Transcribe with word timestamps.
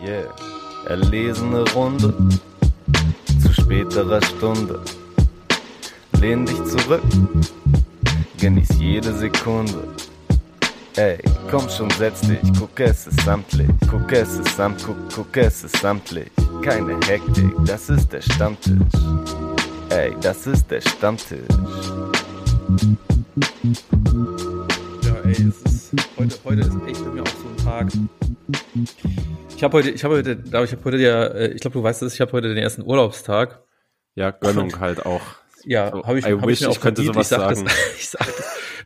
Yeah. 0.00 0.32
Erlesene 0.86 1.64
Runde 1.72 2.14
zu 3.42 3.52
späterer 3.52 4.22
Stunde. 4.22 4.80
Lehn 6.20 6.46
dich 6.46 6.64
zurück, 6.64 7.02
genieß 8.38 8.68
jede 8.78 9.12
Sekunde. 9.12 9.88
Ey, 10.96 11.18
komm 11.50 11.68
schon, 11.68 11.90
setz 11.90 12.20
dich, 12.20 12.38
guck 12.58 12.78
es 12.80 13.06
ist 13.08 13.20
samtlich, 13.22 13.68
guck 13.90 14.10
es 14.12 14.38
ist 14.38 14.56
samt, 14.56 14.84
guck, 14.84 14.96
guck 15.14 15.36
es 15.36 15.64
ist 15.64 15.76
samtlich. 15.78 16.30
Keine 16.62 16.94
Hektik, 17.06 17.52
das 17.64 17.90
ist 17.90 18.12
der 18.12 18.22
Stammtisch. 18.22 18.76
Ey, 19.90 20.14
das 20.20 20.46
ist 20.46 20.70
der 20.70 20.80
Stammtisch. 20.80 21.48
Ja, 25.02 25.14
ey, 25.24 25.32
es 25.32 25.62
ist, 25.62 25.92
heute, 26.16 26.36
heute 26.44 26.60
ist 26.60 26.76
echt 26.86 27.04
bei 27.04 27.10
mir 27.10 27.22
auch 27.22 27.26
so 27.26 27.48
ein 27.48 27.56
Tag. 27.64 27.92
Ich 29.58 29.64
habe 29.64 29.76
heute, 29.76 29.90
ich 29.90 30.04
habe 30.04 30.14
heute, 30.14 30.36
glaube 30.36 30.66
ich 30.66 30.70
habe 30.70 30.84
heute 30.84 30.98
ja, 30.98 31.24
äh, 31.26 31.48
ich 31.48 31.60
glaube, 31.60 31.74
du 31.76 31.82
weißt 31.82 32.02
es, 32.02 32.14
ich 32.14 32.20
habe 32.20 32.30
heute 32.30 32.46
den 32.46 32.58
ersten 32.58 32.82
Urlaubstag. 32.82 33.64
Ja, 34.14 34.30
Gönnung 34.30 34.78
halt 34.78 35.04
auch. 35.04 35.20
Ja, 35.64 35.90
So, 35.90 36.04
habe 36.04 36.20
ich, 36.20 36.26
I 36.26 36.34
hab 36.34 36.46
wish, 36.46 36.60
ich 36.60 36.60
mir 36.60 36.68
auch 36.68 36.74
ich 36.76 36.80
könnte 36.80 37.02
verdient. 37.02 37.26
sowas 37.26 37.26
ich 37.26 37.28
sag 37.28 37.56
sagen. 37.56 37.64
Das, 37.64 37.94
ich 37.98 38.08
sag 38.08 38.26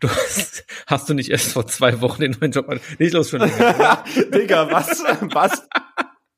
du 0.00 0.08
hast, 0.08 0.64
hast 0.86 1.08
du 1.10 1.12
nicht 1.12 1.30
erst 1.30 1.52
vor 1.52 1.66
zwei 1.66 2.00
Wochen 2.00 2.22
den 2.22 2.38
neuen 2.40 2.52
Job 2.52 2.70
an? 2.70 2.80
Nicht 2.98 3.12
los 3.12 3.28
schon 3.28 3.40
länger. 3.40 4.02
Digga, 4.34 4.72
was? 4.72 5.04
Was? 5.34 5.68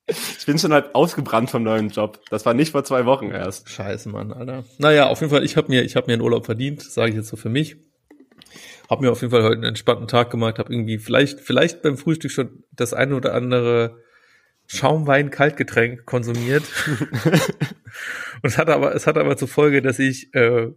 Ich 0.08 0.46
bin 0.46 0.58
schon 0.58 0.72
halt 0.72 0.96
ausgebrannt 0.96 1.50
vom 1.50 1.62
neuen 1.62 1.90
Job. 1.90 2.18
Das 2.28 2.44
war 2.44 2.54
nicht 2.54 2.72
vor 2.72 2.82
zwei 2.82 3.06
Wochen 3.06 3.30
erst. 3.30 3.68
Scheiße, 3.68 4.08
Mann, 4.08 4.32
Alter. 4.32 4.64
Naja, 4.78 5.06
auf 5.06 5.20
jeden 5.20 5.30
Fall, 5.30 5.44
ich 5.44 5.56
habe 5.56 5.68
mir, 5.68 5.84
ich 5.84 5.94
habe 5.94 6.08
mir 6.08 6.14
einen 6.14 6.22
Urlaub 6.22 6.44
verdient, 6.44 6.82
sage 6.82 7.10
ich 7.10 7.16
jetzt 7.16 7.28
so 7.28 7.36
für 7.36 7.50
mich. 7.50 7.76
Hab 8.90 9.00
mir 9.00 9.12
auf 9.12 9.20
jeden 9.20 9.30
Fall 9.30 9.44
heute 9.44 9.54
einen 9.54 9.62
entspannten 9.62 10.08
Tag 10.08 10.32
gemacht, 10.32 10.58
habe 10.58 10.72
irgendwie 10.72 10.98
vielleicht, 10.98 11.38
vielleicht 11.38 11.82
beim 11.82 11.96
Frühstück 11.96 12.32
schon 12.32 12.64
das 12.72 12.94
eine 12.94 13.14
oder 13.14 13.32
andere 13.32 14.02
Schaumwein 14.66 15.30
Kaltgetränk 15.30 16.06
konsumiert. 16.06 16.64
Und 18.42 18.50
es 18.50 18.58
hatte 18.58 18.74
aber, 18.74 18.94
es 18.94 19.06
hatte 19.06 19.20
aber 19.20 19.36
zur 19.36 19.48
Folge, 19.48 19.82
dass 19.82 19.98
ich 19.98 20.34
äh, 20.34 20.68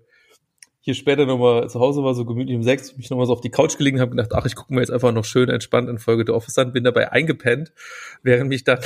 hier 0.87 0.95
später 0.95 1.25
nochmal 1.25 1.69
zu 1.69 1.81
Hause 1.81 2.01
war, 2.01 2.13
so 2.13 2.23
gemütlich 2.23 2.55
um 2.55 2.63
sechs, 2.63 2.95
mich 2.95 3.09
nochmal 3.09 3.25
so 3.25 3.33
auf 3.33 3.41
die 3.41 3.49
Couch 3.49 3.77
gelegen 3.77 3.99
habe, 3.99 4.11
gedacht, 4.11 4.31
ach, 4.33 4.45
ich 4.45 4.55
gucke 4.55 4.73
mir 4.73 4.79
jetzt 4.79 4.89
einfach 4.89 5.11
noch 5.11 5.25
schön 5.25 5.49
entspannt 5.49 5.89
in 5.89 5.97
Folge 5.97 6.23
The 6.25 6.31
Office 6.31 6.57
an, 6.57 6.71
bin 6.71 6.85
dabei 6.85 7.11
eingepennt, 7.11 7.73
während 8.23 8.47
mich 8.47 8.63
dann 8.63 8.79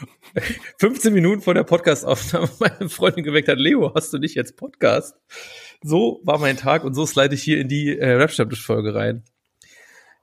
15 0.78 1.12
Minuten 1.12 1.42
vor 1.42 1.52
der 1.52 1.64
Podcastaufnahme 1.64 2.48
meine 2.60 2.88
Freundin 2.88 3.24
geweckt 3.24 3.48
hat, 3.48 3.58
Leo, 3.58 3.92
hast 3.94 4.10
du 4.14 4.18
nicht 4.18 4.36
jetzt 4.36 4.56
Podcast? 4.56 5.16
So 5.82 6.22
war 6.24 6.38
mein 6.38 6.56
Tag 6.56 6.82
und 6.84 6.94
so 6.94 7.04
slide 7.04 7.34
ich 7.34 7.42
hier 7.42 7.60
in 7.60 7.68
die 7.68 7.98
äh, 7.98 8.12
rap 8.12 8.32
folge 8.32 8.94
rein. 8.94 9.22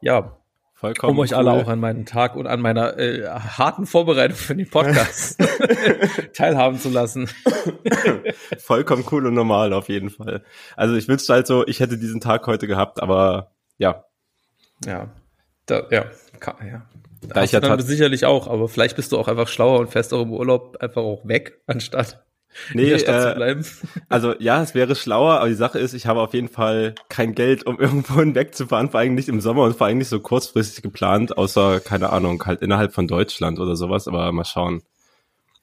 Ja, 0.02 0.40
Vollkommen. 0.86 1.12
um 1.14 1.20
euch 1.20 1.36
alle 1.36 1.52
cool. 1.52 1.62
auch 1.62 1.68
an 1.68 1.80
meinen 1.80 2.06
Tag 2.06 2.36
und 2.36 2.48
an 2.48 2.62
meiner 2.62 2.98
äh, 2.98 3.28
harten 3.28 3.86
Vorbereitung 3.86 4.38
für 4.38 4.56
den 4.56 4.70
Podcast 4.70 5.38
teilhaben 6.34 6.80
zu 6.80 6.90
lassen. 6.90 7.30
Vollkommen 8.60 9.04
cool 9.12 9.28
und 9.28 9.34
normal 9.34 9.74
auf 9.74 9.90
jeden 9.90 10.10
Fall. 10.10 10.44
Also 10.76 10.96
ich 10.96 11.08
wünschte 11.08 11.34
halt 11.34 11.48
so, 11.48 11.66
ich 11.68 11.80
hätte 11.80 11.98
diesen 11.98 12.22
Tag 12.22 12.46
heute 12.48 12.68
gehabt, 12.68 13.02
aber 13.02 13.52
ja. 13.78 14.06
Ja, 14.86 15.10
da, 15.66 15.84
ja, 15.90 16.06
ka- 16.40 16.58
ja. 16.66 16.86
Da 17.28 17.44
ich 17.44 17.52
ja 17.54 17.60
dann 17.60 17.80
sicherlich 17.82 18.26
auch, 18.26 18.48
aber 18.48 18.68
vielleicht 18.68 18.96
bist 18.96 19.12
du 19.12 19.18
auch 19.18 19.28
einfach 19.28 19.48
schlauer 19.48 19.80
und 19.80 19.90
fährst 19.90 20.14
auch 20.14 20.22
im 20.22 20.32
Urlaub 20.32 20.78
einfach 20.80 21.02
auch 21.02 21.28
weg, 21.28 21.60
anstatt 21.66 22.25
Nee, 22.74 22.92
äh, 22.92 23.34
bleiben. 23.36 23.66
also 24.10 24.34
ja, 24.40 24.62
es 24.62 24.74
wäre 24.76 24.96
schlauer, 24.96 25.40
aber 25.40 25.50
die 25.50 25.56
Sache 25.56 25.80
ist, 25.80 25.94
ich 25.94 26.08
habe 26.08 26.22
auf 26.22 26.34
jeden 26.34 26.48
Fall 26.50 26.96
kein 27.10 27.36
Geld, 27.36 27.66
um 27.66 27.80
irgendwo 27.80 28.20
hinwegzufahren, 28.20 28.90
vor 28.90 29.00
allem 29.00 29.16
nicht 29.16 29.30
im 29.30 29.42
Sommer 29.42 29.64
und 29.64 29.76
vor 29.78 29.88
allem 29.88 29.98
nicht 29.98 30.10
so 30.10 30.20
kurzfristig 30.20 30.82
geplant, 30.82 31.38
außer, 31.38 31.80
keine 31.80 32.12
Ahnung, 32.12 32.44
halt 32.46 32.62
innerhalb 32.62 32.94
von 32.94 33.08
Deutschland 33.08 33.60
oder 33.60 33.76
sowas, 33.76 34.08
aber 34.08 34.32
mal 34.32 34.46
schauen. 34.46 34.84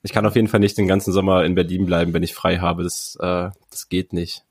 Ich 0.02 0.12
kann 0.12 0.26
auf 0.26 0.34
jeden 0.34 0.48
Fall 0.48 0.60
nicht 0.60 0.76
den 0.78 0.88
ganzen 0.88 1.12
Sommer 1.12 1.44
in 1.44 1.54
Berlin 1.54 1.86
bleiben, 1.86 2.12
wenn 2.12 2.25
ich 2.25 2.34
frei 2.34 2.58
habe. 2.58 2.82
Das, 2.82 3.16
äh, 3.20 3.50
das 3.70 3.88
geht 3.88 4.12
nicht. 4.12 4.42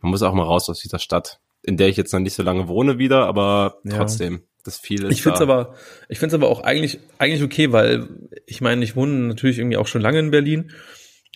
Man 0.00 0.10
muss 0.10 0.22
auch 0.22 0.34
mal 0.34 0.44
raus 0.44 0.68
aus 0.70 0.80
dieser 0.80 0.98
Stadt, 1.00 1.40
in 1.62 1.76
der 1.76 1.88
ich 1.88 1.96
jetzt 1.96 2.12
noch 2.12 2.20
nicht 2.20 2.34
so 2.34 2.42
lange 2.42 2.68
wohne 2.68 2.98
wieder, 2.98 3.26
aber 3.26 3.78
Ja. 3.84 3.96
trotzdem, 3.96 4.42
das 4.64 4.78
viel 4.78 5.04
ist 5.04 5.10
Ich 5.12 5.22
find's 5.22 5.40
da. 5.40 5.44
aber, 5.44 5.74
ich 6.08 6.18
find's 6.18 6.34
aber 6.34 6.48
auch 6.48 6.62
eigentlich, 6.62 7.00
eigentlich 7.18 7.42
okay, 7.42 7.72
weil 7.72 8.08
ich 8.46 8.60
meine, 8.60 8.84
ich 8.84 8.94
wohne 8.96 9.12
natürlich 9.26 9.58
irgendwie 9.58 9.76
auch 9.76 9.86
schon 9.88 10.00
lange 10.00 10.20
in 10.20 10.30
Berlin. 10.30 10.70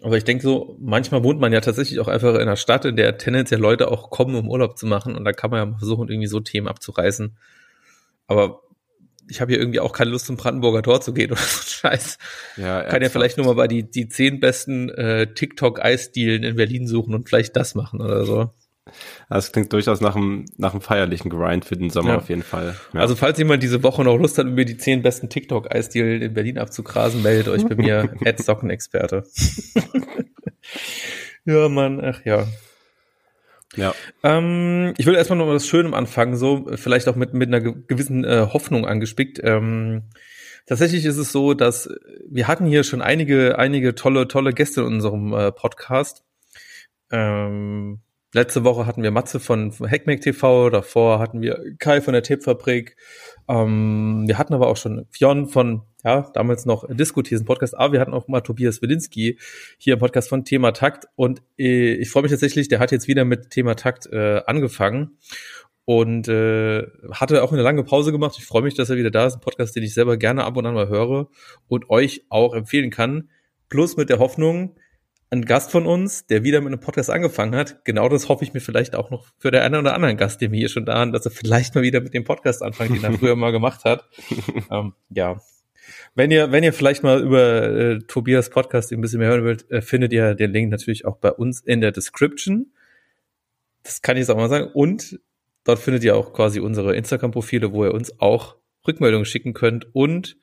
Aber 0.03 0.17
ich 0.17 0.25
denke 0.25 0.43
so, 0.43 0.77
manchmal 0.81 1.23
wohnt 1.23 1.41
man 1.41 1.53
ja 1.53 1.61
tatsächlich 1.61 2.01
auch 2.01 2.09
einfach 2.09 2.35
in 2.35 2.43
einer 2.43 2.57
Stadt, 2.57 2.85
in 2.85 2.97
der 2.97 3.17
tendenziell 3.17 3.61
Leute 3.61 3.91
auch 3.91 4.11
kommen, 4.11 4.35
um 4.35 4.51
Urlaub 4.51 4.77
zu 4.77 4.87
machen. 4.87 5.17
Und 5.17 5.25
da 5.25 5.33
kann 5.33 5.51
man 5.51 5.61
ja 5.61 5.67
mal 5.67 5.79
versuchen, 5.79 6.09
irgendwie 6.09 6.27
so 6.27 6.41
Themen 6.41 6.69
abzureißen. 6.69 7.37
Aber 8.27 8.63
ich 9.29 9.41
habe 9.41 9.53
hier 9.53 9.61
irgendwie 9.61 9.81
auch 9.81 9.93
keine 9.93 10.11
Lust, 10.11 10.27
zum 10.27 10.37
Brandenburger 10.37 10.83
Tor 10.83 11.01
zu 11.01 11.15
gehen 11.15 11.31
oder 11.33 11.41
so 11.41 11.63
Scheiß. 11.63 12.19
ja, 12.57 12.83
Kann 12.83 13.03
ja 13.03 13.09
vielleicht 13.09 13.37
nur 13.37 13.47
mal 13.47 13.55
bei 13.55 13.69
die, 13.69 13.89
die 13.89 14.09
zehn 14.09 14.41
besten 14.41 14.89
äh, 14.91 15.33
TikTok-Eisdielen 15.33 16.43
in 16.43 16.57
Berlin 16.57 16.87
suchen 16.87 17.15
und 17.15 17.29
vielleicht 17.29 17.57
das 17.57 17.75
machen 17.75 18.01
oder 18.01 18.25
so. 18.25 18.51
Das 19.31 19.51
klingt 19.53 19.73
durchaus 19.73 20.01
nach 20.01 20.15
einem, 20.15 20.45
nach 20.59 20.73
einem 20.73 20.83
feierlichen 20.83 21.31
Grind 21.31 21.65
für 21.65 21.77
den 21.77 21.89
Sommer 21.91 22.11
Ja. 22.11 22.17
auf 22.19 22.29
jeden 22.29 22.43
Fall. 22.43 22.77
Ja. 22.93 23.01
Also 23.01 23.17
falls 23.17 23.39
jemand 23.39 23.63
diese 23.63 23.83
Woche 23.83 24.05
noch 24.05 24.17
Lust 24.19 24.37
hat, 24.39 24.47
über 24.47 24.65
die 24.65 24.77
zehn 24.77 25.03
besten 25.03 25.29
TikTok-Eisdielen 25.31 26.21
in 26.23 26.35
Berlin 26.35 26.59
abzugrasen, 26.59 27.23
meldet 27.23 27.49
euch 27.49 27.67
bei 27.67 27.75
mir, 27.77 28.11
Sockenexperte. 28.39 29.25
ja, 31.45 31.69
Mann, 31.69 32.01
ach 32.05 32.25
ja. 32.25 32.47
ja. 33.77 33.95
Ähm, 34.23 34.95
ich 34.99 35.07
will 35.07 35.15
erstmal 35.15 35.39
noch 35.39 35.47
mal 35.47 35.55
das 35.55 35.67
Schöne 35.67 35.95
anfangen, 35.97 36.37
so 36.37 36.67
vielleicht 36.75 37.09
auch 37.09 37.17
mit, 37.17 37.35
mit 37.35 37.49
einer 37.49 37.61
ge- 37.61 37.75
gewissen 37.87 38.25
äh, 38.25 38.49
Hoffnung 38.53 38.87
angespickt. 38.87 39.41
Ähm, 39.43 40.05
tatsächlich 40.67 41.05
ist 41.05 41.17
es 41.19 41.33
so, 41.33 41.55
dass 41.55 41.89
wir 42.29 42.49
hatten 42.49 42.67
hier 42.67 42.85
schon 42.85 43.03
einige, 43.03 43.59
einige 43.59 43.95
tolle, 43.95 44.29
tolle 44.29 44.53
Gäste 44.53 44.83
in 44.83 44.89
unserem 44.89 45.33
äh, 45.33 45.53
Podcast. 45.53 46.25
Ähm, 47.11 48.01
letzte 48.35 48.65
Woche 48.65 48.87
hatten 48.87 49.03
wir 49.03 49.11
Matze 49.11 49.41
von 49.41 49.73
Hackmack 49.73 50.21
TV, 50.21 50.71
davor 50.71 51.19
hatten 51.19 51.41
wir 51.41 51.77
Kai 51.79 52.01
von 52.01 52.13
der 52.13 52.23
Tippfabrik. 52.23 52.97
Ähm, 53.49 54.25
wir 54.27 54.39
hatten 54.39 54.55
aber 54.55 54.69
auch 54.69 54.77
schon 54.77 55.07
Fionn 55.11 55.47
von, 55.47 55.83
ja, 56.05 56.31
damals 56.35 56.67
noch 56.67 56.85
Diskut, 56.89 57.29
hier 57.29 57.37
ist 57.37 57.43
ein 57.43 57.47
Podcast, 57.47 57.77
aber 57.77 57.95
wir 57.95 58.01
hatten 58.01 58.13
auch 58.13 58.29
mal 58.29 58.41
Tobias 58.41 58.83
Wilinski 58.83 59.39
hier 59.79 59.95
im 59.95 60.01
Podcast 60.01 60.29
von 60.29 60.45
Thema 60.45 60.73
Takt 60.73 61.07
und 61.15 61.43
äh, 61.59 61.95
ich 61.95 62.11
freue 62.11 62.25
mich 62.25 62.33
tatsächlich, 62.33 62.69
der 62.69 62.81
hat 62.81 62.93
jetzt 62.93 63.09
wieder 63.09 63.25
mit 63.25 63.51
Thema 63.51 63.77
Takt 63.77 64.07
äh, 64.13 64.43
angefangen 64.47 65.19
und 65.85 66.29
äh, 66.29 66.87
hatte 67.13 67.43
auch 67.43 67.53
eine 67.53 67.63
lange 67.63 67.85
Pause 67.85 68.11
gemacht. 68.11 68.37
Ich 68.39 68.47
freue 68.47 68.63
mich, 68.63 68.75
dass 68.75 68.91
er 68.91 68.97
wieder 68.97 69.11
da 69.11 69.27
ist, 69.27 69.35
ein 69.35 69.41
Podcast, 69.41 69.77
den 69.77 69.83
ich 69.83 69.95
selber 69.95 70.17
gerne 70.17 70.45
ab 70.45 70.57
und 70.57 70.67
an 70.67 70.75
mal 70.75 70.89
höre 70.89 71.29
und 71.69 71.91
euch 71.91 72.25
auch 72.31 72.55
empfehlen 72.55 72.91
kann. 72.91 73.29
Plus 73.69 73.97
mit 73.97 74.09
der 74.09 74.19
Hoffnung, 74.19 74.77
ein 75.35 75.45
Gast 75.45 75.71
von 75.71 75.87
uns, 75.87 76.27
der 76.27 76.45
wieder 76.45 76.61
mit 76.61 76.73
einem 76.73 76.81
Podcast 76.81 77.11
angefangen 77.11 77.55
hat, 77.55 77.85
genau 77.85 78.09
das 78.09 78.29
hoffe 78.29 78.45
ich 78.45 78.55
mir 78.55 78.61
vielleicht 78.61 78.95
auch 78.95 79.11
noch 79.11 79.27
für 79.39 79.51
den 79.51 79.63
einen 79.63 79.75
oder 79.75 79.95
anderen 79.95 80.17
Gast, 80.17 80.41
den 80.41 80.53
wir 80.53 80.59
hier 80.59 80.69
schon 80.69 80.87
da 80.87 80.95
haben, 80.95 81.13
dass 81.13 81.27
er 81.27 81.33
vielleicht 81.33 81.75
mal 81.75 81.83
wieder 81.83 82.01
mit 82.01 82.15
dem 82.15 82.25
Podcast 82.25 82.63
anfängt, 82.63 82.97
den 82.97 83.05
er 83.05 83.13
früher 83.19 83.37
mal 83.37 83.51
gemacht 83.51 83.85
hat. 83.85 84.09
ähm, 84.71 84.95
ja. 85.11 85.41
Wenn 86.15 86.31
ihr, 86.31 86.53
wenn 86.53 86.65
ihr 86.65 86.73
vielleicht 86.73 87.03
mal 87.03 87.21
über 87.21 87.63
äh, 87.63 87.99
Tobias 88.07 88.49
Podcast 88.49 88.93
ein 88.93 89.01
bisschen 89.01 89.19
mehr 89.19 89.29
hören 89.29 89.45
wollt, 89.45 89.71
äh, 89.71 89.83
findet 89.83 90.13
ihr 90.13 90.35
den 90.35 90.53
Link 90.53 90.71
natürlich 90.71 91.05
auch 91.05 91.17
bei 91.17 91.33
uns 91.33 91.61
in 91.61 91.81
der 91.81 91.93
Description. 91.93 92.73
Das 93.83 94.01
kann 94.01 94.17
ich 94.17 94.21
jetzt 94.21 94.31
auch 94.31 94.37
mal 94.37 94.49
sagen. 94.49 94.71
Und 94.73 95.21
dort 95.65 95.79
findet 95.79 96.05
ihr 96.05 96.17
auch 96.17 96.33
quasi 96.33 96.61
unsere 96.61 96.95
Instagram-Profile, 96.97 97.73
wo 97.73 97.85
ihr 97.85 97.93
uns 97.93 98.19
auch 98.21 98.57
Rückmeldungen 98.87 99.27
schicken 99.27 99.53
könnt. 99.53 99.95
Und 99.95 100.37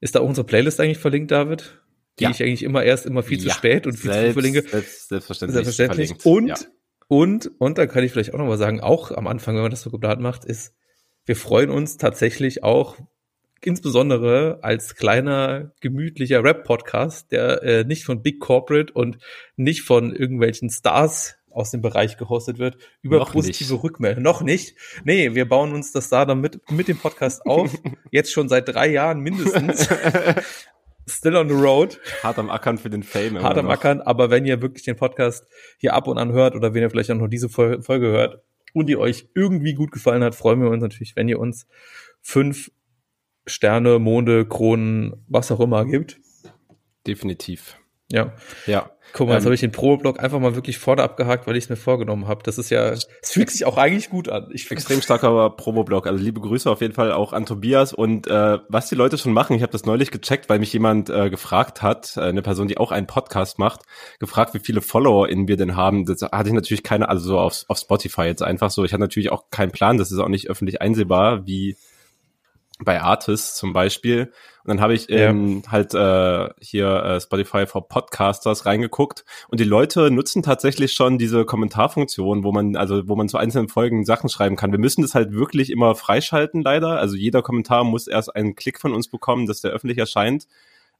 ist 0.00 0.16
da 0.16 0.20
auch 0.20 0.28
unsere 0.28 0.46
Playlist 0.46 0.80
eigentlich 0.80 0.98
verlinkt, 0.98 1.30
David? 1.30 1.81
Die 2.18 2.24
Ja. 2.24 2.30
ich 2.30 2.42
eigentlich 2.42 2.62
immer 2.62 2.82
erst 2.82 3.06
immer 3.06 3.22
viel 3.22 3.38
zu 3.40 3.48
Ja, 3.48 3.54
spät 3.54 3.86
und 3.86 3.94
viel 3.94 4.10
zu 4.10 4.16
Selbst, 4.16 4.32
verlinke. 4.34 4.62
selbst, 4.68 5.08
selbstverständlich. 5.08 5.64
Selbstverständlich. 5.64 6.26
Und, 6.26 6.48
Ja. 6.48 6.56
und, 7.08 7.50
und 7.58 7.78
da 7.78 7.86
kann 7.86 8.04
ich 8.04 8.12
vielleicht 8.12 8.34
auch 8.34 8.38
noch 8.38 8.46
mal 8.46 8.58
sagen, 8.58 8.80
auch 8.80 9.10
am 9.12 9.26
Anfang, 9.26 9.54
wenn 9.54 9.62
man 9.62 9.70
das 9.70 9.82
so 9.82 9.90
geplant 9.90 10.20
macht, 10.20 10.44
ist, 10.44 10.74
wir 11.24 11.36
freuen 11.36 11.70
uns 11.70 11.96
tatsächlich 11.96 12.62
auch, 12.64 12.96
insbesondere 13.64 14.58
als 14.62 14.96
kleiner, 14.96 15.72
gemütlicher 15.80 16.42
Rap-Podcast, 16.42 17.30
der 17.32 17.62
äh, 17.62 17.84
nicht 17.84 18.04
von 18.04 18.20
Big 18.22 18.40
Corporate 18.40 18.92
und 18.92 19.18
nicht 19.56 19.82
von 19.82 20.14
irgendwelchen 20.14 20.68
Stars 20.68 21.36
aus 21.48 21.70
dem 21.70 21.80
Bereich 21.82 22.16
gehostet 22.16 22.58
wird, 22.58 22.78
über 23.02 23.18
Noch 23.18 23.32
positive 23.32 23.74
nicht. 23.74 23.82
Rückmeldungen. 23.84 24.24
Noch 24.24 24.40
nicht. 24.42 24.74
Nee, 25.04 25.34
wir 25.34 25.46
bauen 25.48 25.72
uns 25.74 25.92
das 25.92 26.08
da 26.08 26.24
dann 26.24 26.40
mit, 26.40 26.60
mit 26.72 26.88
dem 26.88 26.96
Podcast 26.98 27.44
auf. 27.46 27.70
Jetzt 28.10 28.32
schon 28.32 28.48
seit 28.48 28.68
drei 28.68 28.88
Jahren 28.88 29.20
mindestens. 29.20 29.88
Still 31.18 31.36
on 31.36 31.48
the 31.48 31.54
road 31.54 31.98
Hart 32.22 32.38
am 32.38 32.50
Ackern 32.50 32.78
für 32.78 32.90
den 32.90 33.02
Fame. 33.02 33.42
hart 33.42 33.58
am 33.58 33.66
noch. 33.66 33.72
Ackern, 33.72 34.00
aber 34.00 34.30
wenn 34.30 34.44
ihr 34.44 34.62
wirklich 34.62 34.84
den 34.84 34.96
Podcast 34.96 35.46
hier 35.78 35.94
ab 35.94 36.06
und 36.08 36.18
an 36.18 36.32
hört 36.32 36.54
oder 36.54 36.74
wenn 36.74 36.82
ihr 36.82 36.90
vielleicht 36.90 37.10
auch 37.10 37.16
noch 37.16 37.28
diese 37.28 37.48
Fol- 37.48 37.82
Folge 37.82 38.06
hört 38.08 38.42
und 38.72 38.86
die 38.88 38.96
euch 38.96 39.28
irgendwie 39.34 39.74
gut 39.74 39.92
gefallen 39.92 40.22
hat, 40.24 40.34
freuen 40.34 40.60
wir 40.62 40.70
uns 40.70 40.82
natürlich, 40.82 41.14
wenn 41.16 41.28
ihr 41.28 41.38
uns 41.38 41.66
fünf 42.20 42.70
Sterne, 43.46 43.98
Monde, 43.98 44.46
Kronen, 44.46 45.24
was 45.28 45.50
auch 45.50 45.60
immer 45.60 45.84
gibt. 45.84 46.18
Definitiv. 47.06 47.76
Ja. 48.12 48.32
Ja. 48.66 48.90
Guck 49.14 49.28
mal, 49.28 49.34
jetzt 49.34 49.42
Ähm, 49.42 49.46
habe 49.46 49.54
ich 49.54 49.60
den 49.60 49.72
Pro-Block 49.72 50.20
einfach 50.20 50.38
mal 50.38 50.54
wirklich 50.54 50.78
vorne 50.78 51.02
abgehakt, 51.02 51.46
weil 51.46 51.56
ich 51.56 51.64
es 51.64 51.70
mir 51.70 51.76
vorgenommen 51.76 52.28
habe. 52.28 52.42
Das 52.44 52.56
ist 52.56 52.70
ja, 52.70 52.88
es 52.88 53.06
fühlt 53.22 53.50
sich 53.50 53.66
auch 53.66 53.76
eigentlich 53.76 54.08
gut 54.08 54.30
an. 54.30 54.48
Ich 54.52 54.70
Extrem 54.70 55.02
starker 55.02 55.50
Promo-Blog. 55.50 56.06
Also 56.06 56.22
liebe 56.22 56.40
Grüße 56.40 56.70
auf 56.70 56.80
jeden 56.80 56.94
Fall 56.94 57.12
auch 57.12 57.34
an 57.34 57.44
Tobias. 57.44 57.92
Und 57.92 58.26
äh, 58.26 58.58
was 58.68 58.88
die 58.88 58.94
Leute 58.94 59.18
schon 59.18 59.34
machen, 59.34 59.54
ich 59.54 59.62
habe 59.62 59.72
das 59.72 59.84
neulich 59.84 60.10
gecheckt, 60.10 60.48
weil 60.48 60.58
mich 60.58 60.72
jemand 60.72 61.10
äh, 61.10 61.28
gefragt 61.28 61.82
hat, 61.82 62.16
äh, 62.16 62.20
eine 62.20 62.40
Person, 62.40 62.68
die 62.68 62.78
auch 62.78 62.90
einen 62.90 63.06
Podcast 63.06 63.58
macht, 63.58 63.82
gefragt, 64.18 64.54
wie 64.54 64.60
viele 64.60 64.80
FollowerInnen 64.80 65.46
wir 65.46 65.58
denn 65.58 65.76
haben. 65.76 66.06
Das 66.06 66.22
hatte 66.22 66.48
ich 66.48 66.54
natürlich 66.54 66.82
keine, 66.82 67.10
also 67.10 67.22
so 67.24 67.38
auf, 67.38 67.64
auf 67.68 67.78
Spotify 67.78 68.22
jetzt 68.22 68.42
einfach 68.42 68.70
so. 68.70 68.84
Ich 68.84 68.94
hatte 68.94 69.02
natürlich 69.02 69.30
auch 69.30 69.50
keinen 69.50 69.72
Plan, 69.72 69.98
das 69.98 70.10
ist 70.10 70.18
auch 70.20 70.28
nicht 70.28 70.48
öffentlich 70.48 70.80
einsehbar, 70.80 71.46
wie 71.46 71.76
bei 72.84 73.00
Artists 73.00 73.56
zum 73.56 73.72
Beispiel. 73.72 74.32
Und 74.64 74.68
dann 74.68 74.80
habe 74.80 74.94
ich 74.94 75.08
Ja. 75.08 75.30
ähm, 75.30 75.62
halt 75.68 75.92
äh, 75.94 76.48
hier 76.60 76.88
äh, 77.02 77.20
Spotify 77.20 77.66
for 77.66 77.88
Podcasters 77.88 78.64
reingeguckt 78.66 79.24
und 79.48 79.58
die 79.60 79.64
Leute 79.64 80.10
nutzen 80.10 80.42
tatsächlich 80.42 80.92
schon 80.92 81.18
diese 81.18 81.44
Kommentarfunktion, 81.44 82.44
wo 82.44 82.52
man 82.52 82.76
also 82.76 83.08
wo 83.08 83.16
man 83.16 83.28
zu 83.28 83.38
einzelnen 83.38 83.68
Folgen 83.68 84.04
Sachen 84.04 84.28
schreiben 84.28 84.56
kann. 84.56 84.70
Wir 84.72 84.78
müssen 84.78 85.02
das 85.02 85.14
halt 85.14 85.32
wirklich 85.32 85.70
immer 85.70 85.94
freischalten 85.94 86.62
leider. 86.62 86.98
Also 87.00 87.16
jeder 87.16 87.42
Kommentar 87.42 87.82
muss 87.84 88.06
erst 88.06 88.34
einen 88.36 88.54
Klick 88.54 88.80
von 88.80 88.92
uns 88.94 89.08
bekommen, 89.08 89.46
dass 89.46 89.60
der 89.60 89.72
öffentlich 89.72 89.98
erscheint. 89.98 90.46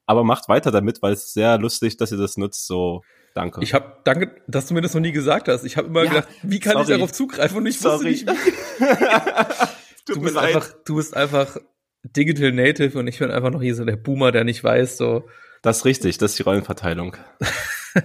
Aber 0.06 0.24
macht 0.24 0.48
weiter 0.48 0.72
damit, 0.72 1.00
weil 1.00 1.12
es 1.12 1.24
ist 1.26 1.34
sehr 1.34 1.58
lustig, 1.58 1.96
dass 1.96 2.10
ihr 2.10 2.18
das 2.18 2.36
nutzt. 2.36 2.66
So, 2.66 3.02
danke. 3.34 3.62
Ich 3.62 3.72
habe, 3.72 3.98
danke, 4.02 4.34
dass 4.48 4.66
du 4.66 4.74
mir 4.74 4.80
das 4.80 4.94
noch 4.94 5.00
nie 5.00 5.12
gesagt 5.12 5.46
hast. 5.46 5.62
Ich 5.64 5.76
habe 5.76 5.86
immer 5.86 6.02
Ja, 6.02 6.10
gedacht, 6.10 6.28
wie 6.42 6.58
kann 6.58 6.72
ich 6.80 6.86
sorry. 6.86 6.98
darauf 6.98 7.12
zugreifen? 7.12 7.56
Und 7.58 7.66
ich 7.66 7.76
wusste 7.76 7.98
Sorry. 7.98 8.10
nicht, 8.10 8.26
wie. 8.28 8.84
Tut 10.04 10.16
Du 10.16 10.20
bist 10.22 10.36
einfach, 10.36 10.68
du 10.84 10.96
bist 10.96 11.16
einfach 11.16 11.56
Digital 12.04 12.52
Native 12.52 12.98
und 12.98 13.06
ich 13.06 13.18
bin 13.18 13.30
einfach 13.30 13.50
noch 13.50 13.62
hier 13.62 13.74
so 13.74 13.84
der 13.84 13.96
Boomer, 13.96 14.32
der 14.32 14.44
nicht 14.44 14.62
weiß, 14.64 14.96
so. 14.96 15.28
Das 15.62 15.78
ist 15.78 15.84
richtig, 15.84 16.18
das 16.18 16.32
ist 16.32 16.38
die 16.38 16.42
Rollenverteilung. 16.42 17.16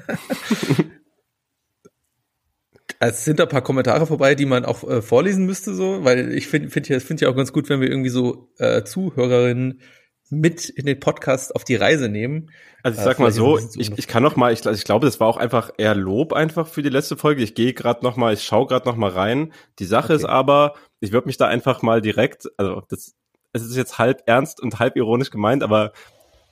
Es 2.99 3.25
sind 3.25 3.39
da 3.39 3.43
ein 3.43 3.49
paar 3.49 3.61
Kommentare 3.61 4.07
vorbei, 4.07 4.33
die 4.33 4.45
man 4.45 4.65
auch 4.65 4.83
äh, 4.83 5.01
vorlesen 5.03 5.45
müsste, 5.45 5.73
so, 5.75 6.03
weil 6.03 6.33
ich 6.33 6.47
finde 6.47 6.69
find 6.69 6.89
ja, 6.89 6.99
find 6.99 7.21
ja 7.21 7.29
auch 7.29 7.35
ganz 7.35 7.53
gut, 7.53 7.69
wenn 7.69 7.79
wir 7.81 7.89
irgendwie 7.89 8.09
so 8.09 8.51
äh, 8.57 8.83
Zuhörerinnen 8.83 9.81
mit 10.29 10.69
in 10.69 10.85
den 10.85 10.99
Podcast 10.99 11.55
auf 11.55 11.63
die 11.63 11.75
Reise 11.75 12.09
nehmen. 12.09 12.49
Also 12.81 12.95
ich 12.97 13.01
Äh, 13.01 13.03
sag 13.03 13.19
mal 13.19 13.31
vielleicht 13.31 13.33
so, 13.33 13.59
ich, 13.75 13.91
ich 13.97 14.07
kann 14.07 14.23
noch 14.23 14.35
mal, 14.35 14.51
ich, 14.51 14.65
ich 14.65 14.83
glaube, 14.83 15.05
das 15.05 15.19
war 15.19 15.27
auch 15.27 15.37
einfach 15.37 15.71
eher 15.77 15.93
Lob 15.95 16.33
einfach 16.33 16.67
für 16.67 16.81
die 16.81 16.89
letzte 16.89 17.17
Folge. 17.17 17.43
Ich 17.43 17.53
gehe 17.55 17.73
gerade 17.73 18.03
noch 18.03 18.15
mal, 18.17 18.33
ich 18.33 18.43
schaue 18.43 18.65
gerade 18.67 18.87
noch 18.87 18.95
mal 18.95 19.11
rein. 19.11 19.53
Die 19.79 19.85
Sache 19.85 20.13
Okay. 20.13 20.15
ist 20.15 20.25
aber, 20.25 20.73
ich 20.99 21.11
würde 21.11 21.27
mich 21.27 21.37
da 21.37 21.47
einfach 21.47 21.81
mal 21.83 22.01
direkt, 22.01 22.47
also 22.57 22.81
das, 22.89 23.15
es 23.63 23.71
ist 23.71 23.77
jetzt 23.77 23.97
halb 23.97 24.23
ernst 24.25 24.61
und 24.61 24.79
halb 24.79 24.95
ironisch 24.95 25.29
gemeint, 25.29 25.63
aber 25.63 25.91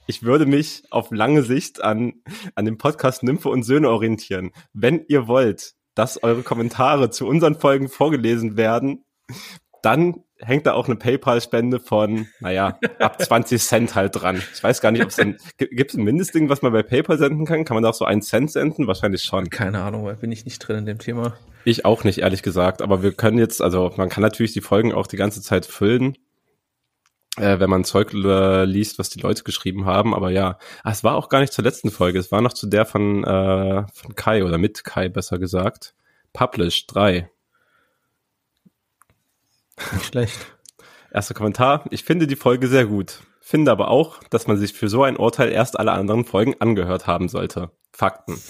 ich 0.07 0.23
würde 0.23 0.45
mich 0.45 0.83
auf 0.91 1.11
lange 1.11 1.41
Sicht 1.43 1.83
an, 1.83 2.13
an 2.53 2.65
dem 2.65 2.77
Podcast 2.77 3.23
Nymphe 3.23 3.49
und 3.49 3.63
Söhne 3.63 3.89
orientieren. 3.89 4.51
Wenn 4.73 5.03
ihr 5.07 5.27
wollt, 5.27 5.73
dass 5.95 6.21
eure 6.21 6.43
Kommentare 6.43 7.09
zu 7.09 7.25
unseren 7.25 7.55
Folgen 7.55 7.89
vorgelesen 7.89 8.57
werden, 8.57 9.03
dann 9.81 10.23
hängt 10.39 10.65
da 10.65 10.73
auch 10.73 10.87
eine 10.87 10.95
PayPal-Spende 10.95 11.79
von, 11.79 12.27
naja, 12.39 12.77
ab 12.99 13.21
20 13.21 13.61
Cent 13.61 13.95
halt 13.95 14.21
dran. 14.21 14.41
Ich 14.53 14.63
weiß 14.63 14.81
gar 14.81 14.91
nicht, 14.91 15.01
ob 15.01 15.09
es 15.09 15.15
dann, 15.15 15.37
gibt 15.57 15.91
es 15.91 15.97
ein 15.97 16.03
Mindestding, 16.03 16.49
was 16.49 16.61
man 16.61 16.73
bei 16.73 16.83
PayPal 16.83 17.17
senden 17.17 17.45
kann? 17.45 17.65
Kann 17.65 17.75
man 17.75 17.83
da 17.83 17.89
auch 17.89 17.95
so 17.95 18.05
einen 18.05 18.21
Cent 18.21 18.51
senden? 18.51 18.87
Wahrscheinlich 18.87 19.23
schon. 19.23 19.49
Keine 19.49 19.81
Ahnung, 19.81 20.03
weil 20.05 20.15
bin 20.15 20.31
ich 20.31 20.45
nicht 20.45 20.59
drin 20.59 20.79
in 20.79 20.85
dem 20.85 20.99
Thema. 20.99 21.37
Ich 21.63 21.85
auch 21.85 22.03
nicht, 22.03 22.19
ehrlich 22.19 22.43
gesagt. 22.43 22.81
Aber 22.81 23.01
wir 23.01 23.13
können 23.13 23.37
jetzt, 23.37 23.61
also 23.61 23.91
man 23.95 24.09
kann 24.09 24.21
natürlich 24.21 24.53
die 24.53 24.61
Folgen 24.61 24.93
auch 24.93 25.07
die 25.07 25.17
ganze 25.17 25.41
Zeit 25.41 25.65
füllen, 25.65 26.17
äh, 27.37 27.59
wenn 27.59 27.69
man 27.69 27.83
Zeug 27.83 28.13
äh, 28.13 28.65
liest, 28.65 28.99
was 28.99 29.09
die 29.09 29.19
Leute 29.19 29.43
geschrieben 29.43 29.85
haben. 29.85 30.13
Aber 30.13 30.31
ja, 30.31 30.57
ah, 30.83 30.91
es 30.91 31.03
war 31.03 31.15
auch 31.15 31.29
gar 31.29 31.39
nicht 31.39 31.53
zur 31.53 31.63
letzten 31.63 31.91
Folge. 31.91 32.19
Es 32.19 32.31
war 32.31 32.41
noch 32.41 32.53
zu 32.53 32.67
der 32.67 32.85
von, 32.85 33.23
äh, 33.23 33.85
von 33.93 34.15
Kai 34.15 34.43
oder 34.43 34.57
mit 34.57 34.83
Kai, 34.83 35.09
besser 35.09 35.39
gesagt. 35.39 35.95
Publish 36.33 36.87
3. 36.87 37.29
Nicht 39.93 40.05
schlecht. 40.05 40.37
Erster 41.11 41.33
Kommentar. 41.33 41.85
Ich 41.91 42.03
finde 42.03 42.27
die 42.27 42.35
Folge 42.35 42.67
sehr 42.67 42.85
gut. 42.85 43.21
Finde 43.41 43.71
aber 43.71 43.89
auch, 43.89 44.23
dass 44.29 44.47
man 44.47 44.57
sich 44.57 44.73
für 44.73 44.89
so 44.89 45.03
ein 45.03 45.17
Urteil 45.17 45.51
erst 45.51 45.79
alle 45.79 45.91
anderen 45.91 46.25
Folgen 46.25 46.55
angehört 46.59 47.07
haben 47.07 47.29
sollte. 47.29 47.71
Fakten. 47.91 48.41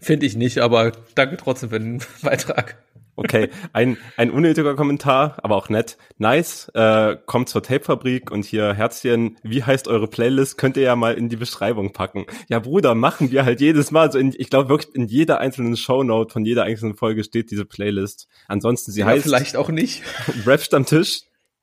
Finde 0.00 0.26
ich 0.26 0.36
nicht, 0.36 0.58
aber 0.58 0.92
danke 1.14 1.36
trotzdem 1.36 1.70
für 1.70 1.80
den 1.80 2.02
Beitrag. 2.22 2.76
Okay, 3.18 3.50
ein, 3.72 3.96
ein 4.16 4.30
unnötiger 4.30 4.76
Kommentar, 4.76 5.38
aber 5.42 5.56
auch 5.56 5.68
nett. 5.68 5.98
Nice, 6.18 6.70
äh, 6.74 7.16
kommt 7.26 7.48
zur 7.48 7.64
Tapefabrik 7.64 8.30
und 8.30 8.44
hier 8.44 8.74
Herzchen, 8.74 9.38
wie 9.42 9.64
heißt 9.64 9.88
eure 9.88 10.06
Playlist? 10.06 10.56
Könnt 10.56 10.76
ihr 10.76 10.84
ja 10.84 10.94
mal 10.94 11.14
in 11.14 11.28
die 11.28 11.34
Beschreibung 11.34 11.92
packen. 11.92 12.26
Ja, 12.48 12.60
Bruder, 12.60 12.94
machen 12.94 13.32
wir 13.32 13.44
halt 13.44 13.60
jedes 13.60 13.90
Mal. 13.90 14.12
So 14.12 14.20
in, 14.20 14.32
ich 14.38 14.50
glaube 14.50 14.68
wirklich, 14.68 14.94
in 14.94 15.08
jeder 15.08 15.40
einzelnen 15.40 15.76
Shownote 15.76 16.32
von 16.32 16.44
jeder 16.44 16.62
einzelnen 16.62 16.94
Folge 16.94 17.24
steht 17.24 17.50
diese 17.50 17.64
Playlist. 17.64 18.28
Ansonsten, 18.46 18.92
sie 18.92 19.00
Ja, 19.00 19.06
heißt 19.06 19.24
vielleicht 19.24 19.56
auch 19.56 19.70
nicht. 19.70 20.04
Rap 20.46 20.60
Stammtisch, 20.60 21.22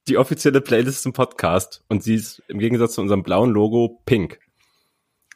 die 0.10 0.18
offizielle 0.18 0.60
Playlist 0.60 1.04
zum 1.04 1.14
Podcast. 1.14 1.86
Und 1.88 2.04
sie 2.04 2.16
ist 2.16 2.44
im 2.50 2.60
Gegensatz 2.60 2.96
zu 2.96 3.02
unserem 3.02 3.24
blauen 3.24 3.52
Logo 3.52 4.02
pink. 4.06 4.40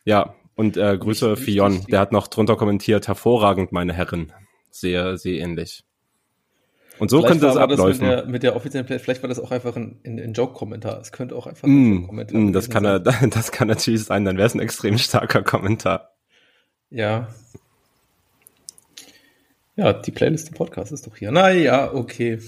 Ja, 0.04 0.36
und 0.56 0.75
äh, 0.75 0.98
Grüße 0.98 1.38
Fion, 1.38 1.86
der 1.89 2.01
hat 2.01 2.12
noch 2.12 2.27
drunter 2.27 2.57
kommentiert, 2.57 3.07
hervorragend, 3.07 3.71
meine 3.71 3.94
Herren. 3.94 4.33
Sehr, 4.69 5.18
sehr 5.18 5.39
ähnlich. 5.39 5.86
Und 6.99 7.09
so 7.09 7.21
könnte 7.23 7.47
es 7.47 7.55
abläufen. 7.55 8.07
mit 8.07 8.17
der, 8.17 8.25
mit 8.25 8.43
der 8.43 8.55
offiziellen 8.55 8.85
Play, 8.85 8.99
vielleicht 8.99 9.23
war 9.23 9.29
das 9.29 9.39
auch 9.39 9.51
einfach 9.51 9.75
ein, 9.75 9.99
ein, 10.05 10.19
ein 10.19 10.33
Joke-Kommentar. 10.33 10.99
Es 10.99 11.11
könnte 11.11 11.35
auch 11.35 11.47
einfach 11.47 11.67
ein 11.67 11.71
Mm, 11.71 11.93
Joke-Kommentar 11.95 12.41
mm, 12.41 12.53
das 12.53 12.69
kann 12.69 12.85
er, 12.85 13.01
sein. 13.03 13.29
das 13.33 13.51
kann 13.51 13.67
natürlich 13.67 14.03
sein, 14.03 14.25
dann 14.25 14.37
wäre 14.37 14.47
es 14.47 14.53
ein 14.53 14.59
extrem 14.59 14.97
starker 14.97 15.41
Kommentar. 15.41 16.11
Ja. 16.89 17.29
Ja, 19.75 19.93
die 19.93 20.11
Playlist 20.11 20.49
im 20.49 20.55
Podcast 20.55 20.91
ist 20.91 21.07
doch 21.07 21.15
hier. 21.15 21.31
Na 21.31 21.51
ja, 21.51 21.93
okay. 21.93 22.39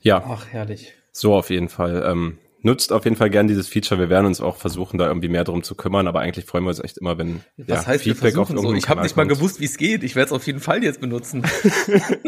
Ja, 0.00 0.24
Ach, 0.26 0.46
herrlich. 0.50 0.92
so 1.12 1.34
auf 1.34 1.50
jeden 1.50 1.68
Fall. 1.68 2.04
Ähm, 2.04 2.38
nutzt 2.62 2.92
auf 2.92 3.04
jeden 3.04 3.16
Fall 3.16 3.30
gern 3.30 3.48
dieses 3.48 3.68
Feature. 3.68 4.00
Wir 4.00 4.10
werden 4.10 4.26
uns 4.26 4.40
auch 4.40 4.56
versuchen, 4.56 4.98
da 4.98 5.06
irgendwie 5.06 5.28
mehr 5.28 5.44
drum 5.44 5.62
zu 5.62 5.74
kümmern, 5.74 6.06
aber 6.08 6.20
eigentlich 6.20 6.44
freuen 6.44 6.64
wir 6.64 6.70
uns 6.70 6.80
echt 6.80 6.98
immer, 6.98 7.16
wenn 7.16 7.40
Was 7.56 7.82
ja, 7.82 7.86
heißt 7.86 8.04
wir 8.04 8.16
versuchen 8.16 8.58
so? 8.58 8.74
Ich 8.74 8.88
habe 8.88 9.02
nicht 9.02 9.16
mal 9.16 9.26
gewusst, 9.26 9.60
wie 9.60 9.64
es 9.64 9.78
geht. 9.78 10.02
Ich 10.02 10.16
werde 10.16 10.26
es 10.26 10.32
auf 10.32 10.46
jeden 10.46 10.60
Fall 10.60 10.82
jetzt 10.82 11.00
benutzen. 11.00 11.44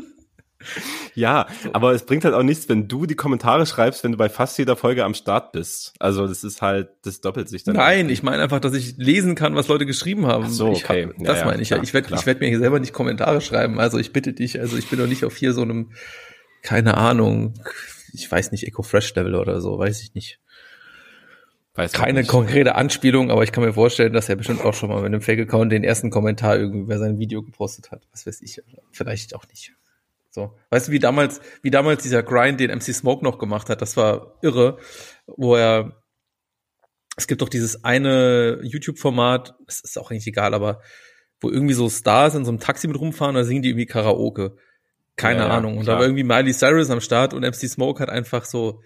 Ja, 1.15 1.47
aber 1.73 1.93
es 1.93 2.05
bringt 2.07 2.25
halt 2.25 2.35
auch 2.35 2.43
nichts, 2.43 2.69
wenn 2.69 2.89
du 2.89 3.07
die 3.07 3.17
Kommentare 3.17 3.67
schreibst, 3.67 4.05
wenn 4.05 4.13
du 4.13 4.19
bei 4.19 4.29
fast 4.29 4.59
jeder 4.59 4.77
Folge 4.77 5.05
am 5.05 5.15
Start 5.15 5.53
bist. 5.53 5.95
Also 5.99 6.27
das 6.27 6.45
ist 6.45 6.63
halt, 6.63 6.91
das 7.03 7.21
doppelt 7.21 7.49
sich 7.49 7.65
dann. 7.65 7.77
Nein, 7.77 8.09
ich 8.09 8.23
meine 8.23 8.43
einfach, 8.43 8.61
dass 8.61 8.75
ich 8.75 8.97
lesen 8.97 9.35
kann, 9.35 9.55
was 9.55 9.69
Leute 9.69 9.87
geschrieben 9.87 10.27
haben. 10.27 10.45
Ach 10.47 10.51
so, 10.51 10.69
okay. 10.69 11.07
Hab, 11.07 11.25
das 11.25 11.41
ja, 11.41 11.45
meine 11.47 11.63
ich 11.63 11.71
ja. 11.71 11.77
klar, 11.79 11.85
Ich 11.85 11.95
werde 11.95 12.27
werd 12.27 12.41
mir 12.41 12.49
hier 12.49 12.59
selber 12.59 12.81
nicht 12.81 12.93
Kommentare 12.93 13.41
schreiben. 13.41 13.81
Also 13.81 13.99
ich 13.99 14.13
bitte 14.13 14.33
dich, 14.33 14.61
also 14.61 14.77
ich 14.77 14.89
bin 14.89 14.99
doch 14.99 15.07
nicht 15.07 15.25
auf 15.25 15.37
hier 15.37 15.53
so 15.53 15.63
einem, 15.63 15.93
keine 16.63 16.97
Ahnung, 16.97 17.55
ich 18.13 18.31
weiß 18.31 18.53
nicht, 18.53 18.67
Eco 18.67 18.83
Fresh 18.83 19.15
Level 19.15 19.35
oder 19.35 19.61
so, 19.61 19.79
weiß 19.79 20.03
ich 20.03 20.15
nicht. 20.15 20.41
Weiß 21.79 21.93
Keine 21.93 22.21
nicht. 22.21 22.29
konkrete 22.29 22.75
Anspielung, 22.75 23.31
aber 23.31 23.45
ich 23.45 23.53
kann 23.53 23.63
mir 23.63 23.73
vorstellen, 23.73 24.13
dass 24.13 24.29
er 24.29 24.35
bestimmt 24.35 24.65
auch 24.65 24.75
schon 24.75 24.89
mal 24.89 24.97
mit 24.97 25.07
einem 25.07 25.21
Fake-Account 25.21 25.71
den 25.71 25.85
ersten 25.85 26.11
Kommentar 26.11 26.57
irgendwie 26.57 26.81
über 26.81 26.99
sein 26.99 27.21
Video 27.21 27.41
gepostet 27.41 27.93
hat. 27.93 28.03
Was 28.11 28.27
weiß 28.27 28.43
ich. 28.43 28.61
Vielleicht 28.91 29.37
auch 29.37 29.47
nicht. 29.47 29.75
So. 30.39 30.57
Weißt 30.71 30.87
du, 30.87 30.93
wie 30.93 31.01
damals, 31.01 31.41
wie 31.63 31.71
damals 31.73 32.05
dieser 32.05 32.23
Grind, 32.23 32.61
den 32.61 32.71
MC 32.71 32.95
Smoke 32.95 33.25
noch 33.25 33.39
gemacht 33.39 33.69
hat, 33.69 33.83
das 33.83 33.97
war 33.97 34.39
irre, 34.41 34.79
wo 35.27 35.57
er, 35.57 36.01
es 37.17 37.27
gibt 37.27 37.43
doch 37.43 37.49
dieses 37.49 37.83
eine 37.83 38.61
YouTube-Format, 38.63 39.57
das 39.67 39.81
ist 39.81 39.99
auch 39.99 40.13
eigentlich 40.13 40.29
egal, 40.29 40.55
aber 40.55 40.81
wo 41.41 41.51
irgendwie 41.51 41.75
so 41.75 41.89
Stars 41.91 42.37
in 42.37 42.45
so 42.45 42.53
einem 42.53 42.61
Taxi 42.61 42.87
mit 42.87 43.01
rumfahren, 43.01 43.35
da 43.35 43.43
singen 43.43 43.63
die 43.63 43.71
irgendwie 43.71 43.87
Karaoke. 43.87 44.55
Keine 45.17 45.41
ja, 45.41 45.49
Ahnung. 45.49 45.79
Und 45.79 45.85
klar. 45.85 45.97
da 45.97 46.01
war 46.01 46.07
irgendwie 46.07 46.23
Miley 46.23 46.53
Cyrus 46.53 46.91
am 46.91 47.01
Start 47.01 47.35
und 47.35 47.43
MC 47.43 47.69
Smoke 47.69 48.01
hat 48.01 48.09
einfach 48.09 48.45
so 48.45 48.81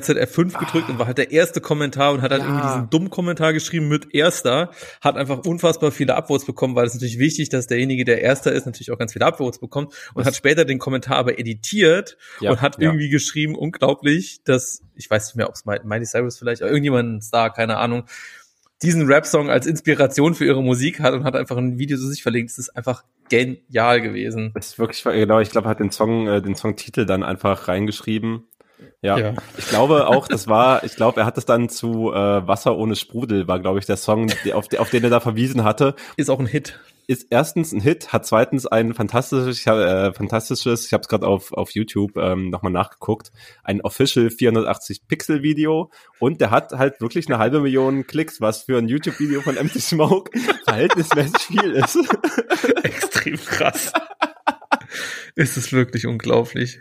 F5 0.00 0.58
gedrückt 0.58 0.88
und 0.88 0.98
war 0.98 1.06
halt 1.06 1.18
der 1.18 1.30
erste 1.30 1.60
Kommentar 1.60 2.12
und 2.12 2.22
hat 2.22 2.30
halt 2.30 2.42
Ja. 2.42 2.48
irgendwie 2.48 2.66
diesen 2.66 2.90
dummen 2.90 3.10
Kommentar 3.10 3.52
geschrieben 3.52 3.88
mit 3.88 4.14
Erster, 4.14 4.70
hat 5.00 5.16
einfach 5.16 5.44
unfassbar 5.44 5.90
viele 5.92 6.14
Upvotes 6.16 6.46
bekommen, 6.46 6.74
weil 6.74 6.86
es 6.86 6.94
natürlich 6.94 7.18
wichtig, 7.18 7.48
dass 7.50 7.66
derjenige, 7.66 8.04
der 8.04 8.22
Erster 8.22 8.52
ist, 8.52 8.66
natürlich 8.66 8.90
auch 8.90 8.98
ganz 8.98 9.12
viele 9.12 9.26
Upvotes 9.26 9.58
bekommt 9.60 9.88
und 10.14 10.20
Was- 10.20 10.26
hat 10.26 10.36
später 10.36 10.64
den 10.64 10.78
Kommentar 10.78 11.16
aber 11.16 11.38
editiert 11.38 12.16
Ja, 12.40 12.50
und 12.52 12.60
hat 12.60 12.76
ja. 12.78 12.84
irgendwie 12.88 13.08
geschrieben, 13.08 13.54
unglaublich, 13.54 14.42
dass, 14.44 14.82
ich 14.96 15.10
weiß 15.10 15.26
nicht 15.26 15.36
mehr, 15.36 15.48
ob 15.48 15.54
es 15.54 15.64
Miley 15.64 16.04
Cyrus 16.06 16.38
vielleicht, 16.38 16.62
irgendjemand, 16.62 17.22
Star, 17.24 17.52
keine 17.52 17.76
Ahnung, 17.78 18.04
diesen 18.82 19.06
Rap-Song 19.06 19.48
als 19.48 19.66
Inspiration 19.66 20.34
für 20.34 20.44
ihre 20.44 20.60
Musik 20.62 20.98
hat 20.98 21.14
und 21.14 21.22
hat 21.22 21.36
einfach 21.36 21.56
ein 21.56 21.78
Video 21.78 21.96
zu 21.96 22.08
sich 22.08 22.22
verlinkt. 22.22 22.50
Das 22.50 22.58
ist 22.58 22.76
einfach 22.76 23.04
genial 23.28 24.00
gewesen. 24.00 24.50
Das 24.54 24.66
ist 24.68 24.78
wirklich, 24.80 25.04
genau, 25.04 25.38
ich 25.38 25.50
glaube, 25.50 25.68
er 25.68 25.70
hat 25.70 25.78
den 25.80 25.92
Song, 25.92 26.26
äh, 26.26 26.42
den 26.42 26.56
Songtitel 26.56 27.06
dann 27.06 27.22
einfach 27.22 27.68
reingeschrieben. 27.68 28.42
Ja. 29.02 29.18
Ja. 29.18 29.34
Ich 29.58 29.66
glaube 29.66 30.06
auch, 30.06 30.28
das 30.28 30.46
war, 30.46 30.84
ich 30.84 30.94
glaube, 30.94 31.20
er 31.20 31.26
hat 31.26 31.36
es 31.36 31.44
dann 31.44 31.68
zu 31.68 32.12
äh, 32.12 32.46
Wasser 32.46 32.76
ohne 32.76 32.94
Sprudel, 32.94 33.48
war, 33.48 33.58
glaube 33.58 33.80
ich, 33.80 33.86
der 33.86 33.96
Song, 33.96 34.32
auf, 34.54 34.72
auf 34.78 34.90
den 34.90 35.02
er 35.02 35.10
da 35.10 35.18
verwiesen 35.18 35.64
hatte. 35.64 35.96
Ist 36.16 36.30
auch 36.30 36.38
ein 36.38 36.46
Hit. 36.46 36.78
ist 37.08 37.26
erstens 37.30 37.72
ein 37.72 37.80
Hit, 37.80 38.12
hat 38.12 38.24
zweitens 38.26 38.64
ein 38.64 38.94
fantastisches, 38.94 39.58
ich 39.58 39.66
äh, 39.66 40.12
fantastisches, 40.12 40.86
ich 40.86 40.92
habe 40.92 41.00
es 41.02 41.08
gerade 41.08 41.26
auf, 41.26 41.52
auf 41.52 41.72
YouTube 41.72 42.16
ähm, 42.16 42.50
nochmal 42.50 42.70
nachgeguckt, 42.70 43.32
ein 43.64 43.80
Official 43.80 44.30
480 44.30 45.08
Pixel 45.08 45.42
Video 45.42 45.90
und 46.20 46.40
der 46.40 46.52
hat 46.52 46.70
halt 46.70 47.00
wirklich 47.00 47.26
eine 47.26 47.38
halbe 47.38 47.60
Million 47.60 48.06
Klicks, 48.06 48.40
was 48.40 48.62
für 48.62 48.78
ein 48.78 48.86
YouTube-Video 48.86 49.40
von 49.42 49.56
Empty 49.56 49.80
Smoke 49.80 50.30
verhältnismäßig 50.64 51.42
viel 51.42 51.72
ist. 51.72 51.96
Extrem 52.84 53.36
krass. 53.36 53.92
ist 55.34 55.56
es 55.56 55.72
wirklich 55.72 56.06
unglaublich. 56.06 56.78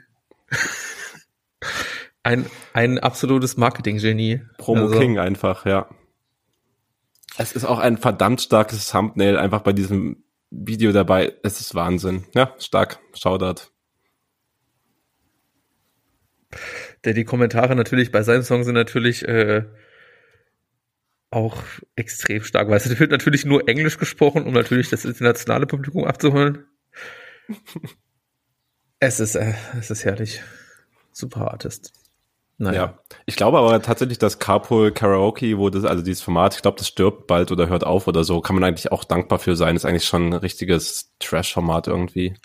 Ein, 2.24 2.46
ein 2.74 3.00
absolutes 3.00 3.58
Marketing-Genie. 3.58 4.42
Promo 4.58 4.84
Also, 4.84 5.00
King 5.00 5.18
einfach, 5.18 5.66
ja. 5.66 5.90
Es 7.38 7.54
ist 7.54 7.66
auch 7.66 7.80
ein 7.80 7.98
verdammt 7.98 8.42
starkes 8.42 8.90
Thumbnail 8.90 9.38
einfach 9.38 9.62
bei 9.62 9.74
diesem 9.74 10.24
Video 10.52 10.92
dabei. 10.92 11.34
Es 11.44 11.60
ist 11.62 11.74
Wahnsinn. 11.74 12.26
Ja, 12.36 12.54
stark. 12.60 13.00
Shoutout. 13.14 13.72
Der, 17.06 17.14
die 17.14 17.24
Kommentare 17.24 17.76
natürlich 17.76 18.12
bei 18.12 18.22
seinem 18.22 18.44
Song 18.44 18.64
sind 18.64 18.76
natürlich 18.76 19.28
äh, 19.28 19.64
auch 21.32 21.64
extrem 21.96 22.44
stark, 22.44 22.68
weil 22.68 22.78
es 22.78 23.00
wird 23.00 23.12
natürlich 23.12 23.46
nur 23.46 23.68
Englisch 23.68 23.98
gesprochen, 23.98 24.44
um 24.44 24.54
natürlich 24.54 24.90
das 24.90 25.06
internationale 25.06 25.66
Publikum 25.66 26.04
abzuholen. 26.04 26.66
es 29.00 29.20
ist, 29.20 29.36
äh, 29.36 29.54
es 29.80 29.90
ist 29.90 30.04
herrlich. 30.04 30.42
Super 31.14 31.52
Artist. 31.52 31.94
Naja. 32.62 32.76
Ja. 32.84 33.00
Ich 33.26 33.36
glaube 33.36 33.58
aber 33.58 33.82
tatsächlich, 33.82 34.20
dass 34.20 34.38
Carpool 34.38 34.92
Karaoke, 34.92 35.58
wo 35.58 35.70
das, 35.72 35.84
also 35.84 36.04
dieses 36.04 36.22
Format, 36.22 36.54
ich 36.56 36.62
glaube, 36.62 36.78
das 36.78 36.88
stirbt 36.88 37.26
bald 37.26 37.52
oder 37.52 37.68
hört 37.70 37.84
auf 37.86 38.08
oder 38.08 38.24
so, 38.24 38.40
kann 38.40 38.56
man 38.56 38.64
eigentlich 38.64 38.92
auch 38.92 39.04
dankbar 39.04 39.40
für 39.40 39.56
sein. 39.56 39.76
Ist 39.76 39.86
eigentlich 39.86 40.06
schon 40.06 40.28
ein 40.30 40.34
richtiges 40.34 41.12
Trash-Format 41.20 41.88
irgendwie. 41.88 42.36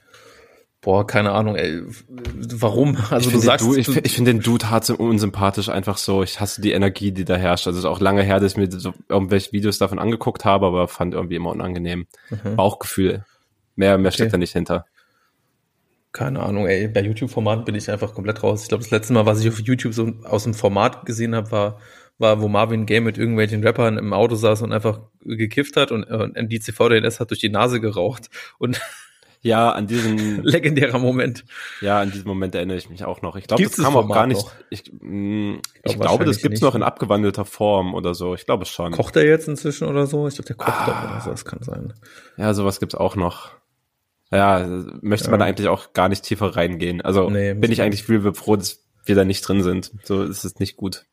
Boah, 0.81 1.07
keine 1.07 1.33
Ahnung, 1.33 1.57
ey. 1.57 1.83
Warum? 2.09 2.97
Also 3.11 3.17
ich 3.17 3.25
du 3.25 3.31
finde 3.31 3.47
sagst, 3.47 3.67
den, 3.67 3.83
Dude- 3.83 3.99
ich, 3.99 4.05
ich 4.07 4.13
finde 4.15 4.33
den 4.33 4.41
Dude 4.41 4.71
hart 4.71 4.89
unsympathisch 4.89 5.69
einfach 5.69 5.99
so. 5.99 6.23
Ich 6.23 6.41
hasse 6.41 6.63
die 6.63 6.73
Energie, 6.73 7.13
die 7.13 7.25
da 7.27 7.37
herrscht. 7.37 7.67
Also 7.67 7.79
es 7.79 7.85
ist 7.85 7.91
auch 7.91 8.01
lange 8.01 8.23
her, 8.23 8.41
dass 8.41 8.53
ich 8.53 8.57
mir 8.59 8.71
so 8.71 8.95
irgendwelche 9.11 9.53
Videos 9.53 9.77
davon 9.79 9.99
angeguckt 9.99 10.45
habe, 10.47 10.65
aber 10.67 10.89
fand 10.89 11.13
irgendwie 11.13 11.37
immer 11.37 11.51
unangenehm. 11.51 12.07
Mhm. 12.31 12.57
Bauchgefühl. 12.57 13.25
Mehr, 13.75 13.99
mehr 13.99 14.13
steckt 14.13 14.29
Okay. 14.29 14.33
da 14.33 14.39
nicht 14.39 14.53
hinter. 14.53 14.87
Keine 16.17 16.41
Ahnung, 16.41 16.67
ey. 16.67 16.89
Bei 16.89 17.03
YouTube-Formaten 17.03 17.65
bin 17.67 17.75
ich 17.75 17.91
einfach 17.91 18.15
komplett 18.15 18.43
raus. 18.43 18.63
Ich 18.63 18.69
glaube, 18.69 18.83
das 18.83 18.91
letzte 18.91 19.13
Mal, 19.13 19.27
was 19.27 19.41
ich 19.41 19.49
auf 19.49 19.61
YouTube 19.61 19.93
so 19.93 20.13
aus 20.25 20.45
dem 20.45 20.55
Format 20.55 21.05
gesehen 21.05 21.35
habe, 21.35 21.51
war, 21.51 21.79
war, 22.19 22.41
wo 22.41 22.49
Marvin 22.49 22.87
Gaye 22.87 23.01
mit 23.01 23.19
irgendwelchen 23.19 23.63
Rappern 23.63 23.99
im 23.99 24.15
Auto 24.15 24.35
saß 24.35 24.63
und 24.63 24.73
einfach 24.73 25.01
gekifft 25.21 25.77
hat 25.77 25.93
und, 25.93 26.05
und 26.05 26.35
MDCVDNS 26.35 27.21
hat 27.21 27.31
durch 27.31 27.41
die 27.41 27.51
Nase 27.51 27.81
geraucht. 27.81 28.31
Und 28.59 28.81
Ja, 29.43 29.71
an 29.73 29.87
diesen, 29.87 30.43
legendärer 30.43 30.99
Moment. 30.99 31.45
ja, 31.83 32.01
an 32.01 32.11
diesen 32.11 32.27
Moment 32.27 32.55
erinnere 32.55 32.79
ich 32.79 32.89
mich 32.89 33.05
auch 33.05 33.21
noch. 33.23 33.37
Ich 33.37 33.47
glaube, 33.47 33.63
das 33.63 33.77
kam 33.77 33.89
auch 33.95 34.01
Format 34.01 34.15
gar 34.17 34.27
nicht. 34.27 34.43
noch? 34.43 34.53
Ich, 34.71 34.91
mh, 35.01 35.59
ich, 35.85 35.93
glaub, 35.93 36.01
glaube, 36.01 36.25
das 36.25 36.39
gibt's 36.39 36.61
nicht. 36.61 36.63
noch 36.63 36.75
in 36.75 36.83
abgewandelter 36.83 37.45
Form 37.45 37.95
oder 37.95 38.15
so. 38.15 38.35
Ich 38.35 38.47
glaube 38.47 38.65
schon. 38.65 38.93
Kocht 38.93 39.15
er 39.17 39.25
jetzt 39.27 39.47
inzwischen 39.47 39.87
oder 39.87 40.07
so? 40.07 40.27
Ich 40.27 40.35
glaube, 40.37 40.47
der 40.47 40.57
kocht 40.57 40.73
Ah. 40.73 40.87
doch 40.87 41.11
oder 41.11 41.21
so. 41.21 41.31
Das 41.31 41.45
kann 41.45 41.63
sein. 41.63 41.93
Ja, 42.39 42.55
sowas 42.55 42.81
gibt's 42.81 42.95
auch 42.95 43.15
noch. 43.15 43.51
Ja, 44.33 44.67
möchte 45.03 45.31
man 45.31 45.41
Ja. 45.41 45.47
eigentlich 45.47 45.69
auch 45.69 45.93
gar 45.93 46.09
nicht 46.09 46.25
tiefer 46.25 46.57
reingehen. 46.57 47.01
Also 47.01 47.31
Nee, 47.31 47.55
bin 47.55 47.71
ich 47.71 47.83
eigentlich 47.83 48.03
viel 48.03 48.33
froh, 48.35 48.57
dass 48.57 48.85
wir 49.05 49.15
da 49.15 49.25
nicht 49.25 49.43
drin 49.43 49.63
sind. 49.63 49.93
So 50.03 50.23
ist 50.25 50.45
es 50.45 50.59
nicht 50.59 50.77
gut. 50.77 51.05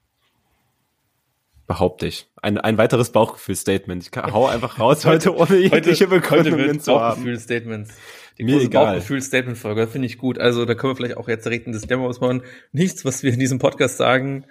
Behaupte 1.65 2.08
ich. 2.08 2.27
Ein, 2.41 2.58
ein 2.58 2.77
weiteres 2.77 3.12
Bauchgefühl-Statement. 3.12 4.03
Ich 4.03 4.22
hau 4.34 4.48
einfach 4.48 4.79
raus 4.79 5.05
heute, 5.05 5.34
ohne 5.36 5.55
jegliche 5.58 6.08
Begründungen 6.08 6.79
zu 6.82 7.00
haben. 7.00 7.15
Bauchgefühl-Statements. 7.22 7.93
Die 8.38 8.43
Mir 8.43 8.55
große. 8.58 8.70
Bauchgefühl-Statement-Folge, 8.70 9.88
finde 9.88 10.08
ich 10.08 10.17
gut. 10.17 10.39
Also 10.39 10.65
da 10.65 10.74
können 10.75 10.91
wir 10.91 10.98
vielleicht 10.98 11.17
auch 11.17 11.29
jetzt 11.29 11.46
direkt 11.46 11.67
ein 11.67 11.72
Disclaimer 11.72 12.03
ausmachen. 12.05 12.41
Nichts, 12.74 13.05
was 13.05 13.24
wir 13.24 13.32
in 13.32 13.39
diesem 13.39 13.60
Podcast 13.60 13.98
sagen, 13.98 14.46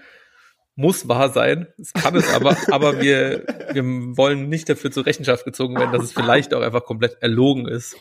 muss 0.75 1.07
wahr 1.07 1.31
sein. 1.31 1.66
Es 1.78 1.92
kann 1.92 2.14
es 2.16 2.33
aber, 2.33 2.57
aber 2.71 3.02
wir, 3.02 3.45
wir 3.73 3.83
wollen 4.16 4.49
nicht 4.49 4.69
dafür 4.71 4.90
zur 4.90 5.04
Rechenschaft 5.04 5.45
gezogen 5.45 5.76
werden, 5.78 5.92
dass 5.92 6.04
es 6.04 6.12
vielleicht 6.12 6.54
auch 6.54 6.62
einfach 6.62 6.85
komplett 6.85 7.19
erlogen 7.21 7.69
ist. 7.69 7.97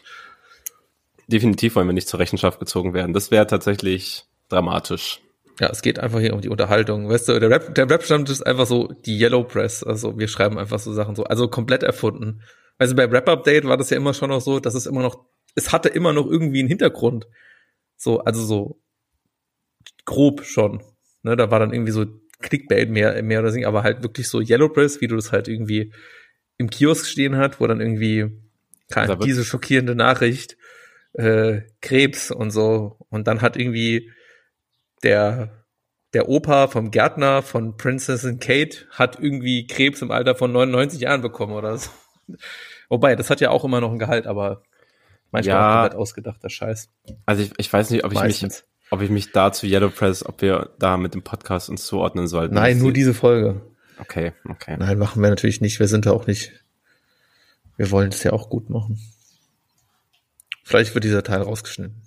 Definitiv 1.32 1.76
wollen 1.76 1.88
wir 1.88 1.94
nicht 1.94 2.08
zur 2.08 2.20
Rechenschaft 2.20 2.60
gezogen 2.60 2.94
werden. 2.94 3.14
Das 3.14 3.32
wäre 3.32 3.48
tatsächlich 3.48 4.26
dramatisch. 4.50 5.22
Ja, 5.60 5.70
es 5.70 5.82
geht 5.82 6.00
einfach 6.00 6.20
hier 6.20 6.34
um 6.34 6.42
die 6.42 6.50
Unterhaltung. 6.50 7.08
Weißt 7.08 7.30
du, 7.30 7.40
der 7.40 7.50
Rap, 7.50 7.76
der 7.76 7.90
Rap-Stammtisch 7.90 8.34
ist 8.34 8.42
einfach 8.42 8.66
so 8.66 8.88
die 9.06 9.18
Yellow 9.20 9.44
Press. 9.44 9.84
Also 9.84 10.18
wir 10.18 10.28
schreiben 10.28 10.58
einfach 10.58 10.80
so 10.80 10.92
Sachen 10.92 11.16
so, 11.16 11.24
also 11.24 11.48
komplett 11.48 11.84
erfunden. 11.84 12.42
Also 12.78 12.96
bei 12.96 13.06
Rap 13.06 13.30
Update 13.30 13.66
war 13.66 13.78
das 13.78 13.92
ja 13.92 13.98
immer 13.98 14.14
schon 14.14 14.30
noch 14.30 14.42
so, 14.42 14.60
dass 14.60 14.74
es 14.74 14.86
immer 14.86 15.02
noch, 15.02 15.24
es 15.56 15.72
hatte 15.72 15.90
immer 15.90 16.14
noch 16.14 16.26
irgendwie 16.26 16.60
einen 16.60 16.68
Hintergrund. 16.68 17.28
So, 17.96 18.20
also 18.20 18.44
so 18.44 18.82
grob 20.06 20.44
schon. 20.44 20.82
Ne, 21.24 21.36
da 21.36 21.52
war 21.52 21.60
dann 21.60 21.74
irgendwie 21.74 21.92
so 21.92 22.06
Clickbait 22.40 22.90
mehr, 22.90 23.22
mehr 23.22 23.40
oder 23.40 23.52
so, 23.52 23.64
aber 23.66 23.84
halt 23.84 24.02
wirklich 24.02 24.28
so 24.28 24.42
Yellow 24.42 24.70
Press, 24.70 25.00
wie 25.00 25.08
du 25.08 25.16
das 25.16 25.32
halt 25.32 25.48
irgendwie 25.48 25.94
im 26.58 26.70
Kiosk 26.70 27.06
stehen 27.06 27.38
hat, 27.38 27.60
wo 27.60 27.68
dann 27.68 27.80
irgendwie 27.80 28.32
keine, 28.90 29.18
diese 29.18 29.46
schockierende 29.46 29.96
Nachricht, 29.96 30.58
äh, 31.14 31.62
Krebs 31.82 32.32
und 32.32 32.52
so. 32.52 32.98
Und 33.10 33.28
dann 33.28 33.42
hat 33.42 33.58
irgendwie 33.58 34.12
der, 35.04 35.66
der 36.14 36.30
Opa 36.30 36.68
vom 36.68 36.92
Gärtner 36.92 37.42
von 37.42 37.78
Princessin 37.78 38.40
Kate 38.40 38.86
hat 38.92 39.20
irgendwie 39.20 39.68
Krebs 39.68 40.02
im 40.02 40.12
Alter 40.12 40.36
von 40.36 40.52
99 40.52 41.02
Jahren 41.02 41.22
bekommen 41.22 41.54
oder 41.54 41.78
so. 41.78 41.90
Wobei, 42.90 43.16
das 43.16 43.30
hat 43.30 43.42
ja 43.42 43.50
auch 43.50 43.64
immer 43.64 43.82
noch 43.82 43.92
ein 43.92 44.00
Gehalt, 44.00 44.28
aber 44.28 44.64
manchmal 45.32 45.56
Ja. 45.56 45.70
auch 45.70 45.82
komplett 45.82 46.00
ausgedachter 46.00 46.50
Scheiß. 46.50 46.90
Also 47.26 47.44
ich, 47.44 47.52
ich 47.58 47.72
weiß 47.72 47.90
nicht, 47.90 48.04
ob 48.04 48.12
ich 48.12 48.18
mich, 48.22 48.42
Meistens. 48.42 48.66
ob 48.90 49.02
ich 49.02 49.10
mich 49.10 49.32
da 49.32 49.52
zu 49.52 49.66
Yellow 49.66 49.90
Press, 49.90 50.26
ob 50.26 50.42
wir 50.42 50.72
da 50.80 50.98
mit 50.98 51.14
dem 51.14 51.24
Podcast 51.24 51.70
uns 51.70 51.86
zuordnen 51.86 52.28
sollten. 52.28 52.56
Nein, 52.56 52.78
nur 52.80 52.92
diese 52.92 53.14
Folge. 53.14 53.62
Okay, 54.00 54.34
okay. 54.50 54.76
Nein, 54.78 54.98
machen 54.98 55.22
wir 55.22 55.30
natürlich 55.30 55.62
nicht. 55.62 55.80
Wir 55.80 55.88
sind 55.88 56.06
da 56.06 56.12
auch 56.12 56.28
nicht. 56.28 56.52
Wir 57.78 57.92
wollen 57.92 58.10
es 58.10 58.24
ja 58.24 58.34
auch 58.34 58.50
gut 58.50 58.70
machen. 58.70 59.00
Vielleicht 60.72 60.94
wird 60.96 61.04
dieser 61.04 61.24
Teil 61.24 61.42
rausgeschnitten. 61.42 62.02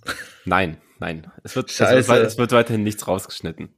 Nein, 0.44 0.76
nein. 0.99 1.30
Es 1.42 1.54
wird, 1.56 1.71
es 1.71 1.76
Scheiße. 1.76 2.09
wird, 2.09 2.26
es 2.26 2.38
wird 2.38 2.52
weiterhin 2.52 2.83
nichts 2.83 3.06
rausgeschnitten. 3.06 3.68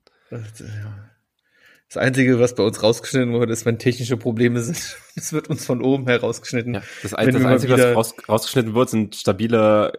Das 1.89 1.97
Einzige, 1.97 2.41
was 2.41 2.55
bei 2.55 2.63
uns 2.65 2.83
rausgeschnitten 2.83 3.33
wurde, 3.33 3.53
ist, 3.53 3.65
wenn 3.65 3.79
technische 3.79 4.17
Probleme 4.17 4.61
sind. 4.61 4.97
Es 5.19 5.33
wird 5.33 5.49
uns 5.49 5.65
von 5.65 5.81
oben 5.83 6.07
herausgeschnitten. 6.09 6.75
Ja, 6.75 6.83
das, 7.03 7.15
ein, 7.15 7.33
das 7.33 7.43
Einzige, 7.45 7.73
was 7.75 7.95
raus, 7.97 8.15
rausgeschnitten 8.29 8.75
wird, 8.75 8.91
sind 8.91 9.15
stabile 9.17 9.93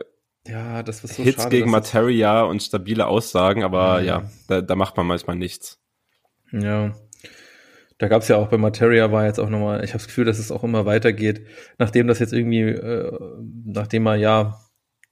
Ja, 0.45 0.83
so 0.85 1.07
Hits 1.23 1.37
schade. 1.43 1.49
gegen 1.49 1.67
es- 1.67 1.71
Materia 1.71 2.43
und 2.43 2.61
stabile 2.61 3.07
Aussagen, 3.07 3.63
aber 3.63 3.99
Mhm. 4.01 4.05
ja, 4.05 4.29
da, 4.47 4.61
da 4.61 4.75
macht 4.75 4.95
man 4.97 5.07
manchmal 5.07 5.35
nichts. 5.35 5.79
Ja. 6.51 6.93
Da 7.97 8.07
gab's 8.09 8.27
ja 8.27 8.35
auch 8.35 8.49
bei 8.49 8.57
Materia 8.57 9.11
war 9.11 9.25
jetzt 9.25 9.39
auch 9.39 9.49
nochmal, 9.49 9.83
ich 9.83 9.89
habe 9.91 9.97
das 9.99 10.05
Gefühl, 10.07 10.25
dass 10.25 10.37
es 10.37 10.51
auch 10.51 10.63
immer 10.63 10.85
weitergeht, 10.85 11.47
nachdem 11.79 12.05
das 12.07 12.19
jetzt 12.19 12.31
irgendwie, 12.33 12.61
äh, 12.61 13.11
nachdem 13.65 14.05
er 14.05 14.15
ja, 14.17 14.59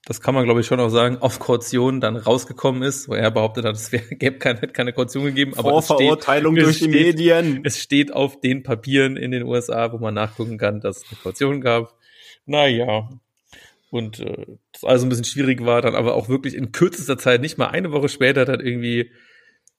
das 0.06 0.22
kann 0.22 0.36
man 0.36 0.46
glaube 0.46 0.62
ich 0.62 0.68
schon 0.68 0.80
auch 0.80 0.90
sagen, 0.90 1.18
auf 1.18 1.40
Kaution 1.40 2.00
dann 2.00 2.16
rausgekommen 2.16 2.84
ist, 2.84 3.10
wo 3.10 3.14
er 3.16 3.32
behauptet 3.32 3.66
hat, 3.66 3.76
es 3.76 3.92
wäre, 3.92 4.04
gäbe 4.16 4.38
keine, 4.38 4.60
hätte 4.62 4.74
keine 4.74 4.94
Kaution 4.94 5.26
gegeben, 5.26 5.54
aber 5.56 5.78
es 5.78 5.86
steht, 5.86 5.98
Vorverurteilung 5.98 6.56
durch 6.56 6.80
die 6.80 6.86
steht- 6.86 6.92
Medien. 7.18 7.62
es 7.64 7.82
steht 7.82 8.14
auf 8.14 8.40
den 8.40 8.64
Papieren 8.64 9.18
in 9.18 9.32
den 9.32 9.44
USA, 9.44 9.92
wo 9.92 9.98
man 9.98 10.14
nachgucken 10.14 10.58
kann, 10.58 10.80
dass 10.80 10.98
es 10.98 11.04
eine 11.12 11.20
Kaution 11.22 11.62
gab. 11.62 11.96
Naja. 12.46 13.10
Und 13.90 14.20
äh, 14.20 14.46
das 14.74 14.84
also 14.84 15.06
ein 15.06 15.10
bisschen 15.10 15.26
schwierig 15.26 15.66
war, 15.66 15.82
dann 15.82 15.96
aber 15.96 16.16
auch 16.16 16.28
wirklich 16.30 16.54
in 16.54 16.72
kürzester 16.72 17.18
Zeit, 17.18 17.42
nicht 17.42 17.58
mal 17.58 17.68
eine 17.68 17.92
Woche 17.92 18.10
später, 18.10 18.44
dann 18.46 18.60
irgendwie 18.60 19.12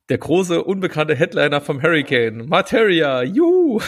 der 0.09 0.18
große, 0.18 0.62
unbekannte 0.64 1.14
Headliner 1.14 1.61
vom 1.61 1.83
Hurricane, 1.83 2.47
Materia, 2.49 3.23
juhu, 3.23 3.80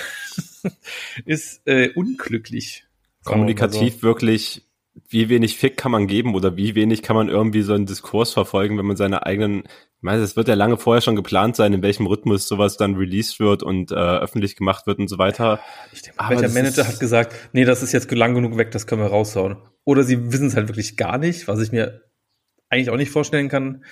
ist 1.25 1.63
äh, 1.67 1.91
unglücklich. 1.95 2.85
Kommunikativ 3.25 4.03
wirklich, 4.03 4.68
wie 5.09 5.29
wenig 5.29 5.57
Fick 5.57 5.77
kann 5.77 5.93
man 5.93 6.07
geben 6.07 6.35
oder 6.35 6.57
wie 6.57 6.75
wenig 6.75 7.03
kann 7.03 7.17
man 7.17 7.29
irgendwie 7.29 7.63
so 7.63 7.75
einen 7.75 7.87
Diskurs 7.87 8.33
verfolgen, 8.33 8.79
wenn 8.79 8.87
man 8.87 8.97
seine 8.97 9.27
eigenen, 9.27 9.65
ich 9.65 10.03
meine, 10.03 10.23
es 10.23 10.37
wird 10.37 10.49
ja 10.49 10.55
lange 10.55 10.77
vorher 10.77 11.01
schon 11.01 11.17
geplant 11.17 11.57
sein, 11.57 11.73
in 11.73 11.83
welchem 11.83 12.07
Rhythmus 12.07 12.49
sowas 12.49 12.77
dann 12.77 12.97
released 12.97 13.41
wird 13.41 13.63
und 13.63 13.91
äh, 13.91 13.95
öffentlich 13.95 14.57
gemacht 14.57 14.87
wird 14.87 14.99
und 14.99 15.09
so 15.09 15.19
weiter. 15.19 15.61
Ich 15.93 16.03
denke, 16.03 16.19
Aber 16.21 16.41
welcher 16.41 16.55
Manager 16.55 16.87
hat 16.87 17.01
gesagt, 17.01 17.35
nee, 17.53 17.65
das 17.65 17.83
ist 17.83 17.93
jetzt 17.93 18.11
lang 18.11 18.35
genug 18.35 18.57
weg, 18.57 18.71
das 18.71 18.87
können 18.87 19.03
wir 19.03 19.09
raushauen. 19.09 19.57
Oder 19.85 20.03
sie 20.03 20.33
wissen 20.33 20.49
es 20.49 20.57
halt 20.57 20.69
wirklich 20.69 20.97
gar 20.97 21.19
nicht, 21.19 21.49
was 21.49 21.61
ich 21.61 21.73
mir 21.73 22.03
eigentlich 22.69 22.91
auch 22.91 22.97
nicht 22.97 23.11
vorstellen 23.11 23.49
kann, 23.49 23.85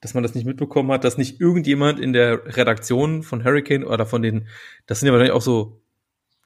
dass 0.00 0.14
man 0.14 0.22
das 0.22 0.34
nicht 0.34 0.46
mitbekommen 0.46 0.90
hat, 0.92 1.04
dass 1.04 1.18
nicht 1.18 1.40
irgendjemand 1.40 2.00
in 2.00 2.12
der 2.12 2.56
Redaktion 2.56 3.22
von 3.22 3.44
Hurricane 3.44 3.84
oder 3.84 4.06
von 4.06 4.22
den, 4.22 4.48
das 4.86 5.00
sind 5.00 5.06
ja 5.06 5.12
wahrscheinlich 5.12 5.34
auch 5.34 5.42
so, 5.42 5.82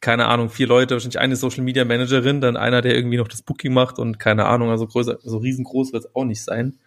keine 0.00 0.26
Ahnung, 0.26 0.48
vier 0.50 0.66
Leute, 0.66 0.94
wahrscheinlich 0.94 1.18
eine 1.18 1.36
Social 1.36 1.62
Media 1.62 1.84
Managerin, 1.84 2.40
dann 2.40 2.56
einer, 2.56 2.80
der 2.82 2.94
irgendwie 2.94 3.18
noch 3.18 3.28
das 3.28 3.42
Booking 3.42 3.72
macht 3.72 3.98
und 3.98 4.18
keine 4.18 4.46
Ahnung, 4.46 4.70
also 4.70 4.86
größer, 4.86 5.18
so 5.22 5.38
riesengroß 5.38 5.92
wird 5.92 6.04
es 6.04 6.14
auch 6.14 6.24
nicht 6.24 6.42
sein. 6.42 6.78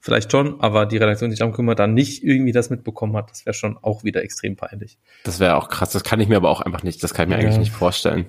Vielleicht 0.00 0.30
schon, 0.30 0.60
aber 0.60 0.86
die 0.86 0.96
Redaktion, 0.96 1.30
die 1.30 1.32
sich 1.32 1.40
darum 1.40 1.54
kümmert, 1.54 1.78
dann 1.78 1.94
nicht 1.94 2.22
irgendwie 2.22 2.52
das 2.52 2.70
mitbekommen 2.70 3.16
hat, 3.16 3.30
das 3.30 3.46
wäre 3.46 3.54
schon 3.54 3.76
auch 3.78 4.04
wieder 4.04 4.22
extrem 4.22 4.54
peinlich. 4.56 4.98
Das 5.24 5.40
wäre 5.40 5.56
auch 5.56 5.68
krass, 5.68 5.90
das 5.90 6.04
kann 6.04 6.20
ich 6.20 6.28
mir 6.28 6.36
aber 6.36 6.50
auch 6.50 6.60
einfach 6.60 6.82
nicht, 6.82 7.02
das 7.02 7.14
kann 7.14 7.24
ich 7.28 7.36
mir 7.36 7.42
Ja. 7.42 7.48
eigentlich 7.48 7.58
nicht 7.58 7.72
vorstellen. 7.72 8.26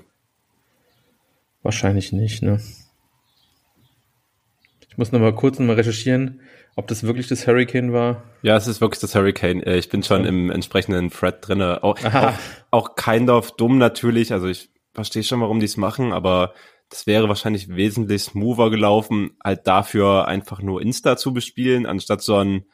Wahrscheinlich 1.61 2.11
nicht, 2.11 2.41
ne? 2.41 2.59
muss 4.99 5.11
noch 5.13 5.19
mal 5.21 5.33
kurz 5.33 5.57
noch 5.57 5.65
mal 5.65 5.77
recherchieren, 5.77 6.41
ob 6.79 6.87
das 6.87 7.03
wirklich 7.03 7.27
das 7.27 7.45
Hurricane 7.45 7.91
war. 7.91 8.23
Ja, 8.41 8.55
es 8.55 8.65
ist 8.67 8.79
wirklich 8.79 9.01
das 9.01 9.13
Hurricane. 9.13 9.61
Äh, 9.63 9.77
Ich 9.77 9.89
bin 9.89 10.01
schon 10.01 10.23
im 10.23 10.49
entsprechenden 10.49 11.09
Thread 11.11 11.35
drinne. 11.41 11.83
Auch, 11.83 11.97
Aha. 12.03 12.33
auch, 12.71 12.89
auch 12.89 12.95
kind 12.95 13.29
of 13.29 13.51
dumm 13.51 13.77
natürlich. 13.77 14.31
Also 14.31 14.47
ich 14.47 14.69
verstehe 14.93 15.23
schon, 15.23 15.41
warum 15.41 15.59
die 15.59 15.65
es 15.65 15.75
machen, 15.77 16.13
aber 16.13 16.53
das 16.89 17.05
wäre 17.05 17.27
wahrscheinlich 17.27 17.67
wesentlich 17.75 18.23
smoother 18.23 18.69
gelaufen, 18.69 19.31
halt 19.43 19.67
dafür 19.67 20.27
einfach 20.27 20.61
nur 20.61 20.81
Insta 20.81 21.17
zu 21.17 21.33
bespielen, 21.33 21.85
anstatt 21.85 22.21
so 22.21 22.37
einen 22.37 22.65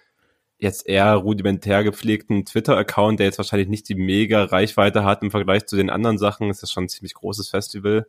jetzt 0.58 0.88
eher 0.88 1.16
rudimentär 1.16 1.84
gepflegten 1.84 2.46
Twitter-Account, 2.46 3.20
der 3.20 3.26
jetzt 3.26 3.40
wahrscheinlich 3.40 3.68
nicht 3.68 3.90
die 3.90 3.96
mega 3.96 4.44
Reichweite 4.46 5.04
hat 5.04 5.22
im 5.24 5.32
Vergleich 5.32 5.66
zu 5.66 5.76
den 5.76 5.90
anderen 5.90 6.18
Sachen. 6.18 6.50
Es 6.50 6.64
ist 6.64 6.72
schon 6.72 6.86
ein 6.86 6.90
ziemlich 6.90 7.16
großes 7.16 7.50
Festival. 7.50 8.08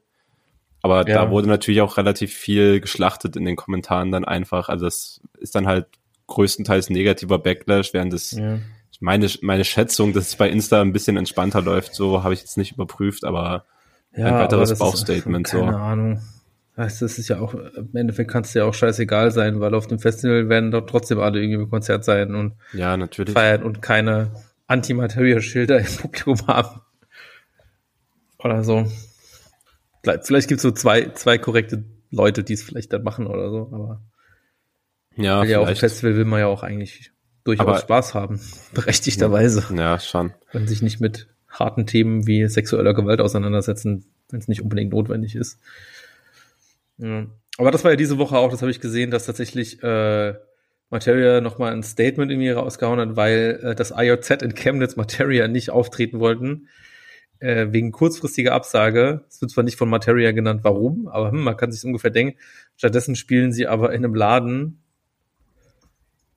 Aber 0.86 1.08
Ja. 1.08 1.24
da 1.24 1.30
wurde 1.30 1.48
natürlich 1.48 1.80
auch 1.80 1.96
relativ 1.96 2.32
viel 2.32 2.80
geschlachtet 2.80 3.34
in 3.36 3.44
den 3.44 3.56
Kommentaren 3.56 4.12
dann 4.12 4.24
einfach. 4.24 4.68
Also 4.68 4.86
es 4.86 5.20
ist 5.38 5.54
dann 5.56 5.66
halt 5.66 5.86
größtenteils 6.28 6.90
negativer 6.90 7.38
Backlash, 7.40 7.92
während 7.92 8.12
es 8.14 8.30
Ja. 8.30 8.58
meine, 9.00 9.28
meine 9.42 9.64
Schätzung, 9.64 10.12
dass 10.12 10.28
es 10.28 10.36
bei 10.36 10.48
Insta 10.48 10.80
ein 10.80 10.92
bisschen 10.92 11.16
entspannter 11.16 11.60
läuft, 11.60 11.94
so 11.94 12.22
habe 12.22 12.34
ich 12.34 12.40
jetzt 12.40 12.56
nicht 12.56 12.72
überprüft, 12.72 13.24
aber 13.24 13.64
Ja, 14.16 14.26
Ein 14.28 14.34
weiteres 14.34 14.70
das 14.70 14.78
ist- 14.78 14.78
Bauchstatement, 14.78 15.46
so. 15.46 15.60
Keine 15.60 15.76
Ahnung. 15.78 16.22
Weißt 16.76 17.00
du, 17.02 17.04
das 17.04 17.18
ist 17.18 17.28
ja 17.28 17.38
auch, 17.40 17.52
im 17.52 17.90
Endeffekt 17.94 18.30
kann 18.30 18.44
es 18.44 18.54
ja 18.54 18.64
auch 18.64 18.72
scheißegal 18.72 19.30
sein, 19.30 19.60
weil 19.60 19.74
auf 19.74 19.88
dem 19.88 19.98
Festival 19.98 20.48
werden 20.48 20.70
doch 20.70 20.86
trotzdem 20.86 21.18
alle 21.20 21.40
irgendwie 21.42 21.62
im 21.64 21.68
Konzert 21.70 22.02
sein 22.04 22.34
und 22.34 22.54
ja, 22.72 22.96
natürlich. 22.96 23.34
feiern 23.34 23.62
und 23.62 23.82
keine 23.82 24.30
Antimateria-Schilder 24.68 25.80
im 25.80 25.86
Publikum 25.86 26.46
haben. 26.46 26.80
Oder 28.38 28.64
so. 28.64 28.86
Vielleicht, 30.22 30.48
gibt 30.48 30.58
es 30.58 30.62
so 30.62 30.70
zwei, 30.70 31.10
zwei 31.10 31.38
korrekte 31.38 31.84
Leute, 32.10 32.44
die 32.44 32.52
es 32.54 32.62
vielleicht 32.62 32.92
dann 32.92 33.02
machen 33.02 33.26
oder 33.26 33.50
so, 33.50 33.70
aber 33.72 34.02
Ja, 35.16 35.44
ja 35.44 35.58
auf 35.60 35.68
dem. 35.68 35.76
Festival 35.76 36.16
will 36.16 36.24
man 36.24 36.40
ja 36.40 36.46
auch 36.46 36.62
eigentlich 36.62 37.12
durchaus 37.44 37.66
Aber- 37.66 37.78
Spaß 37.78 38.14
haben. 38.14 38.40
Berechtigterweise. 38.74 39.64
Ja, 39.74 39.98
schon. 39.98 40.32
Und 40.52 40.68
sich 40.68 40.82
nicht 40.82 41.00
mit 41.00 41.28
harten 41.48 41.86
Themen 41.86 42.26
wie 42.26 42.46
sexueller 42.48 42.94
Gewalt 42.94 43.20
auseinandersetzen, 43.20 44.04
wenn 44.30 44.40
es 44.40 44.48
nicht 44.48 44.62
unbedingt 44.62 44.92
notwendig 44.92 45.34
ist. 45.36 45.58
Ja. 46.98 47.26
Aber 47.58 47.70
das 47.70 47.84
war 47.84 47.92
ja 47.92 47.96
diese 47.96 48.18
Woche 48.18 48.36
auch, 48.36 48.50
das 48.50 48.60
habe 48.62 48.70
ich 48.70 48.80
gesehen, 48.80 49.10
dass 49.10 49.26
tatsächlich 49.26 49.82
äh, 49.82 50.34
Materia 50.90 51.40
nochmal 51.40 51.72
ein 51.72 51.82
Statement 51.82 52.30
in 52.30 52.38
mir 52.38 52.56
rausgehauen 52.56 53.00
hat, 53.00 53.16
weil 53.16 53.60
äh, 53.62 53.74
das 53.74 53.92
IOZ 53.96 54.30
in 54.42 54.54
Chemnitz 54.54 54.96
Materia 54.96 55.48
nicht 55.48 55.70
auftreten 55.70 56.20
wollten, 56.20 56.68
äh, 57.40 57.66
wegen 57.70 57.92
kurzfristiger 57.92 58.52
Absage. 58.52 59.24
Es 59.28 59.40
wird 59.40 59.50
zwar 59.50 59.64
nicht 59.64 59.76
von 59.76 59.88
Materia 59.88 60.32
genannt, 60.32 60.60
warum, 60.62 61.08
aber 61.08 61.30
hm, 61.30 61.42
man 61.42 61.56
kann 61.56 61.72
sich 61.72 61.84
ungefähr 61.84 62.10
denken. 62.10 62.38
Stattdessen 62.76 63.16
spielen 63.16 63.52
sie 63.52 63.66
aber 63.66 63.92
in 63.92 64.04
einem 64.04 64.14
Laden, 64.14 64.82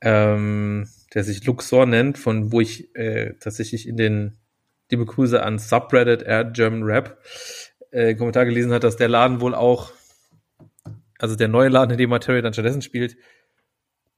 ähm, 0.01 0.87
der 1.13 1.23
sich 1.23 1.45
Luxor 1.45 1.85
nennt, 1.85 2.17
von 2.17 2.51
wo 2.51 2.61
ich 2.61 2.95
äh, 2.95 3.33
tatsächlich 3.39 3.87
in 3.87 3.97
den 3.97 4.37
liebe 4.91 5.05
Grüße 5.05 5.41
an 5.41 5.59
Subreddit 5.59 6.23
Air 6.23 6.45
German 6.45 6.83
Rap 6.83 7.21
äh, 7.91 8.15
Kommentar 8.15 8.45
gelesen 8.45 8.71
hat, 8.71 8.83
dass 8.83 8.97
der 8.97 9.09
Laden 9.09 9.41
wohl 9.41 9.55
auch, 9.55 9.91
also 11.17 11.35
der 11.35 11.47
neue 11.47 11.69
Laden, 11.69 11.91
in 11.91 11.97
dem 11.97 12.09
Materia 12.09 12.41
dann 12.41 12.53
stattdessen 12.53 12.81
spielt, 12.81 13.17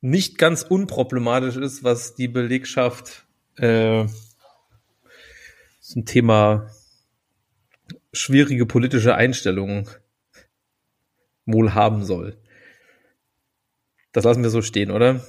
nicht 0.02 0.38
ganz 0.38 0.64
unproblematisch 0.64 1.58
ist, 1.58 1.84
was 1.84 2.16
die 2.16 2.28
Belegschaft 2.28 3.26
äh, 3.58 4.06
zum 5.92 6.06
Thema 6.06 6.70
schwierige 8.14 8.66
politische 8.66 9.16
Einstellungen 9.16 9.90
wohl 11.46 11.74
haben 11.74 12.04
soll. 12.06 12.38
Das 14.14 14.24
lassen 14.24 14.44
wir 14.44 14.50
so 14.50 14.62
stehen, 14.62 14.92
oder? 14.92 15.22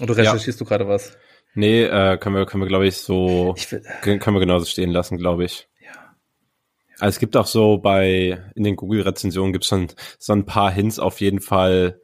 Oder 0.00 0.14
Ja. 0.14 0.30
recherchierst 0.32 0.60
du 0.60 0.64
gerade 0.64 0.88
was? 0.88 1.16
Nee, 1.54 1.84
äh, 1.84 2.16
können 2.18 2.34
wir, 2.34 2.46
können 2.46 2.62
wir, 2.62 2.68
glaube 2.68 2.86
ich, 2.86 2.96
so, 2.96 3.54
Ich 3.56 3.70
will, 3.70 3.82
können 4.02 4.34
wir 4.36 4.40
genauso 4.40 4.64
stehen 4.66 4.90
lassen, 4.90 5.18
glaube 5.18 5.44
ich. 5.44 5.68
ja. 5.80 6.16
Also 6.98 7.14
es 7.14 7.18
gibt 7.18 7.36
auch 7.36 7.46
so 7.46 7.78
bei, 7.78 8.42
in 8.54 8.64
den 8.64 8.76
Google-Rezensionen 8.76 9.52
gibt 9.52 9.64
es 9.64 9.68
schon 9.68 9.88
so 10.18 10.32
ein 10.32 10.46
paar 10.46 10.70
Hints 10.72 10.98
auf 10.98 11.20
jeden 11.20 11.40
Fall, 11.40 12.00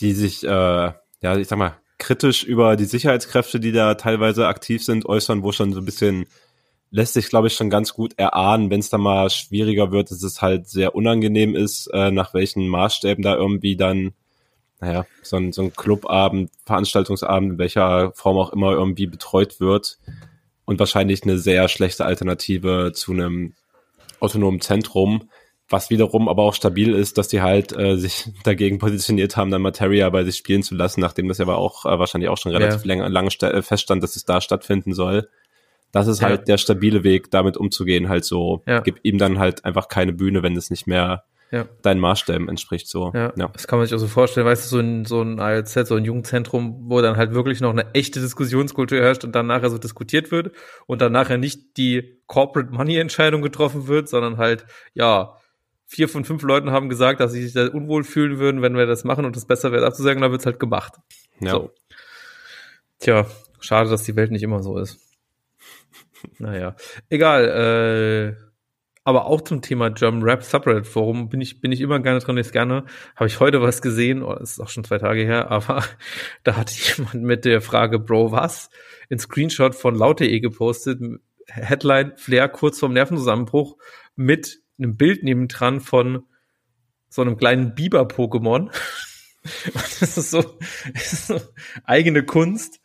die 0.00 0.12
sich, 0.12 0.44
äh, 0.44 0.48
ja, 0.48 1.36
ich 1.36 1.48
sag 1.48 1.58
mal, 1.58 1.78
kritisch 1.98 2.44
über 2.44 2.76
die 2.76 2.84
Sicherheitskräfte, 2.86 3.58
die 3.60 3.72
da 3.72 3.94
teilweise 3.94 4.46
aktiv 4.48 4.84
sind, 4.84 5.04
äußern, 5.06 5.42
wo 5.42 5.52
schon 5.52 5.72
so 5.72 5.80
ein 5.80 5.84
bisschen, 5.84 6.26
lässt 6.90 7.14
sich, 7.14 7.28
glaube 7.28 7.46
ich, 7.46 7.54
schon 7.54 7.70
ganz 7.70 7.94
gut 7.94 8.18
erahnen, 8.18 8.70
wenn 8.70 8.80
es 8.80 8.90
da 8.90 8.98
mal 8.98 9.30
schwieriger 9.30 9.92
wird, 9.92 10.10
dass 10.10 10.22
es 10.22 10.42
halt 10.42 10.68
sehr 10.68 10.94
unangenehm 10.94 11.54
ist, 11.54 11.86
äh, 11.88 12.10
nach 12.10 12.34
welchen 12.34 12.68
Maßstäben 12.68 13.22
da 13.22 13.36
irgendwie 13.36 13.76
dann, 13.76 14.12
naja, 14.80 15.06
so 15.22 15.36
ein, 15.36 15.52
so 15.52 15.62
ein 15.62 15.72
Clubabend, 15.72 16.50
Veranstaltungsabend, 16.64 17.52
in 17.52 17.58
welcher 17.58 18.12
Form 18.14 18.38
auch 18.38 18.52
immer 18.52 18.72
irgendwie 18.72 19.06
betreut 19.06 19.60
wird 19.60 19.98
und 20.64 20.78
wahrscheinlich 20.78 21.22
eine 21.22 21.38
sehr 21.38 21.68
schlechte 21.68 22.04
Alternative 22.04 22.92
zu 22.94 23.12
einem 23.12 23.54
autonomen 24.18 24.60
Zentrum, 24.60 25.30
was 25.68 25.90
wiederum 25.90 26.28
aber 26.28 26.42
auch 26.42 26.54
stabil 26.54 26.94
ist, 26.94 27.16
dass 27.16 27.28
die 27.28 27.40
halt 27.40 27.72
äh, 27.76 27.96
sich 27.96 28.32
dagegen 28.44 28.78
positioniert 28.78 29.36
haben, 29.36 29.52
dann 29.52 29.62
Materia 29.62 30.10
bei 30.10 30.24
sich 30.24 30.36
spielen 30.36 30.64
zu 30.64 30.74
lassen, 30.74 31.00
nachdem 31.00 31.28
das 31.28 31.38
ja 31.38 31.44
aber 31.44 31.58
auch 31.58 31.86
äh, 31.86 31.98
wahrscheinlich 31.98 32.28
auch 32.28 32.38
schon 32.38 32.52
relativ 32.52 32.84
Ja. 32.84 32.96
lange, 32.96 33.08
lange 33.08 33.30
äh, 33.42 33.62
feststand, 33.62 34.02
dass 34.02 34.16
es 34.16 34.24
da 34.24 34.40
stattfinden 34.40 34.92
soll. 34.92 35.28
Das 35.92 36.06
ist 36.06 36.20
Ja. 36.22 36.28
halt 36.28 36.48
der 36.48 36.58
stabile 36.58 37.02
Weg, 37.04 37.30
damit 37.30 37.56
umzugehen, 37.56 38.08
halt 38.08 38.24
so. 38.24 38.62
Ja. 38.66 38.80
Gib 38.80 39.00
ihm 39.02 39.18
dann 39.18 39.38
halt 39.38 39.64
einfach 39.64 39.88
keine 39.88 40.12
Bühne, 40.12 40.42
wenn 40.42 40.56
es 40.56 40.70
nicht 40.70 40.86
mehr 40.86 41.24
Ja. 41.50 41.66
deinen 41.82 41.98
Maßstäben 42.00 42.48
entspricht, 42.48 42.86
so. 42.86 43.10
Ja, 43.12 43.32
das 43.32 43.66
kann 43.66 43.78
man 43.80 43.86
sich 43.86 43.94
auch 43.94 43.98
so 43.98 44.06
vorstellen, 44.06 44.46
weißt 44.46 44.66
du, 44.66 44.68
so 44.68 44.78
ein, 44.78 45.04
so 45.04 45.20
ein 45.20 45.40
ALZ, 45.40 45.88
so 45.88 45.96
ein 45.96 46.04
Jugendzentrum, 46.04 46.84
wo 46.88 47.00
dann 47.00 47.16
halt 47.16 47.34
wirklich 47.34 47.60
noch 47.60 47.70
eine 47.70 47.92
echte 47.92 48.20
Diskussionskultur 48.20 48.98
herrscht 49.00 49.24
und 49.24 49.34
dann 49.34 49.48
nachher 49.48 49.68
so 49.70 49.78
diskutiert 49.78 50.30
wird 50.30 50.52
und 50.86 51.00
dann 51.02 51.10
nachher 51.10 51.38
nicht 51.38 51.76
die 51.76 52.20
Corporate 52.28 52.72
Money 52.72 52.98
Entscheidung 52.98 53.42
getroffen 53.42 53.88
wird, 53.88 54.08
sondern 54.08 54.36
halt, 54.36 54.64
ja, 54.94 55.34
vier 55.86 56.08
von 56.08 56.24
fünf 56.24 56.42
Leuten 56.44 56.70
haben 56.70 56.88
gesagt, 56.88 57.18
dass 57.18 57.32
sie 57.32 57.42
sich 57.42 57.52
da 57.52 57.66
unwohl 57.66 58.04
fühlen 58.04 58.38
würden, 58.38 58.62
wenn 58.62 58.76
wir 58.76 58.86
das 58.86 59.02
machen 59.02 59.24
und 59.24 59.36
es 59.36 59.44
besser 59.44 59.72
wäre 59.72 59.84
abzusagen, 59.86 60.22
dann 60.22 60.30
wird's 60.30 60.46
halt 60.46 60.60
gemacht. 60.60 60.92
Ja. 61.40 61.50
So. 61.50 61.72
Tja, 63.00 63.26
schade, 63.58 63.90
dass 63.90 64.04
die 64.04 64.14
Welt 64.14 64.30
nicht 64.30 64.44
immer 64.44 64.62
so 64.62 64.78
ist. 64.78 65.00
Naja, 66.38 66.76
egal. 67.08 68.36
Äh, 68.38 68.50
aber 69.02 69.26
auch 69.26 69.40
zum 69.40 69.62
Thema 69.62 69.90
German 69.90 70.22
Rap 70.22 70.42
Subreddit 70.42 70.86
Forum 70.86 71.30
bin 71.30 71.40
ich, 71.40 71.60
bin 71.60 71.72
ich 71.72 71.80
immer 71.80 72.00
gerne 72.00 72.20
drin, 72.20 72.36
ist 72.36 72.52
gerne. 72.52 72.84
Habe 73.16 73.28
ich 73.28 73.40
heute 73.40 73.62
was 73.62 73.80
gesehen, 73.80 74.22
oh, 74.22 74.34
ist 74.34 74.60
auch 74.60 74.68
schon 74.68 74.84
zwei 74.84 74.98
Tage 74.98 75.22
her, 75.24 75.50
aber 75.50 75.84
da 76.44 76.56
hat 76.56 76.70
jemand 76.96 77.22
mit 77.22 77.44
der 77.44 77.60
Frage, 77.60 77.98
Bro, 77.98 78.32
was? 78.32 78.70
In 79.08 79.18
Screenshot 79.18 79.74
von 79.74 79.94
laut.de 79.94 80.40
gepostet, 80.40 81.00
Headline, 81.46 82.12
Flair 82.16 82.48
kurz 82.48 82.78
vorm 82.78 82.92
Nervenzusammenbruch 82.92 83.76
mit 84.16 84.60
einem 84.78 84.96
Bild 84.96 85.22
nebendran 85.22 85.80
von 85.80 86.24
so 87.08 87.22
einem 87.22 87.36
kleinen 87.36 87.74
Biber-Pokémon. 87.74 88.70
Das 89.42 90.02
ist 90.02 90.30
so, 90.30 90.58
das 90.92 91.14
ist 91.14 91.26
so 91.28 91.40
eigene 91.84 92.22
Kunst. 92.22 92.78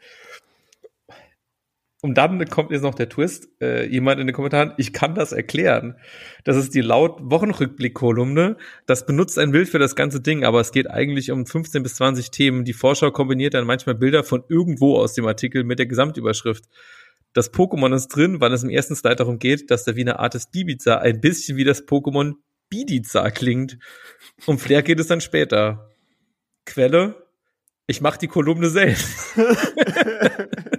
Und 2.06 2.20
dann 2.20 2.46
kommt 2.46 2.70
jetzt 2.70 2.84
noch 2.84 2.94
der 2.94 3.10
Twist, 3.10 3.50
äh, 3.60 3.88
jemand 3.88 4.22
in 4.22 4.28
den 4.28 4.36
Kommentaren, 4.36 4.74
ich 4.78 4.94
kann 4.94 5.16
das 5.16 5.32
erklären. 5.32 5.96
Das 6.44 6.56
ist 6.56 6.76
die 6.76 6.82
laut 6.82 7.18
Wochenrückblick-Kolumne. 7.20 8.58
Das 8.86 9.08
benutzt 9.08 9.40
ein 9.40 9.50
Bild 9.50 9.70
für 9.70 9.80
das 9.80 9.96
ganze 9.96 10.22
Ding, 10.22 10.44
aber 10.44 10.60
es 10.60 10.72
geht 10.72 10.88
eigentlich 10.88 11.32
um 11.32 11.48
15 11.48 11.82
bis 11.82 11.96
20 11.96 12.30
Themen. 12.30 12.64
Die 12.64 12.74
Vorschau 12.74 13.10
kombiniert 13.10 13.56
dann 13.56 13.66
manchmal 13.66 13.96
Bilder 13.96 14.24
von 14.24 14.44
irgendwo 14.50 14.98
aus 14.98 15.16
dem 15.16 15.26
Artikel 15.26 15.64
mit 15.64 15.80
der 15.80 15.88
Gesamtüberschrift. 15.88 16.66
Das 17.34 17.52
Pokémon 17.52 17.96
ist 17.96 18.10
drin, 18.10 18.40
weil 18.40 18.54
es 18.54 18.62
im 18.62 18.70
ersten 18.70 18.96
Slide 18.96 19.16
darum 19.16 19.40
geht, 19.40 19.72
dass 19.72 19.84
der 19.84 19.96
Wiener 19.96 20.20
Artist 20.20 20.52
Bibiza 20.52 21.00
ein 21.00 21.22
bisschen 21.22 21.58
wie 21.58 21.64
das 21.64 21.88
Pokémon 21.88 22.34
Bidiza 22.70 23.32
klingt. 23.32 23.80
Um 24.46 24.60
Flair 24.60 24.84
geht 24.84 25.00
es 25.00 25.08
dann 25.08 25.22
später. 25.22 25.90
Quelle, 26.68 27.16
ich 27.88 28.00
mache 28.00 28.20
die 28.20 28.28
Kolumne 28.28 28.70
selbst. 28.70 29.36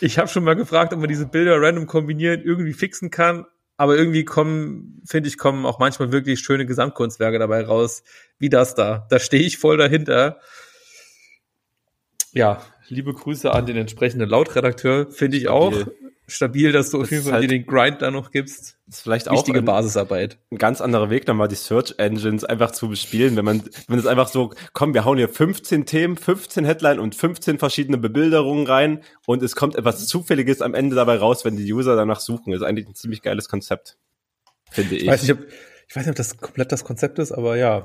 ich 0.00 0.18
habe 0.18 0.28
schon 0.28 0.44
mal 0.44 0.54
gefragt, 0.54 0.92
ob 0.92 1.00
man 1.00 1.08
diese 1.08 1.26
Bilder 1.26 1.60
random 1.60 1.86
kombinieren 1.86 2.42
irgendwie 2.42 2.72
fixen 2.72 3.10
kann, 3.10 3.46
aber 3.76 3.96
irgendwie 3.96 4.24
kommen, 4.24 5.02
finde 5.06 5.28
ich, 5.28 5.38
kommen 5.38 5.64
auch 5.64 5.78
manchmal 5.78 6.12
wirklich 6.12 6.40
schöne 6.40 6.66
Gesamtkunstwerke 6.66 7.38
dabei 7.38 7.64
raus, 7.64 8.02
wie 8.38 8.48
das 8.48 8.74
da. 8.74 9.06
Da 9.10 9.18
stehe 9.18 9.42
ich 9.42 9.58
voll 9.58 9.76
dahinter. 9.76 10.40
Ja, 12.32 12.62
liebe 12.88 13.12
Grüße 13.12 13.52
an 13.52 13.66
den 13.66 13.76
entsprechenden 13.76 14.28
Lautredakteur, 14.28 15.10
finde 15.10 15.36
ich 15.36 15.48
auch 15.48 15.72
stabil, 16.30 16.72
dass 16.72 16.90
du 16.90 17.00
auf 17.02 17.10
jeden 17.10 17.24
Fall 17.24 17.34
halt- 17.34 17.44
dir 17.44 17.48
den 17.48 17.66
Grind 17.66 18.02
da 18.02 18.10
noch 18.10 18.30
gibst. 18.30 18.78
Das 18.86 18.96
ist 18.96 19.02
vielleicht 19.02 19.30
Wichtige 19.30 19.58
auch 19.58 19.62
ein, 19.62 19.64
Basisarbeit. 19.64 20.38
ein 20.50 20.58
ganz 20.58 20.80
anderer 20.80 21.10
Weg, 21.10 21.26
nochmal 21.28 21.48
die 21.48 21.54
Search 21.54 21.94
Engines 21.98 22.44
einfach 22.44 22.70
zu 22.72 22.88
bespielen, 22.88 23.36
wenn 23.36 23.44
man, 23.44 23.62
wenn 23.88 23.98
es 23.98 24.06
einfach 24.06 24.28
so, 24.28 24.52
komm, 24.72 24.94
wir 24.94 25.04
hauen 25.04 25.18
hier 25.18 25.28
15 25.28 25.86
Themen, 25.86 26.16
15 26.16 26.64
Headline 26.64 26.98
und 26.98 27.14
15 27.14 27.58
verschiedene 27.58 27.98
Bebilderungen 27.98 28.66
rein 28.66 29.02
und 29.26 29.42
es 29.42 29.54
kommt 29.54 29.76
etwas 29.76 30.06
Zufälliges 30.06 30.60
am 30.62 30.74
Ende 30.74 30.96
dabei 30.96 31.16
raus, 31.18 31.44
wenn 31.44 31.56
die 31.56 31.72
User 31.72 31.94
danach 31.96 32.20
suchen. 32.20 32.52
Das 32.52 32.62
ist 32.62 32.66
eigentlich 32.66 32.88
ein 32.88 32.94
ziemlich 32.94 33.22
geiles 33.22 33.48
Konzept. 33.48 33.96
Finde 34.70 34.96
ich. 34.96 35.02
Ich 35.02 35.08
weiß 35.08 35.22
nicht, 35.22 35.32
ob, 35.32 35.38
Ich 35.90 35.96
weiß 35.96 36.04
nicht, 36.04 36.10
ob 36.10 36.16
das 36.16 36.36
komplett 36.36 36.70
das 36.70 36.84
Konzept 36.84 37.18
ist, 37.18 37.32
aber 37.32 37.56
ja. 37.56 37.84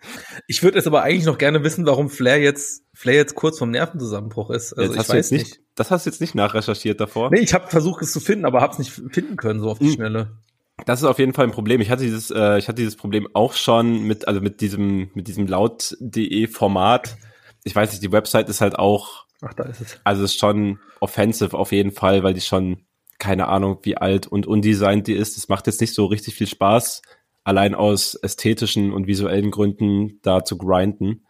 Ich 0.46 0.62
würde 0.62 0.76
jetzt 0.76 0.86
aber 0.86 1.02
eigentlich 1.02 1.24
noch 1.24 1.38
gerne 1.38 1.64
wissen, 1.64 1.86
warum 1.86 2.10
Flair 2.10 2.38
jetzt, 2.38 2.84
Flair 2.92 3.14
jetzt 3.14 3.34
kurz 3.34 3.58
vom 3.58 3.70
Nervenzusammenbruch 3.70 4.50
ist. 4.50 4.74
Also 4.74 4.92
ich 4.92 5.08
weiß 5.08 5.30
nicht, 5.30 5.46
nicht, 5.46 5.60
Das 5.74 5.90
hast 5.90 6.04
du 6.04 6.10
jetzt 6.10 6.20
nicht 6.20 6.34
nachrecherchiert 6.34 7.00
davor? 7.00 7.30
Nee, 7.32 7.40
ich 7.40 7.54
habe 7.54 7.66
versucht, 7.68 8.02
es 8.02 8.12
zu 8.12 8.20
finden, 8.20 8.44
aber 8.44 8.60
habe 8.60 8.74
es 8.74 8.78
nicht 8.78 8.92
finden 8.92 9.36
können, 9.36 9.60
so 9.60 9.70
auf 9.70 9.78
die 9.78 9.86
hm. 9.86 9.94
Schnelle. 9.94 10.36
Das 10.84 11.00
ist 11.00 11.06
auf 11.06 11.18
jeden 11.18 11.32
Fall 11.32 11.46
ein 11.46 11.50
Problem. 11.50 11.80
Ich 11.80 11.90
hatte 11.90 12.02
dieses, 12.02 12.30
äh, 12.30 12.58
ich 12.58 12.68
hatte 12.68 12.76
dieses 12.76 12.96
Problem 12.96 13.26
auch 13.32 13.54
schon 13.54 14.02
mit, 14.02 14.28
also 14.28 14.42
mit 14.42 14.60
diesem, 14.60 15.10
mit 15.14 15.26
diesem 15.26 15.46
laut.de 15.46 16.48
Format. 16.48 17.16
Ich 17.64 17.74
weiß 17.74 17.90
nicht, 17.90 18.02
die 18.02 18.12
Website 18.12 18.50
ist 18.50 18.60
halt 18.60 18.78
auch. 18.78 19.24
Ach, 19.40 19.54
da 19.54 19.64
ist 19.64 19.80
es. 19.80 19.98
Also 20.04 20.24
ist 20.24 20.38
schon 20.38 20.78
offensive 21.00 21.56
auf 21.56 21.72
jeden 21.72 21.92
Fall, 21.92 22.22
weil 22.22 22.34
die 22.34 22.42
schon 22.42 22.82
keine 23.18 23.48
Ahnung, 23.48 23.78
wie 23.82 23.96
alt 23.96 24.26
und 24.26 24.46
undesignt 24.46 25.06
die 25.06 25.14
ist. 25.14 25.38
Es 25.38 25.48
macht 25.48 25.66
jetzt 25.66 25.80
nicht 25.80 25.94
so 25.94 26.04
richtig 26.04 26.34
viel 26.34 26.46
Spaß, 26.46 27.00
allein 27.46 27.76
aus 27.76 28.16
ästhetischen 28.16 28.92
und 28.92 29.06
visuellen 29.06 29.52
Gründen 29.52 30.18
da 30.22 30.44
zu 30.44 30.58
grinden. 30.58 31.24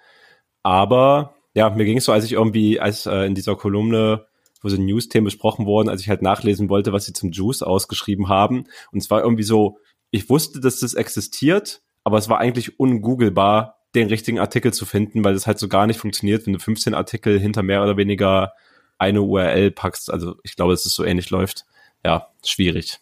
Aber 0.62 1.34
ja, 1.54 1.68
mir 1.68 1.84
ging 1.84 1.98
es 1.98 2.06
so, 2.06 2.12
als 2.12 2.24
ich 2.24 2.32
irgendwie, 2.32 2.80
als 2.80 3.04
äh, 3.04 3.26
in 3.26 3.34
dieser 3.34 3.54
Kolumne, 3.54 4.26
wo 4.62 4.68
so 4.70 4.80
News-Themen 4.80 5.26
besprochen 5.26 5.66
wurden, 5.66 5.90
als 5.90 6.00
ich 6.00 6.08
halt 6.08 6.22
nachlesen 6.22 6.70
wollte, 6.70 6.94
was 6.94 7.04
sie 7.04 7.12
zum 7.12 7.32
Juice 7.32 7.62
ausgeschrieben 7.62 8.30
haben. 8.30 8.64
Und 8.92 8.98
es 8.98 9.10
war 9.10 9.22
irgendwie 9.22 9.42
so, 9.42 9.78
ich 10.10 10.30
wusste, 10.30 10.58
dass 10.58 10.80
das 10.80 10.94
existiert, 10.94 11.82
aber 12.02 12.16
es 12.16 12.30
war 12.30 12.38
eigentlich 12.38 12.80
ungoogelbar, 12.80 13.76
den 13.94 14.08
richtigen 14.08 14.38
Artikel 14.38 14.72
zu 14.72 14.86
finden, 14.86 15.22
weil 15.22 15.34
das 15.34 15.46
halt 15.46 15.58
so 15.58 15.68
gar 15.68 15.86
nicht 15.86 16.00
funktioniert, 16.00 16.46
wenn 16.46 16.54
du 16.54 16.58
15 16.58 16.94
Artikel 16.94 17.38
hinter 17.38 17.62
mehr 17.62 17.82
oder 17.82 17.98
weniger 17.98 18.52
eine 18.96 19.20
URL 19.20 19.70
packst. 19.70 20.10
Also 20.10 20.36
ich 20.44 20.56
glaube, 20.56 20.72
dass 20.72 20.86
es 20.86 20.94
so 20.94 21.04
ähnlich 21.04 21.28
läuft 21.28 21.66
ja, 22.04 22.28
schwierig. 22.44 23.00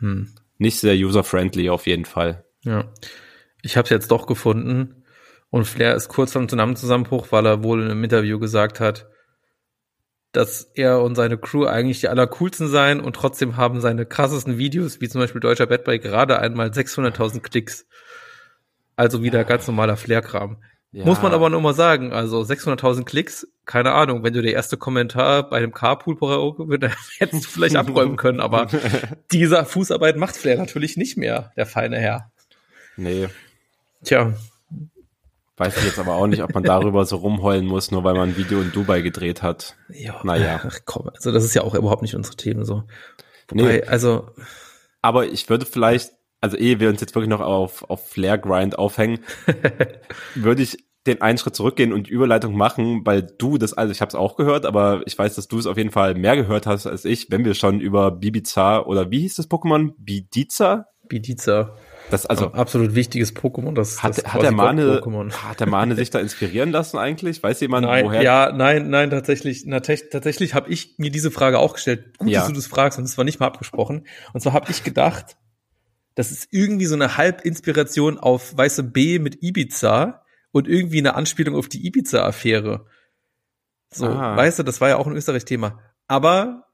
Hm. 0.00 0.34
Nicht 0.62 0.78
sehr 0.78 0.94
user-friendly 0.94 1.70
auf 1.70 1.88
jeden 1.88 2.04
Fall. 2.04 2.44
Ja. 2.62 2.84
Ich 3.62 3.76
habe 3.76 3.84
es 3.84 3.90
jetzt 3.90 4.12
doch 4.12 4.26
gefunden. 4.26 5.04
Und 5.50 5.64
Flair 5.64 5.96
ist 5.96 6.08
kurz 6.08 6.32
vom 6.32 6.48
Zusammenbruch, 6.48 7.26
weil 7.30 7.44
er 7.46 7.64
wohl 7.64 7.82
in 7.82 7.90
einem 7.90 8.04
Interview 8.04 8.38
gesagt 8.38 8.78
hat, 8.78 9.08
dass 10.30 10.70
er 10.74 11.02
und 11.02 11.16
seine 11.16 11.36
Crew 11.36 11.66
eigentlich 11.66 11.98
die 11.98 12.08
allercoolsten 12.08 12.68
seien 12.68 13.00
und 13.00 13.16
trotzdem 13.16 13.56
haben 13.56 13.80
seine 13.80 14.06
krassesten 14.06 14.56
Videos, 14.56 15.00
wie 15.00 15.08
zum 15.08 15.20
Beispiel 15.20 15.40
Deutscher 15.40 15.66
Bad 15.66 15.82
Boy, 15.82 15.98
gerade 15.98 16.38
einmal 16.38 16.68
600.000 16.68 17.40
Klicks. 17.40 17.86
Also 18.94 19.24
wieder 19.24 19.42
ganz 19.42 19.66
normaler 19.66 19.96
Flair-Kram. 19.96 20.62
Ja. 20.92 21.04
Muss 21.04 21.20
man 21.22 21.32
aber 21.32 21.50
nur 21.50 21.60
mal 21.60 21.74
sagen, 21.74 22.12
also 22.12 22.40
600.000 22.40 23.04
Klicks, 23.04 23.48
keine 23.72 23.92
Ahnung, 23.92 24.22
wenn 24.22 24.34
du 24.34 24.42
der 24.42 24.52
erste 24.52 24.76
Kommentar 24.76 25.48
bei 25.48 25.60
dem 25.60 25.72
Carpool 25.72 26.20
wird, 26.20 26.82
dann 26.82 26.92
hättest 27.18 27.46
du 27.46 27.48
vielleicht 27.48 27.74
abräumen 27.74 28.16
können, 28.16 28.38
aber 28.38 28.66
dieser 29.32 29.64
Fußarbeit 29.64 30.18
macht 30.18 30.36
Flair 30.36 30.58
natürlich 30.58 30.98
nicht 30.98 31.16
mehr, 31.16 31.52
der 31.56 31.64
feine 31.64 31.96
Herr. 31.96 32.30
Nee. 32.98 33.28
Tja. 34.04 34.34
Weiß 35.56 35.78
ich 35.78 35.84
jetzt 35.84 35.98
aber 35.98 36.16
auch 36.16 36.26
nicht, 36.26 36.42
ob 36.42 36.52
man 36.52 36.64
darüber 36.64 37.06
so 37.06 37.16
rumheulen 37.16 37.64
muss, 37.64 37.90
nur 37.90 38.04
weil 38.04 38.12
man 38.12 38.30
ein 38.30 38.36
Video 38.36 38.60
in 38.60 38.72
Dubai 38.72 39.00
gedreht 39.00 39.42
hat. 39.42 39.74
Ja. 39.88 40.20
Naja. 40.22 40.60
Ach 40.66 40.80
komm, 40.84 41.08
also 41.08 41.32
das 41.32 41.42
ist 41.42 41.54
ja 41.54 41.62
auch 41.62 41.74
überhaupt 41.74 42.02
nicht 42.02 42.14
unsere 42.14 42.36
Themen 42.36 42.66
so. 42.66 42.84
Wobei, 43.48 43.62
nee. 43.62 43.82
also. 43.84 44.32
Aber 45.00 45.24
ich 45.26 45.48
würde 45.48 45.64
vielleicht 45.64 46.12
also 46.42 46.56
ehe 46.56 46.80
wir 46.80 46.90
uns 46.90 47.00
jetzt 47.00 47.14
wirklich 47.14 47.30
noch 47.30 47.40
auf, 47.40 47.88
auf 47.88 48.10
Flair 48.10 48.36
Grind 48.36 48.76
aufhängen, 48.76 49.20
würde 50.34 50.62
ich 50.62 50.84
den 51.06 51.20
einen 51.20 51.38
Schritt 51.38 51.56
zurückgehen 51.56 51.92
und 51.92 52.06
die 52.08 52.12
Überleitung 52.12 52.56
machen, 52.56 53.04
weil 53.04 53.22
du 53.22 53.58
das, 53.58 53.72
also 53.72 53.90
ich 53.90 54.00
habe 54.00 54.08
es 54.10 54.14
auch 54.14 54.36
gehört, 54.36 54.66
aber 54.66 55.02
ich 55.06 55.18
weiß, 55.18 55.34
dass 55.34 55.48
du 55.48 55.58
es 55.58 55.66
auf 55.66 55.76
jeden 55.76 55.90
Fall 55.90 56.14
mehr 56.14 56.36
gehört 56.36 56.66
hast 56.66 56.86
als 56.86 57.04
ich, 57.04 57.30
wenn 57.30 57.44
wir 57.44 57.54
schon 57.54 57.80
über 57.80 58.12
Bibiza 58.12 58.80
oder 58.80 59.10
wie 59.10 59.20
hieß 59.20 59.34
das 59.34 59.50
Pokémon? 59.50 59.92
Bidiza? 59.98 60.86
Bidiza. 61.08 61.74
Das 62.10 62.26
also 62.26 62.52
Ein 62.52 62.58
absolut 62.58 62.94
wichtiges 62.94 63.34
Pokémon. 63.34 63.74
Das, 63.74 64.02
hat, 64.02 64.18
das 64.18 64.32
hat 64.32 64.42
der 64.42 64.52
Mane, 64.52 65.00
hat 65.42 65.60
der 65.60 65.68
Mane 65.68 65.96
sich 65.96 66.10
da 66.10 66.20
inspirieren 66.20 66.70
lassen 66.70 66.98
eigentlich? 66.98 67.42
Weiß 67.42 67.60
jemand 67.60 67.86
nein, 67.86 68.04
woher? 68.04 68.22
Ja, 68.22 68.52
nein, 68.52 68.90
nein, 68.90 69.10
tatsächlich, 69.10 69.64
na, 69.66 69.80
tatsächlich 69.80 70.54
habe 70.54 70.70
ich 70.70 70.94
mir 70.98 71.10
diese 71.10 71.30
Frage 71.30 71.58
auch 71.58 71.74
gestellt. 71.74 72.18
Gut, 72.18 72.28
ja. 72.28 72.40
dass 72.40 72.48
du 72.48 72.54
das 72.54 72.66
fragst 72.66 72.98
und 72.98 73.04
es 73.04 73.16
war 73.16 73.24
nicht 73.24 73.40
mal 73.40 73.46
abgesprochen. 73.46 74.06
Und 74.32 74.40
zwar 74.40 74.52
habe 74.52 74.70
ich 74.70 74.84
gedacht, 74.84 75.36
das 76.14 76.30
ist 76.30 76.48
irgendwie 76.50 76.86
so 76.86 76.94
eine 76.94 77.16
Halbinspiration 77.16 78.18
auf 78.18 78.56
Weiße 78.56 78.82
B 78.84 79.18
mit 79.18 79.42
Ibiza 79.42 80.21
und 80.52 80.68
irgendwie 80.68 80.98
eine 80.98 81.14
Anspielung 81.14 81.56
auf 81.56 81.68
die 81.68 81.86
Ibiza-Affäre. 81.86 82.86
So, 83.90 84.06
Aha. 84.06 84.36
weißt 84.36 84.60
du, 84.60 84.62
das 84.62 84.80
war 84.80 84.90
ja 84.90 84.96
auch 84.96 85.06
ein 85.06 85.16
Österreich-Thema. 85.16 85.80
Aber 86.06 86.66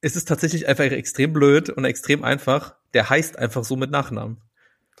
es 0.00 0.16
ist 0.16 0.26
tatsächlich 0.26 0.66
einfach 0.66 0.84
extrem 0.84 1.32
blöd 1.32 1.70
und 1.70 1.84
extrem 1.84 2.24
einfach. 2.24 2.76
Der 2.94 3.10
heißt 3.10 3.38
einfach 3.38 3.64
so 3.64 3.76
mit 3.76 3.90
Nachnamen. 3.90 4.40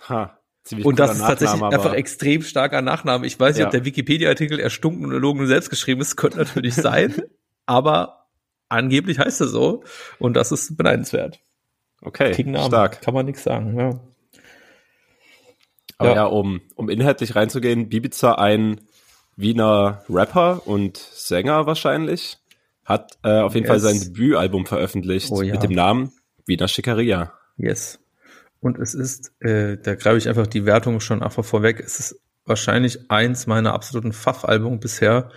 Ha. 0.08 0.38
und 0.82 0.98
das 0.98 1.12
ist 1.12 1.20
tatsächlich 1.20 1.62
einfach 1.62 1.94
extrem 1.94 2.42
starker 2.42 2.82
Nachname. 2.82 3.26
Ich 3.26 3.38
weiß 3.38 3.54
nicht, 3.54 3.60
ja. 3.60 3.66
ob 3.66 3.72
der 3.72 3.84
Wikipedia-Artikel 3.84 4.58
erstunken 4.58 5.04
und 5.04 5.12
erlogen 5.12 5.40
und 5.40 5.46
selbst 5.46 5.70
geschrieben 5.70 6.00
ist. 6.00 6.16
Könnte 6.16 6.38
natürlich 6.38 6.74
sein. 6.74 7.14
Aber 7.66 8.26
angeblich 8.68 9.18
heißt 9.18 9.40
er 9.40 9.46
so. 9.46 9.84
Und 10.18 10.34
das 10.34 10.52
ist 10.52 10.76
beneidenswert. 10.76 11.40
Okay, 12.02 12.34
stark. 12.66 13.00
Kann 13.00 13.14
man 13.14 13.26
nichts 13.26 13.44
sagen, 13.44 13.78
ja. 13.78 14.00
Aber 15.98 16.10
ja, 16.10 16.16
ja 16.16 16.24
um, 16.24 16.60
um 16.74 16.88
inhaltlich 16.88 17.36
reinzugehen, 17.36 17.88
Bibiza, 17.88 18.34
ein 18.34 18.80
Wiener 19.36 20.04
Rapper 20.08 20.66
und 20.66 20.96
Sänger 20.96 21.66
wahrscheinlich, 21.66 22.38
hat 22.84 23.18
äh, 23.22 23.40
auf 23.40 23.54
jeden 23.54 23.66
yes. 23.66 23.70
Fall 23.70 23.80
sein 23.80 24.00
Debütalbum 24.00 24.66
veröffentlicht 24.66 25.30
oh, 25.30 25.42
ja. 25.42 25.54
mit 25.54 25.62
dem 25.62 25.72
Namen 25.72 26.12
Wiener 26.46 26.68
Schickeria. 26.68 27.32
Yes. 27.56 28.00
Und 28.60 28.78
es 28.78 28.94
ist, 28.94 29.32
äh, 29.40 29.76
da 29.76 29.94
greife 29.94 30.18
ich 30.18 30.28
einfach 30.28 30.46
die 30.46 30.66
Wertung 30.66 31.00
schon 31.00 31.22
einfach 31.22 31.44
vorweg, 31.44 31.80
es 31.80 32.00
ist 32.00 32.20
wahrscheinlich 32.46 33.10
eins 33.10 33.46
meiner 33.46 33.72
absoluten 33.72 34.12
Pfaff-Album 34.12 34.80
bisher. 34.80 35.30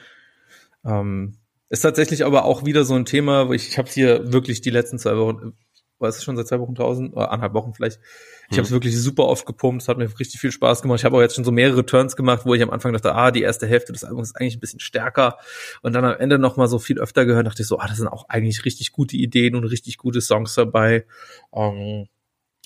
Ähm, 0.86 1.38
ist 1.70 1.82
tatsächlich 1.82 2.26
aber 2.26 2.46
auch 2.46 2.66
wieder 2.66 2.86
so 2.86 2.96
ein 2.96 3.06
Thema, 3.06 3.50
wo 3.50 3.54
ich, 3.54 3.70
ich 3.70 3.78
habe 3.78 3.90
hier 3.90 4.32
wirklich 4.32 4.62
die 4.62 4.70
letzten 4.70 5.00
zwei 5.00 5.18
Wochen 5.18 5.54
war 6.00 6.10
es 6.10 6.24
schon 6.24 6.36
seit 6.36 6.48
zwei 6.48 6.60
Wochen 6.60 6.76
draußen, 6.76 7.12
oder 7.14 7.32
anderthalb 7.32 7.54
Wochen 7.54 7.74
vielleicht. 7.74 8.00
Ich 8.50 8.52
mhm. 8.52 8.58
habe 8.58 8.68
es 8.68 8.72
wirklich 8.72 9.00
super 9.00 9.26
oft 9.26 9.46
gepumpt, 9.46 9.82
es 9.82 9.88
hat 9.88 9.98
mir 9.98 10.08
richtig 10.20 10.40
viel 10.40 10.52
Spaß 10.52 10.82
gemacht. 10.82 11.00
Ich 11.00 11.06
habe 11.06 11.18
auch 11.18 11.22
jetzt 11.22 11.36
schon 11.36 11.44
so 11.44 11.52
mehrere 11.52 11.86
Turns 11.86 12.16
gemacht, 12.16 12.42
wo 12.46 12.54
ich 12.54 12.62
am 12.62 12.70
Anfang 12.70 12.94
dachte, 12.94 13.14
ah, 13.16 13.32
die 13.32 13.42
erste 13.42 13.68
Hälfte 13.68 13.94
des 13.94 14.04
Albums 14.04 14.30
ist 14.30 14.36
eigentlich 14.36 14.58
ein 14.58 14.60
bisschen 14.62 14.80
stärker 14.80 15.38
und 15.82 15.94
dann 15.94 16.06
am 16.06 16.18
Ende 16.18 16.40
noch 16.40 16.58
mal 16.58 16.68
so 16.68 16.80
viel 16.80 17.00
öfter 17.00 17.26
gehört, 17.26 17.48
dachte 17.48 17.62
ich 17.62 17.68
so, 17.68 17.80
ah, 17.80 17.88
das 17.88 17.98
sind 17.98 18.08
auch 18.08 18.30
eigentlich 18.30 18.66
richtig 18.66 18.92
gute 18.92 19.18
Ideen 19.18 19.56
und 19.56 19.64
richtig 19.64 19.98
gute 19.98 20.22
Songs 20.22 20.54
dabei. 20.56 21.06
Ähm, 21.54 22.08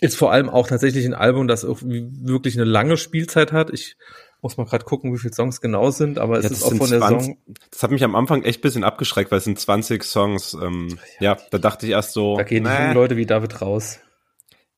ist 0.01 0.17
vor 0.17 0.31
allem 0.31 0.49
auch 0.49 0.67
tatsächlich 0.67 1.05
ein 1.05 1.13
Album, 1.13 1.47
das 1.47 1.63
wirklich 1.63 2.55
eine 2.55 2.65
lange 2.65 2.97
Spielzeit 2.97 3.51
hat. 3.51 3.69
Ich 3.71 3.97
muss 4.41 4.57
mal 4.57 4.65
gerade 4.65 4.85
gucken, 4.85 5.13
wie 5.13 5.17
viele 5.17 5.33
Songs 5.33 5.61
genau 5.61 5.91
sind, 5.91 6.17
aber 6.17 6.39
es 6.39 6.45
ja, 6.45 6.51
ist 6.51 6.63
auch 6.63 6.73
von 6.73 6.89
der 6.89 6.99
20, 6.99 7.25
Song. 7.25 7.37
Das 7.69 7.83
hat 7.83 7.91
mich 7.91 8.03
am 8.03 8.15
Anfang 8.15 8.43
echt 8.43 8.61
bisschen 8.61 8.83
abgeschreckt, 8.83 9.31
weil 9.31 9.37
es 9.37 9.43
sind 9.43 9.59
20 9.59 10.03
Songs. 10.03 10.55
Ähm, 10.61 10.97
ja. 11.19 11.33
ja. 11.33 11.37
da 11.51 11.57
dachte 11.57 11.85
ich 11.85 11.91
erst 11.91 12.13
so. 12.13 12.37
Da 12.37 12.43
gehen 12.43 12.63
die 12.63 12.69
jungen 12.69 12.93
Leute 12.93 13.17
wie 13.17 13.25
David 13.25 13.61
raus. 13.61 13.99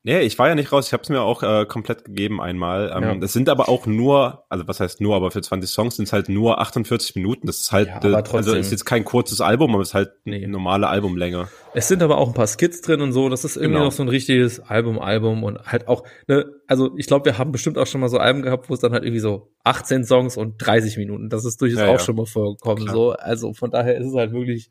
Nee, 0.06 0.20
ich 0.20 0.38
war 0.38 0.50
ja 0.50 0.56
nicht 0.56 0.70
raus, 0.74 0.88
ich 0.88 0.94
habe 0.94 1.04
es 1.04 1.08
mir 1.08 1.22
auch 1.22 1.44
äh, 1.44 1.66
komplett 1.66 2.04
gegeben 2.04 2.42
einmal. 2.42 2.92
Ähm, 2.94 3.04
ja. 3.04 3.16
Das 3.16 3.32
sind 3.32 3.48
aber 3.48 3.70
auch 3.70 3.86
nur, 3.86 4.44
also 4.50 4.68
was 4.68 4.82
heißt 4.82 5.00
nur, 5.00 5.16
aber 5.16 5.32
für 5.32 5.42
20 5.42 5.70
Songs 5.70 5.96
sind 5.96 6.06
es 6.06 6.12
halt 6.12 6.28
nur 6.28 6.60
48 6.60 7.16
Minuten. 7.16 7.48
Das 7.48 7.62
ist 7.62 7.72
halt, 7.72 7.88
ja, 7.88 8.04
äh, 8.04 8.24
also 8.34 8.54
ist 8.54 8.72
jetzt 8.72 8.84
kein 8.84 9.06
kurzes 9.06 9.40
Album, 9.40 9.74
aber 9.74 9.82
es 9.82 9.90
ist 9.90 9.94
halt 9.94 10.12
nee. 10.26 10.44
eine 10.44 10.50
normale 10.50 10.90
Albumlänge. 10.90 11.48
Es 11.74 11.88
sind 11.88 12.04
aber 12.04 12.18
auch 12.18 12.28
ein 12.28 12.34
paar 12.34 12.48
Skits 12.48 12.82
drin 12.82 13.00
und 13.00 13.14
so, 13.14 13.30
das 13.30 13.46
ist 13.46 13.56
irgendwie 13.56 13.76
genau. 13.76 13.86
noch 13.86 13.92
so 13.94 14.04
ein 14.04 14.10
richtiges 14.10 14.60
Album-Album 14.60 15.42
und 15.46 15.60
halt 15.66 15.88
auch, 15.88 16.04
ne, 16.28 16.48
also 16.68 16.92
ich 16.98 17.08
glaube, 17.08 17.24
wir 17.24 17.38
haben 17.38 17.54
bestimmt 17.54 17.78
auch 17.78 17.88
schon 17.88 18.02
mal 18.02 18.10
so 18.10 18.18
Alben 18.18 18.42
gehabt, 18.42 18.70
wo 18.70 18.74
es 18.74 18.82
dann 18.82 18.92
halt 18.92 19.04
irgendwie 19.06 19.22
so 19.22 19.54
18 19.64 20.04
Songs 20.04 20.36
und 20.36 20.58
30 20.58 20.98
Minuten, 20.98 21.30
das 21.30 21.46
ist 21.46 21.62
durchaus 21.62 21.80
ja, 21.80 21.88
auch 21.88 22.00
schon 22.02 22.18
mal 22.18 22.26
vorgekommen, 22.26 22.84
Klar. 22.84 22.96
so. 22.96 23.12
Also 23.14 23.54
von 23.54 23.72
daher 23.72 23.96
ist 23.98 24.08
es 24.08 24.16
halt 24.16 24.34
wirklich 24.34 24.70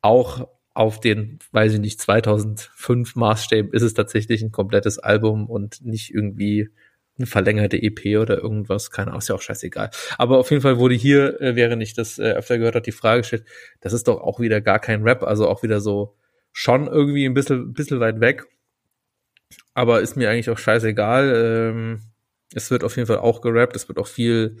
auch 0.00 0.48
auf 0.74 1.00
den, 1.00 1.38
weiß 1.52 1.74
ich 1.74 1.80
nicht, 1.80 2.00
2005 2.00 3.16
Maßstäben 3.16 3.72
ist 3.72 3.82
es 3.82 3.94
tatsächlich 3.94 4.42
ein 4.42 4.52
komplettes 4.52 4.98
Album 4.98 5.48
und 5.48 5.84
nicht 5.84 6.14
irgendwie 6.14 6.70
eine 7.18 7.26
verlängerte 7.26 7.76
EP 7.82 8.18
oder 8.18 8.38
irgendwas, 8.38 8.90
keine 8.90 9.08
Ahnung, 9.08 9.18
ist 9.18 9.28
ja 9.28 9.34
auch 9.34 9.42
scheißegal. 9.42 9.90
Aber 10.16 10.38
auf 10.38 10.50
jeden 10.50 10.62
Fall 10.62 10.78
wurde 10.78 10.94
hier, 10.94 11.40
äh, 11.40 11.54
während 11.54 11.82
ich 11.82 11.94
das 11.94 12.18
äh, 12.18 12.32
öfter 12.32 12.58
gehört 12.58 12.76
habe, 12.76 12.84
die 12.84 12.92
Frage 12.92 13.20
gestellt, 13.22 13.44
das 13.80 13.92
ist 13.92 14.08
doch 14.08 14.20
auch 14.20 14.40
wieder 14.40 14.60
gar 14.60 14.78
kein 14.78 15.02
Rap, 15.02 15.22
also 15.22 15.48
auch 15.48 15.62
wieder 15.62 15.80
so 15.80 16.16
schon 16.52 16.86
irgendwie 16.86 17.26
ein 17.26 17.34
bisschen, 17.34 17.72
bisschen 17.72 18.00
weit 18.00 18.20
weg. 18.20 18.46
Aber 19.74 20.00
ist 20.00 20.16
mir 20.16 20.30
eigentlich 20.30 20.50
auch 20.50 20.58
scheißegal. 20.58 21.32
Ähm, 21.34 22.00
es 22.54 22.70
wird 22.70 22.84
auf 22.84 22.96
jeden 22.96 23.06
Fall 23.06 23.18
auch 23.18 23.40
gerappt, 23.40 23.76
es 23.76 23.88
wird 23.88 23.98
auch 23.98 24.06
viel, 24.06 24.56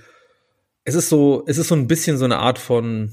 es 0.84 0.94
ist 0.94 1.08
so, 1.08 1.44
es 1.46 1.58
ist 1.58 1.68
so 1.68 1.74
ein 1.74 1.86
bisschen 1.86 2.18
so 2.18 2.24
eine 2.24 2.38
Art 2.38 2.58
von, 2.58 3.12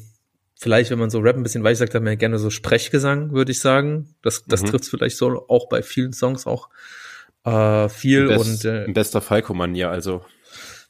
vielleicht, 0.57 0.91
wenn 0.91 0.99
man 0.99 1.09
so 1.09 1.19
Rap 1.19 1.35
ein 1.35 1.43
bisschen 1.43 1.63
weich 1.63 1.77
sagt, 1.77 1.93
dann 1.93 2.03
mehr 2.03 2.17
gerne 2.17 2.39
so 2.39 2.49
Sprechgesang, 2.49 3.31
würde 3.31 3.51
ich 3.51 3.59
sagen. 3.59 4.15
Das, 4.21 4.45
das 4.45 4.63
mhm. 4.63 4.67
trifft 4.67 4.85
vielleicht 4.85 5.17
so 5.17 5.45
auch 5.47 5.69
bei 5.69 5.81
vielen 5.81 6.13
Songs 6.13 6.47
auch 6.47 6.69
äh, 7.45 7.89
viel 7.89 8.27
Best, 8.27 8.45
und 8.45 8.65
äh, 8.65 8.85
in 8.85 8.93
bester 8.93 9.21
Falco-Manier, 9.21 9.89
also. 9.89 10.25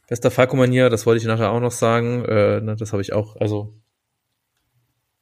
Bester 0.08 0.32
Falco-Manier, 0.32 0.90
das 0.90 1.06
wollte 1.06 1.22
ich 1.22 1.28
nachher 1.28 1.52
auch 1.52 1.60
noch 1.60 1.72
sagen. 1.72 2.24
Äh, 2.26 2.62
ne, 2.62 2.76
das 2.78 2.94
habe 2.94 3.02
ich 3.02 3.14
auch, 3.14 3.36
also 3.36 3.74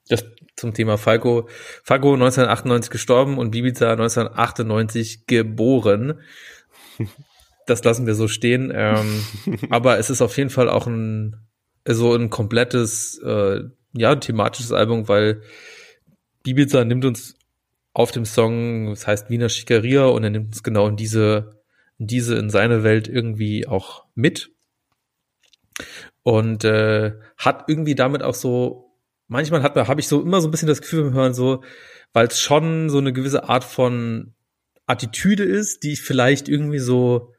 das 0.08 0.24
zum 0.56 0.74
Thema 0.74 0.98
Falco. 0.98 1.50
Falco 1.84 2.14
1998 2.14 2.92
gestorben 2.92 3.38
und 3.38 3.52
Bibiza 3.52 3.92
1998 3.92 5.26
geboren. 5.26 6.22
das 7.66 7.84
lassen 7.84 8.06
wir 8.06 8.16
so 8.16 8.28
stehen. 8.28 8.72
Ähm, 8.74 9.26
aber 9.70 9.98
es 9.98 10.10
ist 10.10 10.22
auf 10.22 10.38
jeden 10.38 10.52
Fall 10.52 10.70
auch 10.70 10.88
ein 10.88 11.36
so 11.88 12.16
ein 12.16 12.30
komplettes, 12.30 13.20
äh, 13.20 13.62
ja, 13.96 14.16
thematisches 14.16 14.72
Album, 14.72 15.08
weil 15.08 15.42
Bibiza 16.44 16.84
nimmt 16.86 17.06
uns 17.06 17.36
auf 17.94 18.12
dem 18.12 18.26
Song, 18.26 18.90
das 18.90 19.08
heißt 19.08 19.30
Wiener 19.30 19.50
Schickeria, 19.50 20.06
und 20.06 20.24
er 20.24 20.30
nimmt 20.30 20.48
uns 20.48 20.64
genau 20.64 20.88
in 20.88 20.98
diese, 20.98 21.62
in 21.98 22.08
diese, 22.08 22.36
in 22.36 22.50
seine 22.50 22.84
Welt 22.84 23.08
irgendwie 23.08 23.68
auch 23.68 24.06
mit. 24.16 24.52
Und 26.24 26.66
äh, 26.66 27.14
hat 27.38 27.66
irgendwie 27.68 27.96
damit 27.96 28.22
auch 28.22 28.34
so, 28.34 28.92
manchmal 29.28 29.64
hat 29.64 29.76
habe 29.76 30.02
ich 30.02 30.08
so 30.08 30.22
immer 30.22 30.42
so 30.42 30.48
ein 30.48 30.52
bisschen 30.52 30.68
das 30.68 30.82
Gefühl 30.82 31.04
beim 31.04 31.14
Hören, 31.14 31.34
so, 31.34 31.64
weil 32.14 32.28
es 32.28 32.40
schon 32.40 32.90
so 32.90 32.98
eine 32.98 33.14
gewisse 33.14 33.48
Art 33.48 33.64
von 33.64 34.34
Attitüde 34.86 35.44
ist, 35.44 35.84
die 35.84 35.94
ich 35.94 36.02
vielleicht 36.02 36.50
irgendwie 36.50 36.80
so, 36.80 37.35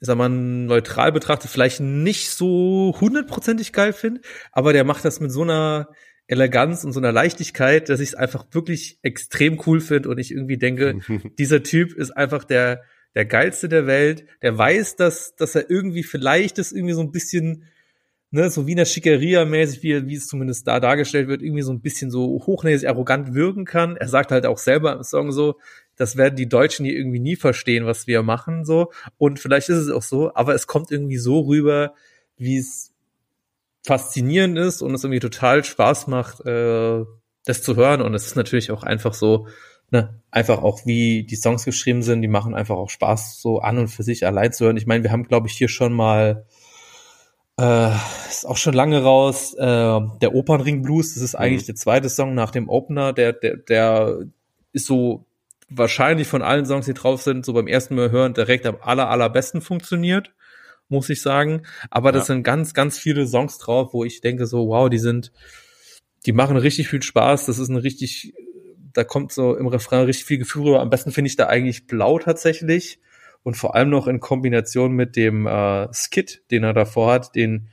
ich 0.00 0.06
sag 0.06 0.16
mal, 0.16 0.30
neutral 0.30 1.12
betrachtet, 1.12 1.50
vielleicht 1.50 1.80
nicht 1.80 2.30
so 2.30 2.96
hundertprozentig 3.00 3.72
geil 3.72 3.92
finde, 3.92 4.22
aber 4.50 4.72
der 4.72 4.84
macht 4.84 5.04
das 5.04 5.20
mit 5.20 5.30
so 5.30 5.42
einer 5.42 5.88
Eleganz 6.26 6.84
und 6.84 6.92
so 6.92 7.00
einer 7.00 7.12
Leichtigkeit, 7.12 7.88
dass 7.88 8.00
ich 8.00 8.10
es 8.10 8.14
einfach 8.14 8.46
wirklich 8.52 8.98
extrem 9.02 9.60
cool 9.66 9.80
finde 9.80 10.08
und 10.08 10.18
ich 10.18 10.30
irgendwie 10.30 10.56
denke, 10.56 11.00
dieser 11.38 11.62
Typ 11.62 11.92
ist 11.92 12.12
einfach 12.12 12.44
der, 12.44 12.82
der 13.14 13.26
geilste 13.26 13.68
der 13.68 13.86
Welt, 13.86 14.24
der 14.40 14.56
weiß, 14.56 14.96
dass, 14.96 15.34
dass 15.34 15.54
er 15.54 15.68
irgendwie 15.68 16.04
vielleicht 16.04 16.58
ist 16.58 16.72
irgendwie 16.72 16.94
so 16.94 17.00
ein 17.00 17.10
bisschen, 17.10 17.64
ne, 18.30 18.48
so 18.48 18.66
Wiener 18.66 18.84
Schickeria-mäßig, 18.84 19.82
wie, 19.82 20.06
wie 20.06 20.14
es 20.14 20.28
zumindest 20.28 20.68
da 20.68 20.78
dargestellt 20.80 21.28
wird, 21.28 21.42
irgendwie 21.42 21.62
so 21.62 21.72
ein 21.72 21.80
bisschen 21.80 22.10
so 22.10 22.42
hochnäsig 22.46 22.88
arrogant 22.88 23.34
wirken 23.34 23.64
kann. 23.64 23.96
Er 23.96 24.08
sagt 24.08 24.30
halt 24.30 24.46
auch 24.46 24.58
selber 24.58 24.92
im 24.94 25.02
Song 25.02 25.32
so, 25.32 25.56
das 26.00 26.16
werden 26.16 26.34
die 26.34 26.48
Deutschen 26.48 26.86
hier 26.86 26.96
irgendwie 26.96 27.20
nie 27.20 27.36
verstehen, 27.36 27.84
was 27.84 28.06
wir 28.06 28.22
machen, 28.22 28.64
so. 28.64 28.90
Und 29.18 29.38
vielleicht 29.38 29.68
ist 29.68 29.76
es 29.76 29.90
auch 29.90 30.00
so, 30.00 30.34
aber 30.34 30.54
es 30.54 30.66
kommt 30.66 30.90
irgendwie 30.90 31.18
so 31.18 31.40
rüber, 31.40 31.92
wie 32.38 32.56
es 32.56 32.94
faszinierend 33.84 34.56
ist 34.56 34.80
und 34.80 34.94
es 34.94 35.04
irgendwie 35.04 35.20
total 35.20 35.62
Spaß 35.62 36.06
macht, 36.06 36.40
äh, 36.46 37.04
das 37.44 37.62
zu 37.62 37.76
hören. 37.76 38.00
Und 38.00 38.14
es 38.14 38.24
ist 38.24 38.34
natürlich 38.34 38.70
auch 38.70 38.82
einfach 38.82 39.12
so, 39.12 39.46
ne, 39.90 40.22
einfach 40.30 40.62
auch 40.62 40.86
wie 40.86 41.24
die 41.24 41.36
Songs 41.36 41.66
geschrieben 41.66 42.02
sind, 42.02 42.22
die 42.22 42.28
machen 42.28 42.54
einfach 42.54 42.76
auch 42.76 42.88
Spaß, 42.88 43.38
so 43.38 43.58
an 43.58 43.76
und 43.76 43.88
für 43.88 44.02
sich 44.02 44.24
allein 44.24 44.54
zu 44.54 44.64
hören. 44.64 44.78
Ich 44.78 44.86
meine, 44.86 45.04
wir 45.04 45.12
haben, 45.12 45.28
glaube 45.28 45.48
ich, 45.48 45.52
hier 45.52 45.68
schon 45.68 45.92
mal 45.92 46.46
äh, 47.58 47.90
ist 48.26 48.46
auch 48.46 48.56
schon 48.56 48.72
lange 48.72 49.02
raus. 49.02 49.52
Äh, 49.52 49.58
der 50.22 50.34
Opernring 50.34 50.80
Blues, 50.80 51.12
das 51.12 51.22
ist 51.22 51.34
mhm. 51.34 51.40
eigentlich 51.40 51.66
der 51.66 51.74
zweite 51.74 52.08
Song 52.08 52.34
nach 52.34 52.52
dem 52.52 52.70
Opener. 52.70 53.12
Der, 53.12 53.34
der, 53.34 53.58
der 53.58 54.20
ist 54.72 54.86
so 54.86 55.26
wahrscheinlich 55.70 56.28
von 56.28 56.42
allen 56.42 56.66
Songs, 56.66 56.86
die 56.86 56.94
drauf 56.94 57.22
sind, 57.22 57.44
so 57.44 57.52
beim 57.52 57.68
ersten 57.68 57.94
Mal 57.94 58.10
hören 58.10 58.34
direkt 58.34 58.66
am 58.66 58.76
aller, 58.80 59.08
allerbesten 59.08 59.60
funktioniert, 59.60 60.34
muss 60.88 61.08
ich 61.08 61.22
sagen. 61.22 61.62
Aber 61.90 62.12
das 62.12 62.28
ja. 62.28 62.34
sind 62.34 62.42
ganz, 62.42 62.74
ganz 62.74 62.98
viele 62.98 63.26
Songs 63.26 63.58
drauf, 63.58 63.94
wo 63.94 64.04
ich 64.04 64.20
denke 64.20 64.46
so, 64.46 64.68
wow, 64.68 64.90
die 64.90 64.98
sind, 64.98 65.32
die 66.26 66.32
machen 66.32 66.56
richtig 66.56 66.88
viel 66.88 67.02
Spaß. 67.02 67.46
Das 67.46 67.58
ist 67.58 67.68
ein 67.68 67.76
richtig, 67.76 68.34
da 68.92 69.04
kommt 69.04 69.32
so 69.32 69.56
im 69.56 69.68
Refrain 69.68 70.04
richtig 70.04 70.26
viel 70.26 70.38
Gefühl 70.38 70.64
rüber. 70.64 70.80
Am 70.80 70.90
besten 70.90 71.12
finde 71.12 71.28
ich 71.28 71.36
da 71.36 71.46
eigentlich 71.46 71.86
Blau 71.86 72.18
tatsächlich. 72.18 72.98
Und 73.42 73.56
vor 73.56 73.74
allem 73.74 73.88
noch 73.88 74.06
in 74.06 74.20
Kombination 74.20 74.92
mit 74.92 75.16
dem 75.16 75.46
äh, 75.46 75.88
Skit, 75.94 76.42
den 76.50 76.64
er 76.64 76.74
davor 76.74 77.12
hat, 77.12 77.34
den 77.34 77.68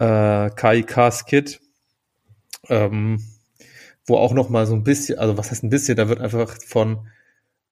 äh, 0.00 0.50
KIK-Skit. 0.50 1.60
Ähm, 2.68 3.22
wo 4.06 4.16
auch 4.16 4.32
noch 4.32 4.48
mal 4.48 4.66
so 4.66 4.74
ein 4.74 4.84
bisschen, 4.84 5.18
also 5.18 5.36
was 5.36 5.50
heißt 5.50 5.64
ein 5.64 5.70
bisschen, 5.70 5.96
da 5.96 6.08
wird 6.08 6.20
einfach 6.20 6.56
von 6.64 7.08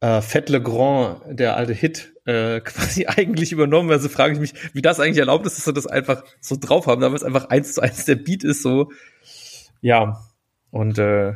äh, 0.04 0.20
Fett 0.20 0.50
Le 0.50 0.60
Grand, 0.60 1.22
der 1.26 1.56
alte 1.56 1.72
Hit, 1.72 2.12
äh, 2.26 2.60
quasi 2.64 3.06
eigentlich 3.06 3.52
übernommen. 3.52 3.90
Also 3.90 4.08
frage 4.08 4.34
ich 4.34 4.40
mich, 4.40 4.54
wie 4.74 4.82
das 4.82 5.00
eigentlich 5.00 5.18
erlaubt 5.18 5.46
ist, 5.46 5.56
dass 5.56 5.64
sie 5.64 5.72
das 5.72 5.86
einfach 5.86 6.24
so 6.40 6.56
drauf 6.60 6.86
haben, 6.86 7.00
weil 7.00 7.14
es 7.14 7.24
einfach 7.24 7.48
eins 7.48 7.72
zu 7.74 7.80
eins 7.80 8.04
der 8.04 8.16
Beat 8.16 8.44
ist, 8.44 8.62
so. 8.62 8.90
Ja. 9.80 10.20
Und 10.70 10.98
äh, 10.98 11.34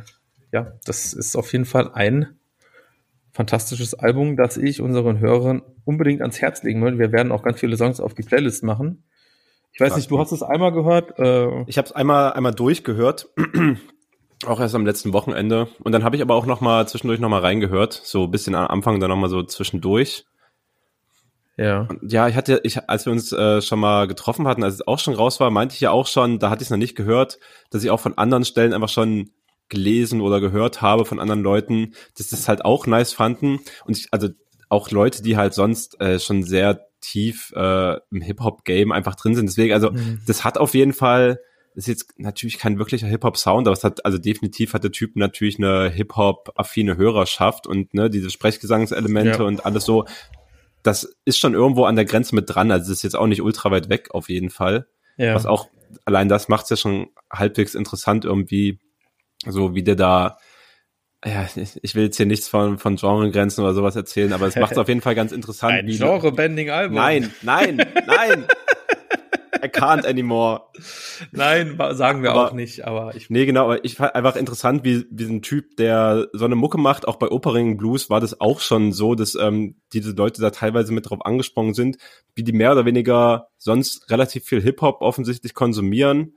ja, 0.51 0.73
das 0.85 1.13
ist 1.13 1.35
auf 1.35 1.51
jeden 1.51 1.65
Fall 1.65 1.91
ein 1.93 2.37
fantastisches 3.31 3.93
Album, 3.93 4.35
das 4.35 4.57
ich 4.57 4.81
unseren 4.81 5.19
Hörern 5.19 5.61
unbedingt 5.85 6.21
ans 6.21 6.41
Herz 6.41 6.61
legen 6.61 6.81
würde. 6.81 6.99
Wir 6.99 7.11
werden 7.11 7.31
auch 7.31 7.41
ganz 7.41 7.59
viele 7.59 7.77
Songs 7.77 7.99
auf 7.99 8.13
die 8.13 8.23
Playlist 8.23 8.63
machen. 8.63 9.03
Ich 9.71 9.79
weiß 9.79 9.95
nicht, 9.95 10.11
du 10.11 10.19
hast 10.19 10.31
es 10.31 10.43
einmal 10.43 10.73
gehört? 10.73 11.17
Äh 11.19 11.63
ich 11.67 11.77
habe 11.77 11.85
es 11.85 11.91
einmal 11.91 12.33
einmal 12.33 12.53
durchgehört. 12.53 13.29
Auch 14.45 14.59
erst 14.59 14.75
am 14.75 14.85
letzten 14.85 15.11
Wochenende. 15.11 15.67
Und 15.83 15.91
dann 15.91 16.03
habe 16.03 16.15
ich 16.15 16.21
aber 16.21 16.35
auch 16.35 16.45
noch 16.45 16.61
mal 16.61 16.87
zwischendurch 16.87 17.19
noch 17.19 17.29
mal 17.29 17.41
reingehört. 17.41 17.93
So 18.03 18.23
ein 18.23 18.31
bisschen 18.31 18.55
am 18.55 18.67
Anfang, 18.67 18.99
dann 18.99 19.09
noch 19.09 19.17
mal 19.17 19.29
so 19.29 19.43
zwischendurch. 19.43 20.25
Ja. 21.57 21.87
Und 21.89 22.09
ja, 22.09 22.29
ich 22.29 22.35
hatte, 22.35 22.61
ich, 22.63 22.87
als 22.89 23.05
wir 23.05 23.11
uns 23.11 23.33
äh, 23.33 23.61
schon 23.61 23.81
mal 23.81 24.07
getroffen 24.07 24.47
hatten, 24.47 24.63
als 24.63 24.75
es 24.75 24.87
auch 24.87 24.97
schon 24.97 25.13
raus 25.13 25.41
war, 25.41 25.51
meinte 25.51 25.75
ich 25.75 25.81
ja 25.81 25.91
auch 25.91 26.07
schon, 26.07 26.39
da 26.39 26.49
hatte 26.49 26.61
ich 26.61 26.67
es 26.67 26.71
noch 26.71 26.77
nicht 26.77 26.95
gehört, 26.95 27.37
dass 27.69 27.83
ich 27.83 27.91
auch 27.91 27.99
von 27.99 28.17
anderen 28.17 28.45
Stellen 28.45 28.71
einfach 28.71 28.87
schon 28.87 29.31
gelesen 29.67 30.21
oder 30.21 30.39
gehört 30.39 30.81
habe 30.81 31.03
von 31.03 31.19
anderen 31.19 31.43
Leuten, 31.43 31.93
dass 32.17 32.29
das 32.29 32.47
halt 32.47 32.63
auch 32.63 32.87
nice 32.87 33.11
fanden. 33.11 33.59
Und 33.85 33.97
ich, 33.97 34.07
also 34.11 34.29
auch 34.69 34.89
Leute, 34.91 35.21
die 35.21 35.35
halt 35.35 35.53
sonst 35.53 35.99
äh, 35.99 36.17
schon 36.19 36.43
sehr 36.43 36.87
tief 37.01 37.51
äh, 37.55 37.97
im 38.09 38.21
Hip-Hop-Game 38.21 38.93
einfach 38.93 39.15
drin 39.15 39.35
sind. 39.35 39.47
Deswegen, 39.47 39.73
also 39.73 39.91
mhm. 39.91 40.21
das 40.27 40.45
hat 40.45 40.57
auf 40.57 40.73
jeden 40.73 40.93
Fall 40.93 41.39
ist 41.79 41.87
jetzt 41.87 42.19
natürlich 42.19 42.57
kein 42.57 42.77
wirklicher 42.77 43.07
Hip-Hop-Sound, 43.07 43.67
aber 43.67 43.73
es 43.73 43.83
hat, 43.83 44.05
also 44.05 44.17
definitiv 44.17 44.73
hat 44.73 44.83
der 44.83 44.91
Typ 44.91 45.15
natürlich 45.15 45.57
eine 45.57 45.89
Hip-Hop-affine 45.89 46.97
Hörerschaft 46.97 47.67
und 47.67 47.93
ne, 47.93 48.09
diese 48.09 48.29
Sprechgesangselemente 48.29 49.39
ja. 49.39 49.45
und 49.45 49.65
alles 49.65 49.85
so. 49.85 50.05
Das 50.83 51.15
ist 51.25 51.37
schon 51.37 51.53
irgendwo 51.53 51.85
an 51.85 51.95
der 51.95 52.05
Grenze 52.05 52.35
mit 52.35 52.53
dran. 52.53 52.71
Also 52.71 52.91
es 52.91 52.99
ist 52.99 53.03
jetzt 53.03 53.15
auch 53.15 53.27
nicht 53.27 53.41
ultra 53.41 53.71
weit 53.71 53.89
weg 53.89 54.09
auf 54.11 54.29
jeden 54.29 54.49
Fall. 54.49 54.87
Ja. 55.17 55.35
Was 55.35 55.45
auch, 55.45 55.69
allein 56.05 56.29
das 56.29 56.47
macht 56.47 56.63
es 56.63 56.69
ja 56.69 56.77
schon 56.77 57.07
halbwegs 57.31 57.75
interessant 57.75 58.25
irgendwie, 58.25 58.79
so 59.45 59.75
wie 59.75 59.83
der 59.83 59.95
da 59.95 60.37
ja, 61.25 61.45
ich 61.81 61.95
will 61.95 62.05
jetzt 62.05 62.15
hier 62.15 62.25
nichts 62.25 62.47
von, 62.47 62.77
von 62.77 62.95
Genregrenzen 62.95 63.61
oder 63.61 63.73
sowas 63.73 63.93
erzählen, 63.97 64.31
aber 64.31 64.47
es 64.47 64.55
macht 64.55 64.71
es 64.71 64.77
auf 64.77 64.87
jeden 64.87 65.01
Fall 65.01 65.15
ganz 65.15 65.33
interessant. 65.33 65.73
Ein 65.73 65.87
Genre-Bending-Album. 65.87 66.95
Nein, 66.95 67.33
nein, 67.41 67.85
nein. 68.07 68.45
I 69.55 69.67
can't 69.67 70.05
anymore. 70.05 70.63
Nein, 71.31 71.77
sagen 71.91 72.23
wir 72.23 72.31
aber, 72.31 72.47
auch 72.47 72.53
nicht, 72.53 72.85
aber 72.85 73.15
ich. 73.15 73.29
Nee, 73.29 73.45
genau, 73.45 73.65
aber 73.65 73.83
ich 73.83 73.95
fand 73.95 74.15
einfach 74.15 74.35
interessant, 74.35 74.83
wie, 74.83 75.05
wie 75.11 75.25
ein 75.25 75.41
Typ, 75.41 75.77
der 75.77 76.27
so 76.33 76.45
eine 76.45 76.55
Mucke 76.55 76.77
macht, 76.77 77.07
auch 77.07 77.17
bei 77.17 77.29
Opering 77.29 77.77
Blues 77.77 78.09
war 78.09 78.19
das 78.19 78.39
auch 78.39 78.59
schon 78.59 78.91
so, 78.91 79.15
dass 79.15 79.35
ähm, 79.35 79.75
diese 79.93 80.11
Leute 80.11 80.41
da 80.41 80.51
teilweise 80.51 80.93
mit 80.93 81.09
drauf 81.09 81.25
angesprungen 81.25 81.73
sind, 81.73 81.97
wie 82.35 82.43
die 82.43 82.53
mehr 82.53 82.71
oder 82.71 82.85
weniger 82.85 83.49
sonst 83.57 84.09
relativ 84.09 84.45
viel 84.45 84.61
Hip-Hop 84.61 85.01
offensichtlich 85.01 85.53
konsumieren 85.53 86.35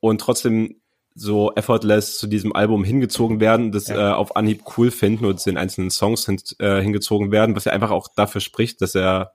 und 0.00 0.20
trotzdem 0.20 0.80
so 1.14 1.52
effortless 1.54 2.18
zu 2.18 2.26
diesem 2.26 2.54
Album 2.54 2.84
hingezogen 2.84 3.40
werden, 3.40 3.72
das 3.72 3.88
ja. 3.88 4.12
äh, 4.12 4.14
auf 4.14 4.36
Anhieb 4.36 4.62
cool 4.76 4.90
finden 4.90 5.24
und 5.24 5.44
den 5.44 5.56
einzelnen 5.56 5.90
Songs 5.90 6.24
hin, 6.24 6.40
äh, 6.58 6.80
hingezogen 6.80 7.32
werden, 7.32 7.56
was 7.56 7.64
ja 7.64 7.72
einfach 7.72 7.90
auch 7.90 8.08
dafür 8.14 8.40
spricht, 8.40 8.80
dass 8.80 8.94
er 8.94 9.32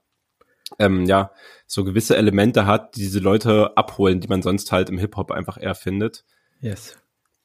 ähm, 0.78 1.04
ja, 1.04 1.30
so 1.66 1.84
gewisse 1.84 2.16
Elemente 2.16 2.66
hat, 2.66 2.96
die 2.96 3.00
diese 3.00 3.18
Leute 3.18 3.76
abholen, 3.76 4.20
die 4.20 4.28
man 4.28 4.42
sonst 4.42 4.72
halt 4.72 4.88
im 4.90 4.98
Hip-Hop 4.98 5.30
einfach 5.30 5.60
eher 5.60 5.74
findet. 5.74 6.24
Yes. 6.60 6.96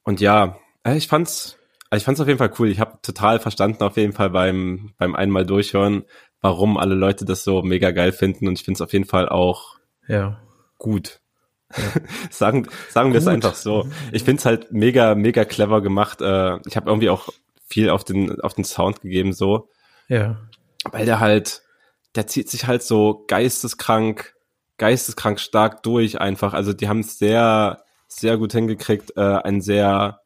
Und 0.03 0.21
ja, 0.21 0.57
äh, 0.83 0.95
ich 0.95 1.07
fand's, 1.07 1.57
also 1.89 2.01
ich 2.01 2.05
fand's 2.05 2.21
auf 2.21 2.27
jeden 2.27 2.39
Fall 2.39 2.53
cool. 2.59 2.69
Ich 2.69 2.79
habe 2.79 2.99
total 3.01 3.39
verstanden 3.39 3.83
auf 3.83 3.97
jeden 3.97 4.13
Fall 4.13 4.29
beim, 4.29 4.93
beim 4.97 5.15
einmal 5.15 5.45
durchhören, 5.45 6.03
warum 6.41 6.77
alle 6.77 6.95
Leute 6.95 7.25
das 7.25 7.43
so 7.43 7.61
mega 7.61 7.91
geil 7.91 8.11
finden 8.11 8.47
und 8.47 8.59
ich 8.59 8.65
find's 8.65 8.81
auf 8.81 8.93
jeden 8.93 9.05
Fall 9.05 9.29
auch 9.29 9.77
ja. 10.07 10.41
gut. 10.77 11.19
Ja. 11.75 11.83
sagen 12.29 12.67
sagen 12.89 13.13
wir 13.13 13.19
es 13.19 13.27
einfach 13.27 13.55
so. 13.55 13.87
Ich 14.11 14.23
find's 14.23 14.45
halt 14.45 14.71
mega, 14.71 15.15
mega 15.15 15.45
clever 15.45 15.81
gemacht. 15.81 16.21
Äh, 16.21 16.59
ich 16.67 16.75
habe 16.75 16.89
irgendwie 16.89 17.09
auch 17.09 17.29
viel 17.65 17.89
auf 17.89 18.03
den, 18.03 18.41
auf 18.41 18.53
den 18.53 18.65
Sound 18.65 19.01
gegeben, 19.01 19.31
so. 19.33 19.69
Ja. 20.07 20.37
Weil 20.91 21.05
der 21.05 21.19
halt, 21.19 21.61
der 22.15 22.27
zieht 22.27 22.49
sich 22.49 22.67
halt 22.67 22.83
so 22.83 23.23
geisteskrank, 23.27 24.35
geisteskrank 24.77 25.39
stark 25.39 25.83
durch 25.83 26.19
einfach. 26.19 26.53
Also 26.53 26.73
die 26.73 26.87
haben 26.89 26.99
es 27.01 27.17
sehr, 27.17 27.83
sehr 28.07 28.37
gut 28.37 28.51
hingekriegt, 28.53 29.13
äh, 29.15 29.21
ein 29.21 29.61
sehr 29.61 30.21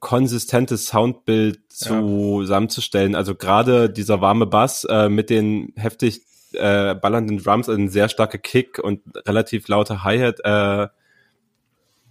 konsistentes 0.00 0.86
Soundbild 0.86 1.60
zusammenzustellen. 1.72 3.14
Also 3.14 3.34
gerade 3.34 3.90
dieser 3.90 4.20
warme 4.20 4.46
Bass 4.46 4.84
äh, 4.84 5.08
mit 5.08 5.30
den 5.30 5.72
heftig 5.76 6.22
äh, 6.52 6.94
ballernden 6.94 7.38
Drums, 7.38 7.68
also 7.68 7.80
ein 7.80 7.88
sehr 7.88 8.08
starker 8.08 8.38
Kick 8.38 8.78
und 8.78 9.00
relativ 9.26 9.68
lauter 9.68 10.04
Hi-Hat, 10.04 10.40
äh, 10.44 10.88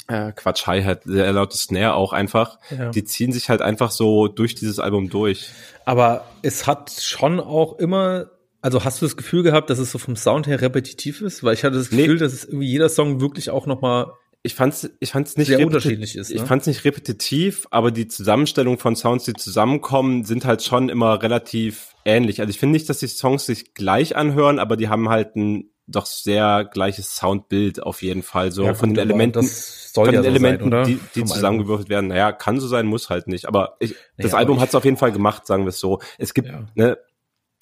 äh, 0.08 0.32
Quatsch, 0.34 0.68
Hi-Hat, 0.68 1.04
sehr 1.06 1.32
lautes 1.32 1.64
Snare 1.64 1.96
auch 1.96 2.14
einfach. 2.14 2.60
Ja. 2.70 2.90
Die 2.90 3.04
ziehen 3.04 3.32
sich 3.32 3.50
halt 3.50 3.62
einfach 3.62 3.92
so 3.92 4.28
durch 4.28 4.56
dieses 4.56 4.80
Album 4.80 5.10
durch. 5.10 5.50
Aber 5.86 6.26
es 6.42 6.68
hat 6.68 6.92
schon 6.92 7.40
auch 7.40 7.78
immer 7.80 8.28
also 8.66 8.84
hast 8.84 9.00
du 9.00 9.06
das 9.06 9.16
Gefühl 9.16 9.44
gehabt, 9.44 9.70
dass 9.70 9.78
es 9.78 9.92
so 9.92 10.00
vom 10.00 10.16
Sound 10.16 10.48
her 10.48 10.60
repetitiv 10.60 11.22
ist? 11.22 11.44
Weil 11.44 11.54
ich 11.54 11.64
hatte 11.64 11.76
das 11.76 11.92
Gefühl, 11.92 12.16
nee. 12.16 12.20
dass 12.20 12.34
es 12.34 12.46
irgendwie 12.46 12.66
jeder 12.66 12.90
Song 12.90 13.22
wirklich 13.22 13.52
auch 13.52 13.68
noch 13.68 13.82
mal 13.82 14.14
ich 14.42 14.56
fand's, 14.56 14.90
ich 15.00 15.12
fand's 15.12 15.38
nicht 15.38 15.48
sehr 15.48 15.64
unterschiedlich 15.66 16.16
ist. 16.16 16.30
Ne? 16.30 16.36
Ich 16.36 16.42
fand's 16.42 16.66
nicht 16.66 16.84
repetitiv, 16.84 17.68
aber 17.70 17.92
die 17.92 18.08
Zusammenstellung 18.08 18.80
von 18.80 18.96
Sounds, 18.96 19.24
die 19.26 19.34
zusammenkommen, 19.34 20.24
sind 20.24 20.46
halt 20.46 20.64
schon 20.64 20.90
immer 20.90 21.22
relativ 21.22 21.96
ähnlich. 22.06 22.40
Also 22.42 22.50
ich 22.50 22.60
finde 22.60 22.74
nicht, 22.74 22.90
dass 22.90 23.00
die 23.00 23.08
Songs 23.08 23.46
sich 23.46 23.76
gleich 23.76 24.16
anhören, 24.16 24.58
aber 24.58 24.78
die 24.78 24.90
haben 24.90 25.10
halt 25.10 25.36
ein 25.36 25.70
doch 25.88 26.08
sehr 26.08 26.68
gleiches 26.72 27.16
Soundbild 27.16 27.84
auf 27.84 28.02
jeden 28.02 28.24
Fall. 28.24 28.52
So 28.52 28.64
ja, 28.64 28.74
von 28.74 28.94
den 28.94 29.00
Elementen, 29.00 29.44
von 29.44 30.12
den 30.12 30.24
so 30.24 30.28
Elementen, 30.28 30.72
sein, 30.72 30.86
die, 30.86 31.00
die 31.14 31.26
zusammengewürfelt 31.26 31.90
werden. 31.90 32.08
Naja, 32.08 32.32
kann 32.32 32.60
so 32.60 32.68
sein, 32.68 32.88
muss 32.88 33.12
halt 33.12 33.28
nicht. 33.28 33.48
Aber 33.48 33.78
ich, 33.80 33.96
das 34.18 34.32
naja, 34.32 34.38
Album 34.38 34.60
hat 34.60 34.70
es 34.70 34.76
auf 34.76 34.86
jeden 34.86 34.98
Fall 34.98 35.12
gemacht, 35.12 35.46
sagen 35.46 35.66
wir 35.66 35.70
es 35.70 35.80
so. 35.80 36.00
Es 36.18 36.34
gibt, 36.34 36.48
ja. 36.48 36.66
ne, 36.74 36.98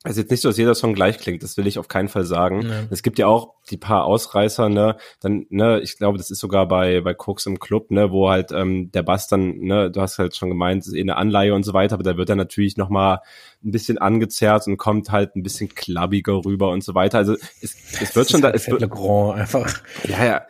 also 0.05 0.19
jetzt 0.19 0.31
nicht 0.31 0.41
so, 0.41 0.49
dass 0.49 0.57
jeder 0.57 0.75
Song 0.75 0.93
gleich 0.93 1.17
klingt, 1.17 1.43
das 1.43 1.55
will 1.55 1.65
ich 1.65 1.79
auf 1.79 1.87
keinen 1.87 2.09
Fall 2.09 2.25
sagen. 2.25 2.61
Ja. 2.63 2.83
Es 2.89 3.03
gibt 3.03 3.19
ja 3.19 3.27
auch 3.27 3.53
die 3.69 3.77
paar 3.77 4.03
Ausreißer, 4.03 4.67
ne, 4.67 4.97
dann, 5.21 5.45
ne, 5.49 5.79
ich 5.79 5.97
glaube, 5.97 6.17
das 6.17 6.29
ist 6.29 6.39
sogar 6.39 6.67
bei, 6.67 6.99
bei 6.99 7.15
Cooks 7.15 7.45
im 7.45 7.57
Club, 7.57 7.89
ne, 7.89 8.11
wo 8.11 8.29
halt 8.29 8.51
ähm, 8.51 8.91
der 8.91 9.03
Bass 9.03 9.29
dann, 9.29 9.59
ne, 9.59 9.89
du 9.89 10.01
hast 10.01 10.19
halt 10.19 10.35
schon 10.35 10.49
gemeint, 10.49 10.85
ist 10.85 10.93
eh 10.93 10.99
eine 10.99 11.15
Anleihe 11.15 11.53
und 11.55 11.63
so 11.63 11.73
weiter, 11.73 11.93
aber 11.93 12.03
da 12.03 12.17
wird 12.17 12.29
er 12.29 12.35
natürlich 12.35 12.75
nochmal 12.75 13.19
ein 13.63 13.71
bisschen 13.71 13.97
angezerrt 13.97 14.67
und 14.67 14.75
kommt 14.75 15.09
halt 15.09 15.37
ein 15.37 15.43
bisschen 15.43 15.69
klabbiger 15.73 16.43
rüber 16.43 16.69
und 16.71 16.83
so 16.83 16.95
weiter. 16.95 17.19
Also 17.19 17.35
es, 17.61 17.77
es 18.01 18.13
wird 18.13 18.29
schon 18.29 18.41
da. 18.41 18.49
Halt 18.49 18.57
es 18.57 18.69
wird, 18.69 18.89
Grand 18.89 19.39
einfach. 19.39 19.81
Ja, 20.03 20.25
ja. 20.25 20.41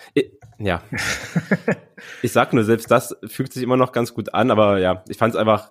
Ja. 0.58 0.82
ich 2.24 2.32
sag 2.32 2.54
nur, 2.54 2.64
selbst 2.64 2.90
das 2.90 3.16
fügt 3.26 3.54
sich 3.54 3.62
immer 3.62 3.78
noch 3.78 3.92
ganz 3.92 4.14
gut 4.14 4.34
an, 4.34 4.50
aber 4.50 4.80
ja, 4.80 5.04
ich 5.08 5.18
fand 5.18 5.36
es 5.36 5.40
einfach 5.40 5.70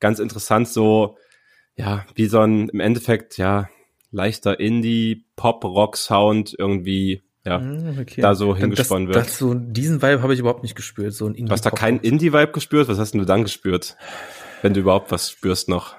ganz 0.00 0.18
interessant, 0.18 0.68
so 0.68 1.16
ja, 1.80 2.06
wie 2.14 2.26
so 2.26 2.40
ein 2.40 2.68
im 2.68 2.80
Endeffekt, 2.80 3.38
ja, 3.38 3.68
leichter 4.10 4.60
Indie, 4.60 5.24
Pop-Rock-Sound 5.36 6.54
irgendwie 6.58 7.22
ja, 7.44 7.56
ah, 7.56 7.94
okay. 7.98 8.20
da 8.20 8.34
so 8.34 8.54
hingesponnen 8.54 9.08
wird. 9.08 9.16
Das, 9.16 9.38
so, 9.38 9.54
diesen 9.54 10.02
Vibe 10.02 10.22
habe 10.22 10.34
ich 10.34 10.40
überhaupt 10.40 10.62
nicht 10.62 10.74
gespürt, 10.74 11.14
so 11.14 11.24
ein 11.26 11.34
Indie. 11.34 11.46
Du 11.46 11.52
hast 11.52 11.64
da 11.64 11.70
keinen 11.70 12.00
Indie-Vibe 12.00 12.52
gespürt? 12.52 12.88
Was 12.88 12.98
hast 12.98 13.12
denn 13.12 13.20
du 13.20 13.26
dann 13.26 13.44
gespürt? 13.44 13.96
Wenn 14.60 14.74
du 14.74 14.80
überhaupt 14.80 15.10
was 15.10 15.30
spürst 15.30 15.68
noch? 15.68 15.96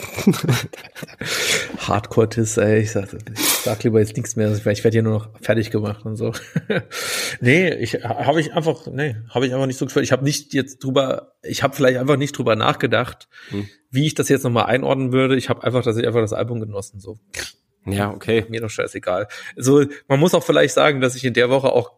Hardcore-Tiss, 1.78 2.56
ey. 2.56 2.80
Ich 2.80 2.92
sag, 2.92 3.12
ich 3.12 3.38
sag 3.38 3.82
lieber 3.84 4.00
jetzt 4.00 4.16
nichts 4.16 4.36
mehr. 4.36 4.52
Ich 4.52 4.64
werde 4.64 4.90
hier 4.90 5.02
nur 5.02 5.14
noch 5.14 5.40
fertig 5.40 5.70
gemacht 5.70 6.04
und 6.04 6.16
so. 6.16 6.32
nee, 7.40 7.72
ich 7.74 7.94
habe 8.04 8.40
ich 8.40 8.52
einfach, 8.52 8.86
nee, 8.86 9.16
habe 9.28 9.46
ich 9.46 9.52
einfach 9.52 9.66
nicht 9.66 9.78
so 9.78 9.86
gefühlt. 9.86 10.04
Ich 10.04 10.12
habe 10.12 10.24
nicht 10.24 10.54
jetzt 10.54 10.84
drüber, 10.84 11.34
ich 11.42 11.62
habe 11.62 11.74
vielleicht 11.74 11.98
einfach 11.98 12.16
nicht 12.16 12.36
drüber 12.36 12.56
nachgedacht, 12.56 13.28
hm. 13.48 13.68
wie 13.90 14.06
ich 14.06 14.14
das 14.14 14.28
jetzt 14.28 14.44
nochmal 14.44 14.66
einordnen 14.66 15.12
würde. 15.12 15.36
Ich 15.36 15.48
habe 15.48 15.62
einfach, 15.62 15.82
dass 15.82 15.96
ich 15.96 16.06
einfach 16.06 16.20
das 16.20 16.32
Album 16.32 16.60
genossen. 16.60 17.00
So. 17.00 17.18
Ja, 17.86 18.10
okay. 18.10 18.44
Mir 18.48 18.60
doch 18.60 18.70
scheißegal. 18.70 19.28
So, 19.56 19.84
man 20.08 20.20
muss 20.20 20.34
auch 20.34 20.44
vielleicht 20.44 20.74
sagen, 20.74 21.00
dass 21.00 21.16
ich 21.16 21.24
in 21.24 21.34
der 21.34 21.50
Woche 21.50 21.72
auch 21.72 21.92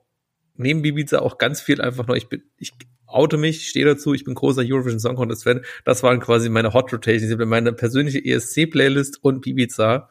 neben 0.56 0.82
Bibiza 0.82 1.20
auch 1.20 1.38
ganz 1.38 1.60
viel 1.60 1.80
einfach 1.80 2.06
nur, 2.06 2.16
ich 2.16 2.28
bin, 2.28 2.42
ich 2.58 2.72
oute 3.12 3.36
mich, 3.36 3.68
stehe 3.68 3.84
dazu, 3.84 4.14
ich 4.14 4.24
bin 4.24 4.34
großer 4.34 4.62
Eurovision 4.64 5.00
Song 5.00 5.16
Contest 5.16 5.44
Fan. 5.44 5.64
Das 5.84 6.02
waren 6.02 6.20
quasi 6.20 6.48
meine 6.48 6.72
Hot 6.72 6.92
Rotations, 6.92 7.34
meine 7.46 7.72
persönliche 7.72 8.24
ESC 8.24 8.70
Playlist 8.70 9.22
und 9.22 9.40
Bibiza. 9.40 10.08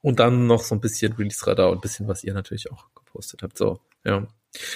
Und 0.00 0.20
dann 0.20 0.46
noch 0.46 0.62
so 0.62 0.74
ein 0.74 0.80
bisschen 0.80 1.12
Release 1.14 1.44
Radar 1.46 1.70
und 1.70 1.78
ein 1.78 1.80
bisschen, 1.80 2.06
was 2.06 2.22
ihr 2.22 2.32
natürlich 2.32 2.70
auch 2.70 2.86
gepostet 2.94 3.42
habt. 3.42 3.58
So, 3.58 3.80
ja. 4.04 4.28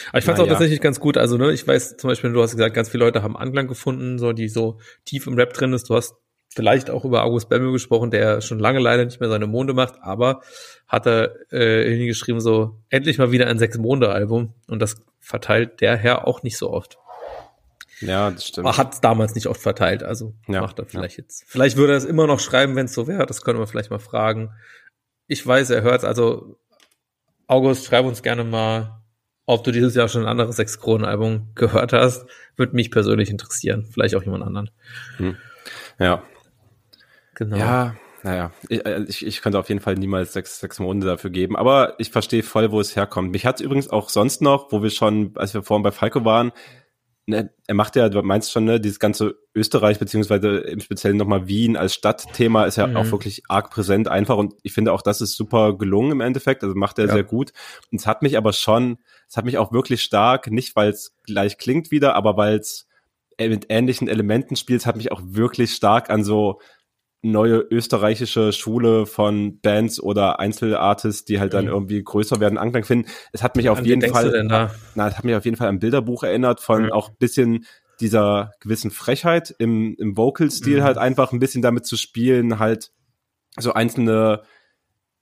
Aber 0.08 0.18
ich 0.18 0.24
fand 0.24 0.38
es 0.38 0.42
auch 0.42 0.46
ja. 0.46 0.52
tatsächlich 0.52 0.80
ganz 0.80 1.00
gut. 1.00 1.16
Also, 1.16 1.36
ne, 1.38 1.52
ich 1.52 1.66
weiß 1.66 1.96
zum 1.96 2.08
Beispiel, 2.08 2.32
du 2.32 2.42
hast 2.42 2.52
gesagt, 2.52 2.74
ganz 2.74 2.88
viele 2.88 3.04
Leute 3.04 3.22
haben 3.22 3.36
Anklang 3.36 3.68
gefunden, 3.68 4.18
so, 4.18 4.32
die 4.32 4.48
so 4.48 4.78
tief 5.04 5.26
im 5.26 5.34
Rap 5.34 5.52
drin 5.54 5.72
ist. 5.72 5.88
Du 5.88 5.94
hast 5.94 6.16
vielleicht 6.54 6.90
auch 6.90 7.04
über 7.04 7.24
August 7.24 7.48
Bemmel 7.48 7.72
gesprochen, 7.72 8.10
der 8.10 8.40
schon 8.40 8.58
lange 8.58 8.78
leider 8.78 9.04
nicht 9.04 9.20
mehr 9.20 9.30
seine 9.30 9.46
Monde 9.46 9.72
macht, 9.72 9.94
aber 10.02 10.42
hat 10.86 11.06
er 11.06 11.34
äh, 11.50 11.84
irgendwie 11.84 12.08
geschrieben, 12.08 12.40
so, 12.40 12.82
endlich 12.90 13.18
mal 13.18 13.32
wieder 13.32 13.46
ein 13.46 13.58
Sechs-Monde-Album. 13.58 14.52
Und 14.68 14.82
das 14.82 15.02
verteilt 15.20 15.80
der 15.80 15.96
Herr 15.96 16.26
auch 16.26 16.42
nicht 16.42 16.58
so 16.58 16.70
oft. 16.70 16.98
Ja, 18.02 18.30
das 18.30 18.48
stimmt. 18.48 18.76
Hat 18.76 18.94
es 18.94 19.00
damals 19.00 19.34
nicht 19.34 19.46
oft 19.46 19.60
verteilt, 19.60 20.02
also 20.02 20.34
ja, 20.48 20.60
macht 20.60 20.78
er 20.78 20.86
vielleicht 20.86 21.18
ja. 21.18 21.22
jetzt. 21.22 21.44
Vielleicht 21.46 21.76
würde 21.76 21.94
er 21.94 21.96
es 21.96 22.04
immer 22.04 22.26
noch 22.26 22.40
schreiben, 22.40 22.76
wenn 22.76 22.86
es 22.86 22.94
so 22.94 23.06
wäre. 23.06 23.26
Das 23.26 23.42
können 23.42 23.58
wir 23.58 23.66
vielleicht 23.66 23.90
mal 23.90 23.98
fragen. 23.98 24.52
Ich 25.26 25.46
weiß, 25.46 25.70
er 25.70 25.82
hört 25.82 26.04
also 26.04 26.58
August, 27.46 27.86
schreib 27.86 28.04
uns 28.04 28.22
gerne 28.22 28.44
mal, 28.44 29.02
ob 29.46 29.64
du 29.64 29.72
dieses 29.72 29.94
Jahr 29.94 30.08
schon 30.08 30.22
ein 30.22 30.28
anderes 30.28 30.56
Sechs-Kronen-Album 30.56 31.52
gehört 31.54 31.92
hast. 31.92 32.26
Würde 32.56 32.74
mich 32.74 32.90
persönlich 32.90 33.30
interessieren. 33.30 33.88
Vielleicht 33.90 34.14
auch 34.14 34.22
jemand 34.22 34.44
anderen. 34.44 34.70
Hm. 35.16 35.36
Ja. 35.98 36.22
Genau. 37.34 37.56
Ja, 37.56 37.96
naja, 38.22 38.52
ich, 38.68 38.86
äh, 38.86 39.02
ich, 39.08 39.26
ich 39.26 39.42
könnte 39.42 39.58
auf 39.58 39.68
jeden 39.68 39.80
Fall 39.80 39.94
niemals 39.94 40.32
sechs, 40.32 40.60
sechs 40.60 40.78
Monate 40.78 41.06
dafür 41.06 41.30
geben, 41.30 41.56
aber 41.56 41.94
ich 41.98 42.10
verstehe 42.10 42.42
voll, 42.42 42.70
wo 42.70 42.80
es 42.80 42.94
herkommt. 42.94 43.32
Mich 43.32 43.44
hat 43.44 43.56
es 43.56 43.60
übrigens 43.62 43.88
auch 43.90 44.10
sonst 44.10 44.42
noch, 44.42 44.70
wo 44.70 44.82
wir 44.82 44.90
schon, 44.90 45.32
als 45.34 45.54
wir 45.54 45.62
vorhin 45.62 45.82
bei 45.82 45.90
Falco 45.90 46.24
waren, 46.24 46.52
er 47.26 47.74
macht 47.74 47.94
ja, 47.94 48.08
du 48.08 48.20
meinst 48.22 48.50
schon, 48.50 48.64
ne, 48.64 48.80
dieses 48.80 48.98
ganze 48.98 49.36
Österreich, 49.54 49.98
beziehungsweise 49.98 50.58
im 50.58 50.80
Speziellen 50.80 51.16
nochmal 51.16 51.46
Wien 51.46 51.76
als 51.76 51.94
Stadtthema 51.94 52.64
ist 52.64 52.76
ja 52.76 52.86
mhm. 52.86 52.96
auch 52.96 53.10
wirklich 53.12 53.42
arg 53.48 53.70
präsent 53.70 54.08
einfach 54.08 54.36
und 54.36 54.54
ich 54.62 54.72
finde 54.72 54.92
auch, 54.92 55.02
das 55.02 55.20
ist 55.20 55.36
super 55.36 55.76
gelungen 55.78 56.12
im 56.12 56.20
Endeffekt, 56.20 56.64
also 56.64 56.74
macht 56.74 56.98
er 56.98 57.06
ja. 57.06 57.12
sehr 57.12 57.24
gut. 57.24 57.52
Und 57.92 58.00
es 58.00 58.06
hat 58.06 58.22
mich 58.22 58.36
aber 58.36 58.52
schon, 58.52 58.98
es 59.28 59.36
hat 59.36 59.44
mich 59.44 59.58
auch 59.58 59.72
wirklich 59.72 60.02
stark, 60.02 60.50
nicht 60.50 60.74
weil 60.74 60.90
es 60.90 61.14
gleich 61.22 61.58
klingt 61.58 61.90
wieder, 61.92 62.16
aber 62.16 62.36
weil 62.36 62.58
es 62.58 62.88
mit 63.38 63.66
ähnlichen 63.68 64.08
Elementen 64.08 64.56
spielt, 64.56 64.86
hat 64.86 64.96
mich 64.96 65.12
auch 65.12 65.20
wirklich 65.24 65.72
stark 65.74 66.10
an 66.10 66.24
so 66.24 66.60
neue 67.22 67.58
österreichische 67.58 68.52
Schule 68.52 69.06
von 69.06 69.60
Bands 69.60 70.00
oder 70.00 70.40
Einzelartists, 70.40 71.24
die 71.24 71.38
halt 71.38 71.54
dann 71.54 71.66
mhm. 71.66 71.70
irgendwie 71.70 72.02
größer 72.02 72.40
werden, 72.40 72.58
Anklang 72.58 72.84
finden. 72.84 73.08
Es 73.32 73.42
hat 73.42 73.56
mich 73.56 73.68
auf 73.70 73.84
jeden 73.84 74.02
Fall, 74.12 74.44
na, 74.48 75.08
es 75.08 75.16
hat 75.16 75.24
mich 75.24 75.36
auf 75.36 75.44
jeden 75.44 75.56
Fall 75.56 75.68
an 75.68 75.78
Bilderbuch 75.78 76.24
erinnert 76.24 76.60
von 76.60 76.84
mhm. 76.84 76.92
auch 76.92 77.10
bisschen 77.10 77.64
dieser 78.00 78.52
gewissen 78.58 78.90
Frechheit 78.90 79.54
im, 79.58 79.94
im 79.98 80.16
Vocal-Stil 80.16 80.80
mhm. 80.80 80.84
halt 80.84 80.98
einfach 80.98 81.32
ein 81.32 81.38
bisschen 81.38 81.62
damit 81.62 81.86
zu 81.86 81.96
spielen, 81.96 82.58
halt 82.58 82.90
so 83.56 83.72
einzelne 83.72 84.42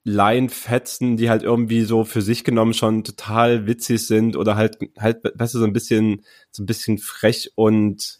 Line-Fetzen, 0.04 1.18
die 1.18 1.28
halt 1.28 1.42
irgendwie 1.42 1.82
so 1.82 2.04
für 2.04 2.22
sich 2.22 2.44
genommen 2.44 2.72
schon 2.72 3.04
total 3.04 3.66
witzig 3.66 4.06
sind 4.06 4.34
oder 4.36 4.56
halt, 4.56 4.78
halt, 4.98 5.18
weißt 5.34 5.54
du, 5.54 5.58
so 5.58 5.64
ein 5.66 5.74
bisschen, 5.74 6.24
so 6.50 6.62
ein 6.62 6.66
bisschen 6.66 6.96
frech 6.96 7.52
und 7.54 8.19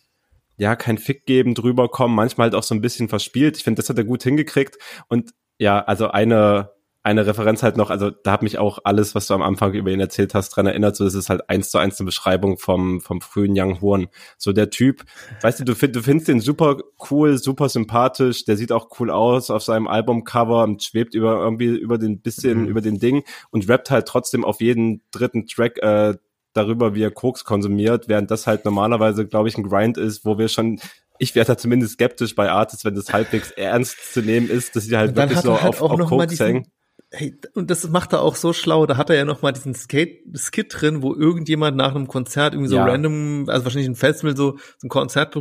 ja, 0.60 0.76
kein 0.76 0.98
Fick 0.98 1.24
geben, 1.24 1.54
drüber 1.54 1.88
kommen, 1.88 2.14
manchmal 2.14 2.44
halt 2.44 2.54
auch 2.54 2.62
so 2.62 2.74
ein 2.74 2.82
bisschen 2.82 3.08
verspielt. 3.08 3.56
Ich 3.56 3.64
finde, 3.64 3.80
das 3.80 3.88
hat 3.88 3.96
er 3.96 4.04
gut 4.04 4.22
hingekriegt. 4.22 4.76
Und 5.08 5.30
ja, 5.58 5.80
also 5.80 6.08
eine, 6.08 6.72
eine 7.02 7.26
Referenz 7.26 7.62
halt 7.62 7.78
noch, 7.78 7.88
also 7.88 8.10
da 8.10 8.32
hat 8.32 8.42
mich 8.42 8.58
auch 8.58 8.80
alles, 8.84 9.14
was 9.14 9.26
du 9.26 9.32
am 9.32 9.40
Anfang 9.40 9.72
über 9.72 9.90
ihn 9.90 10.00
erzählt 10.00 10.34
hast, 10.34 10.50
dran 10.50 10.66
erinnert. 10.66 10.96
So, 10.96 11.04
das 11.04 11.14
ist 11.14 11.30
halt 11.30 11.48
eins 11.48 11.70
zu 11.70 11.78
eins 11.78 11.98
eine 11.98 12.04
Beschreibung 12.04 12.58
vom, 12.58 13.00
vom 13.00 13.22
frühen 13.22 13.54
Young 13.56 13.80
Horn. 13.80 14.08
So 14.36 14.52
der 14.52 14.68
Typ, 14.68 15.02
weißt 15.40 15.60
du, 15.60 15.64
du, 15.64 15.74
find, 15.74 15.96
du 15.96 16.02
findest 16.02 16.28
den 16.28 16.40
super 16.40 16.76
cool, 17.10 17.38
super 17.38 17.70
sympathisch, 17.70 18.44
der 18.44 18.58
sieht 18.58 18.70
auch 18.70 18.90
cool 19.00 19.10
aus 19.10 19.48
auf 19.48 19.62
seinem 19.62 19.88
Albumcover 19.88 20.64
und 20.64 20.82
schwebt 20.82 21.14
über 21.14 21.42
irgendwie 21.42 21.68
über 21.68 21.96
den 21.96 22.20
bisschen, 22.20 22.64
mhm. 22.64 22.68
über 22.68 22.82
den 22.82 22.98
Ding 22.98 23.24
und 23.50 23.66
rappt 23.66 23.90
halt 23.90 24.06
trotzdem 24.06 24.44
auf 24.44 24.60
jeden 24.60 25.00
dritten 25.10 25.46
Track 25.46 25.78
äh, 25.78 26.16
darüber, 26.52 26.94
wie 26.94 27.02
er 27.02 27.10
Koks 27.10 27.44
konsumiert, 27.44 28.08
während 28.08 28.30
das 28.30 28.46
halt 28.46 28.64
normalerweise, 28.64 29.26
glaube 29.26 29.48
ich, 29.48 29.56
ein 29.56 29.62
Grind 29.62 29.96
ist, 29.96 30.24
wo 30.24 30.38
wir 30.38 30.48
schon 30.48 30.80
ich 31.22 31.34
werde 31.34 31.48
da 31.48 31.58
zumindest 31.58 31.92
skeptisch 31.94 32.34
bei 32.34 32.50
Artists, 32.50 32.84
wenn 32.84 32.94
das 32.94 33.12
halbwegs 33.12 33.50
ernst 33.56 34.14
zu 34.14 34.22
nehmen 34.22 34.48
ist, 34.48 34.74
dass 34.74 34.84
sie 34.84 34.96
halt 34.96 35.14
wirklich 35.14 35.40
so 35.40 35.60
halt 35.60 35.80
auf, 35.80 35.82
auf 35.82 36.08
Koks 36.08 36.40
hängen. 36.40 36.66
Hey, 37.12 37.36
und 37.54 37.70
das 37.70 37.88
macht 37.88 38.12
er 38.12 38.22
auch 38.22 38.36
so 38.36 38.52
schlau. 38.52 38.86
Da 38.86 38.96
hat 38.96 39.10
er 39.10 39.16
ja 39.16 39.24
noch 39.24 39.42
mal 39.42 39.52
diesen 39.52 39.74
Skate 39.74 40.22
Skit 40.34 40.68
drin, 40.70 41.02
wo 41.02 41.14
irgendjemand 41.14 41.76
nach 41.76 41.94
einem 41.94 42.06
Konzert 42.06 42.54
irgendwie 42.54 42.70
so 42.70 42.76
ja. 42.76 42.86
random, 42.86 43.46
also 43.48 43.64
wahrscheinlich 43.64 43.88
ein 43.88 43.96
Festival 43.96 44.36
so, 44.36 44.58
so 44.78 44.86
ein 44.86 44.88
Konzert 44.88 45.36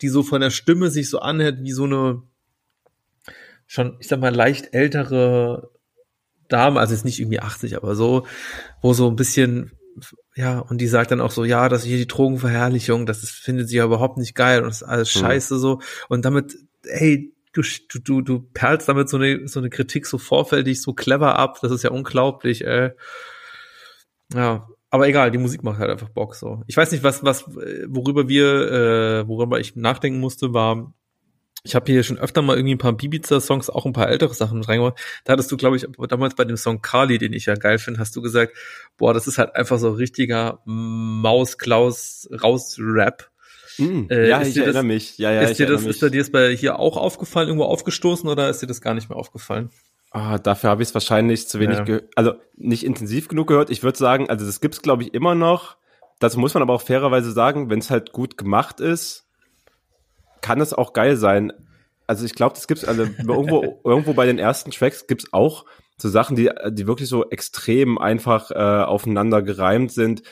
die 0.00 0.08
so 0.08 0.22
von 0.22 0.40
der 0.40 0.50
Stimme 0.50 0.90
sich 0.90 1.10
so 1.10 1.18
anhört 1.18 1.58
wie 1.60 1.72
so 1.72 1.84
eine 1.84 2.22
schon, 3.66 3.96
ich 4.00 4.08
sag 4.08 4.20
mal 4.20 4.34
leicht 4.34 4.72
ältere 4.72 5.70
Dame, 6.48 6.80
also 6.80 6.94
jetzt 6.94 7.04
nicht 7.04 7.20
irgendwie 7.20 7.40
80, 7.40 7.76
aber 7.76 7.94
so, 7.94 8.26
wo 8.80 8.94
so 8.94 9.08
ein 9.08 9.16
bisschen 9.16 9.72
ja, 10.34 10.58
und 10.58 10.80
die 10.80 10.86
sagt 10.86 11.10
dann 11.10 11.20
auch 11.20 11.30
so, 11.30 11.44
ja, 11.44 11.68
das 11.68 11.82
ist 11.82 11.88
hier 11.88 11.96
die 11.96 12.06
Drogenverherrlichung, 12.06 13.06
das 13.06 13.22
ist, 13.22 13.32
findet 13.32 13.68
sie 13.68 13.76
ja 13.76 13.84
überhaupt 13.84 14.18
nicht 14.18 14.34
geil 14.34 14.62
und 14.62 14.68
das 14.68 14.82
ist 14.82 14.88
alles 14.88 15.14
hm. 15.14 15.20
scheiße 15.20 15.58
so. 15.58 15.80
Und 16.08 16.24
damit, 16.24 16.56
hey, 16.84 17.32
du, 17.52 17.62
du, 18.04 18.22
du 18.22 18.40
perlst 18.40 18.88
damit 18.88 19.08
so 19.08 19.16
eine, 19.16 19.48
so 19.48 19.60
eine 19.60 19.70
Kritik 19.70 20.06
so 20.06 20.18
vorfältig, 20.18 20.80
so 20.82 20.92
clever 20.92 21.38
ab, 21.38 21.58
das 21.62 21.72
ist 21.72 21.82
ja 21.82 21.90
unglaublich, 21.90 22.64
äh. 22.64 22.92
Ja, 24.34 24.68
aber 24.90 25.08
egal, 25.08 25.30
die 25.30 25.38
Musik 25.38 25.62
macht 25.62 25.78
halt 25.78 25.90
einfach 25.90 26.08
Bock 26.08 26.34
so. 26.34 26.62
Ich 26.66 26.76
weiß 26.76 26.92
nicht, 26.92 27.02
was, 27.02 27.22
was, 27.22 27.44
worüber 27.46 28.28
wir, 28.28 28.72
äh, 28.72 29.28
worüber 29.28 29.60
ich 29.60 29.76
nachdenken 29.76 30.20
musste, 30.20 30.54
war, 30.54 30.94
ich 31.64 31.74
habe 31.74 31.90
hier 31.90 32.02
schon 32.02 32.18
öfter 32.18 32.42
mal 32.42 32.56
irgendwie 32.56 32.74
ein 32.74 32.78
paar 32.78 32.92
Bibiza-Songs, 32.92 33.70
auch 33.70 33.84
ein 33.84 33.92
paar 33.92 34.08
ältere 34.08 34.34
Sachen 34.34 34.62
reingemacht. 34.62 34.98
Da 35.24 35.32
hattest 35.32 35.50
du, 35.50 35.56
glaube 35.56 35.76
ich, 35.76 35.86
damals 36.08 36.34
bei 36.34 36.44
dem 36.44 36.56
Song 36.56 36.82
Kali, 36.82 37.18
den 37.18 37.32
ich 37.32 37.46
ja 37.46 37.54
geil 37.54 37.78
finde, 37.78 38.00
hast 38.00 38.14
du 38.16 38.22
gesagt, 38.22 38.56
boah, 38.96 39.12
das 39.12 39.26
ist 39.26 39.38
halt 39.38 39.56
einfach 39.56 39.78
so 39.78 39.90
richtiger 39.90 40.60
Maus-Klaus-Raus-Rap. 40.64 43.30
Mm, 43.78 44.06
äh, 44.10 44.28
ja, 44.28 44.42
ich 44.42 44.56
erinnere 44.56 44.74
das, 44.74 44.84
mich. 44.84 45.18
Ja, 45.18 45.32
ja, 45.32 45.42
ist 45.42 45.58
dir 45.58 45.66
das, 45.66 45.82
mich. 45.82 45.90
ist 45.90 46.02
dir 46.02 46.10
das 46.10 46.30
bei 46.30 46.54
hier 46.56 46.78
auch 46.78 46.96
aufgefallen, 46.96 47.48
irgendwo 47.48 47.66
aufgestoßen 47.66 48.28
oder 48.28 48.48
ist 48.48 48.62
dir 48.62 48.66
das 48.66 48.80
gar 48.80 48.94
nicht 48.94 49.08
mehr 49.08 49.18
aufgefallen? 49.18 49.70
Ah, 50.10 50.38
dafür 50.38 50.70
habe 50.70 50.82
ich 50.82 50.88
es 50.88 50.94
wahrscheinlich 50.94 51.48
zu 51.48 51.60
wenig 51.60 51.78
Ja. 51.78 51.84
gehört, 51.84 52.04
also 52.16 52.32
nicht 52.56 52.84
intensiv 52.84 53.28
genug 53.28 53.48
gehört. 53.48 53.70
Ich 53.70 53.82
würde 53.82 53.98
sagen, 53.98 54.30
also 54.30 54.46
das 54.46 54.60
gibt's 54.60 54.82
glaube 54.82 55.02
ich 55.02 55.14
immer 55.14 55.34
noch. 55.34 55.76
Das 56.18 56.36
muss 56.36 56.54
man 56.54 56.62
aber 56.62 56.74
auch 56.74 56.82
fairerweise 56.82 57.30
sagen, 57.30 57.70
wenn 57.70 57.78
es 57.78 57.90
halt 57.90 58.12
gut 58.12 58.36
gemacht 58.36 58.80
ist, 58.80 59.27
kann 60.40 60.60
es 60.60 60.72
auch 60.72 60.92
geil 60.92 61.16
sein. 61.16 61.52
Also 62.06 62.24
ich 62.24 62.34
glaube, 62.34 62.54
das 62.54 62.66
gibt's 62.66 62.84
also 62.84 63.02
irgendwo 63.02 63.80
irgendwo 63.84 64.14
bei 64.14 64.26
den 64.26 64.38
ersten 64.38 64.70
Tracks 64.70 65.06
gibt's 65.06 65.32
auch 65.32 65.64
so 65.96 66.08
Sachen, 66.08 66.36
die 66.36 66.50
die 66.70 66.86
wirklich 66.86 67.08
so 67.08 67.28
extrem 67.30 67.98
einfach 67.98 68.50
äh, 68.50 68.54
aufeinander 68.54 69.42
gereimt 69.42 69.92
sind. 69.92 70.22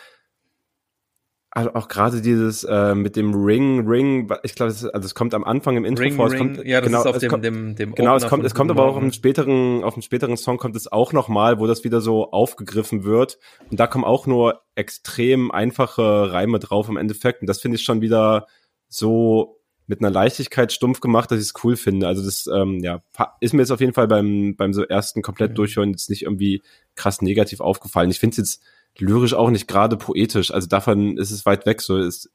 Also 1.56 1.72
auch 1.72 1.88
gerade 1.88 2.20
dieses 2.20 2.64
äh, 2.64 2.94
mit 2.94 3.16
dem 3.16 3.32
Ring, 3.32 3.88
Ring, 3.88 4.30
ich 4.42 4.54
glaube, 4.54 4.72
es, 4.72 4.84
also 4.84 5.06
es 5.06 5.14
kommt 5.14 5.32
am 5.32 5.42
Anfang 5.42 5.78
im 5.78 5.86
Intro 5.86 6.02
Ring, 6.02 6.14
vor. 6.14 6.26
Es 6.26 6.34
Ring, 6.34 6.54
kommt, 6.54 6.66
ja, 6.66 6.82
das 6.82 6.88
genau, 6.88 7.00
ist 7.00 7.06
auf 7.06 7.16
es 7.16 7.20
dem, 7.20 7.30
kommt, 7.30 7.44
dem, 7.46 7.74
dem 7.74 7.94
Genau, 7.94 8.14
es 8.14 8.26
kommt, 8.26 8.44
es 8.44 8.54
kommt 8.54 8.70
aber 8.70 8.84
auch 8.84 8.98
im 8.98 9.10
späteren, 9.10 9.82
auf 9.82 9.94
dem 9.94 10.02
späteren 10.02 10.36
Song 10.36 10.58
kommt 10.58 10.76
es 10.76 10.92
auch 10.92 11.14
nochmal, 11.14 11.58
wo 11.58 11.66
das 11.66 11.82
wieder 11.82 12.02
so 12.02 12.30
aufgegriffen 12.30 13.04
wird. 13.04 13.38
Und 13.70 13.80
da 13.80 13.86
kommen 13.86 14.04
auch 14.04 14.26
nur 14.26 14.60
extrem 14.74 15.50
einfache 15.50 16.30
Reime 16.30 16.58
drauf 16.58 16.90
im 16.90 16.98
Endeffekt. 16.98 17.40
Und 17.40 17.46
das 17.46 17.62
finde 17.62 17.76
ich 17.76 17.84
schon 17.84 18.02
wieder 18.02 18.46
so 18.88 19.58
mit 19.86 20.00
einer 20.00 20.10
Leichtigkeit 20.10 20.72
stumpf 20.72 21.00
gemacht, 21.00 21.30
dass 21.30 21.38
ich 21.38 21.46
es 21.46 21.64
cool 21.64 21.76
finde. 21.76 22.08
Also 22.08 22.24
das, 22.24 22.48
ähm, 22.52 22.80
ja, 22.82 23.02
ist 23.40 23.54
mir 23.54 23.62
jetzt 23.62 23.70
auf 23.70 23.80
jeden 23.80 23.92
Fall 23.92 24.08
beim, 24.08 24.56
beim 24.56 24.72
so 24.72 24.82
ersten 24.82 25.22
komplett 25.22 25.56
durchhören 25.56 25.90
jetzt 25.90 26.10
nicht 26.10 26.22
irgendwie 26.22 26.62
krass 26.96 27.22
negativ 27.22 27.60
aufgefallen. 27.60 28.10
Ich 28.10 28.18
finde 28.18 28.32
es 28.32 28.38
jetzt 28.38 28.62
lyrisch 28.98 29.34
auch 29.34 29.50
nicht 29.50 29.68
gerade 29.68 29.96
poetisch. 29.96 30.50
Also 30.50 30.66
davon 30.66 31.18
ist 31.18 31.30
es 31.30 31.46
weit 31.46 31.66
weg. 31.66 31.82
So 31.82 31.98
ist, 31.98 32.30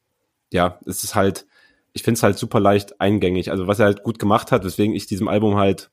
ja, 0.52 0.80
es 0.86 1.04
ist 1.04 1.16
halt, 1.16 1.46
ich 1.94 2.04
finde 2.04 2.18
es 2.18 2.24
halt 2.24 2.38
super 2.38 2.60
leicht 2.60 3.02
eingängig. 3.02 3.52
Also 3.52 3.68
was 3.68 3.80
er 3.80 3.86
halt 3.86 4.04
gut 4.04 4.20
gemacht 4.20 4.52
hat, 4.52 4.64
weswegen 4.64 4.96
ich 4.96 5.06
diesem 5.06 5.28
Album 5.28 5.58
halt 5.58 5.92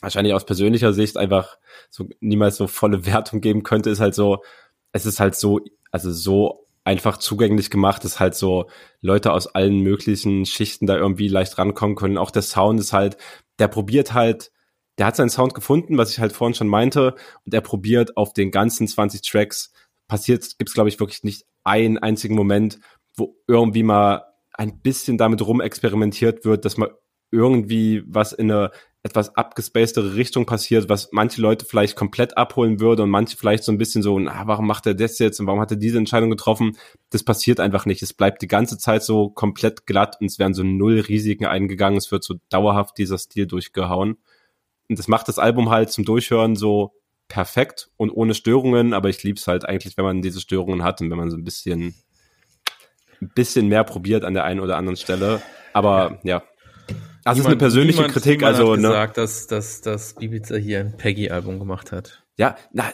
wahrscheinlich 0.00 0.32
aus 0.32 0.46
persönlicher 0.46 0.92
Sicht 0.92 1.16
einfach 1.16 1.58
so 1.90 2.08
niemals 2.20 2.56
so 2.56 2.66
volle 2.66 3.04
Wertung 3.04 3.40
geben 3.40 3.62
könnte, 3.62 3.90
ist 3.90 4.00
halt 4.00 4.14
so, 4.14 4.42
es 4.92 5.04
ist 5.04 5.20
halt 5.20 5.34
so, 5.34 5.60
also 5.90 6.12
so 6.12 6.66
einfach 6.88 7.18
zugänglich 7.18 7.68
gemacht, 7.68 8.02
dass 8.02 8.18
halt 8.18 8.34
so 8.34 8.70
Leute 9.02 9.34
aus 9.34 9.46
allen 9.46 9.80
möglichen 9.80 10.46
Schichten 10.46 10.86
da 10.86 10.96
irgendwie 10.96 11.28
leicht 11.28 11.58
rankommen 11.58 11.96
können. 11.96 12.16
Auch 12.16 12.30
der 12.30 12.40
Sound 12.40 12.80
ist 12.80 12.94
halt, 12.94 13.18
der 13.58 13.68
probiert 13.68 14.14
halt, 14.14 14.50
der 14.96 15.04
hat 15.04 15.14
seinen 15.14 15.28
Sound 15.28 15.52
gefunden, 15.52 15.98
was 15.98 16.10
ich 16.10 16.18
halt 16.18 16.32
vorhin 16.32 16.54
schon 16.54 16.66
meinte, 16.66 17.14
und 17.44 17.52
er 17.52 17.60
probiert 17.60 18.16
auf 18.16 18.32
den 18.32 18.50
ganzen 18.50 18.88
20 18.88 19.20
Tracks, 19.20 19.70
passiert, 20.08 20.56
gibt's 20.56 20.72
glaube 20.72 20.88
ich 20.88 20.98
wirklich 20.98 21.24
nicht 21.24 21.44
einen 21.62 21.98
einzigen 21.98 22.34
Moment, 22.34 22.78
wo 23.14 23.36
irgendwie 23.46 23.82
mal 23.82 24.24
ein 24.54 24.80
bisschen 24.80 25.18
damit 25.18 25.46
rumexperimentiert 25.46 26.46
wird, 26.46 26.64
dass 26.64 26.78
mal 26.78 26.96
irgendwie 27.30 28.02
was 28.06 28.32
in 28.32 28.50
eine 28.50 28.70
etwas 29.02 29.36
abgespacedere 29.36 30.16
Richtung 30.16 30.44
passiert, 30.44 30.88
was 30.88 31.10
manche 31.12 31.40
Leute 31.40 31.64
vielleicht 31.64 31.96
komplett 31.96 32.36
abholen 32.36 32.80
würde 32.80 33.04
und 33.04 33.10
manche 33.10 33.36
vielleicht 33.36 33.62
so 33.62 33.70
ein 33.70 33.78
bisschen 33.78 34.02
so, 34.02 34.18
na, 34.18 34.46
warum 34.46 34.66
macht 34.66 34.86
er 34.86 34.94
das 34.94 35.18
jetzt 35.18 35.38
und 35.38 35.46
warum 35.46 35.60
hat 35.60 35.70
er 35.70 35.76
diese 35.76 35.98
Entscheidung 35.98 36.30
getroffen? 36.30 36.76
Das 37.10 37.22
passiert 37.22 37.60
einfach 37.60 37.86
nicht. 37.86 38.02
Es 38.02 38.12
bleibt 38.12 38.42
die 38.42 38.48
ganze 38.48 38.76
Zeit 38.76 39.04
so 39.04 39.30
komplett 39.30 39.86
glatt 39.86 40.16
und 40.20 40.26
es 40.26 40.38
werden 40.38 40.54
so 40.54 40.64
null 40.64 41.00
Risiken 41.00 41.46
eingegangen. 41.46 41.96
Es 41.96 42.10
wird 42.10 42.24
so 42.24 42.34
dauerhaft 42.48 42.98
dieser 42.98 43.18
Stil 43.18 43.46
durchgehauen. 43.46 44.18
Und 44.88 44.98
das 44.98 45.06
macht 45.06 45.28
das 45.28 45.38
Album 45.38 45.70
halt 45.70 45.90
zum 45.90 46.04
Durchhören 46.04 46.56
so 46.56 46.94
perfekt 47.28 47.90
und 47.96 48.10
ohne 48.10 48.34
Störungen, 48.34 48.94
aber 48.94 49.10
ich 49.10 49.22
lieb's 49.22 49.46
halt 49.46 49.64
eigentlich, 49.68 49.96
wenn 49.96 50.04
man 50.04 50.22
diese 50.22 50.40
Störungen 50.40 50.82
hat 50.82 51.00
und 51.00 51.10
wenn 51.10 51.18
man 51.18 51.30
so 51.30 51.36
ein 51.36 51.44
bisschen 51.44 51.94
ein 53.20 53.30
bisschen 53.34 53.68
mehr 53.68 53.84
probiert 53.84 54.24
an 54.24 54.34
der 54.34 54.44
einen 54.44 54.60
oder 54.60 54.76
anderen 54.76 54.96
Stelle. 54.96 55.42
Aber 55.72 56.18
ja. 56.22 56.42
Es 57.32 57.38
ist 57.38 57.46
eine 57.46 57.56
persönliche 57.56 57.98
niemand- 57.98 58.12
Kritik, 58.14 58.40
niemand 58.40 58.56
also 58.56 58.72
hat 58.72 58.80
ne, 58.80 58.88
gesagt, 58.88 59.16
dass, 59.18 59.46
dass, 59.46 59.80
dass 59.80 60.14
Ibiza 60.20 60.56
hier 60.56 60.80
ein 60.80 60.96
Peggy-Album 60.96 61.58
gemacht 61.58 61.92
hat. 61.92 62.24
ja, 62.36 62.56
na, 62.72 62.84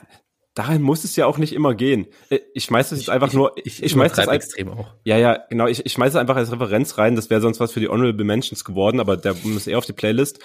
dahin 0.55 0.83
muss 0.83 1.03
es 1.03 1.17
ja 1.17 1.27
auch 1.27 1.37
nicht 1.39 1.53
immer 1.53 1.75
gehen. 1.75 2.07
Äh, 2.31 2.39
Ich 2.55 2.65
schmeiß 2.65 2.91
das 2.91 3.01
jetzt 3.01 3.11
einfach 3.11 3.33
nur, 3.33 3.53
ich, 3.65 3.83
ich 3.83 3.91
schmeiß 3.93 4.13
das 4.13 4.29
extrem 4.29 4.69
auch. 4.71 4.95
ja, 5.05 5.19
ja, 5.19 5.39
genau, 5.51 5.67
ich, 5.67 5.85
ich 5.85 5.93
schmeiß 5.93 6.11
es 6.11 6.17
einfach 6.17 6.37
als 6.37 6.53
Referenz 6.53 6.97
rein, 6.97 7.17
das 7.17 7.29
wäre 7.29 7.41
sonst 7.41 7.59
was 7.61 7.73
für 7.73 7.81
die 7.81 7.89
Honorable 7.89 8.25
Mentions 8.25 8.65
geworden, 8.65 9.01
aber 9.01 9.17
der 9.17 9.35
muss 9.43 9.67
eher 9.67 9.79
auf 9.79 9.87
die 9.87 9.93
Playlist. 9.93 10.39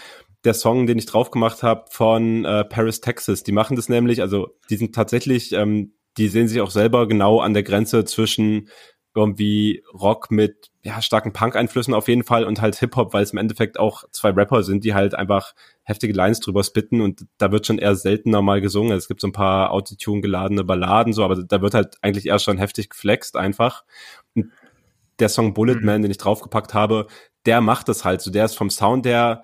Der 0.46 0.54
Song, 0.56 0.88
den 0.88 0.98
ich 0.98 1.06
drauf 1.06 1.30
gemacht 1.32 1.62
habe 1.64 1.86
von 1.92 2.44
äh, 2.46 2.64
Paris, 2.66 3.02
Texas, 3.02 3.44
die 3.44 3.52
machen 3.52 3.76
das 3.76 3.88
nämlich, 3.90 4.22
also 4.22 4.58
die 4.70 4.78
sind 4.78 4.96
tatsächlich, 4.96 5.52
ähm, 5.52 5.94
die 6.18 6.28
sehen 6.28 6.48
sich 6.48 6.60
auch 6.62 6.72
selber 6.72 7.08
genau 7.08 7.40
an 7.40 7.54
der 7.54 7.62
Grenze 7.64 8.04
zwischen 8.06 8.70
irgendwie 9.16 9.84
Rock 9.93 10.32
mit 10.32 10.70
ja, 10.82 11.01
starken 11.01 11.34
Punk-Einflüssen 11.34 11.93
auf 11.93 12.07
jeden 12.07 12.24
Fall 12.24 12.45
und 12.45 12.62
halt 12.62 12.76
Hip-Hop, 12.78 13.14
weil 13.14 13.24
es 13.24 13.32
im 13.32 13.38
Endeffekt 13.38 13.80
auch 13.80 14.03
zwei 14.12 14.30
Rapper 14.30 14.64
sind, 14.64 14.86
die 14.86 14.93
halt 14.93 15.14
einfach 15.14 15.53
heftige 15.84 16.14
Lines 16.14 16.39
drüber 16.39 16.64
spitten 16.64 17.01
und 17.01 17.26
da 17.38 17.51
wird 17.51 17.66
schon 17.66 17.80
eher 17.80 17.95
seltener 17.95 18.41
mal 18.41 18.62
gesungen. 18.62 18.95
Es 18.95 19.07
gibt 19.07 19.22
so 19.22 19.28
ein 19.28 19.34
paar 19.34 19.72
Autotune 19.72 20.22
geladene 20.22 20.64
Balladen, 20.64 21.14
so, 21.14 21.24
aber 21.24 21.43
da 21.43 21.62
wird 21.62 21.74
halt 21.74 21.97
eigentlich 22.01 22.28
eher 22.28 22.39
schon 22.39 22.57
heftig 22.57 22.89
geflext 22.89 23.36
einfach. 23.36 23.84
Und 24.36 24.51
der 25.20 25.30
Song 25.30 25.53
Bullet 25.53 25.76
Mhm. 25.76 25.86
Man, 25.86 26.01
den 26.01 26.12
ich 26.12 26.18
draufgepackt 26.18 26.74
habe, 26.74 27.07
der 27.45 27.62
macht 27.62 27.89
das 27.89 28.05
halt 28.05 28.22
so. 28.22 28.32
Der 28.32 28.45
ist 28.45 28.57
vom 28.57 28.70
Sound 28.70 29.05
her 29.05 29.43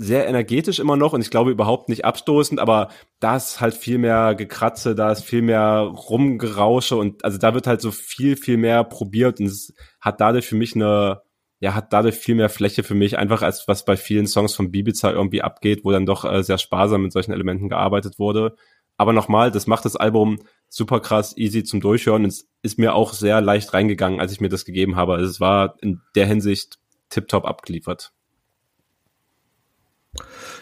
sehr 0.00 0.26
energetisch 0.26 0.78
immer 0.78 0.96
noch 0.96 1.12
und 1.12 1.20
ich 1.20 1.30
glaube 1.30 1.50
überhaupt 1.50 1.90
nicht 1.90 2.06
abstoßend, 2.06 2.58
aber 2.58 2.88
da 3.20 3.36
ist 3.36 3.60
halt 3.60 3.74
viel 3.74 3.98
mehr 3.98 4.34
Gekratze, 4.34 4.94
da 4.94 5.12
ist 5.12 5.24
viel 5.24 5.42
mehr 5.42 5.80
Rumgerausche 5.80 6.96
und 6.96 7.22
also 7.22 7.36
da 7.36 7.52
wird 7.52 7.66
halt 7.66 7.82
so 7.82 7.90
viel, 7.90 8.36
viel 8.38 8.56
mehr 8.56 8.82
probiert 8.82 9.40
und 9.40 9.46
es 9.46 9.74
hat 10.00 10.22
dadurch 10.22 10.46
für 10.46 10.56
mich 10.56 10.74
eine, 10.74 11.20
ja, 11.58 11.74
hat 11.74 11.92
dadurch 11.92 12.14
viel 12.14 12.34
mehr 12.34 12.48
Fläche 12.48 12.82
für 12.82 12.94
mich, 12.94 13.18
einfach 13.18 13.42
als 13.42 13.68
was 13.68 13.84
bei 13.84 13.98
vielen 13.98 14.26
Songs 14.26 14.54
von 14.54 14.70
Bibiza 14.70 15.12
irgendwie 15.12 15.42
abgeht, 15.42 15.84
wo 15.84 15.90
dann 15.92 16.06
doch 16.06 16.24
äh, 16.24 16.42
sehr 16.42 16.56
sparsam 16.56 17.02
mit 17.02 17.12
solchen 17.12 17.32
Elementen 17.32 17.68
gearbeitet 17.68 18.18
wurde. 18.18 18.56
Aber 18.96 19.12
nochmal, 19.12 19.50
das 19.50 19.66
macht 19.66 19.84
das 19.84 19.96
Album 19.96 20.38
super 20.70 21.00
krass 21.00 21.36
easy 21.36 21.62
zum 21.62 21.82
Durchhören 21.82 22.24
und 22.24 22.30
es 22.30 22.48
ist 22.62 22.78
mir 22.78 22.94
auch 22.94 23.12
sehr 23.12 23.42
leicht 23.42 23.74
reingegangen, 23.74 24.18
als 24.18 24.32
ich 24.32 24.40
mir 24.40 24.48
das 24.48 24.64
gegeben 24.64 24.96
habe. 24.96 25.14
Also 25.14 25.28
es 25.28 25.40
war 25.40 25.76
in 25.82 26.00
der 26.14 26.24
Hinsicht 26.26 26.78
tiptop 27.10 27.44
abgeliefert. 27.44 28.14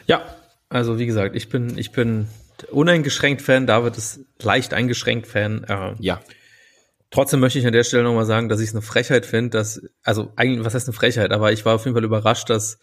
Ja, 0.07 0.25
also 0.69 0.99
wie 0.99 1.07
gesagt, 1.07 1.37
ich 1.37 1.49
bin, 1.49 1.79
ich 1.79 1.93
bin 1.93 2.29
uneingeschränkt 2.71 3.43
Fan, 3.43 3.67
David 3.67 3.97
ist 3.97 4.21
leicht 4.41 4.75
eingeschränkt 4.75 5.27
Fan. 5.27 5.65
Äh, 5.65 5.95
Ja, 6.01 6.21
Trotzdem 7.11 7.41
möchte 7.41 7.59
ich 7.59 7.67
an 7.67 7.73
der 7.73 7.85
Stelle 7.85 8.03
nochmal 8.03 8.27
sagen, 8.27 8.49
dass 8.51 8.61
ich 8.61 8.69
es 8.69 8.75
eine 8.75 8.83
Frechheit 8.83 9.25
finde, 9.25 9.51
dass, 9.51 9.81
also 10.03 10.31
eigentlich, 10.37 10.65
was 10.65 10.75
heißt 10.75 10.89
eine 10.89 10.95
Frechheit, 10.95 11.33
aber 11.33 11.53
ich 11.53 11.65
war 11.65 11.75
auf 11.75 11.85
jeden 11.85 11.95
Fall 11.95 12.05
überrascht, 12.05 12.51
dass 12.51 12.79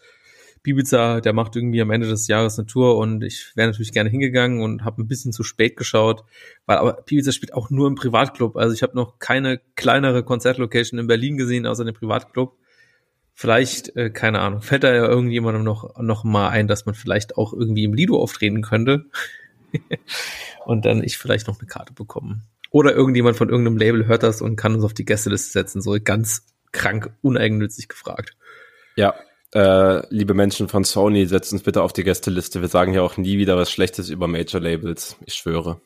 Bibiza, 0.64 1.20
der 1.20 1.32
macht 1.32 1.54
irgendwie 1.54 1.80
am 1.80 1.92
Ende 1.92 2.08
des 2.08 2.26
Jahres 2.26 2.58
eine 2.58 2.66
Tour 2.66 2.96
und 2.96 3.22
ich 3.22 3.52
wäre 3.54 3.68
natürlich 3.68 3.92
gerne 3.92 4.10
hingegangen 4.10 4.62
und 4.62 4.84
habe 4.84 5.00
ein 5.00 5.06
bisschen 5.06 5.32
zu 5.32 5.44
spät 5.44 5.76
geschaut, 5.76 6.24
weil 6.64 6.78
aber 6.78 7.02
Bibiza 7.06 7.30
spielt 7.30 7.54
auch 7.54 7.70
nur 7.70 7.86
im 7.86 7.94
Privatclub. 7.94 8.56
Also 8.56 8.74
ich 8.74 8.82
habe 8.82 8.96
noch 8.96 9.20
keine 9.20 9.60
kleinere 9.76 10.24
Konzertlocation 10.24 10.98
in 10.98 11.06
Berlin 11.06 11.36
gesehen, 11.36 11.64
außer 11.64 11.84
dem 11.84 11.94
Privatclub. 11.94 12.58
Vielleicht, 13.38 13.94
äh, 13.96 14.08
keine 14.08 14.40
Ahnung, 14.40 14.62
fällt 14.62 14.82
da 14.82 14.92
ja 14.94 15.06
irgendjemandem 15.06 15.62
noch, 15.62 16.00
noch 16.00 16.24
mal 16.24 16.48
ein, 16.48 16.66
dass 16.66 16.86
man 16.86 16.94
vielleicht 16.94 17.36
auch 17.36 17.52
irgendwie 17.52 17.84
im 17.84 17.92
Lido 17.92 18.18
auftreten 18.20 18.62
könnte 18.62 19.04
und 20.64 20.86
dann 20.86 21.04
ich 21.04 21.18
vielleicht 21.18 21.46
noch 21.46 21.60
eine 21.60 21.68
Karte 21.68 21.92
bekommen. 21.92 22.44
Oder 22.70 22.94
irgendjemand 22.94 23.36
von 23.36 23.50
irgendeinem 23.50 23.76
Label 23.76 24.06
hört 24.06 24.22
das 24.22 24.40
und 24.40 24.56
kann 24.56 24.74
uns 24.74 24.84
auf 24.84 24.94
die 24.94 25.04
Gästeliste 25.04 25.52
setzen, 25.52 25.82
so 25.82 25.96
ganz 26.02 26.46
krank 26.72 27.10
uneigennützig 27.20 27.88
gefragt. 27.88 28.36
Ja, 28.96 29.14
äh, 29.54 30.02
liebe 30.08 30.32
Menschen 30.32 30.68
von 30.68 30.84
Sony, 30.84 31.26
setzt 31.26 31.52
uns 31.52 31.62
bitte 31.62 31.82
auf 31.82 31.92
die 31.92 32.04
Gästeliste. 32.04 32.62
Wir 32.62 32.68
sagen 32.68 32.94
ja 32.94 33.02
auch 33.02 33.18
nie 33.18 33.36
wieder 33.36 33.56
was 33.56 33.70
Schlechtes 33.70 34.08
über 34.08 34.28
Major 34.28 34.60
Labels. 34.60 35.16
Ich 35.26 35.34
schwöre. 35.34 35.80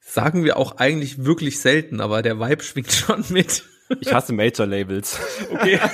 Sagen 0.00 0.44
wir 0.44 0.58
auch 0.58 0.76
eigentlich 0.76 1.24
wirklich 1.24 1.60
selten, 1.60 2.00
aber 2.00 2.20
der 2.20 2.38
Vibe 2.38 2.62
schwingt 2.62 2.92
schon 2.92 3.24
mit. 3.30 3.64
Ich 4.00 4.12
hasse 4.12 4.32
Major 4.32 4.66
Labels. 4.66 5.18
Okay. 5.50 5.80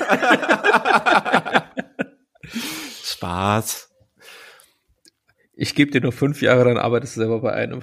Spaß. 3.02 3.90
Ich 5.54 5.74
gebe 5.74 5.90
dir 5.90 6.02
nur 6.02 6.12
fünf 6.12 6.42
Jahre, 6.42 6.64
dann 6.64 6.76
arbeitest 6.76 7.16
du 7.16 7.20
selber 7.20 7.40
bei 7.40 7.52
einem. 7.52 7.82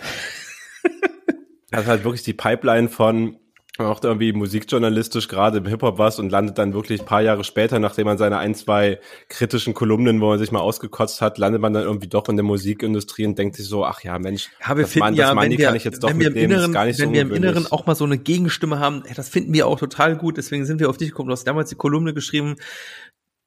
Das 1.72 1.82
ist 1.82 1.88
halt 1.88 2.04
wirklich 2.04 2.22
die 2.22 2.34
Pipeline 2.34 2.88
von 2.88 3.40
macht 3.80 4.06
irgendwie 4.06 4.34
musikjournalistisch 4.34 5.28
gerade 5.28 5.58
im 5.58 5.66
Hip-Hop 5.66 5.98
was 5.98 6.20
und 6.20 6.30
landet 6.30 6.60
dann 6.60 6.74
wirklich 6.74 7.02
ein 7.02 7.06
paar 7.08 7.22
Jahre 7.22 7.44
später, 7.44 7.80
nachdem 7.80 8.06
man 8.06 8.20
seine 8.20 8.38
ein, 8.38 8.54
zwei 8.54 9.00
kritischen 9.30 9.74
Kolumnen, 9.74 10.22
wo 10.22 10.28
man 10.28 10.38
sich 10.38 10.52
mal 10.52 10.60
ausgekotzt 10.60 11.22
hat, 11.22 11.40
landet 11.40 11.60
man 11.60 11.74
dann 11.74 11.84
irgendwie 11.84 12.08
doch 12.08 12.30
in 12.30 12.36
der 12.36 12.44
Musikindustrie 12.44 13.26
und 13.26 13.38
denkt 13.38 13.56
sich 13.56 13.66
so, 13.66 13.84
ach 13.84 14.04
ja, 14.04 14.20
Mensch, 14.20 14.50
Ja, 14.62 14.76
wir 14.78 14.84
das, 14.84 14.94
finden 14.94 15.16
ja, 15.16 15.28
das 15.28 15.36
Money 15.36 15.52
wenn 15.52 15.58
wir, 15.58 15.66
kann 15.66 15.76
ich 15.76 15.84
jetzt 15.86 16.04
doch 16.04 16.10
wenn 16.10 16.20
wir 16.20 16.28
im 16.28 16.34
mitnehmen, 16.34 16.52
Inneren, 16.52 16.70
ist 16.70 16.74
gar 16.74 16.86
nicht 16.86 17.00
wenn 17.00 17.10
so 17.10 17.14
wir 17.14 17.22
im. 17.22 17.34
Inneren 17.34 17.72
auch 17.72 17.88
mal 17.88 17.96
so 17.96 18.06
eine 18.06 18.20
Gegenstimme 18.20 18.78
haben, 18.78 19.04
das 19.16 19.30
finden 19.30 19.54
wir 19.54 19.66
auch 19.66 19.80
total 19.80 20.18
gut, 20.18 20.38
deswegen 20.38 20.66
sind 20.66 20.80
wir 20.80 20.90
auf 20.90 20.98
dich 20.98 21.10
gekommen. 21.10 21.30
Du 21.30 21.34
hast 21.34 21.46
damals 21.46 21.70
die 21.70 21.76
Kolumne 21.76 22.14
geschrieben. 22.14 22.58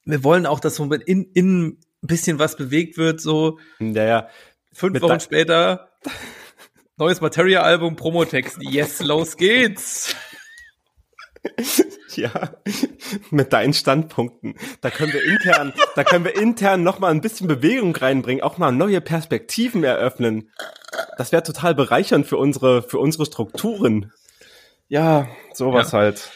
Wir 0.04 0.24
wollen 0.24 0.46
auch, 0.46 0.58
dass 0.58 0.74
so 0.76 0.84
in, 0.92 1.30
in 1.34 1.66
ein 1.66 1.78
bisschen 2.02 2.40
was 2.40 2.56
bewegt 2.56 2.98
wird, 2.98 3.20
so 3.20 3.58
Ja, 3.78 4.04
ja. 4.04 4.28
fünf 4.72 5.00
Wochen 5.02 5.20
später. 5.20 5.90
Neues 6.98 7.20
Materia-Album, 7.20 7.94
Promotext. 7.94 8.56
Yes, 8.62 9.00
los 9.00 9.36
geht's. 9.36 10.16
Ja, 12.14 12.56
mit 13.30 13.52
deinen 13.52 13.74
Standpunkten. 13.74 14.54
Da 14.80 14.88
können 14.88 15.12
wir 15.12 15.22
intern, 15.22 15.74
da 15.94 16.02
können 16.02 16.24
wir 16.24 16.34
intern 16.34 16.82
noch 16.82 16.98
mal 16.98 17.10
ein 17.10 17.20
bisschen 17.20 17.46
Bewegung 17.46 17.94
reinbringen, 17.94 18.42
auch 18.42 18.56
mal 18.56 18.72
neue 18.72 19.02
Perspektiven 19.02 19.84
eröffnen. 19.84 20.50
Das 21.18 21.32
wäre 21.32 21.42
total 21.42 21.74
bereichernd 21.74 22.26
für 22.26 22.38
unsere, 22.38 22.82
für 22.82 22.98
unsere 22.98 23.26
Strukturen. 23.26 24.12
Ja, 24.88 25.28
sowas 25.52 25.92
ja. 25.92 25.98
halt. 25.98 26.30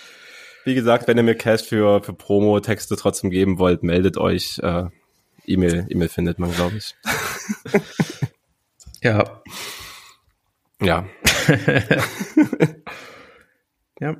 Wie 0.66 0.74
gesagt, 0.74 1.08
wenn 1.08 1.16
ihr 1.16 1.22
mir 1.22 1.36
Cash 1.36 1.62
für, 1.62 2.02
für 2.02 2.12
Promo-Texte 2.12 2.96
trotzdem 2.96 3.30
geben 3.30 3.58
wollt, 3.58 3.82
meldet 3.82 4.18
euch. 4.18 4.58
Äh, 4.62 4.84
E-Mail, 5.46 5.86
E-Mail 5.88 6.10
findet 6.10 6.38
man, 6.38 6.52
glaube 6.52 6.76
ich. 6.76 6.94
ja. 9.02 9.40
Ja. 10.80 11.06
ja. 14.00 14.16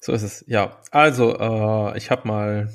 So 0.00 0.12
ist 0.12 0.22
es. 0.22 0.44
Ja, 0.46 0.80
also 0.90 1.38
äh, 1.38 1.98
ich 1.98 2.10
habe 2.10 2.26
mal 2.28 2.70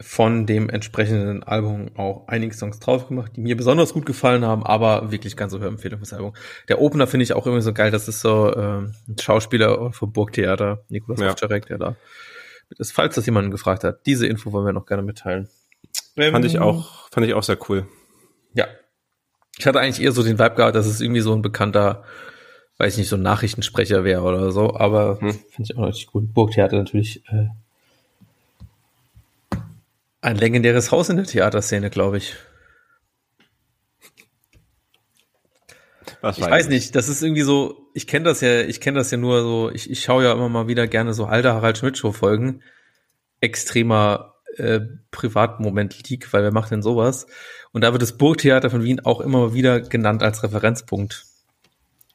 von 0.00 0.46
dem 0.46 0.70
entsprechenden 0.70 1.42
Album 1.42 1.90
auch 1.96 2.26
einige 2.28 2.54
Songs 2.54 2.80
drauf 2.80 3.08
gemacht, 3.08 3.32
die 3.36 3.40
mir 3.40 3.56
besonders 3.56 3.92
gut 3.92 4.06
gefallen 4.06 4.44
haben, 4.44 4.64
aber 4.64 5.10
wirklich 5.10 5.36
ganz 5.36 5.52
so 5.52 5.60
Hörempfehlung 5.60 5.98
fürs 5.98 6.12
Album. 6.12 6.32
Der 6.68 6.80
Opener 6.80 7.06
finde 7.06 7.24
ich 7.24 7.34
auch 7.34 7.46
immer 7.46 7.60
so 7.60 7.72
geil, 7.72 7.90
das 7.90 8.08
ist 8.08 8.20
so 8.20 8.50
äh, 8.52 8.78
ein 8.80 9.16
Schauspieler 9.20 9.92
vom 9.92 10.12
Burgtheater, 10.12 10.84
Nikolaus 10.88 11.20
ja. 11.20 11.34
Der 11.34 11.78
da 11.78 11.96
ist, 12.78 12.92
falls 12.92 13.14
das 13.14 13.26
jemanden 13.26 13.50
gefragt 13.50 13.84
hat. 13.84 14.06
Diese 14.06 14.26
Info 14.26 14.52
wollen 14.52 14.66
wir 14.66 14.72
noch 14.72 14.86
gerne 14.86 15.02
mitteilen. 15.02 15.48
Fand 16.16 16.44
ich 16.44 16.54
ähm, 16.54 16.62
auch, 16.62 17.08
fand 17.10 17.26
ich 17.26 17.34
auch 17.34 17.42
sehr 17.42 17.58
cool. 17.68 17.86
Ja. 18.54 18.66
Ich 19.60 19.66
hatte 19.66 19.78
eigentlich 19.78 20.02
eher 20.04 20.12
so 20.12 20.22
den 20.22 20.38
Vibe 20.38 20.54
gehabt, 20.56 20.74
dass 20.74 20.86
es 20.86 21.00
irgendwie 21.00 21.20
so 21.20 21.32
ein 21.34 21.42
bekannter 21.42 22.02
weiß 22.80 22.96
nicht, 22.96 23.08
so 23.08 23.16
ein 23.16 23.22
Nachrichtensprecher 23.22 24.04
wäre 24.04 24.22
oder 24.22 24.52
so, 24.52 24.74
aber 24.74 25.20
hm. 25.20 25.32
finde 25.32 25.62
ich 25.62 25.76
auch 25.76 25.86
richtig 25.86 26.06
gut. 26.06 26.32
Burgtheater 26.32 26.78
natürlich 26.78 27.22
äh, 27.28 27.48
ein 30.22 30.36
legendäres 30.36 30.90
Haus 30.90 31.10
in 31.10 31.18
der 31.18 31.26
Theaterszene, 31.26 31.90
glaube 31.90 32.16
ich. 32.16 32.36
Was 36.22 36.38
ich 36.38 36.44
weiß 36.44 36.68
nicht, 36.68 36.94
das 36.94 37.10
ist 37.10 37.22
irgendwie 37.22 37.42
so, 37.42 37.90
ich 37.92 38.06
kenne 38.06 38.24
das 38.24 38.40
ja, 38.40 38.62
ich 38.62 38.80
kenne 38.80 38.98
das 38.98 39.10
ja 39.10 39.18
nur 39.18 39.42
so, 39.42 39.70
ich, 39.70 39.90
ich 39.90 40.02
schaue 40.02 40.24
ja 40.24 40.32
immer 40.32 40.48
mal 40.48 40.66
wieder 40.66 40.86
gerne 40.86 41.12
so 41.12 41.26
alte 41.26 41.52
Harald 41.52 41.76
Schmidt 41.76 41.98
Show 41.98 42.12
Folgen. 42.12 42.62
Extremer 43.42 44.29
äh, 44.56 44.80
Privatmoment 45.10 46.08
Leak, 46.08 46.32
weil 46.32 46.42
wer 46.42 46.52
macht 46.52 46.70
denn 46.70 46.82
sowas? 46.82 47.26
Und 47.72 47.82
da 47.82 47.92
wird 47.92 48.02
das 48.02 48.16
Burgtheater 48.16 48.70
von 48.70 48.82
Wien 48.82 49.00
auch 49.00 49.20
immer 49.20 49.54
wieder 49.54 49.80
genannt 49.80 50.22
als 50.22 50.42
Referenzpunkt. 50.42 51.24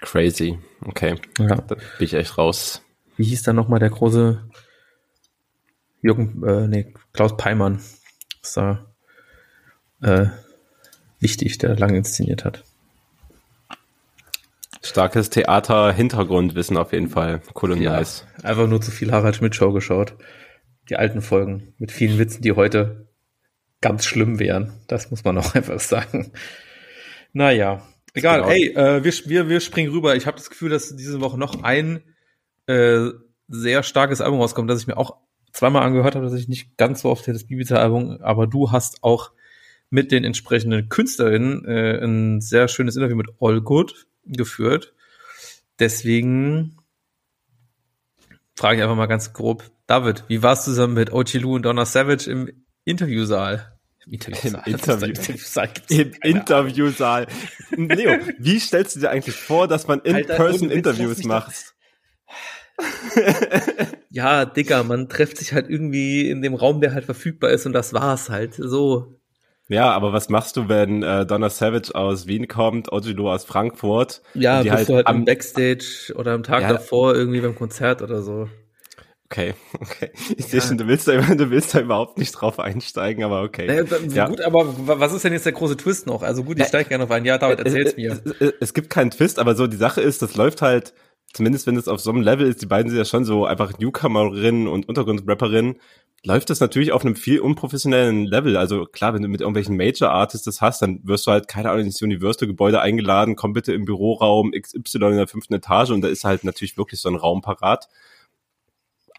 Crazy. 0.02 0.60
Okay. 0.82 1.16
Ja. 1.40 1.56
Da 1.56 1.76
bin 1.76 1.80
ich 2.00 2.14
echt 2.14 2.38
raus. 2.38 2.82
Wie 3.18 3.24
hieß 3.24 3.44
da 3.44 3.54
nochmal 3.54 3.80
der 3.80 3.90
große 3.90 4.44
Jürgen, 6.02 6.44
äh, 6.46 6.68
nee, 6.68 6.94
Klaus 7.14 7.36
Peimann. 7.38 7.80
Ist 8.44 8.58
da 8.58 8.86
äh, 10.02 10.28
wichtig, 11.20 11.58
der 11.58 11.76
lange 11.78 11.98
inszeniert 11.98 12.46
hat. 12.46 12.64
Starkes 14.84 15.32
Theater-Hintergrundwissen 15.32 16.78
auf 16.78 16.94
jeden 16.94 17.10
Fall. 17.10 17.42
Cool 17.60 17.72
und 17.72 17.82
ja, 17.82 17.94
nice. 17.94 18.28
Einfach 18.44 18.68
nur 18.68 18.82
zu 18.82 18.92
viel 18.92 19.12
Harald 19.12 19.36
Schmidt-Show 19.36 19.72
geschaut. 19.72 20.14
Die 20.90 20.96
alten 20.96 21.22
Folgen 21.22 21.74
mit 21.78 21.92
vielen 21.92 22.20
Witzen, 22.20 22.42
die 22.42 22.52
heute 22.52 23.08
ganz 23.82 24.06
schlimm 24.06 24.40
wären. 24.40 24.74
Das 24.88 25.12
muss 25.12 25.24
man 25.24 25.38
auch 25.38 25.56
einfach 25.56 25.80
sagen. 25.80 26.32
Naja, 27.34 27.82
Egal, 28.16 28.42
genau. 28.42 28.52
ey, 28.52 28.68
äh, 28.70 29.04
wir, 29.04 29.14
wir, 29.26 29.50
wir 29.50 29.60
springen 29.60 29.92
rüber. 29.92 30.16
Ich 30.16 30.26
habe 30.26 30.38
das 30.38 30.50
Gefühl, 30.50 30.70
dass 30.70 30.96
diese 30.96 31.20
Woche 31.20 31.38
noch 31.38 31.64
ein 31.64 32.02
äh, 32.66 33.10
sehr 33.50 33.84
starkes 33.84 34.22
Album 34.22 34.40
rauskommt, 34.40 34.70
das 34.70 34.80
ich 34.80 34.88
mir 34.88 34.98
auch 34.98 35.18
zweimal 35.52 35.84
angehört 35.84 36.16
habe, 36.16 36.26
dass 36.26 36.34
ich 36.34 36.48
nicht 36.48 36.78
ganz 36.78 37.02
so 37.02 37.10
oft 37.10 37.28
das 37.28 37.44
Bibiza-Album, 37.44 38.22
aber 38.22 38.48
du 38.48 38.72
hast 38.72 39.04
auch 39.04 39.32
mit 39.90 40.12
den 40.14 40.24
entsprechenden 40.24 40.88
Künstlerinnen 40.88 41.66
äh, 41.66 42.04
ein 42.04 42.42
sehr 42.42 42.70
schönes 42.70 42.96
Interview 42.96 43.18
mit 43.18 43.28
All 43.40 43.62
Good 43.62 44.08
geführt. 44.26 44.94
Deswegen 45.80 46.78
frage 48.56 48.78
ich 48.78 48.84
einfach 48.84 48.96
mal 48.96 49.06
ganz 49.08 49.34
grob, 49.34 49.64
David, 49.88 50.24
wie 50.28 50.42
warst 50.42 50.66
du 50.66 50.72
zusammen 50.72 50.94
mit 50.94 51.12
Ochi 51.12 51.38
Lu 51.38 51.56
und 51.56 51.64
Donna 51.64 51.86
Savage 51.86 52.30
im 52.30 52.50
Interviewsaal? 52.86 53.78
Im 54.06 54.14
Interviewsaal. 54.14 54.64
Im, 54.66 54.74
Interview 54.74 55.08
Im 55.90 56.12
Interviewsaal. 56.22 57.28
Leo, 57.72 58.20
wie 58.40 58.60
stellst 58.60 58.96
du 58.96 59.00
dir 59.02 59.10
eigentlich 59.10 59.36
vor, 59.36 59.68
dass 59.68 59.88
man 59.88 60.00
In-Person-Interviews 60.02 61.24
macht? 61.24 61.76
ja, 64.10 64.46
Dicker, 64.46 64.84
man 64.84 65.08
trifft 65.08 65.38
sich 65.38 65.54
halt 65.54 65.70
irgendwie 65.70 66.30
in 66.30 66.42
dem 66.42 66.54
Raum, 66.54 66.82
der 66.82 66.94
halt 66.94 67.06
verfügbar 67.06 67.52
ist 67.52 67.66
und 67.66 67.74
das 67.74 67.94
war's 67.94 68.30
halt. 68.30 68.56
So. 68.56 69.20
Ja, 69.68 69.92
aber 69.92 70.14
was 70.14 70.30
machst 70.30 70.58
du, 70.58 70.70
wenn 70.70 71.02
äh, 71.02 71.26
Donna 71.26 71.50
Savage 71.50 71.96
aus 71.96 72.28
Wien 72.28 72.48
kommt, 72.48 72.92
Ojilo 72.92 73.34
aus 73.34 73.46
Frankfurt? 73.46 74.22
Ja, 74.36 74.62
bist 74.62 74.76
halt 74.76 74.90
du 74.90 74.96
halt 74.96 75.08
am 75.08 75.26
Backstage 75.26 76.14
oder 76.16 76.34
am 76.34 76.44
Tag 76.44 76.62
ja, 76.62 76.74
davor 76.74 77.16
irgendwie 77.16 77.42
beim 77.42 77.56
Konzert 77.56 78.04
oder 78.04 78.22
so. 78.22 78.48
Okay, 79.26 79.56
okay. 79.80 80.12
Ich 80.38 80.46
ja. 80.46 80.46
sehe 80.46 80.62
schon, 80.62 80.78
du 80.78 80.88
willst, 80.88 81.08
da, 81.08 81.18
du 81.20 81.50
willst 81.50 81.74
da 81.74 81.80
überhaupt 81.80 82.20
nicht 82.20 82.32
drauf 82.32 82.60
einsteigen, 82.60 83.24
aber 83.24 83.42
okay. 83.42 83.66
Naja, 83.66 83.84
ja. 84.10 84.28
Gut, 84.28 84.42
aber 84.42 84.66
was 84.88 85.14
ist 85.14 85.26
denn 85.26 85.34
jetzt 85.34 85.48
der 85.48 85.54
große 85.54 85.78
Twist 85.78 86.06
noch? 86.06 86.22
Also 86.22 86.44
gut, 86.44 86.60
ich 86.60 86.68
steige 86.68 86.90
gerne 86.90 87.06
auf 87.06 87.12
ein. 87.12 87.26
Ja, 87.26 87.40
David, 87.40 87.60
erzähl's 87.60 87.92
es, 87.92 87.98
mir. 87.98 88.20
Es, 88.40 88.54
es, 88.60 88.74
gibt 88.76 88.92
keinen 88.92 89.10
Twist, 89.10 89.40
aber 89.40 89.56
so 89.56 89.66
die 89.66 89.78
Sache 89.78 90.02
ist, 90.02 90.22
das 90.22 90.36
läuft 90.36 90.62
halt, 90.62 90.94
zumindest 91.36 91.68
wenn 91.68 91.76
es 91.76 91.88
auf 91.90 92.00
so 92.00 92.12
einem 92.12 92.22
Level 92.22 92.48
ist, 92.48 92.62
die 92.62 92.66
beiden 92.66 92.90
sind 92.90 92.98
ja 92.98 93.06
schon 93.06 93.26
so 93.26 93.46
einfach 93.46 93.78
Newcomerinnen 93.78 94.68
und 94.68 94.88
Untergrundrapperinnen, 94.88 95.76
läuft 96.24 96.50
das 96.50 96.62
natürlich 96.62 96.94
auf 96.94 97.04
einem 97.04 97.16
viel 97.16 97.40
unprofessionellen 97.40 98.26
Level. 98.26 98.56
Also 98.56 98.86
klar, 98.86 99.14
wenn 99.14 99.22
du 99.22 99.28
mit 99.28 99.42
irgendwelchen 99.42 99.76
Major 99.76 100.12
Artists 100.12 100.46
das 100.46 100.62
hast, 100.62 100.82
dann 100.82 101.02
wirst 101.04 101.28
du 101.28 101.32
halt, 101.32 101.48
keine 101.50 101.70
Ahnung, 101.70 101.86
ins 101.86 102.02
Universal-Gebäude 102.02 102.80
eingeladen, 102.82 103.36
komm 103.36 103.52
bitte 103.52 103.74
im 103.74 103.84
Büroraum 103.84 104.52
XY 104.52 104.98
in 104.98 105.18
der 105.18 105.28
fünften 105.28 105.54
Etage 105.54 105.92
und 105.92 106.02
da 106.02 106.08
ist 106.08 106.24
halt 106.24 106.46
natürlich 106.46 106.78
wirklich 106.78 107.02
so 107.02 107.10
ein 107.10 107.16
Raum 107.16 107.42
parat. 107.42 107.90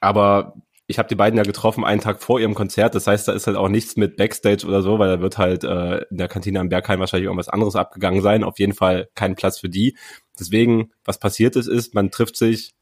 Aber 0.00 0.54
ich 0.86 0.98
habe 0.98 1.08
die 1.08 1.16
beiden 1.16 1.36
ja 1.36 1.42
getroffen 1.42 1.84
einen 1.84 2.00
Tag 2.00 2.22
vor 2.22 2.40
ihrem 2.40 2.54
Konzert. 2.54 2.94
Das 2.94 3.06
heißt, 3.06 3.28
da 3.28 3.32
ist 3.32 3.46
halt 3.46 3.56
auch 3.56 3.68
nichts 3.68 3.96
mit 3.96 4.16
Backstage 4.16 4.66
oder 4.66 4.82
so, 4.82 4.98
weil 4.98 5.08
da 5.08 5.20
wird 5.20 5.36
halt 5.36 5.64
äh, 5.64 5.98
in 6.10 6.16
der 6.16 6.28
Kantine 6.28 6.60
am 6.60 6.68
Bergheim 6.68 7.00
wahrscheinlich 7.00 7.26
irgendwas 7.26 7.48
anderes 7.48 7.76
abgegangen 7.76 8.22
sein. 8.22 8.44
Auf 8.44 8.58
jeden 8.58 8.72
Fall 8.72 9.08
kein 9.14 9.34
Platz 9.34 9.58
für 9.58 9.68
die. 9.68 9.96
Deswegen, 10.38 10.92
was 11.04 11.18
passiert 11.18 11.56
ist, 11.56 11.66
ist, 11.66 11.94
man 11.94 12.10
trifft 12.10 12.36
sich 12.36 12.74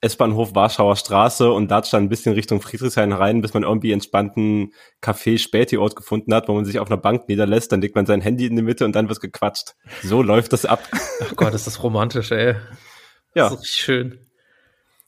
S-Bahnhof 0.00 0.54
Warschauer 0.54 0.96
Straße 0.96 1.50
und 1.50 1.70
datscht 1.70 1.92
dann 1.92 2.04
ein 2.04 2.08
bisschen 2.08 2.34
Richtung 2.34 2.60
Friedrichshain 2.60 3.12
rein, 3.12 3.40
bis 3.40 3.54
man 3.54 3.62
irgendwie 3.62 3.92
entspannten 3.92 4.72
Café 5.02 5.38
Späti-Ort 5.38 5.96
gefunden 5.96 6.34
hat, 6.34 6.48
wo 6.48 6.54
man 6.54 6.64
sich 6.64 6.78
auf 6.78 6.88
einer 6.88 6.96
Bank 6.96 7.28
niederlässt, 7.28 7.72
dann 7.72 7.80
legt 7.80 7.94
man 7.94 8.06
sein 8.06 8.20
Handy 8.20 8.46
in 8.46 8.56
die 8.56 8.62
Mitte 8.62 8.84
und 8.84 8.94
dann 8.94 9.08
wird 9.08 9.20
gequatscht. 9.20 9.74
So 10.02 10.22
läuft 10.22 10.52
das 10.52 10.66
ab. 10.66 10.82
Ach 11.20 11.36
Gott, 11.36 11.54
ist 11.54 11.66
das 11.66 11.82
romantisch, 11.82 12.30
ey. 12.30 12.56
Ja. 13.34 13.50
Das 13.50 13.60
ist 13.60 13.76
schön 13.76 14.25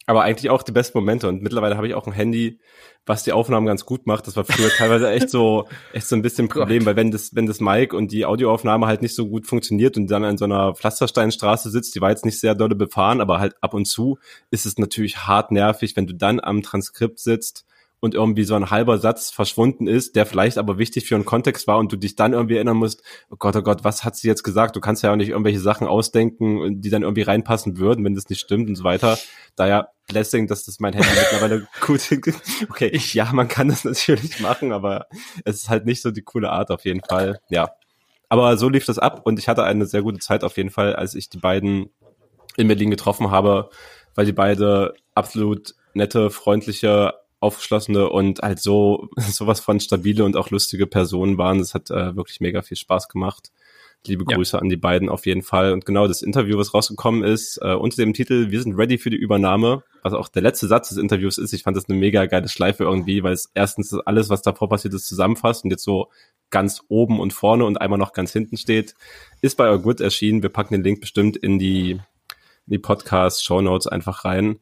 aber 0.09 0.23
eigentlich 0.23 0.49
auch 0.49 0.63
die 0.63 0.73
besten 0.73 0.97
Momente. 0.97 1.29
Und 1.29 1.43
mittlerweile 1.43 1.77
habe 1.77 1.87
ich 1.87 1.95
auch 1.95 2.07
ein 2.07 2.15
Handy, 2.15 2.59
was 3.05 3.25
die 3.25 3.33
Aufnahmen 3.33 3.67
ganz 3.67 3.85
gut 3.85 4.07
macht. 4.07 4.27
Das 4.27 4.37
war 4.37 4.45
früher 4.45 4.71
teilweise 4.71 5.11
echt 5.11 5.29
so, 5.29 5.69
echt 5.93 6.09
so 6.09 6.17
ein 6.17 6.23
bisschen 6.23 6.47
ein 6.47 6.49
Problem, 6.49 6.87
weil 6.87 6.97
wenn 6.97 7.11
das, 7.11 7.35
wenn 7.35 7.45
das 7.45 7.61
Mic 7.61 7.95
und 7.95 8.11
die 8.11 8.25
Audioaufnahme 8.25 8.87
halt 8.87 9.03
nicht 9.03 9.15
so 9.15 9.29
gut 9.29 9.47
funktioniert 9.47 9.99
und 9.99 10.11
dann 10.11 10.25
an 10.25 10.39
so 10.39 10.47
einer 10.47 10.75
Pflastersteinstraße 10.75 11.69
sitzt, 11.71 11.95
die 11.95 12.01
war 12.01 12.09
jetzt 12.09 12.25
nicht 12.25 12.41
sehr 12.41 12.55
dolle 12.55 12.75
befahren, 12.75 13.21
aber 13.21 13.39
halt 13.39 13.57
ab 13.61 13.75
und 13.75 13.85
zu 13.85 14.19
ist 14.51 14.65
es 14.65 14.79
natürlich 14.79 15.19
hart 15.27 15.53
nervig, 15.53 15.95
wenn 15.95 16.07
du 16.07 16.15
dann 16.15 16.41
am 16.41 16.63
Transkript 16.63 17.19
sitzt 17.19 17.67
und 18.01 18.15
irgendwie 18.15 18.45
so 18.45 18.55
ein 18.55 18.71
halber 18.71 18.99
Satz 18.99 19.31
verschwunden 19.31 19.87
ist, 19.87 20.15
der 20.15 20.25
vielleicht 20.25 20.59
aber 20.59 20.79
wichtig 20.79 21.07
für 21.07 21.17
einen 21.17 21.25
Kontext 21.25 21.67
war 21.67 21.79
und 21.79 21.93
du 21.93 21.97
dich 21.97 22.15
dann 22.15 22.33
irgendwie 22.33 22.55
erinnern 22.55 22.77
musst, 22.77 23.03
oh 23.31 23.37
Gott, 23.39 23.57
oh 23.57 23.63
Gott, 23.63 23.83
was 23.83 24.05
hat 24.05 24.17
sie 24.17 24.29
jetzt 24.29 24.45
gesagt? 24.45 24.77
Du 24.77 24.81
kannst 24.81 25.03
ja 25.03 25.13
auch 25.13 25.17
nicht 25.17 25.31
irgendwelche 25.31 25.61
Sachen 25.61 25.87
ausdenken, 25.87 26.81
die 26.81 26.91
dann 26.91 27.03
irgendwie 27.03 27.23
reinpassen 27.23 27.79
würden, 27.79 28.05
wenn 28.05 28.15
das 28.15 28.29
nicht 28.29 28.41
stimmt 28.41 28.69
und 28.69 28.77
so 28.77 28.85
weiter. 28.85 29.19
Daher 29.57 29.91
Blessing, 30.07 30.47
dass 30.47 30.65
das 30.65 30.81
mein 30.81 30.95
Handy 30.95 31.09
mittlerweile 31.09 31.67
gut 31.81 32.01
Okay, 32.71 32.89
ich, 32.89 33.15
ja, 33.15 33.31
man 33.33 33.49
kann 33.49 33.69
das 33.69 33.85
natürlich 33.85 34.41
machen, 34.41 34.73
aber 34.73 35.07
es 35.45 35.57
ist 35.57 35.69
halt 35.69 35.85
nicht 35.85 36.01
so 36.01 36.11
die 36.11 36.23
coole 36.23 36.51
Art 36.51 36.71
auf 36.71 36.85
jeden 36.85 37.03
Fall. 37.03 37.41
Ja. 37.51 37.71
Aber 38.29 38.57
so 38.57 38.69
lief 38.69 38.85
das 38.85 38.99
ab 38.99 39.23
und 39.25 39.39
ich 39.39 39.49
hatte 39.49 39.65
eine 39.65 39.87
sehr 39.87 40.03
gute 40.03 40.19
Zeit 40.19 40.45
auf 40.45 40.57
jeden 40.57 40.71
Fall, 40.71 40.95
als 40.95 41.15
ich 41.15 41.29
die 41.31 41.39
beiden 41.39 41.91
in 42.57 42.69
Berlin 42.69 42.91
getroffen 42.91 43.31
habe, 43.31 43.71
weil 44.15 44.27
die 44.27 44.33
beide 44.33 44.95
absolut 45.15 45.75
nette, 45.95 46.31
freundliche, 46.31 47.15
aufgeschlossene 47.41 48.09
und 48.09 48.41
halt 48.41 48.61
so 48.61 49.09
sowas 49.17 49.61
von 49.61 49.81
stabile 49.81 50.25
und 50.25 50.37
auch 50.37 50.51
lustige 50.51 50.87
Personen 50.87 51.39
waren. 51.39 51.59
Das 51.59 51.75
hat 51.75 51.91
äh, 51.91 52.17
wirklich 52.17 52.41
mega 52.41 52.63
viel 52.63 52.77
Spaß 52.77 53.09
gemacht. 53.09 53.51
Liebe 54.07 54.25
Grüße 54.25 54.57
ja. 54.57 54.63
an 54.63 54.69
die 54.69 54.77
beiden 54.77 55.09
auf 55.09 55.27
jeden 55.27 55.43
Fall. 55.43 55.73
Und 55.73 55.85
genau 55.85 56.07
das 56.07 56.23
Interview, 56.23 56.57
was 56.57 56.73
rausgekommen 56.73 57.25
ist, 57.25 57.59
äh, 57.61 57.75
unter 57.75 57.97
dem 57.97 58.15
Titel 58.15 58.51
Wir 58.51 58.63
sind 58.63 58.79
ready 58.79 58.97
für 58.97 59.11
die 59.11 59.17
Übernahme, 59.17 59.83
was 60.03 60.13
auch 60.13 60.29
der 60.29 60.43
letzte 60.43 60.69
Satz 60.69 60.91
des 60.91 60.99
Interviews 60.99 61.37
ist. 61.37 61.53
Ich 61.53 61.65
fand 61.65 61.77
das 61.77 61.89
eine 61.89 61.99
mega 61.99 62.27
geile 62.27 62.49
Schleife 62.49 62.85
irgendwie, 62.85 63.23
weil 63.25 63.33
es 63.33 63.51
erstens 63.55 63.93
alles, 63.93 64.31
was 64.31 64.43
davor 64.43 64.69
passiert 64.69 64.95
ist, 64.95 65.09
zusammenfasst 65.09 65.65
und 65.65 65.71
jetzt 65.71 65.83
so 65.83 66.11
ganz 66.51 66.83
oben 66.89 67.19
und 67.19 67.33
vorne 67.33 67.65
und 67.65 67.81
einmal 67.81 67.99
noch 67.99 68.13
ganz 68.13 68.33
hinten 68.33 68.57
steht. 68.57 68.95
Ist 69.43 69.57
bei 69.57 69.69
Our 69.69 69.81
Good 69.81 70.01
erschienen. 70.01 70.43
Wir 70.43 70.51
packen 70.51 70.75
den 70.75 70.85
Link 70.85 71.01
bestimmt 71.01 71.37
in 71.37 71.59
die 71.59 72.01
in 72.69 72.73
die 72.73 72.79
Podcast, 72.79 73.45
Show 73.45 73.63
Notes 73.63 73.87
einfach 73.87 74.25
rein. 74.25 74.61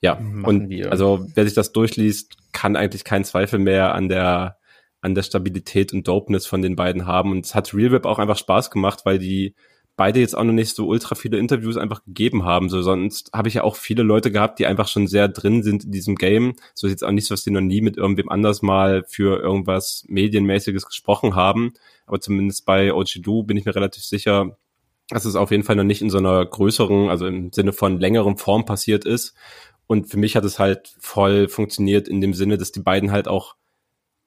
Ja, 0.00 0.14
Machen 0.14 0.44
und 0.44 0.68
wir. 0.68 0.92
also 0.92 1.26
wer 1.34 1.44
sich 1.44 1.54
das 1.54 1.72
durchliest, 1.72 2.36
kann 2.52 2.76
eigentlich 2.76 3.04
keinen 3.04 3.24
Zweifel 3.24 3.58
mehr 3.58 3.94
an 3.94 4.08
der 4.08 4.58
an 5.00 5.14
der 5.14 5.22
Stabilität 5.22 5.92
und 5.92 6.08
Dopeness 6.08 6.46
von 6.46 6.60
den 6.60 6.74
beiden 6.74 7.06
haben. 7.06 7.30
Und 7.30 7.46
es 7.46 7.54
hat 7.54 7.72
Real 7.72 7.90
Rap 7.90 8.04
auch 8.04 8.18
einfach 8.18 8.36
Spaß 8.36 8.70
gemacht, 8.70 9.02
weil 9.04 9.18
die 9.18 9.54
beide 9.98 10.20
jetzt 10.20 10.36
auch 10.36 10.44
noch 10.44 10.52
nicht 10.52 10.74
so 10.74 10.86
ultra 10.86 11.14
viele 11.14 11.38
Interviews 11.38 11.76
einfach 11.76 12.04
gegeben 12.04 12.44
haben. 12.44 12.68
So 12.68 12.82
sonst 12.82 13.30
habe 13.32 13.48
ich 13.48 13.54
ja 13.54 13.64
auch 13.64 13.76
viele 13.76 14.04
Leute 14.04 14.30
gehabt, 14.30 14.58
die 14.58 14.66
einfach 14.66 14.88
schon 14.88 15.08
sehr 15.08 15.28
drin 15.28 15.62
sind 15.62 15.84
in 15.84 15.90
diesem 15.90 16.14
Game. 16.14 16.54
So 16.72 16.86
ist 16.86 16.92
jetzt 16.92 17.04
auch 17.04 17.10
nicht 17.10 17.26
so, 17.26 17.34
dass 17.34 17.42
die 17.42 17.50
noch 17.50 17.60
nie 17.60 17.80
mit 17.80 17.96
irgendwem 17.96 18.28
anders 18.28 18.62
mal 18.62 19.04
für 19.06 19.40
irgendwas 19.40 20.04
Medienmäßiges 20.08 20.86
gesprochen 20.86 21.34
haben. 21.34 21.74
Aber 22.06 22.20
zumindest 22.20 22.64
bei 22.64 22.94
OG 22.94 23.46
bin 23.46 23.56
ich 23.56 23.64
mir 23.64 23.74
relativ 23.74 24.04
sicher, 24.04 24.56
dass 25.10 25.24
es 25.24 25.36
auf 25.36 25.50
jeden 25.50 25.64
Fall 25.64 25.76
noch 25.76 25.84
nicht 25.84 26.00
in 26.00 26.10
so 26.10 26.18
einer 26.18 26.46
größeren, 26.46 27.08
also 27.08 27.26
im 27.26 27.52
Sinne 27.52 27.72
von 27.72 27.98
längerem 27.98 28.36
Form 28.36 28.64
passiert 28.64 29.04
ist. 29.04 29.34
Und 29.88 30.06
für 30.06 30.18
mich 30.18 30.36
hat 30.36 30.44
es 30.44 30.60
halt 30.60 30.94
voll 31.00 31.48
funktioniert 31.48 32.06
in 32.06 32.20
dem 32.20 32.34
Sinne, 32.34 32.58
dass 32.58 32.70
die 32.70 32.80
beiden 32.80 33.10
halt 33.10 33.26
auch 33.26 33.56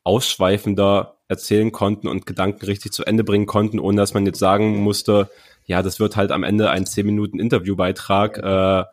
ausschweifender 0.04 1.18
erzählen 1.28 1.72
konnten 1.72 2.08
und 2.08 2.26
Gedanken 2.26 2.66
richtig 2.66 2.92
zu 2.92 3.06
Ende 3.06 3.24
bringen 3.24 3.46
konnten, 3.46 3.80
ohne 3.80 3.98
dass 3.98 4.14
man 4.14 4.26
jetzt 4.26 4.40
sagen 4.40 4.78
musste, 4.82 5.30
ja, 5.66 5.82
das 5.84 6.00
wird 6.00 6.18
halt 6.18 6.32
am 6.32 6.44
Ende 6.44 6.70
ein 6.72 6.86
10 6.86 7.06
Minuten 7.06 7.40
Interviewbeitrag 7.40 8.38
äh, 8.40 8.42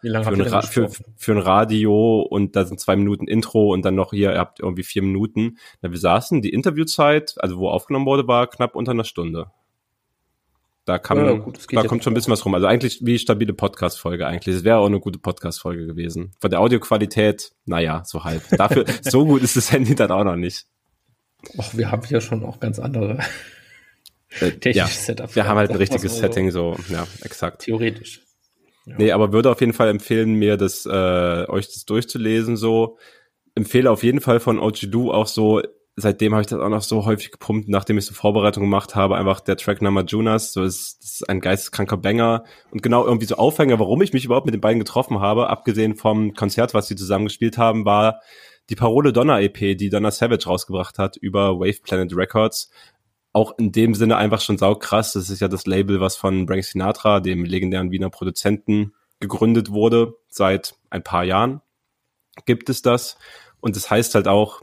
Wie 0.03 0.09
lange 0.09 0.25
für, 0.27 0.35
ein 0.35 0.41
Ra- 0.43 0.63
für, 0.63 0.91
für 1.17 1.33
ein 1.33 1.39
Radio 1.39 2.21
und 2.21 2.55
da 2.55 2.65
sind 2.67 2.79
zwei 2.79 2.95
Minuten 2.95 3.27
Intro 3.27 3.73
und 3.73 3.85
dann 3.85 3.95
noch 3.95 4.11
hier, 4.11 4.33
ihr 4.33 4.39
habt 4.39 4.61
irgendwie 4.61 4.85
vier 4.85 5.03
Minuten. 5.03 5.57
Na, 5.81 5.91
wir 5.91 5.99
saßen, 5.99 6.43
die 6.43 6.51
Interviewzeit, 6.53 7.35
also 7.39 7.59
wo 7.59 7.71
aufgenommen 7.71 8.07
wurde, 8.07 8.29
war 8.29 8.47
knapp 8.47 8.77
unter 8.77 8.93
einer 8.93 9.05
Stunde. 9.05 9.47
Da 10.89 10.99
kam, 10.99 11.19
Ja, 11.19 11.33
gut, 11.33 11.59
da 11.71 11.83
ja 11.83 11.87
kommt 11.87 12.03
schon 12.03 12.13
ein 12.13 12.15
bisschen 12.15 12.33
was 12.33 12.47
rum. 12.47 12.55
Also 12.55 12.67
eigentlich 12.67 13.05
wie 13.05 13.19
stabile 13.19 13.53
Podcast-Folge 13.53 14.27
eigentlich. 14.27 14.57
Es 14.57 14.65
wäre 14.65 14.79
auch 14.79 14.87
eine 14.87 15.01
gute 15.01 15.19
Podcast-Folge 15.19 15.87
gewesen. 15.87 16.33
Von 16.41 16.49
der 16.51 16.61
Audioqualität, 16.61 17.53
naja, 17.67 18.05
so 18.07 18.25
halb. 18.25 18.43
Dafür, 18.57 18.87
so 19.03 19.27
gut 19.27 19.43
ist 19.43 19.55
das 19.55 19.71
Handy 19.71 19.95
dann 19.95 20.11
auch 20.11 20.25
noch 20.25 20.37
nicht. 20.37 20.65
Och, 21.59 21.77
wir 21.77 21.91
haben 21.91 22.07
hier 22.07 22.23
schon 22.23 22.43
auch 22.43 22.59
ganz 22.59 22.79
andere 22.79 23.19
Äh, 24.41 24.53
technische 24.53 24.79
ja, 24.79 24.87
Setups. 24.87 25.37
wir 25.37 25.47
haben 25.47 25.57
halt 25.57 25.71
ein 25.71 25.77
richtiges 25.77 26.15
so. 26.15 26.21
Setting, 26.21 26.51
so, 26.51 26.77
ja, 26.91 27.07
exakt. 27.23 27.63
Theoretisch. 27.63 28.21
Nee, 28.85 29.13
aber 29.13 29.33
würde 29.33 29.51
auf 29.51 29.61
jeden 29.61 29.73
Fall 29.73 29.89
empfehlen, 29.89 30.35
mir 30.35 30.59
das, 30.59 30.85
äh, 30.85 31.47
euch 31.49 31.67
das 31.67 31.87
durchzulesen, 31.87 32.57
so. 32.57 32.99
Empfehle 33.55 33.91
auf 33.91 34.03
jeden 34.03 34.21
Fall 34.21 34.39
von 34.39 34.59
OG 34.59 34.95
auch 35.11 35.27
so, 35.27 35.63
seitdem 36.01 36.33
habe 36.33 36.43
ich 36.43 36.47
das 36.47 36.61
auch 36.61 36.69
noch 36.69 36.83
so 36.83 37.05
häufig 37.05 37.33
gepumpt, 37.33 37.69
nachdem 37.69 37.99
ich 37.99 38.07
so 38.07 38.15
Vorbereitung 38.15 38.63
gemacht 38.63 38.95
habe, 38.95 39.17
einfach 39.17 39.41
der 39.41 39.57
Track 39.57 39.83
Nummer 39.83 40.05
Junas, 40.05 40.53
so 40.53 40.63
ist, 40.63 40.99
das 41.03 41.13
ist 41.15 41.29
ein 41.29 41.41
geisteskranker 41.41 41.97
Banger 41.97 42.45
und 42.71 42.83
genau 42.83 43.05
irgendwie 43.05 43.27
so 43.27 43.37
Aufhänger, 43.37 43.79
warum 43.79 44.01
ich 44.03 44.13
mich 44.13 44.25
überhaupt 44.25 44.47
mit 44.47 44.55
den 44.55 44.61
beiden 44.61 44.79
getroffen 44.79 45.21
habe, 45.21 45.51
abgesehen 45.51 45.97
vom 45.97 46.35
Konzert, 46.35 46.75
was 46.75 46.87
sie 46.87 46.97
zusammen 46.97 47.27
gespielt 47.27 47.59
haben, 47.59 47.85
war 47.85 48.21
die 48.71 48.77
Parole 48.77 49.13
Donna 49.13 49.41
EP, 49.41 49.77
die 49.77 49.91
Donna 49.91 50.11
Savage 50.11 50.47
rausgebracht 50.47 50.99
hat 50.99 51.17
über 51.17 51.59
Wave 51.59 51.81
Planet 51.83 52.15
Records. 52.15 52.71
Auch 53.33 53.57
in 53.59 53.73
dem 53.73 53.95
Sinne 53.95 54.17
einfach 54.17 54.41
schon 54.41 54.59
saukrass. 54.59 55.13
Das 55.13 55.31
ist 55.31 55.41
ja 55.41 55.49
das 55.49 55.67
Label, 55.67 56.01
was 56.01 56.17
von 56.17 56.47
Frank 56.47 56.65
Sinatra, 56.65 57.21
dem 57.21 57.45
legendären 57.45 57.91
Wiener 57.91 58.11
Produzenten, 58.11 58.93
gegründet 59.21 59.71
wurde. 59.71 60.15
Seit 60.29 60.75
ein 60.91 61.03
paar 61.03 61.25
Jahren 61.25 61.61
gibt 62.47 62.69
es 62.69 62.83
das. 62.83 63.17
Und 63.61 63.77
das 63.77 63.91
heißt 63.91 64.15
halt 64.15 64.29
auch, 64.29 64.63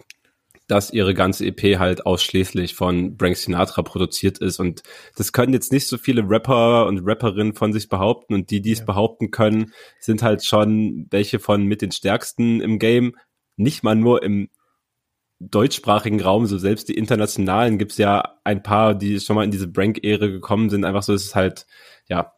dass 0.68 0.92
ihre 0.92 1.14
ganze 1.14 1.46
EP 1.46 1.78
halt 1.80 2.06
ausschließlich 2.06 2.76
von 2.76 3.18
Frank 3.20 3.38
Sinatra 3.38 3.84
produziert 3.84 4.40
ist. 4.40 4.60
Und 4.60 4.82
das 5.16 5.32
können 5.32 5.54
jetzt 5.54 5.72
nicht 5.72 5.88
so 5.88 5.98
viele 5.98 6.24
Rapper 6.28 6.88
und 6.88 7.02
Rapperinnen 7.06 7.54
von 7.54 7.72
sich 7.74 7.90
behaupten. 7.90 8.34
Und 8.34 8.50
die, 8.50 8.62
die 8.62 8.72
es 8.72 8.80
Ja. 8.80 8.86
behaupten 8.86 9.32
können, 9.32 9.74
sind 10.00 10.24
halt 10.24 10.44
schon 10.44 11.08
welche 11.12 11.40
von 11.40 11.64
mit 11.66 11.82
den 11.82 11.92
stärksten 11.92 12.62
im 12.62 12.80
Game. 12.80 13.16
Nicht 13.58 13.84
mal 13.84 13.96
nur 13.96 14.24
im 14.24 14.50
deutschsprachigen 15.40 16.22
Raum, 16.22 16.46
so 16.46 16.58
selbst 16.58 16.88
die 16.88 16.96
internationalen 16.96 17.78
gibt's 17.78 17.98
ja 17.98 18.38
ein 18.44 18.64
paar, 18.64 18.96
die 18.96 19.20
schon 19.20 19.36
mal 19.36 19.44
in 19.44 19.52
diese 19.52 19.68
Brank-Ehre 19.68 20.32
gekommen 20.32 20.70
sind. 20.70 20.86
Einfach 20.86 21.04
so, 21.04 21.14
es 21.14 21.26
ist 21.26 21.36
halt, 21.36 21.66
ja, 22.08 22.34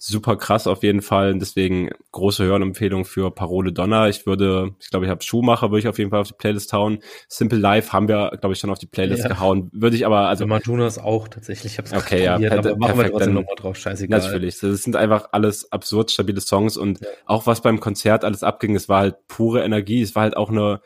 super 0.00 0.36
krass 0.36 0.68
auf 0.68 0.84
jeden 0.84 1.02
Fall. 1.02 1.32
Und 1.32 1.40
deswegen 1.40 1.90
große 2.12 2.44
Hörempfehlung 2.44 3.04
für 3.04 3.32
Parole 3.32 3.72
Donner. 3.72 4.08
Ich 4.08 4.26
würde, 4.26 4.74
ich 4.78 4.90
glaube, 4.90 5.06
ich 5.06 5.10
habe 5.10 5.22
Schuhmacher, 5.24 5.70
würde 5.70 5.80
ich 5.80 5.88
auf 5.88 5.98
jeden 5.98 6.10
Fall 6.10 6.20
auf 6.20 6.28
die 6.28 6.34
Playlist 6.38 6.72
hauen. 6.72 7.00
Simple 7.28 7.58
Life 7.58 7.92
haben 7.92 8.06
wir, 8.06 8.30
glaube 8.40 8.52
ich, 8.52 8.60
schon 8.60 8.70
auf 8.70 8.78
die 8.78 8.86
Playlist 8.86 9.24
Ja. 9.24 9.28
gehauen. 9.28 9.70
Würde 9.72 9.96
ich 9.96 10.06
aber, 10.06 10.28
also 10.28 10.46
Majunas 10.46 10.98
auch 10.98 11.26
tatsächlich. 11.26 11.72
Ich 11.72 11.78
hab's 11.78 11.92
Okay, 11.92 12.24
ja, 12.24 12.38
per- 12.38 12.58
aber 12.60 12.76
machen 12.76 12.80
wir 12.80 12.86
perfekt, 12.94 13.10
trotzdem 13.10 13.34
dann- 13.34 13.42
nochmal 13.42 13.56
drauf. 13.56 13.76
Scheißegal. 13.76 14.20
Natürlich. 14.20 14.60
Das 14.60 14.82
sind 14.82 14.94
einfach 14.94 15.30
alles 15.32 15.72
absurd 15.72 16.10
stabile 16.12 16.40
Songs 16.40 16.76
und 16.76 17.00
Ja. 17.00 17.08
auch 17.26 17.46
was 17.46 17.60
beim 17.60 17.80
Konzert 17.80 18.24
alles 18.24 18.44
abging, 18.44 18.76
es 18.76 18.88
war 18.88 19.00
halt 19.00 19.16
pure 19.26 19.64
Energie. 19.64 20.00
Es 20.02 20.14
war 20.14 20.22
halt 20.22 20.36
auch 20.36 20.50
eine 20.50 20.80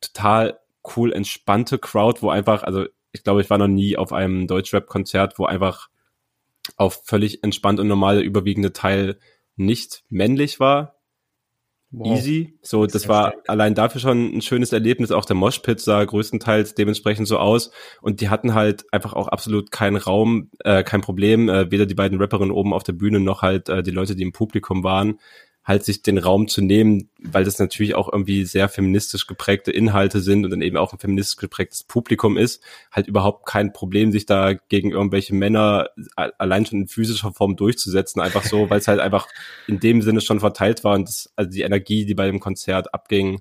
total 0.00 0.58
cool 0.96 1.12
entspannte 1.12 1.78
Crowd, 1.78 2.22
wo 2.22 2.30
einfach, 2.30 2.62
also 2.62 2.86
ich 3.12 3.22
glaube, 3.24 3.40
ich 3.42 3.50
war 3.50 3.58
noch 3.58 3.68
nie 3.68 3.96
auf 3.96 4.12
einem 4.12 4.46
Deutschrap-Konzert, 4.46 5.38
wo 5.38 5.44
einfach 5.46 5.88
auf 6.76 7.02
völlig 7.04 7.42
entspannt 7.44 7.80
und 7.80 7.88
normal 7.88 8.16
der 8.16 8.24
überwiegende 8.24 8.72
Teil 8.72 9.18
nicht 9.56 10.04
männlich 10.08 10.60
war. 10.60 10.94
Wow. 11.96 12.18
Easy. 12.18 12.58
So, 12.60 12.86
das 12.86 13.02
Sehr 13.02 13.08
war 13.08 13.28
stark. 13.30 13.44
allein 13.48 13.76
dafür 13.76 14.00
schon 14.00 14.36
ein 14.36 14.42
schönes 14.42 14.72
Erlebnis. 14.72 15.12
Auch 15.12 15.26
der 15.26 15.36
Moshpit 15.36 15.78
sah 15.78 16.02
größtenteils 16.02 16.74
dementsprechend 16.74 17.28
so 17.28 17.38
aus. 17.38 17.70
Und 18.02 18.20
die 18.20 18.30
hatten 18.30 18.54
halt 18.54 18.84
einfach 18.92 19.12
auch 19.12 19.28
absolut 19.28 19.70
keinen 19.70 19.96
Raum, 19.96 20.50
äh, 20.64 20.82
kein 20.82 21.02
Problem, 21.02 21.48
äh, 21.48 21.70
weder 21.70 21.86
die 21.86 21.94
beiden 21.94 22.18
Rapperinnen 22.18 22.50
oben 22.50 22.72
auf 22.72 22.82
der 22.82 22.94
Bühne 22.94 23.20
noch 23.20 23.42
halt 23.42 23.68
äh, 23.68 23.84
die 23.84 23.92
Leute, 23.92 24.16
die 24.16 24.24
im 24.24 24.32
Publikum 24.32 24.82
waren, 24.82 25.20
halt 25.64 25.84
sich 25.84 26.02
den 26.02 26.18
Raum 26.18 26.46
zu 26.46 26.60
nehmen, 26.60 27.08
weil 27.18 27.44
das 27.44 27.58
natürlich 27.58 27.94
auch 27.94 28.12
irgendwie 28.12 28.44
sehr 28.44 28.68
feministisch 28.68 29.26
geprägte 29.26 29.70
Inhalte 29.70 30.20
sind 30.20 30.44
und 30.44 30.50
dann 30.50 30.60
eben 30.60 30.76
auch 30.76 30.92
ein 30.92 30.98
feministisch 30.98 31.38
geprägtes 31.38 31.84
Publikum 31.84 32.36
ist, 32.36 32.62
halt 32.92 33.06
überhaupt 33.06 33.46
kein 33.46 33.72
Problem, 33.72 34.12
sich 34.12 34.26
da 34.26 34.52
gegen 34.52 34.90
irgendwelche 34.90 35.34
Männer 35.34 35.88
allein 36.16 36.66
schon 36.66 36.82
in 36.82 36.88
physischer 36.88 37.32
Form 37.32 37.56
durchzusetzen, 37.56 38.20
einfach 38.20 38.44
so, 38.44 38.68
weil 38.68 38.78
es 38.78 38.88
halt 38.88 39.00
einfach 39.00 39.26
in 39.66 39.80
dem 39.80 40.02
Sinne 40.02 40.20
schon 40.20 40.40
verteilt 40.40 40.84
war 40.84 40.94
und 40.94 41.08
das, 41.08 41.32
also 41.34 41.50
die 41.50 41.62
Energie, 41.62 42.04
die 42.04 42.14
bei 42.14 42.26
dem 42.26 42.40
Konzert 42.40 42.92
abging, 42.92 43.40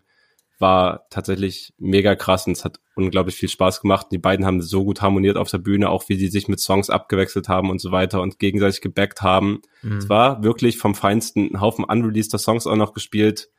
war 0.64 1.08
tatsächlich 1.10 1.74
mega 1.78 2.16
krass 2.16 2.48
und 2.48 2.54
es 2.54 2.64
hat 2.64 2.80
unglaublich 2.96 3.36
viel 3.36 3.50
Spaß 3.50 3.82
gemacht. 3.82 4.08
Die 4.12 4.18
beiden 4.18 4.46
haben 4.46 4.62
so 4.62 4.86
gut 4.86 5.02
harmoniert 5.02 5.36
auf 5.36 5.50
der 5.50 5.58
Bühne, 5.58 5.90
auch 5.90 6.08
wie 6.08 6.16
sie 6.16 6.30
sich 6.30 6.48
mit 6.48 6.62
Songs 6.62 6.90
abgewechselt 6.90 7.50
haben 7.50 7.70
und 7.70 7.82
so 7.82 7.92
weiter 7.92 8.22
und 8.22 8.40
gegenseitig 8.40 8.80
gebackt 8.80 9.22
haben. 9.22 9.62
Mhm. 9.82 9.98
Es 9.98 10.08
war 10.08 10.42
wirklich 10.42 10.78
vom 10.78 10.96
Feinsten 10.96 11.52
ein 11.52 11.60
Haufen 11.60 11.84
unreleaseder 11.84 12.38
Songs 12.38 12.66
auch 12.66 12.78
noch 12.78 12.94
gespielt. 12.94 13.50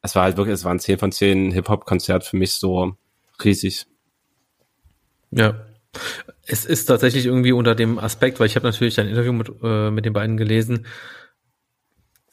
Es 0.00 0.14
war 0.14 0.22
halt 0.22 0.38
wirklich, 0.38 0.54
es 0.54 0.64
war 0.64 0.72
ein 0.72 0.80
10 0.80 0.98
von 0.98 1.12
10 1.12 1.50
Hip-Hop-Konzert 1.50 2.24
für 2.24 2.38
mich 2.38 2.54
so 2.54 2.96
riesig. 3.44 3.86
Ja. 5.30 5.66
Es 6.46 6.64
ist 6.64 6.86
tatsächlich 6.86 7.26
irgendwie 7.26 7.52
unter 7.52 7.74
dem 7.74 7.98
Aspekt, 7.98 8.40
weil 8.40 8.46
ich 8.46 8.56
habe 8.56 8.66
natürlich 8.66 8.98
ein 8.98 9.08
Interview 9.08 9.32
mit, 9.34 9.52
äh, 9.62 9.90
mit 9.90 10.06
den 10.06 10.14
beiden 10.14 10.38
gelesen. 10.38 10.86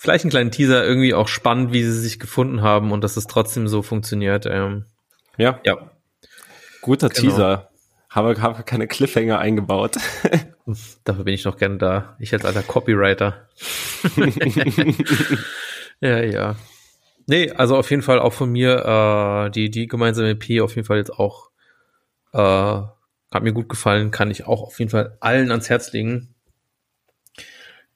Vielleicht 0.02 0.24
einen 0.24 0.32
kleinen 0.32 0.50
Teaser, 0.50 0.84
irgendwie 0.84 1.14
auch 1.14 1.28
spannend, 1.28 1.74
wie 1.74 1.84
sie 1.84 1.92
sich 1.92 2.18
gefunden 2.18 2.64
haben 2.64 2.92
und 2.92 3.04
dass 3.04 3.18
es 3.18 3.28
trotzdem 3.28 3.68
so 3.68 3.84
funktioniert. 3.84 4.48
Ähm, 4.48 4.86
Ja, 5.38 5.60
ja, 5.64 5.92
guter 6.82 7.10
Genau. 7.10 7.22
Teaser. 7.22 7.70
Habe, 8.10 8.42
habe 8.42 8.64
keine 8.64 8.88
Cliffhanger 8.88 9.38
eingebaut. 9.38 9.98
dafür 11.04 11.24
bin 11.24 11.36
ich 11.36 11.46
noch 11.46 11.56
gern 11.56 11.78
da. 11.78 12.16
Ich 12.18 12.34
als 12.34 12.46
alter 12.46 12.64
Copywriter. 12.64 13.48
ja, 16.02 16.24
ja. 16.24 16.56
Nee, 17.28 17.52
also 17.52 17.78
auf 17.78 17.92
jeden 17.92 18.02
Fall 18.02 18.18
auch 18.18 18.34
von 18.34 18.52
mir, 18.52 19.46
äh, 19.46 19.52
die, 19.52 19.70
die 19.70 19.86
gemeinsame 19.86 20.32
EP 20.32 20.64
auf 20.64 20.76
jeden 20.76 20.88
Fall 20.88 20.98
jetzt 20.98 21.14
auch, 21.14 21.52
äh, 22.34 22.40
hat 22.40 23.44
mir 23.44 23.54
gut 23.54 23.70
gefallen, 23.70 24.10
kann 24.10 24.32
ich 24.32 24.48
auch 24.48 24.64
auf 24.64 24.80
jeden 24.80 24.90
Fall 24.90 25.16
allen 25.20 25.52
ans 25.52 25.70
Herz 25.70 25.94
legen. 25.94 26.34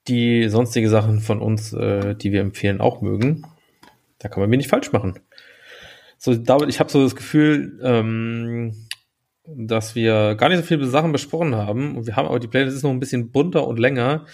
Die 0.08 0.48
sonstige 0.48 0.88
Sachen 0.88 1.20
von 1.20 1.40
uns, 1.40 1.72
äh, 1.72 2.14
die 2.14 2.32
wir 2.32 2.40
empfehlen, 2.40 2.80
auch 2.80 3.00
mögen. 3.00 3.44
Da 4.18 4.28
kann 4.28 4.40
man 4.40 4.50
wenig 4.50 4.68
falsch 4.68 4.92
machen. 4.92 5.18
So, 6.18 6.34
David, 6.34 6.68
ich 6.68 6.80
habe 6.80 6.90
so 6.90 7.02
das 7.02 7.16
Gefühl, 7.16 7.78
ähm, 7.82 8.86
dass 9.46 9.94
wir 9.94 10.34
gar 10.36 10.48
nicht 10.48 10.58
so 10.58 10.64
viele 10.64 10.86
Sachen 10.86 11.12
besprochen 11.12 11.54
haben. 11.54 11.96
Und 11.96 12.06
wir 12.06 12.16
haben 12.16 12.26
aber 12.26 12.40
die 12.40 12.48
Playlist 12.48 12.76
ist 12.76 12.82
noch 12.82 12.90
ein 12.90 13.00
bisschen 13.00 13.30
bunter 13.30 13.66
und 13.66 13.78
länger, 13.78 14.26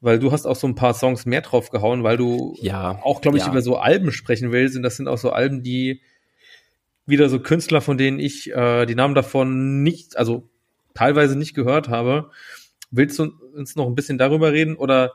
weil 0.00 0.18
du 0.18 0.32
hast 0.32 0.46
auch 0.46 0.56
so 0.56 0.66
ein 0.66 0.74
paar 0.74 0.94
Songs 0.94 1.26
mehr 1.26 1.40
drauf 1.40 1.70
gehauen, 1.70 2.04
weil 2.04 2.16
du 2.16 2.56
Ja, 2.60 2.98
auch, 3.02 3.20
glaube 3.20 3.38
ich, 3.38 3.44
ja. 3.44 3.50
über 3.50 3.62
so 3.62 3.76
Alben 3.76 4.12
sprechen 4.12 4.52
willst. 4.52 4.76
Und 4.76 4.82
das 4.82 4.96
sind 4.96 5.08
auch 5.08 5.18
so 5.18 5.30
Alben, 5.30 5.62
die 5.62 6.02
wieder 7.06 7.28
so 7.28 7.40
Künstler, 7.40 7.80
von 7.80 7.96
denen 7.96 8.18
ich 8.18 8.52
äh, 8.52 8.84
die 8.86 8.94
Namen 8.94 9.14
davon 9.14 9.82
nicht, 9.82 10.16
also 10.18 10.48
teilweise 10.94 11.36
nicht 11.36 11.54
gehört 11.54 11.88
habe. 11.88 12.30
Willst 12.90 13.18
du 13.18 13.30
uns 13.54 13.76
noch 13.76 13.86
ein 13.86 13.94
bisschen 13.94 14.18
darüber 14.18 14.52
reden? 14.52 14.76
Oder 14.76 15.12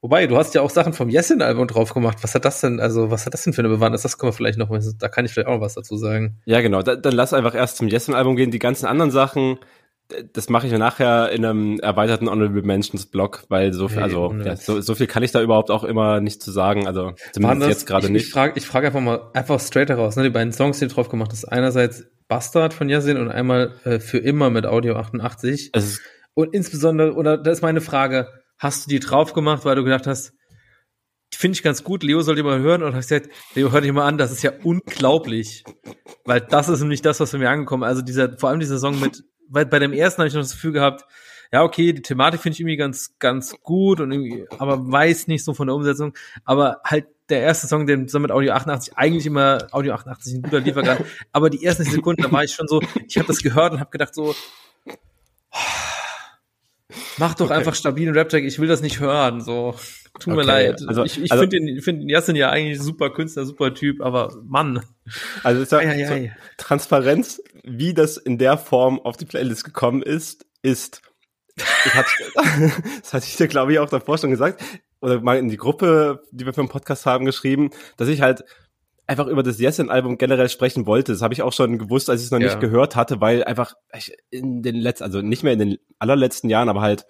wobei, 0.00 0.26
du 0.26 0.36
hast 0.36 0.54
ja 0.54 0.60
auch 0.62 0.70
Sachen 0.70 0.92
vom 0.92 1.08
Yesin-Album 1.08 1.66
drauf 1.68 1.94
gemacht. 1.94 2.18
Was 2.22 2.34
hat 2.34 2.44
das 2.44 2.60
denn, 2.60 2.80
also 2.80 3.10
was 3.10 3.24
hat 3.26 3.34
das 3.34 3.42
denn 3.44 3.52
für 3.52 3.62
eine 3.62 3.68
Bewandtnis? 3.68 4.02
Das 4.02 4.18
können 4.18 4.28
wir 4.32 4.34
vielleicht 4.36 4.58
noch, 4.58 4.68
da 4.98 5.08
kann 5.08 5.24
ich 5.24 5.32
vielleicht 5.32 5.48
auch 5.48 5.54
noch 5.54 5.60
was 5.60 5.74
dazu 5.74 5.96
sagen. 5.96 6.38
Ja, 6.44 6.60
genau. 6.60 6.82
Da, 6.82 6.96
dann 6.96 7.14
lass 7.14 7.32
einfach 7.32 7.54
erst 7.54 7.76
zum 7.76 7.88
Yesin-Album 7.88 8.36
gehen. 8.36 8.50
Die 8.50 8.58
ganzen 8.58 8.86
anderen 8.86 9.10
Sachen, 9.10 9.58
das 10.34 10.50
mache 10.50 10.66
ich 10.66 10.72
nachher 10.74 11.30
in 11.30 11.44
einem 11.44 11.78
erweiterten 11.80 12.28
Honorable 12.28 12.62
Mentions 12.62 13.06
Blog, 13.06 13.44
weil 13.48 13.72
so 13.72 13.88
viel, 13.88 13.98
Hey, 13.98 14.02
also 14.04 14.34
ja, 14.44 14.56
so, 14.56 14.80
so 14.82 14.94
viel 14.94 15.06
kann 15.06 15.22
ich 15.22 15.30
da 15.32 15.40
überhaupt 15.40 15.70
auch 15.70 15.84
immer 15.84 16.20
nicht 16.20 16.42
zu 16.42 16.50
sagen. 16.50 16.86
Also 16.86 17.12
zumindest 17.32 17.62
das- 17.62 17.68
jetzt 17.68 17.86
gerade 17.86 18.06
ich, 18.06 18.12
nicht. 18.12 18.26
Ich 18.26 18.32
frage 18.32 18.52
ich 18.56 18.66
frag 18.66 18.84
einfach 18.84 19.00
mal, 19.00 19.30
einfach 19.32 19.58
straight 19.60 19.88
heraus, 19.88 20.16
ne? 20.16 20.24
Die 20.24 20.30
beiden 20.30 20.52
Songs, 20.52 20.78
die 20.80 20.88
du 20.88 20.94
drauf 20.94 21.08
gemacht 21.08 21.30
hast. 21.32 21.46
Einerseits 21.46 22.04
Bastard 22.28 22.74
von 22.74 22.88
Yasin 22.88 23.16
und 23.16 23.28
einmal 23.30 23.72
äh, 23.84 24.00
für 24.00 24.18
immer 24.18 24.50
mit 24.50 24.66
Audio 24.66 24.96
88. 24.96 25.70
es 25.72 25.84
ist, 25.84 26.00
Und 26.34 26.54
insbesondere, 26.54 27.14
oder 27.14 27.36
das 27.36 27.58
ist 27.58 27.62
meine 27.62 27.80
Frage, 27.80 28.28
hast 28.58 28.86
du 28.86 28.90
die 28.90 29.00
drauf 29.00 29.32
gemacht, 29.32 29.64
weil 29.64 29.76
du 29.76 29.84
gedacht 29.84 30.06
hast, 30.06 30.32
finde 31.34 31.56
ich 31.56 31.62
ganz 31.62 31.82
gut, 31.82 32.02
Leo 32.02 32.20
soll 32.20 32.36
die 32.36 32.42
mal 32.42 32.60
hören 32.60 32.82
und 32.82 32.94
hast 32.94 33.08
gesagt, 33.08 33.30
Leo, 33.54 33.72
hör 33.72 33.80
dich 33.80 33.92
mal 33.92 34.06
an, 34.06 34.18
das 34.18 34.30
ist 34.30 34.42
ja 34.42 34.52
unglaublich. 34.62 35.64
Weil 36.24 36.40
das 36.40 36.68
ist 36.68 36.80
nämlich 36.80 37.02
das, 37.02 37.20
was 37.20 37.32
bei 37.32 37.38
mir 37.38 37.50
angekommen. 37.50 37.82
Also 37.82 38.02
dieser, 38.02 38.38
vor 38.38 38.50
allem 38.50 38.60
dieser 38.60 38.78
Song 38.78 39.00
mit, 39.00 39.24
weil 39.48 39.66
bei 39.66 39.78
dem 39.78 39.92
ersten 39.92 40.20
habe 40.20 40.28
ich 40.28 40.34
noch 40.34 40.42
das 40.42 40.52
Gefühl 40.52 40.72
gehabt, 40.72 41.04
ja, 41.52 41.62
okay, 41.64 41.92
die 41.92 42.00
Thematik 42.02 42.40
finde 42.40 42.54
ich 42.54 42.60
irgendwie 42.60 42.76
ganz, 42.76 43.14
ganz 43.18 43.54
gut 43.60 44.00
und 44.00 44.10
irgendwie, 44.10 44.46
aber 44.58 44.90
weiß 44.90 45.26
nicht 45.26 45.44
so 45.44 45.52
von 45.52 45.66
der 45.66 45.76
Umsetzung. 45.76 46.14
Aber 46.44 46.80
halt 46.84 47.06
der 47.28 47.40
erste 47.40 47.66
Song, 47.66 47.86
den 47.86 48.08
so 48.08 48.18
mit 48.20 48.30
Audio 48.30 48.52
88, 48.52 48.96
eigentlich 48.96 49.26
immer 49.26 49.66
Audio 49.70 49.94
88 49.94 50.34
ein 50.34 50.42
guter 50.42 50.60
Lieferant, 50.60 51.04
aber 51.32 51.50
die 51.50 51.64
ersten 51.64 51.84
Sekunden, 51.84 52.22
da 52.22 52.32
war 52.32 52.44
ich 52.44 52.52
schon 52.52 52.68
so, 52.68 52.80
ich 53.06 53.18
habe 53.18 53.26
das 53.26 53.42
gehört 53.42 53.72
und 53.72 53.80
habe 53.80 53.90
gedacht 53.90 54.14
so, 54.14 54.34
mach 57.18 57.34
doch 57.34 57.50
einfach 57.50 57.74
stabilen 57.74 58.14
Rap-Track, 58.14 58.44
ich 58.44 58.58
will 58.58 58.68
das 58.68 58.82
nicht 58.82 59.00
hören, 59.00 59.40
so. 59.40 59.74
Tut 60.20 60.34
mir 60.34 60.40
Okay, 60.40 60.46
leid. 60.46 60.82
also- 60.86 61.04
ich 61.04 61.22
ich 61.22 61.32
also- 61.32 61.42
finde 61.42 61.56
den, 61.58 61.80
find 61.80 62.02
den 62.02 62.36
ja 62.36 62.50
eigentlich 62.50 62.80
super 62.80 63.10
Künstler, 63.10 63.46
super 63.46 63.72
Typ, 63.74 64.02
aber 64.02 64.34
Mann. 64.44 64.82
also 65.42 65.62
ist 65.62 65.72
ja 65.72 65.78
Ei, 65.78 65.88
ei, 65.88 66.04
so, 66.06 66.12
ei. 66.12 66.36
Transparenz, 66.58 67.42
wie 67.64 67.94
das 67.94 68.18
in 68.18 68.36
der 68.38 68.58
Form 68.58 69.00
auf 69.00 69.16
die 69.16 69.24
Playlist 69.24 69.64
gekommen 69.64 70.02
ist, 70.02 70.44
ist, 70.62 71.00
ich 71.56 71.94
hatte, 71.94 72.10
das 73.02 73.12
hatte 73.14 73.26
ich 73.26 73.36
dir 73.36 73.48
glaube 73.48 73.72
ich 73.72 73.78
auch 73.78 73.88
davor 73.88 74.18
schon 74.18 74.30
gesagt, 74.30 74.62
oder 75.00 75.20
mal 75.20 75.38
in 75.38 75.48
die 75.48 75.56
Gruppe, 75.56 76.22
die 76.30 76.44
wir 76.46 76.52
für 76.52 76.62
den 76.62 76.68
Podcast 76.68 77.06
haben, 77.06 77.24
geschrieben, 77.24 77.70
dass 77.96 78.08
ich 78.08 78.20
halt 78.20 78.44
einfach 79.06 79.26
über 79.26 79.42
das 79.42 79.58
Yesin-Album 79.58 80.16
generell 80.18 80.48
sprechen 80.48 80.86
wollte. 80.86 81.12
Das 81.12 81.22
habe 81.22 81.34
ich 81.34 81.42
auch 81.42 81.52
schon 81.52 81.78
gewusst, 81.78 82.08
als 82.08 82.20
ich 82.20 82.26
es 82.26 82.30
noch 82.30 82.38
Ja. 82.38 82.46
nicht 82.46 82.60
gehört 82.60 82.96
hatte, 82.96 83.20
weil 83.20 83.44
einfach 83.44 83.74
ich 83.96 84.16
in 84.30 84.62
den 84.62 84.76
letzten, 84.76 85.04
also 85.04 85.22
nicht 85.22 85.42
mehr 85.42 85.52
in 85.52 85.58
den 85.58 85.78
allerletzten 85.98 86.48
Jahren, 86.48 86.68
aber 86.68 86.80
halt 86.80 87.06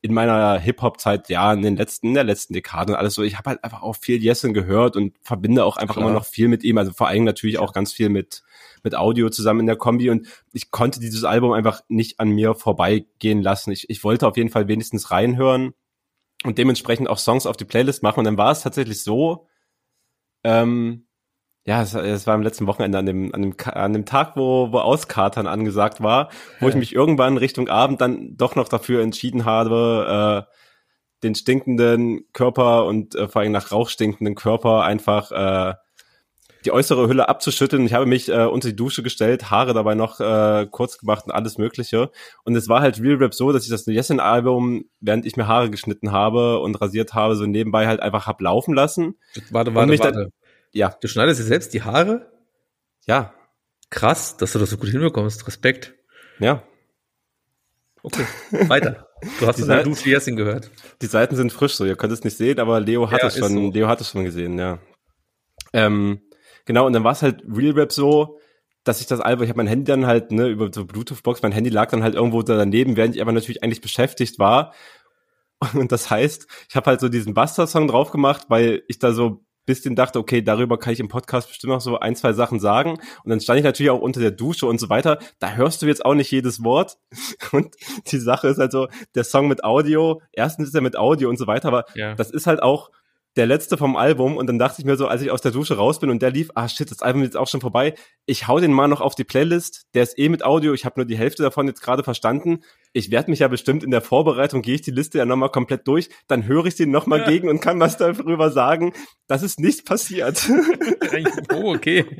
in 0.00 0.12
meiner 0.12 0.58
Hip-Hop-Zeit, 0.58 1.30
ja, 1.30 1.50
in 1.54 1.62
den 1.62 1.76
letzten, 1.76 2.08
in 2.08 2.14
der 2.14 2.24
letzten 2.24 2.52
Dekade 2.52 2.92
und 2.92 2.98
alles 2.98 3.14
so, 3.14 3.22
ich 3.22 3.38
habe 3.38 3.48
halt 3.50 3.64
einfach 3.64 3.82
auch 3.82 3.96
viel 3.96 4.22
Yesin 4.22 4.52
gehört 4.52 4.96
und 4.96 5.16
verbinde 5.22 5.64
auch 5.64 5.78
einfach 5.78 5.94
Klar. 5.94 6.06
immer 6.06 6.14
noch 6.14 6.26
viel 6.26 6.48
mit 6.48 6.62
ihm, 6.62 6.76
also 6.76 6.92
vor 6.92 7.08
allem 7.08 7.24
natürlich 7.24 7.58
auch 7.58 7.72
ganz 7.72 7.90
viel 7.90 8.10
mit, 8.10 8.42
mit 8.82 8.94
Audio 8.94 9.30
zusammen 9.30 9.60
in 9.60 9.66
der 9.66 9.76
Kombi 9.76 10.10
und 10.10 10.26
ich 10.52 10.70
konnte 10.70 11.00
dieses 11.00 11.24
Album 11.24 11.52
einfach 11.52 11.80
nicht 11.88 12.20
an 12.20 12.28
mir 12.28 12.54
vorbeigehen 12.54 13.40
lassen. 13.40 13.72
Ich, 13.72 13.88
ich 13.88 14.04
wollte 14.04 14.26
auf 14.28 14.36
jeden 14.36 14.50
Fall 14.50 14.68
wenigstens 14.68 15.10
reinhören 15.10 15.72
und 16.44 16.58
dementsprechend 16.58 17.08
auch 17.08 17.16
Songs 17.18 17.46
auf 17.46 17.56
die 17.56 17.64
Playlist 17.64 18.02
machen 18.02 18.18
und 18.18 18.24
dann 18.26 18.36
war 18.36 18.52
es 18.52 18.60
tatsächlich 18.60 19.02
so, 19.02 19.46
ähm, 20.42 21.03
ja, 21.66 21.82
es, 21.82 21.94
es 21.94 22.26
war 22.26 22.34
am 22.34 22.42
letzten 22.42 22.66
Wochenende 22.66 22.98
an 22.98 23.06
dem, 23.06 23.34
an 23.34 23.42
dem, 23.42 23.54
an 23.64 23.92
dem 23.92 24.04
Tag, 24.04 24.36
wo, 24.36 24.70
wo 24.70 24.78
Auskatern 24.78 25.46
angesagt 25.46 26.02
war, 26.02 26.28
wo 26.60 26.68
ich 26.68 26.74
Ja. 26.74 26.78
mich 26.78 26.94
irgendwann 26.94 27.38
Richtung 27.38 27.68
Abend 27.68 28.00
dann 28.00 28.36
doch 28.36 28.54
noch 28.54 28.68
dafür 28.68 29.02
entschieden 29.02 29.44
habe, 29.44 30.46
äh, 30.46 30.54
den 31.22 31.34
stinkenden 31.34 32.26
Körper 32.34 32.84
und 32.84 33.14
äh, 33.14 33.28
vor 33.28 33.40
allem 33.42 33.52
nach 33.52 33.72
Rauch 33.72 33.88
stinkenden 33.88 34.34
Körper 34.34 34.84
einfach 34.84 35.32
äh, 35.32 35.74
die 36.66 36.72
äußere 36.72 37.08
Hülle 37.08 37.28
abzuschütteln. 37.28 37.86
Ich 37.86 37.94
habe 37.94 38.06
mich 38.06 38.30
äh, 38.30 38.44
unter 38.44 38.68
die 38.68 38.76
Dusche 38.76 39.02
gestellt, 39.02 39.50
Haare 39.50 39.74
dabei 39.74 39.94
noch 39.94 40.20
äh, 40.20 40.66
kurz 40.70 40.98
gemacht 40.98 41.24
und 41.26 41.32
alles 41.32 41.58
Mögliche. 41.58 42.10
Und 42.44 42.56
es 42.56 42.68
war 42.68 42.80
halt 42.80 43.00
Real 43.00 43.16
Rap 43.16 43.34
so, 43.34 43.52
dass 43.52 43.64
ich 43.64 43.70
das 43.70 43.86
Yesin-Album, 43.86 44.84
während 45.00 45.26
ich 45.26 45.36
mir 45.36 45.46
Haare 45.46 45.70
geschnitten 45.70 46.12
habe 46.12 46.60
und 46.60 46.80
rasiert 46.80 47.14
habe, 47.14 47.36
so 47.36 47.46
nebenbei 47.46 47.86
halt 47.86 48.00
einfach 48.00 48.26
hab 48.26 48.40
laufen 48.40 48.74
lassen. 48.74 49.18
Warte, 49.50 49.74
warte, 49.74 49.98
warte. 49.98 50.30
Ja, 50.74 50.96
Du 51.00 51.08
schneidest 51.08 51.40
dir 51.40 51.44
selbst 51.44 51.72
die 51.72 51.82
Haare? 51.82 52.30
ja, 53.06 53.32
Krass, 53.90 54.36
dass 54.36 54.52
du 54.52 54.58
das 54.58 54.70
so 54.70 54.76
gut 54.76 54.88
hinbekommst. 54.88 55.46
Respekt. 55.46 55.94
ja. 56.40 56.62
Okay, 58.02 58.26
weiter. 58.68 59.08
Du 59.40 59.46
hast 59.46 59.56
Die 59.56 59.62
in 59.62 59.68
der 59.68 59.76
Seite- 59.78 59.88
Dusche 59.88 60.10
Yasin 60.10 60.36
gehört. 60.36 60.70
Die 61.00 61.06
Seiten 61.06 61.34
sind 61.36 61.50
frisch, 61.50 61.74
so 61.76 61.86
ihr 61.86 61.96
könnt 61.96 62.12
es 62.12 62.24
nicht 62.24 62.36
sehen, 62.36 62.58
aber 62.60 62.78
Leo 62.80 63.10
hat 63.10 63.22
Ja, 63.22 63.28
es 63.28 63.38
schon, 63.38 63.52
so. 63.54 63.70
Leo 63.70 63.88
hat 63.88 63.98
es 64.02 64.10
schon 64.10 64.22
gesehen, 64.24 64.58
ja. 64.58 64.78
Ähm, 65.72 66.20
genau, 66.66 66.86
und 66.86 66.92
dann 66.92 67.04
war 67.04 67.12
es 67.12 67.22
halt 67.22 67.42
Real 67.48 67.72
Rap 67.72 67.90
so, 67.92 68.38
dass 68.82 69.00
ich 69.00 69.06
das 69.06 69.20
Album, 69.20 69.44
ich 69.44 69.48
habe 69.48 69.56
mein 69.56 69.66
Handy 69.66 69.84
dann 69.84 70.06
halt, 70.06 70.30
ne, 70.32 70.48
über 70.48 70.68
so 70.74 70.84
Bluetooth-Box, 70.84 71.40
mein 71.40 71.52
Handy 71.52 71.70
lag 71.70 71.88
dann 71.90 72.02
halt 72.02 72.14
irgendwo 72.16 72.42
da 72.42 72.56
daneben, 72.56 72.96
während 72.96 73.14
ich 73.16 73.22
aber 73.22 73.32
natürlich 73.32 73.62
eigentlich 73.62 73.80
beschäftigt 73.80 74.38
war. 74.38 74.74
Und 75.72 75.90
das 75.90 76.10
heißt, 76.10 76.46
ich 76.68 76.76
habe 76.76 76.90
halt 76.90 77.00
so 77.00 77.08
diesen 77.08 77.32
Buster-Song 77.32 77.88
drauf 77.88 78.10
gemacht, 78.10 78.46
weil 78.48 78.82
ich 78.88 78.98
da 78.98 79.12
so 79.14 79.42
bisschen 79.66 79.96
dachte, 79.96 80.18
okay, 80.18 80.42
darüber 80.42 80.78
kann 80.78 80.92
ich 80.92 81.00
im 81.00 81.08
Podcast 81.08 81.48
bestimmt 81.48 81.72
noch 81.72 81.80
so 81.80 81.98
ein, 81.98 82.16
zwei 82.16 82.32
Sachen 82.32 82.60
sagen. 82.60 82.98
Und 83.24 83.30
dann 83.30 83.40
stand 83.40 83.58
ich 83.58 83.64
natürlich 83.64 83.90
auch 83.90 84.00
unter 84.00 84.20
der 84.20 84.30
Dusche 84.30 84.66
und 84.66 84.78
so 84.78 84.88
weiter. 84.88 85.18
Da 85.38 85.52
hörst 85.54 85.80
du 85.82 85.86
jetzt 85.86 86.04
auch 86.04 86.14
nicht 86.14 86.30
jedes 86.30 86.62
Wort. 86.64 86.98
Und 87.52 87.74
die 88.10 88.18
Sache 88.18 88.48
ist 88.48 88.58
halt 88.58 88.72
so, 88.72 88.88
der 89.14 89.24
Song 89.24 89.48
mit 89.48 89.64
Audio, 89.64 90.20
erstens 90.32 90.68
ist 90.68 90.74
er 90.74 90.80
mit 90.82 90.96
Audio 90.96 91.28
und 91.28 91.38
so 91.38 91.46
weiter, 91.46 91.68
aber 91.68 91.84
Ja. 91.94 92.14
das 92.14 92.30
ist 92.30 92.46
halt 92.46 92.62
auch 92.62 92.90
der 93.36 93.46
letzte 93.46 93.76
vom 93.76 93.96
Album 93.96 94.36
und 94.36 94.46
dann 94.46 94.58
dachte 94.60 94.80
ich 94.80 94.84
mir 94.84 94.96
so, 94.96 95.08
als 95.08 95.20
ich 95.22 95.30
aus 95.30 95.40
der 95.40 95.50
Dusche 95.50 95.76
raus 95.76 95.98
bin 95.98 96.08
und 96.10 96.22
der 96.22 96.30
lief, 96.30 96.50
ah 96.54 96.68
shit, 96.68 96.88
das 96.90 97.02
Album 97.02 97.22
ist 97.22 97.28
jetzt 97.28 97.36
auch 97.36 97.48
schon 97.48 97.60
vorbei. 97.60 97.94
Ich 98.26 98.46
hau 98.46 98.60
den 98.60 98.72
mal 98.72 98.86
noch 98.86 99.00
auf 99.00 99.14
die 99.16 99.24
Playlist. 99.24 99.86
Der 99.94 100.04
ist 100.04 100.18
eh 100.18 100.28
mit 100.28 100.44
Audio. 100.44 100.72
Ich 100.72 100.84
habe 100.84 101.00
nur 101.00 101.04
die 101.04 101.16
Hälfte 101.18 101.42
davon 101.42 101.66
jetzt 101.66 101.80
gerade 101.82 102.04
verstanden. 102.04 102.60
Ich 102.92 103.10
werde 103.10 103.30
mich 103.30 103.40
ja 103.40 103.48
bestimmt 103.48 103.82
in 103.82 103.90
der 103.90 104.02
Vorbereitung, 104.02 104.62
gehe 104.62 104.76
ich 104.76 104.82
die 104.82 104.92
Liste 104.92 105.18
ja 105.18 105.24
nochmal 105.24 105.50
komplett 105.50 105.88
durch. 105.88 106.10
Dann 106.28 106.46
höre 106.46 106.66
ich 106.66 106.76
den 106.76 106.92
nochmal 106.92 107.20
Ja. 107.20 107.26
gegen 107.28 107.48
und 107.48 107.60
kann 107.60 107.80
was 107.80 107.96
darüber 107.96 108.50
sagen. 108.52 108.92
Das 109.26 109.42
ist 109.42 109.58
nicht 109.58 109.84
passiert. 109.84 110.48
oh, 111.52 111.74
okay. 111.74 112.04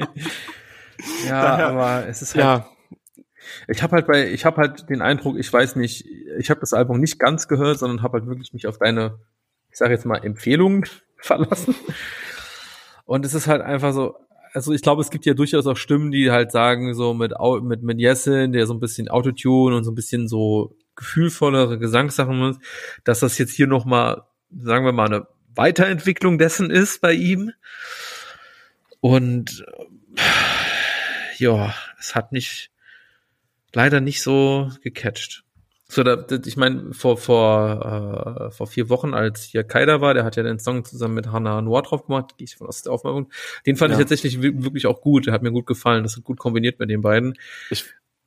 Ja, 1.27 1.43
Daher- 1.43 1.67
aber 1.69 2.07
es 2.09 2.23
ist 2.23 2.35
halt, 2.35 2.45
ja, 2.45 2.69
ich 3.69 3.83
habe 3.83 3.97
halt 3.97 4.07
bei, 4.07 4.31
ich 4.31 4.45
habe 4.45 4.59
halt 4.59 4.89
den 4.89 5.03
Eindruck, 5.03 5.37
ich 5.39 5.53
weiß 5.53 5.77
nicht, 5.77 6.07
ich 6.39 6.51
habe 6.51 6.61
das 6.61 6.73
Album 6.73 7.01
nicht 7.01 7.19
ganz 7.19 7.49
gehört, 7.49 7.79
sondern 7.79 8.03
habe 8.03 8.19
halt 8.19 8.29
wirklich 8.29 8.53
mich 8.53 8.67
auf 8.67 8.79
deine, 8.79 9.19
ich 9.71 9.77
sage 9.77 9.93
jetzt 9.93 10.07
mal 10.07 10.25
Empfehlungen 10.25 10.85
verlassen. 11.19 11.75
Und 13.05 13.25
es 13.25 13.35
ist 13.35 13.47
halt 13.47 13.63
einfach 13.63 13.93
so, 13.93 14.17
also 14.55 14.73
ich 14.73 14.83
glaube, 14.83 15.03
es 15.03 15.11
gibt 15.11 15.27
ja 15.27 15.35
durchaus 15.35 15.67
auch 15.67 15.77
Stimmen, 15.77 16.11
die 16.11 16.31
halt 16.31 16.53
sagen, 16.53 16.95
so 16.95 17.13
mit, 17.13 17.33
mit, 17.63 17.83
mit 17.83 17.99
Jessen, 17.99 18.53
der 18.53 18.67
so 18.67 18.75
ein 18.75 18.81
bisschen 18.81 19.09
Autotune 19.09 19.77
und 19.77 19.85
so 19.85 19.91
ein 19.91 19.97
bisschen 19.97 20.29
so 20.29 20.77
gefühlvollere 20.97 21.79
Gesangssachen 21.79 22.39
muss, 22.39 22.59
dass 23.03 23.21
das 23.21 23.37
jetzt 23.39 23.53
hier 23.53 23.67
nochmal, 23.67 24.23
sagen 24.57 24.85
wir 24.85 24.93
mal, 24.93 25.07
eine 25.07 25.27
Weiterentwicklung 25.55 26.39
dessen 26.39 26.71
ist 26.71 27.01
bei 27.01 27.13
ihm. 27.13 27.53
Und 29.01 29.67
ja, 31.39 31.75
es 31.99 32.15
hat 32.15 32.33
mich 32.33 32.71
leider 33.73 34.01
nicht 34.01 34.23
so 34.23 34.71
gecatcht. 34.83 35.44
So, 35.95 36.03
da, 36.03 36.25
ich 36.45 36.57
meine, 36.57 36.93
vor, 36.93 37.17
vor, 37.17 38.49
äh, 38.49 38.51
vor 38.51 38.67
vier 38.67 38.89
Wochen, 38.89 39.15
als 39.15 39.45
hier 39.45 39.63
Kaida 39.63 40.01
war, 40.01 40.13
der 40.13 40.25
hat 40.25 40.35
ja 40.35 40.43
den 40.43 40.59
Song 40.59 40.85
zusammen 40.85 41.15
mit 41.15 41.31
Hannah 41.31 41.63
Noir 41.63 41.83
drauf 41.83 42.07
gemacht, 42.07 42.37
gehe 42.37 42.47
ich 42.47 42.57
von 42.57 42.67
aus 42.67 42.83
der 42.83 42.93
Aufmachung. 42.93 43.31
Den 43.65 43.77
fand 43.77 43.93
Ja. 43.93 43.99
ich 43.99 44.03
tatsächlich 44.03 44.43
wi- 44.43 44.65
wirklich 44.65 44.87
auch 44.87 45.01
gut. 45.01 45.27
Der 45.27 45.33
hat 45.35 45.43
mir 45.43 45.53
gut 45.53 45.67
gefallen. 45.67 46.03
Das 46.03 46.17
hat 46.17 46.25
gut 46.25 46.39
kombiniert 46.41 46.81
mit 46.81 46.91
den 46.91 47.01
beiden. 47.01 47.39
Ich- 47.71 47.85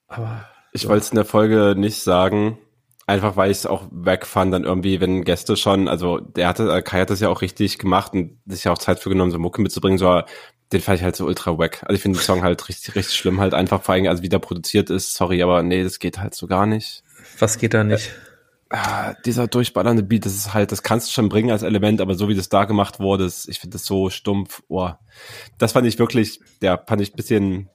Aber 0.07 0.45
ich 0.71 0.87
wollte 0.87 1.03
es 1.03 1.09
in 1.09 1.15
der 1.17 1.25
Folge 1.25 1.75
nicht 1.77 2.01
sagen. 2.01 2.57
Einfach 3.05 3.35
weil 3.35 3.51
ich 3.51 3.57
es 3.59 3.65
auch 3.65 3.87
wegfand, 3.91 4.53
dann 4.53 4.63
irgendwie, 4.65 4.99
wenn 5.01 5.23
Gäste 5.25 5.55
schon, 5.57 5.87
also 5.89 6.19
der 6.19 6.47
hatte, 6.47 6.71
äh, 6.71 6.81
Kai 6.81 7.01
hat 7.01 7.09
das 7.09 7.19
ja 7.21 7.27
auch 7.29 7.41
richtig 7.41 7.77
gemacht 7.79 8.13
und 8.13 8.37
sich 8.45 8.63
ja 8.65 8.71
auch 8.73 8.77
Zeit 8.77 8.99
für 8.99 9.09
genommen, 9.09 9.31
so 9.31 9.39
Mucke 9.39 9.61
mitzubringen, 9.61 9.97
so, 9.97 10.21
den 10.73 10.81
fand 10.81 10.97
ich 10.99 11.03
halt 11.05 11.15
so 11.15 11.25
ultra 11.25 11.57
wack. 11.57 11.83
Also 11.83 11.95
ich 11.95 12.01
finde 12.01 12.17
den 12.19 12.23
Song 12.23 12.43
halt 12.43 12.67
richtig, 12.67 12.95
richtig 12.95 13.15
schlimm, 13.15 13.39
halt 13.39 13.53
einfach 13.53 13.81
vor 13.81 13.95
allem, 13.95 14.07
also 14.07 14.23
wie 14.23 14.29
der 14.29 14.39
produziert 14.39 14.89
ist, 14.89 15.13
sorry, 15.13 15.41
aber 15.41 15.63
nee, 15.63 15.83
das 15.83 15.99
geht 15.99 16.19
halt 16.19 16.33
so 16.35 16.47
gar 16.47 16.65
nicht. 16.65 17.01
Was 17.39 17.57
geht 17.57 17.73
da 17.73 17.83
nicht? 17.83 18.11
Ah, 18.69 19.13
dieser 19.25 19.47
durchballernde 19.47 20.03
Beat, 20.03 20.25
das 20.25 20.35
ist 20.35 20.53
halt, 20.53 20.71
das 20.73 20.83
kannst 20.83 21.07
du 21.07 21.13
schon 21.13 21.29
bringen 21.29 21.51
als 21.51 21.63
Element, 21.63 22.01
aber 22.01 22.15
so 22.15 22.27
wie 22.27 22.35
das 22.35 22.49
da 22.49 22.65
gemacht 22.65 22.99
wurde, 22.99 23.23
ist, 23.23 23.47
ich 23.47 23.59
finde 23.59 23.75
das 23.75 23.85
so 23.85 24.09
stumpf, 24.09 24.61
oh. 24.67 24.89
Das 25.57 25.71
fand 25.71 25.87
ich 25.87 25.97
wirklich, 25.99 26.41
ja, 26.61 26.77
fand 26.85 27.01
ich 27.01 27.13
bisschen, 27.13 27.69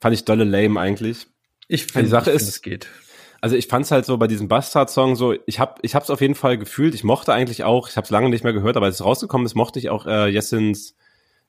fand 0.00 0.14
ich 0.14 0.24
dolle 0.24 0.44
lame 0.44 0.78
eigentlich. 0.78 1.26
Ich 1.68 1.86
Die 1.88 1.92
finde, 1.94 2.08
Sache 2.10 2.30
ist- 2.30 2.42
find, 2.42 2.48
es 2.50 2.62
geht. 2.62 2.86
Also 3.40 3.54
ich 3.56 3.66
fand's 3.66 3.90
halt 3.90 4.06
so 4.06 4.16
bei 4.16 4.28
diesem 4.28 4.48
Bastard-Song 4.48 5.14
so, 5.14 5.34
ich 5.46 5.58
hab, 5.60 5.78
ich 5.82 5.94
hab's 5.94 6.10
auf 6.10 6.20
jeden 6.20 6.34
Fall 6.34 6.58
gefühlt, 6.58 6.94
ich 6.94 7.04
mochte 7.04 7.32
eigentlich 7.34 7.64
auch, 7.64 7.88
ich 7.88 7.96
hab's 7.96 8.10
lange 8.10 8.30
nicht 8.30 8.44
mehr 8.44 8.52
gehört, 8.54 8.76
aber 8.76 8.86
als 8.86 8.96
es 8.96 9.04
rausgekommen 9.04 9.46
ist, 9.46 9.54
mochte 9.54 9.78
ich 9.78 9.90
auch 9.90 10.06
äh, 10.06 10.28
Jessens, 10.28 10.94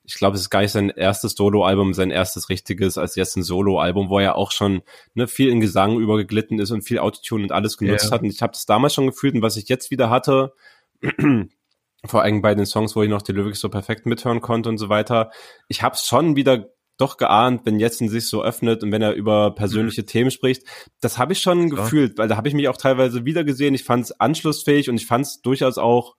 ich 0.08 0.16
glaube, 0.16 0.36
es 0.36 0.42
ist 0.42 0.50
gar 0.50 0.62
nicht 0.62 0.72
sein 0.72 0.90
erstes 0.90 1.34
Solo-Album, 1.34 1.94
sein 1.94 2.12
erstes 2.12 2.48
richtiges 2.48 2.98
als 2.98 3.16
Jessen 3.16 3.44
Solo-Album, 3.44 4.10
wo 4.10 4.20
er 4.20 4.38
auch 4.38 4.52
schon 4.52 4.82
ne, 5.14 5.28
viel 5.28 5.50
in 5.50 5.60
Gesang 5.60 6.00
übergeglitten 6.00 6.60
ist 6.60 6.72
und 6.72 6.84
viel 6.84 7.00
Autotune 7.00 7.44
und 7.44 7.52
alles 7.52 7.78
genutzt 7.78 8.06
Ja. 8.06 8.12
hat. 8.12 8.22
Und 8.22 8.30
ich 8.30 8.42
habe 8.42 8.54
das 8.54 8.66
damals 8.66 8.94
schon 8.94 9.08
gefühlt 9.08 9.36
und 9.36 9.42
was 9.42 9.58
ich 9.58 9.68
jetzt 9.68 9.92
wieder 9.92 10.10
hatte, 10.10 10.54
vor 12.06 12.22
allem 12.22 12.42
bei 12.42 12.56
den 12.56 12.66
Songs, 12.66 12.96
wo 12.96 13.04
ich 13.04 13.10
noch 13.10 13.22
die 13.22 13.34
Lyrics 13.34 13.60
so 13.60 13.68
perfekt 13.68 14.06
mithören 14.06 14.40
konnte 14.40 14.70
und 14.70 14.78
so 14.78 14.88
weiter, 14.88 15.30
ich 15.68 15.84
hab's 15.84 16.08
schon 16.08 16.38
wieder 16.38 16.70
doch 16.96 17.18
geahnt, 17.18 17.66
wenn 17.66 17.78
Jessen 17.78 18.08
sich 18.08 18.28
so 18.28 18.42
öffnet 18.42 18.84
und 18.84 18.94
wenn 18.94 19.02
er 19.02 19.14
über 19.14 19.54
persönliche 19.54 20.04
mhm. 20.04 20.08
Themen 20.08 20.32
spricht. 20.32 20.64
Das 21.02 21.18
habe 21.18 21.34
ich 21.34 21.42
schon 21.42 21.68
ja. 21.68 21.76
gefühlt, 21.76 22.18
weil 22.18 22.30
da 22.30 22.38
habe 22.38 22.48
ich 22.48 22.54
mich 22.54 22.70
auch 22.70 22.78
teilweise 22.78 23.26
wiedergesehen. 23.26 23.76
Ich 23.76 23.84
fand 23.84 24.06
es 24.06 24.20
anschlussfähig 24.20 24.90
und 24.90 24.96
ich 24.96 25.06
fand 25.06 25.26
es 25.26 25.42
durchaus 25.42 25.78
auch 25.78 26.16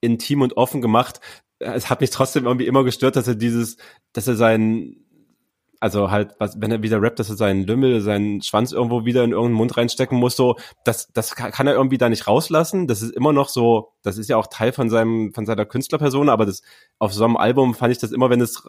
intim 0.00 0.42
und 0.42 0.56
offen 0.56 0.80
gemacht. 0.80 1.20
Es 1.58 1.90
hat 1.90 2.00
mich 2.00 2.10
trotzdem 2.10 2.46
irgendwie 2.46 2.66
immer 2.66 2.84
gestört, 2.84 3.16
dass 3.16 3.28
er 3.28 3.34
dieses, 3.34 3.76
dass 4.12 4.26
er 4.26 4.36
seinen 4.36 5.04
also 5.84 6.10
halt, 6.10 6.34
was, 6.38 6.58
wenn 6.62 6.70
er 6.70 6.80
wieder 6.80 7.02
rappt, 7.02 7.18
dass 7.18 7.28
er 7.28 7.36
seinen 7.36 7.66
Lümmel, 7.66 8.00
seinen 8.00 8.40
Schwanz 8.40 8.72
irgendwo 8.72 9.04
wieder 9.04 9.22
in 9.22 9.32
irgendeinen 9.32 9.56
Mund 9.56 9.76
reinstecken 9.76 10.16
muss, 10.16 10.34
so, 10.34 10.56
das, 10.82 11.08
das 11.12 11.34
kann 11.34 11.66
er 11.66 11.74
irgendwie 11.74 11.98
da 11.98 12.08
nicht 12.08 12.26
rauslassen. 12.26 12.86
Das 12.86 13.02
ist 13.02 13.14
immer 13.14 13.34
noch 13.34 13.50
so, 13.50 13.92
das 14.02 14.16
ist 14.16 14.30
ja 14.30 14.38
auch 14.38 14.46
Teil 14.46 14.72
von 14.72 14.88
seinem, 14.88 15.34
von 15.34 15.44
seiner 15.44 15.66
Künstlerperson, 15.66 16.30
aber 16.30 16.46
das, 16.46 16.62
auf 16.98 17.12
so 17.12 17.22
einem 17.24 17.36
Album 17.36 17.74
fand 17.74 17.92
ich 17.92 17.98
das 17.98 18.12
immer, 18.12 18.30
wenn 18.30 18.40
es 18.40 18.62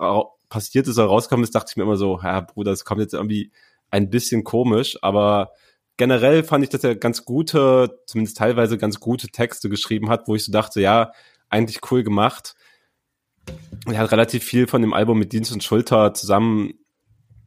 passiert 0.50 0.88
ist 0.90 0.98
oder 0.98 1.08
rauskam 1.08 1.42
ist, 1.42 1.56
dachte 1.56 1.68
ich 1.72 1.78
mir 1.78 1.84
immer 1.84 1.96
so, 1.96 2.20
ja, 2.22 2.42
Bruder, 2.42 2.72
das 2.72 2.84
kommt 2.84 3.00
jetzt 3.00 3.14
irgendwie 3.14 3.50
ein 3.92 4.10
bisschen 4.10 4.44
komisch, 4.44 4.98
aber 5.02 5.52
generell 5.96 6.44
fand 6.44 6.66
ich, 6.66 6.70
dass 6.70 6.84
er 6.84 6.98
ganz 6.98 7.24
gute, 7.24 7.98
zumindest 8.08 8.38
teilweise 8.38 8.78
ganz 8.78 9.00
gute 9.00 9.30
Texte 9.30 9.70
geschrieben 9.70 10.10
hat, 10.10 10.28
wo 10.28 10.36
ich 10.36 10.44
so 10.44 10.52
dachte, 10.52 10.82
ja, 10.82 11.14
eigentlich 11.50 11.80
cool 11.92 12.04
gemacht. 12.04 12.56
Er 13.86 14.00
hat 14.00 14.12
relativ 14.12 14.44
viel 14.44 14.68
von 14.68 14.82
dem 14.82 14.94
Album 14.94 15.20
mit 15.20 15.32
Dienst 15.32 15.52
und 15.52 15.64
Schulter 15.64 16.14
zusammen 16.14 16.74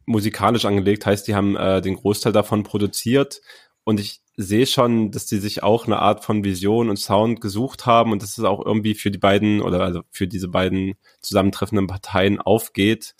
musikalisch 0.05 0.65
angelegt, 0.65 1.05
heißt, 1.05 1.27
die 1.27 1.35
haben 1.35 1.55
äh, 1.55 1.81
den 1.81 1.95
Großteil 1.95 2.33
davon 2.33 2.63
produziert. 2.63 3.41
Und 3.83 3.99
ich 3.99 4.21
sehe 4.37 4.65
schon, 4.65 5.11
dass 5.11 5.25
die 5.25 5.37
sich 5.37 5.63
auch 5.63 5.85
eine 5.85 5.99
Art 5.99 6.23
von 6.23 6.43
Vision 6.43 6.89
und 6.89 6.97
Sound 6.97 7.41
gesucht 7.41 7.85
haben 7.85 8.11
und 8.11 8.23
dass 8.23 8.37
es 8.37 8.43
auch 8.43 8.65
irgendwie 8.65 8.95
für 8.95 9.11
die 9.11 9.17
beiden 9.17 9.61
oder 9.61 9.81
also 9.81 10.01
für 10.11 10.27
diese 10.27 10.47
beiden 10.47 10.95
zusammentreffenden 11.21 11.87
Parteien 11.87 12.39
aufgeht. 12.39 13.15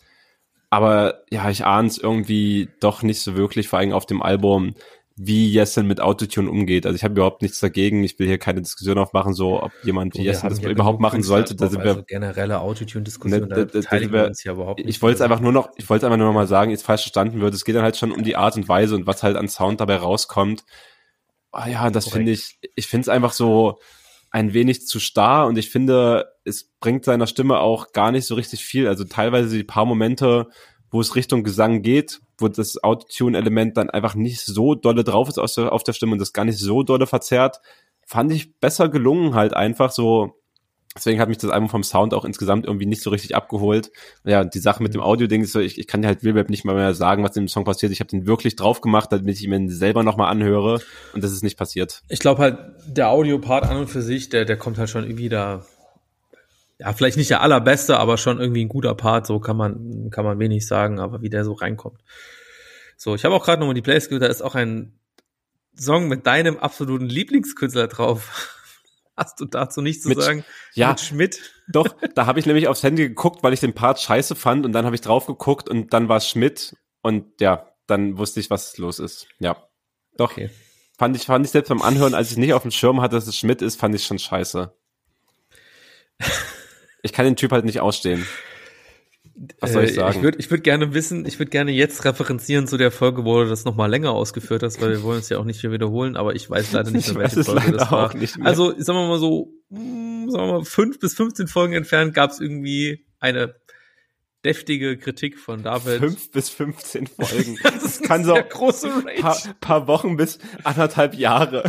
Aber 0.70 1.22
ja, 1.30 1.50
ich 1.50 1.66
ahne 1.66 1.88
es 1.88 1.98
irgendwie 1.98 2.68
doch 2.80 3.02
nicht 3.02 3.20
so 3.20 3.36
wirklich, 3.36 3.68
vor 3.68 3.78
allem 3.78 3.92
auf 3.92 4.06
dem 4.06 4.22
Album 4.22 4.74
wie 5.22 5.50
Jessen 5.50 5.86
mit 5.86 6.00
Autotune 6.00 6.50
umgeht. 6.50 6.86
Also 6.86 6.96
ich 6.96 7.04
habe 7.04 7.12
überhaupt 7.12 7.42
nichts 7.42 7.60
dagegen. 7.60 8.02
Ich 8.04 8.18
will 8.18 8.26
hier 8.26 8.38
keine 8.38 8.62
Diskussion 8.62 8.96
aufmachen, 8.96 9.34
so 9.34 9.62
ob 9.62 9.70
jemand 9.82 10.14
wie 10.14 10.22
Jessen 10.22 10.48
das 10.48 10.60
überhaupt 10.60 10.98
machen 10.98 11.22
sollte. 11.22 11.54
Da 11.54 11.68
sind 11.68 11.84
wir 11.84 11.90
also 11.90 12.04
generelle 12.04 12.58
Autotune-Diskussion. 12.58 13.42
Ne, 13.42 13.66
da, 13.66 13.80
da, 13.80 14.12
wir, 14.12 14.26
uns 14.28 14.42
ja 14.44 14.52
überhaupt 14.52 14.78
nicht. 14.78 14.88
Ich 14.88 15.02
wollte 15.02 15.16
es 15.16 15.20
einfach 15.20 15.40
nur 15.40 15.52
noch, 15.52 15.68
ich 15.76 15.90
wollte 15.90 16.06
einfach 16.06 16.16
nur 16.16 16.28
noch 16.28 16.32
mal 16.32 16.46
sagen, 16.46 16.70
jetzt 16.70 16.86
falsch 16.86 17.02
verstanden 17.02 17.42
wird. 17.42 17.52
Es 17.52 17.66
geht 17.66 17.74
dann 17.74 17.82
halt 17.82 17.98
schon 17.98 18.12
um 18.12 18.24
die 18.24 18.34
Art 18.34 18.56
und 18.56 18.66
Weise 18.66 18.94
und 18.94 19.06
was 19.06 19.22
halt 19.22 19.36
an 19.36 19.48
Sound 19.48 19.82
dabei 19.82 19.96
rauskommt. 19.96 20.64
Ah 21.52 21.68
ja, 21.68 21.90
das 21.90 22.08
finde 22.08 22.32
ich. 22.32 22.58
Ich 22.74 22.86
finde 22.86 23.02
es 23.02 23.08
einfach 23.10 23.32
so 23.32 23.78
ein 24.30 24.54
wenig 24.54 24.86
zu 24.86 25.00
starr 25.00 25.48
und 25.48 25.58
ich 25.58 25.68
finde, 25.68 26.32
es 26.44 26.70
bringt 26.80 27.04
seiner 27.04 27.26
Stimme 27.26 27.58
auch 27.58 27.92
gar 27.92 28.10
nicht 28.10 28.24
so 28.24 28.36
richtig 28.36 28.64
viel. 28.64 28.88
Also 28.88 29.04
teilweise 29.04 29.54
die 29.54 29.64
paar 29.64 29.84
Momente, 29.84 30.48
wo 30.90 31.00
es 31.00 31.14
Richtung 31.14 31.44
Gesang 31.44 31.82
geht, 31.82 32.20
wo 32.38 32.48
das 32.48 32.82
Autotune-Element 32.82 33.76
dann 33.76 33.90
einfach 33.90 34.14
nicht 34.14 34.40
so 34.40 34.74
dolle 34.74 35.04
drauf 35.04 35.28
ist 35.28 35.38
auf 35.38 35.84
der 35.84 35.92
Stimme 35.92 36.12
und 36.12 36.18
das 36.18 36.32
gar 36.32 36.44
nicht 36.44 36.58
so 36.58 36.82
dolle 36.82 37.06
verzerrt, 37.06 37.60
fand 38.04 38.32
ich 38.32 38.58
besser 38.58 38.88
gelungen 38.88 39.34
halt 39.34 39.54
einfach 39.54 39.92
so. 39.92 40.36
Deswegen 40.96 41.20
hat 41.20 41.28
mich 41.28 41.38
das 41.38 41.50
Album 41.50 41.68
vom 41.68 41.84
Sound 41.84 42.12
auch 42.14 42.24
insgesamt 42.24 42.66
irgendwie 42.66 42.86
nicht 42.86 43.00
so 43.00 43.10
richtig 43.10 43.36
abgeholt. 43.36 43.92
Ja, 44.24 44.42
die 44.42 44.58
Sache 44.58 44.82
mit 44.82 44.92
dem 44.92 45.00
Audio-Ding 45.00 45.42
ist 45.42 45.52
so, 45.52 45.60
ich, 45.60 45.78
ich 45.78 45.86
kann 45.86 46.02
dir 46.02 46.08
halt 46.08 46.24
Wilbert 46.24 46.50
nicht 46.50 46.64
mal 46.64 46.74
mehr 46.74 46.94
sagen, 46.94 47.22
was 47.22 47.36
in 47.36 47.44
dem 47.44 47.48
Song 47.48 47.62
passiert. 47.62 47.92
Ich 47.92 48.00
habe 48.00 48.10
den 48.10 48.26
wirklich 48.26 48.56
drauf 48.56 48.80
gemacht, 48.80 49.12
damit 49.12 49.40
ich 49.40 49.46
mir 49.46 49.70
selber 49.70 50.02
nochmal 50.02 50.32
anhöre 50.32 50.80
und 51.14 51.22
das 51.22 51.30
ist 51.30 51.44
nicht 51.44 51.56
passiert. 51.56 52.02
Ich 52.08 52.18
glaube 52.18 52.42
halt, 52.42 52.58
der 52.88 53.10
Audio-Part 53.10 53.66
an 53.66 53.76
und 53.76 53.86
für 53.86 54.02
sich, 54.02 54.30
der, 54.30 54.44
der 54.44 54.56
kommt 54.56 54.78
halt 54.78 54.90
schon 54.90 55.04
irgendwie 55.04 55.28
da 55.28 55.64
ja, 56.80 56.94
vielleicht 56.94 57.18
nicht 57.18 57.28
der 57.28 57.42
allerbeste, 57.42 57.98
aber 57.98 58.16
schon 58.16 58.40
irgendwie 58.40 58.64
ein 58.64 58.70
guter 58.70 58.94
Part, 58.94 59.26
so 59.26 59.38
kann 59.38 59.56
man, 59.56 60.08
kann 60.10 60.24
man 60.24 60.38
wenig 60.38 60.66
sagen, 60.66 60.98
aber 60.98 61.20
wie 61.20 61.28
der 61.28 61.44
so 61.44 61.52
reinkommt. 61.52 62.00
So, 62.96 63.14
ich 63.14 63.24
habe 63.24 63.34
auch 63.34 63.44
gerade 63.44 63.60
nochmal 63.60 63.74
die 63.74 63.82
Playlist 63.82 64.08
gehört, 64.08 64.22
da 64.22 64.28
ist 64.28 64.40
auch 64.40 64.54
ein 64.54 64.98
Song 65.78 66.08
mit 66.08 66.26
deinem 66.26 66.56
absoluten 66.56 67.06
Lieblingskünstler 67.06 67.86
drauf. 67.86 68.56
Hast 69.16 69.38
du 69.40 69.44
dazu 69.44 69.82
nichts 69.82 70.04
zu 70.04 70.08
mit, 70.08 70.22
sagen? 70.22 70.42
Ja, 70.72 70.88
mit 70.88 71.00
Schmidt. 71.00 71.52
Doch, 71.68 71.94
da 72.14 72.24
habe 72.24 72.40
ich 72.40 72.46
nämlich 72.46 72.66
aufs 72.66 72.82
Handy 72.82 73.08
geguckt, 73.08 73.42
weil 73.42 73.52
ich 73.52 73.60
den 73.60 73.74
Part 73.74 74.00
scheiße 74.00 74.34
fand 74.34 74.64
und 74.64 74.72
dann 74.72 74.86
habe 74.86 74.94
ich 74.94 75.02
drauf 75.02 75.26
geguckt 75.26 75.68
und 75.68 75.92
dann 75.92 76.08
war 76.08 76.16
es 76.16 76.28
Schmidt 76.28 76.76
und 77.02 77.42
ja, 77.42 77.68
dann 77.86 78.16
wusste 78.16 78.40
ich, 78.40 78.48
was 78.48 78.78
los 78.78 78.98
ist. 78.98 79.26
Ja. 79.38 79.68
Doch. 80.16 80.32
Okay. 80.32 80.48
Fand 80.96 81.14
ich, 81.14 81.26
fand 81.26 81.44
ich 81.44 81.52
selbst 81.52 81.68
beim 81.68 81.82
Anhören, 81.82 82.14
als 82.14 82.30
ich 82.30 82.38
nicht 82.38 82.54
auf 82.54 82.62
dem 82.62 82.70
Schirm 82.70 83.02
hatte, 83.02 83.16
dass 83.16 83.26
es 83.26 83.36
Schmidt 83.36 83.60
ist, 83.60 83.78
fand 83.78 83.94
ich 83.94 84.04
schon 84.04 84.18
scheiße. 84.18 84.74
Ich 87.02 87.12
kann 87.12 87.24
den 87.24 87.36
Typ 87.36 87.52
halt 87.52 87.64
nicht 87.64 87.80
ausstehen. 87.80 88.26
Was 89.60 89.72
soll 89.72 89.84
ich 89.84 89.92
äh, 89.92 89.94
sagen? 89.94 90.18
Ich 90.18 90.22
würde 90.22 90.38
ich 90.38 90.50
würd 90.50 90.64
gerne 90.64 90.92
wissen, 90.92 91.24
ich 91.24 91.38
würde 91.38 91.50
gerne 91.50 91.70
jetzt 91.70 92.04
referenzieren 92.04 92.66
zu 92.66 92.76
der 92.76 92.90
Folge, 92.90 93.24
wo 93.24 93.42
du 93.42 93.48
das 93.48 93.64
nochmal 93.64 93.88
länger 93.88 94.10
ausgeführt 94.10 94.62
hast, 94.62 94.82
weil 94.82 94.90
wir 94.90 95.02
wollen 95.02 95.20
es 95.20 95.30
ja 95.30 95.38
auch 95.38 95.44
nicht 95.44 95.60
hier 95.60 95.72
wiederholen, 95.72 96.16
aber 96.16 96.34
ich 96.34 96.50
weiß 96.50 96.72
leider 96.72 96.90
nicht 96.90 97.08
mehr, 97.14 97.22
welche 97.22 97.44
Folge 97.44 97.72
das 97.72 97.90
war. 97.90 98.14
Also, 98.42 98.74
sagen 98.78 98.98
wir 98.98 99.08
mal 99.08 99.18
so, 99.18 99.52
hm, 99.70 100.30
sagen 100.30 100.46
wir 100.46 100.52
mal, 100.58 100.64
fünf 100.64 100.98
bis 100.98 101.14
15 101.14 101.48
Folgen 101.48 101.72
entfernt 101.72 102.12
gab 102.12 102.30
es 102.30 102.40
irgendwie 102.40 103.06
eine 103.18 103.54
deftige 104.44 104.96
Kritik 104.98 105.38
von 105.38 105.62
David. 105.62 106.00
Fünf 106.00 106.30
bis 106.32 106.50
15 106.50 107.06
Folgen. 107.18 107.58
das, 107.62 107.82
das 107.82 108.02
kann 108.02 108.24
so 108.24 108.34
große 108.34 108.88
Rage. 108.88 109.20
Paar, 109.20 109.38
paar 109.60 109.86
Wochen 109.86 110.16
bis 110.16 110.38
anderthalb 110.64 111.14
Jahre. 111.14 111.64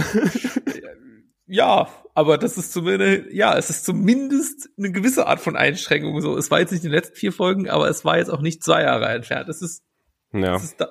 Ja, 1.51 1.89
aber 2.13 2.37
das 2.37 2.57
ist 2.57 2.71
zumindest, 2.71 3.33
ja, 3.33 3.57
es 3.57 3.69
ist 3.69 3.83
zumindest 3.83 4.69
eine 4.77 4.93
gewisse 4.93 5.27
Art 5.27 5.41
von 5.41 5.57
Einschränkung. 5.57 6.21
So, 6.21 6.37
es 6.37 6.49
war 6.49 6.61
jetzt 6.61 6.71
nicht 6.71 6.85
in 6.85 6.89
den 6.89 6.95
letzten 6.95 7.17
vier 7.17 7.33
Folgen, 7.33 7.69
aber 7.69 7.89
es 7.89 8.05
war 8.05 8.17
jetzt 8.17 8.29
auch 8.29 8.39
nicht 8.39 8.63
zwei 8.63 8.83
Jahre 8.83 9.09
entfernt. 9.09 9.49
Es 9.49 9.61
ist, 9.61 9.83
ja. 10.31 10.55
Es 10.55 10.63
ist 10.63 10.79
da, 10.79 10.87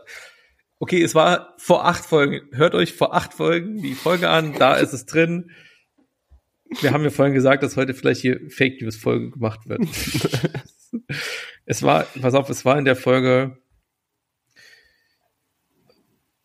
okay, 0.79 1.03
es 1.03 1.15
war 1.15 1.55
vor 1.57 1.87
acht 1.87 2.05
Folgen. 2.05 2.43
Hört 2.53 2.75
euch 2.75 2.93
vor 2.93 3.15
acht 3.15 3.33
Folgen 3.33 3.81
die 3.81 3.95
Folge 3.95 4.29
an, 4.29 4.53
da 4.53 4.75
ist 4.75 4.93
es 4.93 5.07
drin. 5.07 5.51
Wir 6.83 6.93
haben 6.93 7.05
ja 7.05 7.11
vorhin 7.11 7.35
gesagt, 7.35 7.63
dass 7.63 7.79
heute 7.79 7.95
vielleicht 7.95 8.21
hier 8.21 8.39
Fake 8.51 8.83
News 8.83 8.97
Folge 8.97 9.31
gemacht 9.31 9.67
wird. 9.67 9.81
es 11.65 11.83
war, 11.83 12.05
pass 12.21 12.35
auf, 12.35 12.51
es 12.51 12.67
war 12.67 12.79
in 12.79 12.85
der 12.85 12.97
Folge 12.97 13.57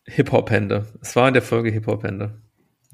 Hip 0.06 0.32
Hop 0.32 0.50
Hände. 0.50 0.86
Es 1.02 1.14
war 1.16 1.28
in 1.28 1.34
der 1.34 1.42
Folge 1.42 1.70
Hip 1.70 1.86
Hop 1.86 2.02
Hände. 2.02 2.45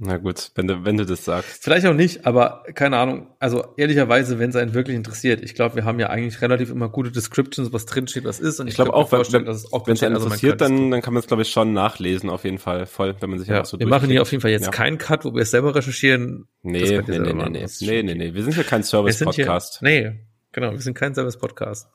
Na 0.05 0.17
gut, 0.17 0.51
wenn 0.57 0.67
du, 0.67 0.85
wenn 0.85 0.97
du 0.97 1.07
das 1.07 1.25
sagst. 1.25 1.63
Vielleicht 1.63 1.87
auch 1.87 1.95
nicht, 1.95 2.27
aber 2.27 2.65
keine 2.75 2.97
Ahnung. 2.97 3.29
Also 3.39 3.65
ehrlicherweise, 3.77 4.41
wenn 4.41 4.51
es 4.51 4.57
einen 4.57 4.75
wirklich 4.75 4.97
interessiert. 4.97 5.41
Ich 5.43 5.55
glaube, 5.55 5.77
wir 5.77 5.85
haben 5.85 6.01
ja 6.01 6.11
eigentlich 6.11 6.43
relativ 6.43 6.71
immer 6.71 6.89
gute 6.89 7.13
Descriptions, 7.13 7.73
was 7.73 7.87
drinsteht, 7.87 8.25
was 8.25 8.41
ist. 8.41 8.59
Und 8.59 8.67
ich, 8.67 8.73
ich 8.73 8.77
glaube 8.77 8.95
auch, 8.95 9.13
wenn, 9.13 9.45
dass 9.45 9.59
es 9.59 9.73
auch 9.73 9.87
wenn 9.87 9.95
es 9.95 10.03
einen 10.03 10.17
also 10.17 10.27
interessiert, 10.27 10.61
dann, 10.61 10.91
dann 10.91 11.03
kann 11.03 11.15
man 11.15 11.21
es, 11.21 11.29
glaube 11.29 11.43
ich, 11.43 11.51
schon 11.51 11.73
nachlesen, 11.73 12.31
auf 12.31 12.43
jeden 12.43 12.59
Fall. 12.59 12.87
Voll, 12.87 13.15
wenn 13.21 13.31
man 13.31 13.39
sich 13.39 13.47
ja, 13.47 13.65
so 13.65 13.79
Wir 13.79 13.87
machen 13.87 14.11
hier 14.11 14.23
auf 14.23 14.31
jeden 14.33 14.43
Fall 14.43 14.51
jetzt 14.51 14.65
ja. 14.65 14.71
keinen 14.73 14.99
Cut, 14.99 15.25
wo 15.25 15.35
wir 15.35 15.43
es 15.43 15.53
selber 15.53 15.73
recherchieren. 15.73 16.49
Nee, 16.63 16.83
nee, 16.83 17.03
nee, 17.07 17.19
nee, 17.21 17.33
nee, 17.33 17.67
nee, 17.81 18.03
nee, 18.03 18.15
nee. 18.15 18.35
Wir 18.35 18.43
sind 18.43 18.57
ja 18.57 18.65
kein 18.65 18.83
Service-Podcast. 18.83 19.83
Nee, 19.83 20.19
genau, 20.51 20.73
wir 20.73 20.81
sind 20.81 20.95
kein 20.95 21.15
Service-Podcast. 21.15 21.87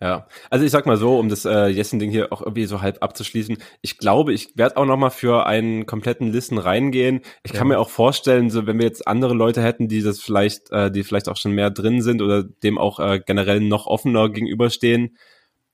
Ja, 0.00 0.26
also 0.50 0.64
ich 0.64 0.72
sag 0.72 0.86
mal 0.86 0.96
so, 0.96 1.18
um 1.18 1.28
das 1.28 1.44
äh, 1.44 1.68
Jessen-Ding 1.68 2.10
hier 2.10 2.32
auch 2.32 2.42
irgendwie 2.42 2.66
so 2.66 2.82
halb 2.82 3.02
abzuschließen. 3.02 3.58
Ich 3.80 3.96
glaube, 3.96 4.32
ich 4.32 4.56
werde 4.56 4.76
auch 4.76 4.86
noch 4.86 4.96
mal 4.96 5.10
für 5.10 5.46
einen 5.46 5.86
kompletten 5.86 6.32
Listen 6.32 6.58
reingehen. 6.58 7.20
Ich 7.42 7.52
ja. 7.52 7.58
kann 7.58 7.68
mir 7.68 7.78
auch 7.78 7.88
vorstellen, 7.90 8.50
so 8.50 8.66
wenn 8.66 8.78
wir 8.78 8.86
jetzt 8.86 9.06
andere 9.06 9.34
Leute 9.34 9.62
hätten, 9.62 9.88
die 9.88 10.02
das 10.02 10.20
vielleicht, 10.20 10.70
äh, 10.72 10.90
die 10.90 11.04
vielleicht 11.04 11.28
auch 11.28 11.36
schon 11.36 11.52
mehr 11.52 11.70
drin 11.70 12.02
sind 12.02 12.22
oder 12.22 12.42
dem 12.42 12.76
auch 12.76 12.98
äh, 12.98 13.20
generell 13.24 13.60
noch 13.60 13.86
offener 13.86 14.28
gegenüberstehen. 14.28 15.16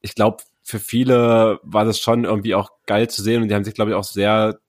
Ich 0.03 0.15
glaube, 0.15 0.45
für 0.63 0.79
viele 0.79 1.59
war 1.63 1.85
das 1.85 1.99
schon 1.99 2.25
irgendwie 2.25 2.55
auch 2.55 2.71
geil 2.87 3.09
zu 3.09 3.23
sehen 3.23 3.43
und 3.43 3.49
die 3.49 3.55
haben 3.55 3.65
sich, 3.65 3.75
glaube 3.75 3.91
ich, 3.91 3.97
auch 3.97 4.05
sehr 4.05 4.61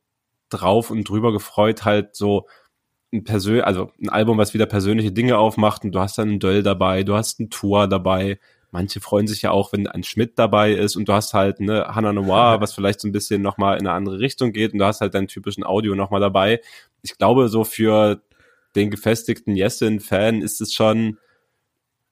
drauf 0.50 0.92
und 0.92 1.08
drüber 1.08 1.32
gefreut, 1.34 1.86
halt 1.86 2.16
so 2.16 2.48
ein 3.14 3.24
Persön 3.26 3.62
also 3.62 3.92
ein 4.02 4.10
Album, 4.10 4.38
was 4.38 4.54
wieder 4.54 4.66
persönliche 4.66 5.12
Dinge 5.12 5.38
aufmacht 5.38 5.84
und 5.84 5.92
du 5.92 6.00
hast 6.00 6.18
dann 6.18 6.30
ein 6.30 6.40
Duell 6.40 6.64
dabei, 6.64 7.04
du 7.04 7.16
hast 7.16 7.40
ein 7.40 7.50
Tour 7.50 7.88
dabei, 7.88 8.40
Manche 8.72 9.02
freuen 9.02 9.28
sich 9.28 9.42
ja 9.42 9.52
auch, 9.52 9.74
wenn 9.74 9.86
ein 9.88 10.04
Schmidt 10.04 10.40
dabei 10.40 10.72
ist 10.74 10.96
und 10.96 11.10
du 11.10 11.14
hast 11.14 11.34
halt 11.34 11.60
ne 11.60 11.88
Hannah 11.94 12.14
Noir, 12.14 12.58
was 12.62 12.74
vielleicht 12.74 13.02
so 13.02 13.08
ein 13.08 13.12
bisschen 13.12 13.42
nochmal 13.42 13.78
in 13.78 13.86
eine 13.86 13.96
andere 13.96 14.20
Richtung 14.20 14.54
geht 14.54 14.74
und 14.74 14.80
du 14.80 14.86
hast 14.86 15.02
halt 15.02 15.14
deinen 15.14 15.28
typischen 15.28 15.66
Audio 15.66 15.94
nochmal 15.94 16.22
dabei. 16.22 16.62
Ich 17.02 17.18
glaube, 17.18 17.50
so 17.50 17.64
für 17.66 18.22
den 18.76 18.90
gefestigten 18.90 19.56
Yesin-Fan 19.56 20.42
ist 20.42 20.62
es 20.62 20.74
schon, 20.74 21.18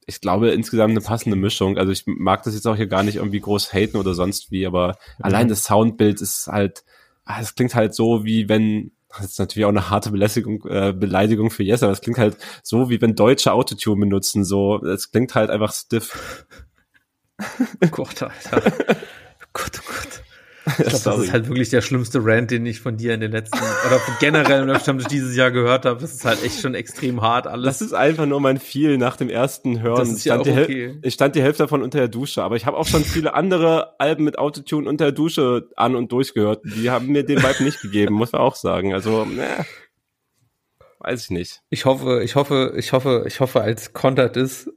ich 0.05 0.20
glaube, 0.20 0.49
insgesamt 0.49 0.91
eine 0.91 1.01
passende 1.01 1.38
Mischung. 1.38 1.78
Also 1.78 1.93
ich 1.93 2.03
mag 2.05 2.43
das 2.43 2.55
jetzt 2.55 2.68
auch 2.68 2.76
hier 2.76 2.88
gar 2.88 3.03
nicht 3.03 3.16
irgendwie 3.16 3.39
groß 3.39 3.74
haten 3.74 3.97
oder 3.97 4.14
sonst 4.14 4.51
wie, 4.51 4.66
aber 4.66 4.97
mhm. 5.18 5.26
allein 5.26 5.47
das 5.47 5.64
Soundbild 5.64 6.20
ist 6.20 6.47
halt, 6.47 6.84
ah, 7.24 7.39
es 7.39 7.55
klingt 7.55 7.76
halt 7.76 7.93
so, 7.93 8.26
wie 8.26 8.49
wenn 8.49 8.91
das 9.10 9.32
ist 9.32 9.39
natürlich 9.39 9.66
auch 9.66 9.70
eine 9.70 9.89
harte 9.89 10.12
Belästigung, 10.12 10.64
äh, 10.66 10.93
Beleidigung 10.93 11.49
für 11.49 11.64
Yes, 11.64 11.84
aber 11.84 11.91
es 11.91 12.01
klingt 12.01 12.20
halt 12.20 12.38
so, 12.64 12.89
wie 12.89 13.01
wenn 13.01 13.16
Deutsche 13.16 13.51
Autotune 13.51 14.01
benutzen, 14.01 14.45
so. 14.45 14.84
Es 14.84 15.12
klingt 15.12 15.36
halt 15.36 15.49
einfach 15.49 15.74
stiff. 15.74 16.45
Gott, 17.91 18.22
Alter. 18.22 18.62
Gott, 19.53 19.80
oh 19.80 19.88
Gott. 19.88 20.24
Ich 20.78 20.86
glaube, 20.86 20.91
das 21.03 21.17
ist 21.20 21.34
halt 21.34 21.47
wirklich 21.47 21.70
der 21.70 21.82
schlimmste 21.82 22.20
Rant, 22.24 22.51
den 22.51 22.65
ich 22.65 22.80
von 22.80 22.97
dir 22.97 23.13
in 23.13 23.22
den 23.22 23.32
letzten 23.32 23.57
oder 23.88 23.99
generell 24.20 24.67
im 24.67 24.80
Stammtisch 24.80 25.07
dieses 25.07 25.36
Jahr 25.36 25.51
gehört 25.51 25.86
habe. 25.86 25.99
Das 25.99 26.13
ist 26.13 26.26
halt 26.26 26.43
echt 26.43 26.61
schon 26.61 26.76
extrem 26.76 27.22
hart 27.22 27.47
alles. 27.47 27.65
Das 27.65 27.82
ist 27.82 27.93
einfach 27.93 28.26
nur 28.26 28.39
mein 28.39 28.59
viel 28.59 28.97
nach 28.97 29.17
dem 29.17 29.30
ersten 29.30 29.82
Hören. 29.82 29.99
Das 29.99 30.09
ist 30.09 30.26
ja 30.26 30.38
auch 30.38 30.41
okay. 30.41 30.97
Ich 31.01 31.13
stand 31.13 31.36
die 31.36 31.41
Hälfte 31.41 31.63
davon 31.63 31.82
unter 31.82 31.99
der 31.99 32.07
Dusche, 32.07 32.43
aber 32.43 32.55
ich 32.55 32.65
habe 32.65 32.78
auch 32.78 32.88
schon 32.88 33.03
viele 33.03 33.34
andere 33.34 33.99
Alben 33.99 34.24
mit 34.24 34.38
Autotune 34.38 34.88
unter 34.88 35.05
der 35.05 35.11
Dusche 35.11 35.70
an 35.76 35.95
und 35.95 36.11
durchgehört. 36.11 36.61
Die 36.65 36.89
haben 36.89 37.07
mir 37.07 37.24
den 37.24 37.41
Vibe 37.41 37.63
nicht 37.63 37.82
gegeben, 37.82 38.15
muss 38.15 38.32
man 38.32 38.41
auch 38.41 38.55
sagen. 38.55 38.93
Also, 38.93 39.26
ne, 39.26 39.65
weiß 40.99 41.24
ich 41.24 41.30
nicht. 41.32 41.61
Ich 41.70 41.86
hoffe, 41.86 42.22
ich 42.24 42.36
hoffe, 42.36 42.74
ich 42.78 42.93
hoffe, 42.93 43.24
ich 43.28 43.39
hoffe, 43.39 43.61
als 43.61 43.93
Content 43.93 44.38
ist, 44.38 44.70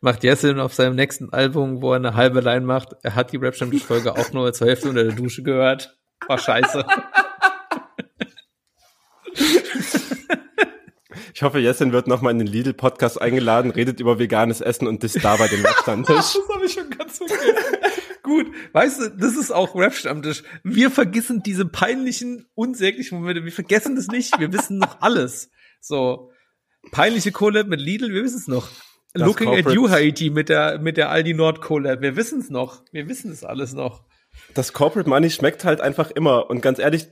macht 0.00 0.24
Jessin 0.24 0.60
auf 0.60 0.74
seinem 0.74 0.96
nächsten 0.96 1.32
Album, 1.32 1.82
wo 1.82 1.92
er 1.92 1.96
eine 1.96 2.14
halbe 2.14 2.40
Line 2.40 2.64
macht, 2.64 2.96
er 3.02 3.14
hat 3.14 3.32
die 3.32 3.36
rap 3.36 3.54
folge 3.86 4.12
auch 4.12 4.32
nur 4.32 4.52
zur 4.52 4.68
Hälfte 4.68 4.88
unter 4.88 5.04
der 5.04 5.14
Dusche 5.14 5.42
gehört. 5.42 5.98
War 6.26 6.38
scheiße. 6.38 6.84
Ich 11.40 11.42
hoffe, 11.42 11.58
Jessin 11.58 11.92
wird 11.92 12.06
nochmal 12.06 12.32
in 12.32 12.38
den 12.38 12.48
Lidl-Podcast 12.48 13.18
eingeladen, 13.18 13.70
redet 13.70 13.98
über 13.98 14.18
veganes 14.18 14.60
Essen 14.60 14.86
und 14.86 15.02
das 15.04 15.14
da 15.14 15.36
bei 15.36 15.48
dem 15.48 15.64
Rap-Stammtisch. 15.64 16.14
das 16.14 16.38
habe 16.54 16.66
ich 16.66 16.72
schon 16.74 16.90
ganz 16.90 17.16
vergessen. 17.16 17.76
Gut, 18.22 18.46
weißt 18.74 19.00
du, 19.00 19.08
das 19.08 19.36
ist 19.38 19.50
auch 19.50 19.74
Rap-Stammtisch. 19.74 20.42
Wir 20.64 20.90
vergessen 20.90 21.42
diese 21.42 21.64
peinlichen, 21.64 22.46
unsäglichen 22.54 23.18
Momente. 23.18 23.42
Wir 23.42 23.52
vergessen 23.52 23.96
das 23.96 24.08
nicht. 24.08 24.38
Wir 24.38 24.52
wissen 24.52 24.76
noch 24.76 25.00
alles. 25.00 25.50
So, 25.80 26.30
peinliche 26.90 27.32
Collab 27.32 27.68
mit 27.68 27.80
Lidl, 27.80 28.12
wir 28.12 28.22
wissen 28.22 28.36
es 28.36 28.46
noch. 28.46 28.68
Das 29.12 29.26
Looking 29.26 29.46
Corporate. 29.46 29.68
at 29.70 29.74
You 29.74 29.90
Haiti 29.90 30.30
mit 30.30 30.48
der, 30.48 30.78
mit 30.78 30.96
der 30.96 31.10
Aldi 31.10 31.34
Nord 31.34 31.60
Collab. 31.60 32.00
Wir 32.00 32.16
wissen 32.16 32.40
es 32.40 32.50
noch. 32.50 32.82
Wir 32.92 33.08
wissen 33.08 33.32
es 33.32 33.44
alles 33.44 33.72
noch. 33.72 34.04
Das 34.54 34.72
Corporate 34.72 35.08
Money 35.08 35.30
schmeckt 35.30 35.64
halt 35.64 35.80
einfach 35.80 36.10
immer. 36.10 36.48
Und 36.48 36.60
ganz 36.60 36.78
ehrlich, 36.78 37.08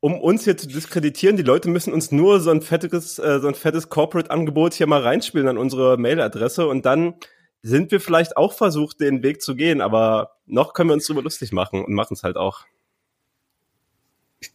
um 0.00 0.20
uns 0.20 0.44
hier 0.44 0.56
zu 0.56 0.66
diskreditieren, 0.66 1.36
die 1.36 1.42
Leute 1.42 1.68
müssen 1.68 1.92
uns 1.92 2.10
nur 2.10 2.40
so 2.40 2.50
ein 2.50 2.62
fettes, 2.62 3.18
äh, 3.18 3.38
so 3.40 3.48
ein 3.48 3.54
fettes 3.54 3.88
Corporate-Angebot 3.88 4.74
hier 4.74 4.86
mal 4.86 5.02
reinspielen 5.02 5.48
an 5.48 5.58
unsere 5.58 5.96
Mailadresse 5.96 6.66
und 6.66 6.84
dann 6.84 7.14
sind 7.62 7.90
wir 7.90 8.00
vielleicht 8.00 8.36
auch 8.36 8.52
versucht, 8.52 9.00
den 9.00 9.22
Weg 9.22 9.42
zu 9.42 9.56
gehen, 9.56 9.80
aber 9.80 10.36
noch 10.46 10.72
können 10.72 10.90
wir 10.90 10.94
uns 10.94 11.06
drüber 11.06 11.22
lustig 11.22 11.52
machen 11.52 11.84
und 11.84 11.94
machen 11.94 12.14
es 12.14 12.22
halt 12.22 12.36
auch. 12.36 12.64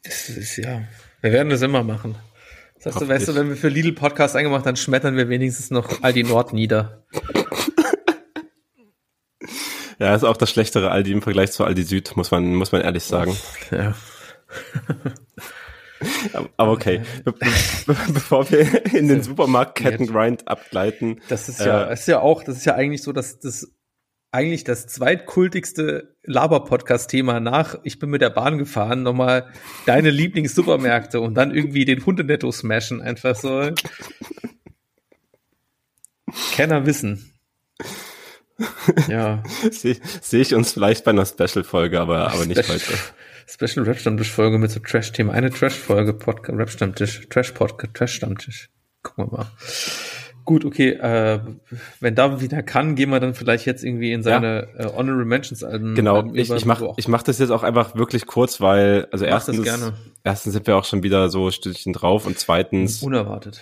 Das 0.04 0.30
ist 0.30 0.58
ja, 0.58 0.84
wir 1.22 1.32
werden 1.32 1.50
das 1.50 1.62
immer 1.62 1.84
machen. 1.84 2.16
Das 2.84 2.96
heißt, 2.96 3.02
du, 3.02 3.08
weißt 3.08 3.28
du, 3.28 3.36
wenn 3.36 3.50
wir 3.50 3.56
für 3.56 3.70
Lidl 3.70 3.94
Podcast 3.94 4.36
eingemacht, 4.36 4.66
dann 4.66 4.76
schmettern 4.76 5.16
wir 5.16 5.30
wenigstens 5.30 5.70
noch 5.70 6.02
Aldi 6.02 6.24
Nord 6.24 6.54
nieder. 6.54 7.06
Ja, 10.00 10.16
ist 10.16 10.24
auch 10.24 10.38
das 10.38 10.50
schlechtere 10.50 10.90
Aldi 10.90 11.12
im 11.12 11.22
Vergleich 11.22 11.52
zu 11.52 11.64
Aldi 11.64 11.84
Süd, 11.84 12.18
muss 12.18 12.32
man, 12.32 12.56
muss 12.56 12.72
man 12.72 12.82
ehrlich 12.82 13.04
sagen. 13.04 13.38
Ja. 13.70 13.94
Aber 16.58 16.72
okay, 16.72 17.04
Be 17.24 17.34
be 17.34 17.96
bevor 18.12 18.50
wir 18.50 18.96
in 18.96 19.08
den 19.08 19.22
Supermarktkettengrind 19.22 20.48
abgleiten. 20.48 21.22
Das 21.30 21.48
ist 21.48 21.60
ja, 21.60 21.84
äh, 21.84 21.94
ist 21.94 22.08
ja 22.08 22.20
auch, 22.20 22.44
das 22.44 22.58
ist 22.58 22.66
ja 22.66 22.74
eigentlich 22.74 23.04
so, 23.04 23.12
dass 23.12 23.40
das 23.40 23.72
eigentlich 24.32 24.64
das 24.64 24.88
zweitkultigste 24.88 26.16
Laber-Podcast-Thema 26.24 27.40
nach 27.40 27.78
Ich 27.84 28.00
bin 28.00 28.10
mit 28.10 28.22
der 28.22 28.30
Bahn 28.30 28.58
gefahren, 28.58 29.04
nochmal 29.04 29.52
deine 29.86 30.10
Lieblings-Supermärkte 30.12 31.20
und 31.20 31.36
dann 31.36 31.54
irgendwie 31.54 31.86
den 31.86 32.06
Hundenetto 32.06 32.52
smashen, 32.52 33.02
einfach 33.02 33.36
so. 33.36 33.72
Kenner 36.54 36.86
wissen. 36.86 37.34
Ja. 39.08 39.44
Sehe 39.72 39.98
seh 40.22 40.42
ich 40.42 40.56
uns 40.56 40.72
vielleicht 40.74 41.04
bei 41.04 41.12
einer 41.12 41.26
Special-Folge, 41.26 42.00
aber, 42.00 42.32
aber 42.32 42.46
nicht 42.46 42.68
heute. 42.70 42.94
Special 43.48 43.86
Rap 43.86 44.00
Stammtisch 44.00 44.32
Folge 44.32 44.58
mit 44.58 44.72
so 44.72 44.80
Trash-Themen. 44.80 45.30
Eine 45.30 45.50
Trash-Folge, 45.50 46.14
Podcast, 46.14 46.58
Rap 46.58 46.70
Stammtisch, 46.70 47.28
Trash-Podcast, 47.30 47.94
Trash-Stammtisch. 47.94 48.70
Gucken 49.04 49.26
wir 49.26 49.38
mal. 49.40 49.52
Gut, 50.46 50.66
okay, 50.66 50.92
äh, 50.92 51.40
wenn 52.00 52.16
David 52.16 52.42
wieder 52.42 52.64
kann, 52.64 52.96
gehen 52.96 53.10
wir 53.10 53.20
dann 53.20 53.34
vielleicht 53.34 53.66
jetzt 53.66 53.84
irgendwie 53.84 54.12
in 54.12 54.24
seine 54.24 54.68
ja. 54.78 54.86
äh, 54.86 54.94
Honorable 54.96 55.26
Mentions 55.26 55.64
Alben. 55.64 55.96
Genau, 55.96 56.18
Alben 56.18 56.36
ich, 56.36 56.50
ich 56.50 56.66
mach, 56.66 56.82
ich 56.98 57.08
mach 57.08 57.24
das 57.24 57.40
jetzt 57.40 57.52
auch 57.52 57.64
einfach 57.64 57.96
wirklich 57.96 58.26
kurz, 58.26 58.60
weil, 58.60 59.08
also 59.12 59.26
erstens, 59.26 59.68
erstens 60.24 60.54
sind 60.54 60.68
wir 60.68 60.78
auch 60.78 60.86
schon 60.86 61.04
wieder 61.04 61.30
so 61.30 61.52
Stückchen 61.52 61.94
drauf 61.94 62.26
und 62.26 62.40
zweitens. 62.40 63.04
Unerwartet. 63.04 63.62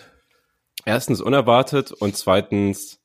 Erstens 0.85 1.21
unerwartet 1.21 1.91
und 1.91 2.15
zweitens 2.15 2.98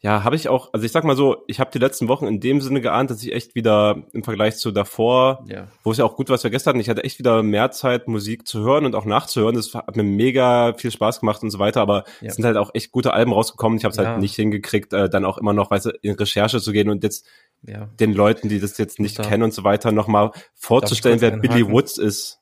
ja, 0.00 0.22
habe 0.22 0.36
ich 0.36 0.48
auch, 0.48 0.72
also 0.72 0.86
ich 0.86 0.92
sag 0.92 1.02
mal 1.02 1.16
so, 1.16 1.42
ich 1.48 1.58
habe 1.58 1.70
die 1.72 1.80
letzten 1.80 2.06
Wochen 2.06 2.26
in 2.26 2.38
dem 2.38 2.60
Sinne 2.60 2.80
geahnt, 2.80 3.10
dass 3.10 3.20
ich 3.22 3.32
echt 3.32 3.56
wieder 3.56 4.04
im 4.12 4.22
Vergleich 4.22 4.56
zu 4.56 4.70
davor, 4.70 5.44
ja. 5.48 5.66
wo 5.82 5.90
es 5.90 5.98
ja 5.98 6.04
auch 6.04 6.14
gut 6.14 6.28
was 6.30 6.44
wir 6.44 6.50
gestern 6.52 6.72
hatten, 6.74 6.80
ich 6.80 6.88
hatte 6.88 7.02
echt 7.02 7.18
wieder 7.18 7.42
mehr 7.42 7.72
Zeit, 7.72 8.06
Musik 8.06 8.46
zu 8.46 8.60
hören 8.60 8.86
und 8.86 8.94
auch 8.94 9.04
nachzuhören. 9.04 9.56
Das 9.56 9.74
hat 9.74 9.96
mir 9.96 10.04
mega 10.04 10.72
viel 10.74 10.92
Spaß 10.92 11.18
gemacht 11.18 11.42
und 11.42 11.50
so 11.50 11.58
weiter, 11.58 11.80
aber 11.80 12.04
ja. 12.20 12.28
es 12.28 12.36
sind 12.36 12.44
halt 12.44 12.56
auch 12.56 12.70
echt 12.74 12.92
gute 12.92 13.12
Alben 13.12 13.32
rausgekommen. 13.32 13.76
Ich 13.76 13.84
habe 13.84 13.92
es 13.92 13.98
halt 13.98 14.06
ja. 14.06 14.12
halt 14.12 14.20
nicht 14.20 14.36
hingekriegt, 14.36 14.92
äh, 14.92 15.10
dann 15.10 15.24
auch 15.24 15.36
immer 15.36 15.52
noch, 15.52 15.72
weißt 15.72 15.86
du, 15.86 15.90
in 16.02 16.14
Recherche 16.14 16.60
zu 16.60 16.70
gehen 16.70 16.90
und 16.90 17.02
jetzt 17.02 17.26
den 17.98 18.12
Leuten, 18.12 18.48
die 18.48 18.60
das 18.60 18.78
jetzt 18.78 19.00
nicht 19.00 19.20
kennen 19.20 19.42
und 19.42 19.52
so 19.52 19.64
weiter, 19.64 19.90
nochmal 19.90 20.30
vorzustellen, 20.54 21.20
wer 21.20 21.32
Billy 21.32 21.68
Woods 21.68 21.98
ist. 21.98 22.38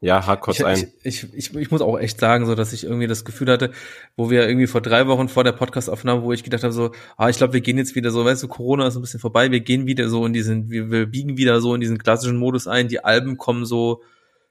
Ja, 0.00 0.24
hak 0.26 0.42
kurz 0.42 0.60
ich, 0.60 0.64
ein. 0.64 0.92
Ich, 1.02 1.24
ich, 1.24 1.34
ich, 1.34 1.56
ich 1.56 1.70
muss 1.72 1.80
auch 1.80 1.98
echt 1.98 2.20
sagen, 2.20 2.46
so 2.46 2.54
dass 2.54 2.72
ich 2.72 2.84
irgendwie 2.84 3.08
das 3.08 3.24
Gefühl 3.24 3.50
hatte, 3.50 3.72
wo 4.16 4.30
wir 4.30 4.46
irgendwie 4.46 4.68
vor 4.68 4.80
drei 4.80 5.08
Wochen 5.08 5.28
vor 5.28 5.42
der 5.42 5.52
Podcast-Aufnahme, 5.52 6.22
wo 6.22 6.32
ich 6.32 6.44
gedacht 6.44 6.62
habe, 6.62 6.72
so, 6.72 6.92
ah, 7.16 7.28
ich 7.28 7.36
glaube, 7.36 7.52
wir 7.52 7.60
gehen 7.60 7.78
jetzt 7.78 7.96
wieder 7.96 8.12
so, 8.12 8.24
weißt 8.24 8.44
du, 8.44 8.48
Corona 8.48 8.86
ist 8.86 8.94
ein 8.94 9.00
bisschen 9.00 9.18
vorbei, 9.18 9.50
wir 9.50 9.58
gehen 9.58 9.86
wieder 9.86 10.08
so 10.08 10.24
in 10.24 10.32
diesen, 10.32 10.70
wir, 10.70 10.90
wir 10.92 11.06
biegen 11.06 11.36
wieder 11.36 11.60
so 11.60 11.74
in 11.74 11.80
diesen 11.80 11.98
klassischen 11.98 12.36
Modus 12.36 12.68
ein, 12.68 12.86
die 12.86 13.04
Alben 13.04 13.38
kommen 13.38 13.64
so 13.64 14.02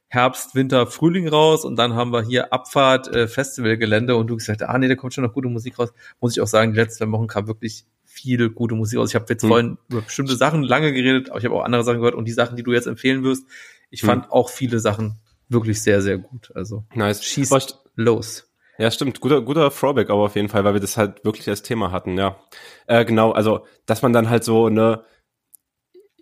Herbst, 0.10 0.54
Winter, 0.54 0.86
Frühling 0.88 1.30
raus 1.30 1.64
und 1.64 1.78
dann 1.78 1.94
haben 1.94 2.12
wir 2.12 2.24
hier 2.24 2.52
Abfahrt, 2.52 3.08
äh, 3.14 3.28
Festivalgelände 3.30 4.18
und 4.18 4.28
du 4.28 4.36
gesagt, 4.36 4.64
ah 4.64 4.78
nee, 4.78 4.90
da 4.90 4.96
kommt 4.96 5.14
schon 5.14 5.24
noch 5.24 5.34
gute 5.34 5.48
Musik 5.48 5.80
raus. 5.80 5.94
Muss 6.20 6.36
ich 6.36 6.42
auch 6.42 6.48
sagen, 6.48 6.74
die 6.74 6.80
letzten 6.80 7.10
Wochen 7.12 7.28
kam 7.28 7.48
wirklich 7.48 7.86
viel 8.04 8.50
gute 8.50 8.76
Musik 8.76 9.00
raus. 9.00 9.10
Ich 9.10 9.16
habe 9.16 9.26
jetzt 9.30 9.44
hm. 9.44 9.50
vorhin 9.50 9.78
über 9.90 10.02
bestimmte 10.02 10.36
Sachen 10.36 10.64
lange 10.64 10.92
geredet, 10.92 11.30
aber 11.30 11.40
ich 11.40 11.46
habe 11.46 11.56
auch 11.56 11.64
andere 11.64 11.84
Sachen 11.84 12.00
gehört 12.00 12.16
und 12.16 12.26
die 12.26 12.34
Sachen, 12.34 12.58
die 12.58 12.64
du 12.64 12.74
jetzt 12.74 12.88
empfehlen 12.88 13.24
wirst, 13.24 13.46
ich 13.90 14.02
hm. 14.02 14.08
fand 14.08 14.32
auch 14.32 14.50
viele 14.50 14.80
Sachen 14.80 15.20
wirklich 15.50 15.82
sehr, 15.82 16.02
sehr 16.02 16.18
gut. 16.18 16.52
Also 16.56 16.84
nice. 16.94 17.24
schießt 17.24 17.54
aber 17.54 17.66
los. 17.96 18.48
Ja, 18.78 18.92
stimmt. 18.92 19.20
Guter, 19.22 19.42
guter 19.42 19.72
Throwback 19.72 20.10
aber 20.10 20.24
auf 20.24 20.36
jeden 20.36 20.50
Fall, 20.50 20.64
weil 20.64 20.74
wir 20.74 20.82
das 20.82 20.98
halt 20.98 21.26
wirklich 21.26 21.50
als 21.50 21.64
Thema 21.64 21.92
hatten, 21.92 22.18
ja. 22.18 22.40
Äh, 22.86 23.06
genau, 23.06 23.32
also, 23.32 23.66
dass 23.86 24.02
man 24.04 24.14
dann 24.14 24.30
halt 24.30 24.44
so 24.44 24.68
eine, 24.68 25.04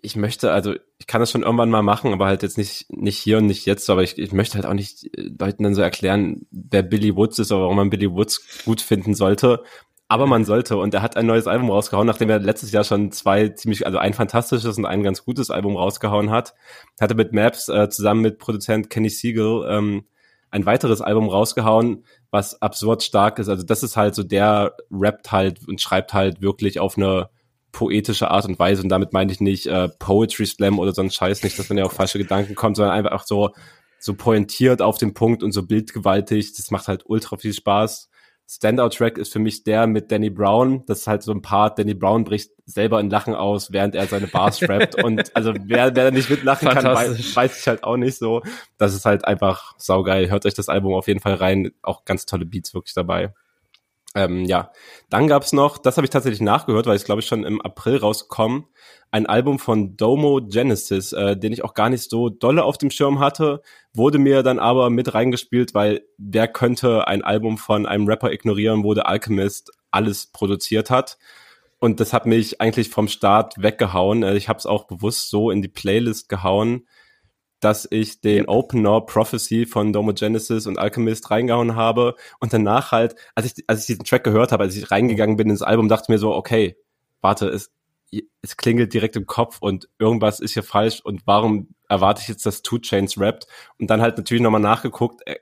ich 0.00 0.16
möchte, 0.16 0.52
also 0.52 0.74
ich 0.98 1.06
kann 1.06 1.20
das 1.20 1.30
schon 1.30 1.42
irgendwann 1.42 1.68
mal 1.68 1.82
machen, 1.82 2.12
aber 2.12 2.26
halt 2.26 2.42
jetzt 2.42 2.56
nicht, 2.56 2.90
nicht 2.90 3.18
hier 3.18 3.38
und 3.38 3.46
nicht 3.46 3.66
jetzt, 3.66 3.90
aber 3.90 4.02
ich, 4.02 4.18
ich 4.18 4.32
möchte 4.32 4.54
halt 4.54 4.64
auch 4.64 4.72
nicht 4.72 5.04
äh, 5.18 5.30
Leuten 5.38 5.64
dann 5.64 5.74
so 5.74 5.82
erklären, 5.82 6.46
wer 6.50 6.82
Billy 6.82 7.14
Woods 7.14 7.38
ist 7.38 7.52
oder 7.52 7.62
warum 7.62 7.76
man 7.76 7.90
Billy 7.90 8.10
Woods 8.10 8.64
gut 8.64 8.80
finden 8.80 9.14
sollte. 9.14 9.62
Aber 10.08 10.26
man 10.26 10.44
sollte. 10.44 10.76
Und 10.76 10.94
er 10.94 11.02
hat 11.02 11.16
ein 11.16 11.26
neues 11.26 11.46
Album 11.46 11.70
rausgehauen, 11.70 12.06
nachdem 12.06 12.30
er 12.30 12.38
letztes 12.38 12.70
Jahr 12.70 12.84
schon 12.84 13.10
zwei 13.10 13.48
ziemlich, 13.48 13.86
also 13.86 13.98
ein 13.98 14.14
fantastisches 14.14 14.78
und 14.78 14.86
ein 14.86 15.02
ganz 15.02 15.24
gutes 15.24 15.50
Album 15.50 15.76
rausgehauen 15.76 16.30
hat. 16.30 16.54
Hatte 17.00 17.14
mit 17.14 17.32
Maps 17.32 17.68
äh, 17.68 17.88
zusammen 17.88 18.20
mit 18.20 18.38
Produzent 18.38 18.88
Kenny 18.88 19.10
Siegel 19.10 19.66
ähm, 19.68 20.04
ein 20.50 20.64
weiteres 20.64 21.00
Album 21.00 21.28
rausgehauen, 21.28 22.04
was 22.30 22.62
absurd 22.62 23.02
stark 23.02 23.38
ist. 23.38 23.48
Also 23.48 23.64
das 23.64 23.82
ist 23.82 23.96
halt 23.96 24.14
so, 24.14 24.22
der 24.22 24.76
rappt 24.90 25.32
halt 25.32 25.66
und 25.66 25.80
schreibt 25.80 26.14
halt 26.14 26.40
wirklich 26.40 26.78
auf 26.78 26.96
eine 26.96 27.28
poetische 27.72 28.30
Art 28.30 28.46
und 28.46 28.58
Weise. 28.58 28.82
Und 28.82 28.88
damit 28.88 29.12
meine 29.12 29.30
ich 29.32 29.40
nicht 29.40 29.66
äh, 29.66 29.88
Poetry 29.98 30.46
Slam 30.46 30.78
oder 30.78 30.92
so 30.92 31.02
ein 31.02 31.10
Scheiß, 31.10 31.42
nicht, 31.42 31.58
dass 31.58 31.68
man 31.68 31.78
ja 31.78 31.84
auf 31.84 31.92
falsche 31.92 32.18
Gedanken 32.18 32.54
kommt, 32.54 32.76
sondern 32.76 32.94
einfach 32.94 33.12
auch 33.12 33.24
so, 33.24 33.50
so 33.98 34.14
pointiert 34.14 34.80
auf 34.80 34.98
den 34.98 35.14
Punkt 35.14 35.42
und 35.42 35.52
so 35.52 35.62
bildgewaltig. 35.66 36.54
Das 36.56 36.70
macht 36.70 36.88
halt 36.88 37.02
ultra 37.06 37.36
viel 37.36 37.52
Spaß. 37.52 38.08
Standout-Track 38.48 39.18
ist 39.18 39.32
für 39.32 39.40
mich 39.40 39.64
der 39.64 39.86
mit 39.86 40.12
Danny 40.12 40.30
Brown. 40.30 40.84
Das 40.86 41.00
ist 41.00 41.06
halt 41.08 41.22
so 41.22 41.32
ein 41.32 41.42
Part, 41.42 41.78
Danny 41.78 41.94
Brown 41.94 42.24
bricht 42.24 42.50
selber 42.64 43.00
in 43.00 43.10
Lachen 43.10 43.34
aus, 43.34 43.72
während 43.72 43.94
er 43.94 44.06
seine 44.06 44.28
Bars 44.28 44.62
rappt. 44.68 45.02
Und 45.02 45.34
also 45.34 45.52
wer, 45.64 45.96
wer 45.96 46.04
da 46.04 46.10
nicht 46.10 46.30
mitlachen 46.30 46.68
kann, 46.68 46.84
weiß, 46.84 47.34
weiß 47.34 47.60
ich 47.60 47.66
halt 47.66 47.82
auch 47.82 47.96
nicht 47.96 48.18
so. 48.18 48.42
Das 48.78 48.94
ist 48.94 49.04
halt 49.04 49.24
einfach 49.24 49.74
saugeil. 49.78 50.30
Hört 50.30 50.46
euch 50.46 50.54
das 50.54 50.68
Album 50.68 50.94
auf 50.94 51.08
jeden 51.08 51.20
Fall 51.20 51.34
rein. 51.34 51.72
Auch 51.82 52.04
ganz 52.04 52.26
tolle 52.26 52.46
Beats 52.46 52.72
wirklich 52.72 52.94
dabei. 52.94 53.34
Ähm, 54.16 54.46
ja, 54.46 54.72
dann 55.10 55.28
gab's 55.28 55.52
noch, 55.52 55.76
das 55.76 55.98
habe 55.98 56.06
ich 56.06 56.10
tatsächlich 56.10 56.40
nachgehört, 56.40 56.86
weil 56.86 56.96
es 56.96 57.04
glaube 57.04 57.20
ich 57.20 57.26
schon 57.26 57.44
im 57.44 57.60
April 57.60 57.98
rausgekommen, 57.98 58.64
ein 59.10 59.26
Album 59.26 59.58
von 59.58 59.98
Domo 59.98 60.40
Genesis, 60.42 61.12
äh, 61.12 61.36
den 61.36 61.52
ich 61.52 61.62
auch 61.62 61.74
gar 61.74 61.90
nicht 61.90 62.08
so 62.08 62.30
dolle 62.30 62.64
auf 62.64 62.78
dem 62.78 62.90
Schirm 62.90 63.20
hatte, 63.20 63.60
wurde 63.92 64.16
mir 64.16 64.42
dann 64.42 64.58
aber 64.58 64.88
mit 64.88 65.12
reingespielt, 65.12 65.74
weil 65.74 66.00
wer 66.16 66.48
könnte 66.48 67.06
ein 67.06 67.22
Album 67.22 67.58
von 67.58 67.84
einem 67.84 68.08
Rapper 68.08 68.32
ignorieren, 68.32 68.84
wo 68.84 68.94
der 68.94 69.06
Alchemist 69.06 69.70
alles 69.90 70.28
produziert 70.28 70.88
hat. 70.88 71.18
Und 71.78 72.00
das 72.00 72.14
hat 72.14 72.24
mich 72.24 72.58
eigentlich 72.58 72.88
vom 72.88 73.08
Start 73.08 73.62
weggehauen. 73.62 74.22
Äh, 74.22 74.36
ich 74.36 74.48
habe 74.48 74.58
es 74.58 74.64
auch 74.64 74.84
bewusst 74.84 75.28
so 75.28 75.50
in 75.50 75.60
die 75.60 75.68
Playlist 75.68 76.30
gehauen, 76.30 76.86
dass 77.60 77.86
ich 77.90 78.20
den 78.20 78.46
Opener 78.46 79.00
Prophecy 79.00 79.66
von 79.66 79.92
Domo 79.92 80.12
Genesis 80.12 80.66
und 80.66 80.78
Alchemist 80.78 81.30
reingehauen 81.30 81.74
habe 81.76 82.14
und 82.40 82.52
danach 82.52 82.92
halt, 82.92 83.16
als 83.34 83.46
ich, 83.46 83.64
als 83.66 83.80
ich 83.80 83.86
diesen 83.86 84.04
Track 84.04 84.24
gehört 84.24 84.52
habe, 84.52 84.64
als 84.64 84.76
ich 84.76 84.90
reingegangen 84.90 85.36
bin 85.36 85.50
ins 85.50 85.62
Album, 85.62 85.88
dachte 85.88 86.12
mir 86.12 86.18
so, 86.18 86.34
okay, 86.34 86.76
warte, 87.20 87.48
es, 87.48 87.72
es 88.42 88.56
klingelt 88.56 88.92
direkt 88.94 89.16
im 89.16 89.26
Kopf 89.26 89.58
und 89.60 89.88
irgendwas 89.98 90.40
ist 90.40 90.52
hier 90.52 90.62
falsch 90.62 91.00
und 91.00 91.26
warum 91.26 91.74
erwarte 91.88 92.22
ich 92.22 92.28
jetzt, 92.28 92.46
dass 92.46 92.62
Two 92.62 92.78
Chains 92.78 93.18
rappt? 93.18 93.46
Und 93.78 93.90
dann 93.90 94.00
halt 94.00 94.16
natürlich 94.16 94.42
nochmal 94.42 94.60
nachgeguckt, 94.60 95.26
äh, 95.26 95.36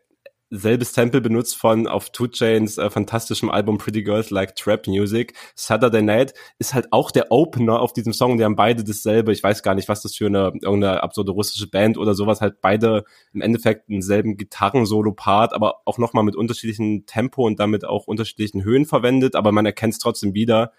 selbes 0.57 0.94
Sample 0.94 1.20
benutzt 1.20 1.57
von 1.57 1.86
auf 1.86 2.11
Two 2.11 2.28
Chains 2.28 2.78
äh, 2.78 2.90
fantastischem 2.90 3.50
Album 3.50 3.78
Pretty 3.78 4.02
Girls 4.02 4.30
Like 4.30 4.55
Trap 4.57 4.86
Music. 4.86 5.34
Saturday 5.55 6.02
Night 6.02 6.34
ist 6.59 6.74
halt 6.74 6.92
auch 6.92 7.11
der 7.11 7.30
Opener 7.30 7.80
auf 7.80 7.92
diesem 7.92 8.12
Song. 8.12 8.38
Die 8.38 8.44
haben 8.44 8.57
beide 8.57 8.84
dasselbe. 8.84 9.32
Ich 9.32 9.42
weiß 9.42 9.62
gar 9.62 9.74
nicht, 9.74 9.88
was 9.88 10.02
das 10.02 10.14
für 10.16 10.26
eine 10.26 10.52
irgendeine 10.62 11.02
absurde 11.02 11.32
russische 11.32 11.68
Band 11.68 11.98
oder 11.98 12.14
sowas 12.14 12.40
halt 12.40 12.61
beide 12.61 13.05
im 13.32 13.40
Endeffekt 13.40 13.88
denselben 13.88 14.36
Gitarren-Solo-Part, 14.36 15.52
aber 15.55 15.80
auch 15.84 15.98
nochmal 15.98 16.24
mit 16.24 16.36
unterschiedlichen 16.36 17.07
Tempo 17.07 17.46
und 17.46 17.59
damit 17.59 17.84
auch 17.84 18.07
unterschiedlichen 18.07 18.64
Höhen 18.64 18.86
verwendet. 18.86 19.36
Aber 19.36 19.52
man 19.52 19.66
erkennt 19.66 19.94
es 19.94 19.98
trotzdem 19.98 20.34
wieder 20.34 20.72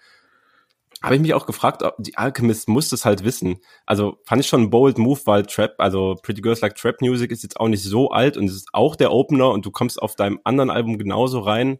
habe 1.06 1.14
ich 1.14 1.22
mich 1.22 1.34
auch 1.34 1.46
gefragt, 1.46 1.84
ob 1.84 1.94
die 1.98 2.18
Alchemist 2.18 2.68
muss 2.68 2.88
das 2.88 3.04
halt 3.04 3.22
wissen. 3.22 3.60
Also 3.86 4.18
fand 4.24 4.40
ich 4.40 4.48
schon 4.48 4.62
ein 4.62 4.70
bold 4.70 4.98
Move, 4.98 5.20
weil 5.24 5.46
Trap, 5.46 5.76
also 5.78 6.16
Pretty 6.20 6.40
Girls 6.40 6.62
Like 6.62 6.74
Trap 6.74 7.00
Music 7.00 7.30
ist 7.30 7.44
jetzt 7.44 7.60
auch 7.60 7.68
nicht 7.68 7.84
so 7.84 8.10
alt 8.10 8.36
und 8.36 8.46
es 8.46 8.56
ist 8.56 8.70
auch 8.72 8.96
der 8.96 9.12
Opener 9.12 9.50
und 9.50 9.64
du 9.64 9.70
kommst 9.70 10.02
auf 10.02 10.16
deinem 10.16 10.40
anderen 10.42 10.68
Album 10.68 10.98
genauso 10.98 11.38
rein. 11.38 11.78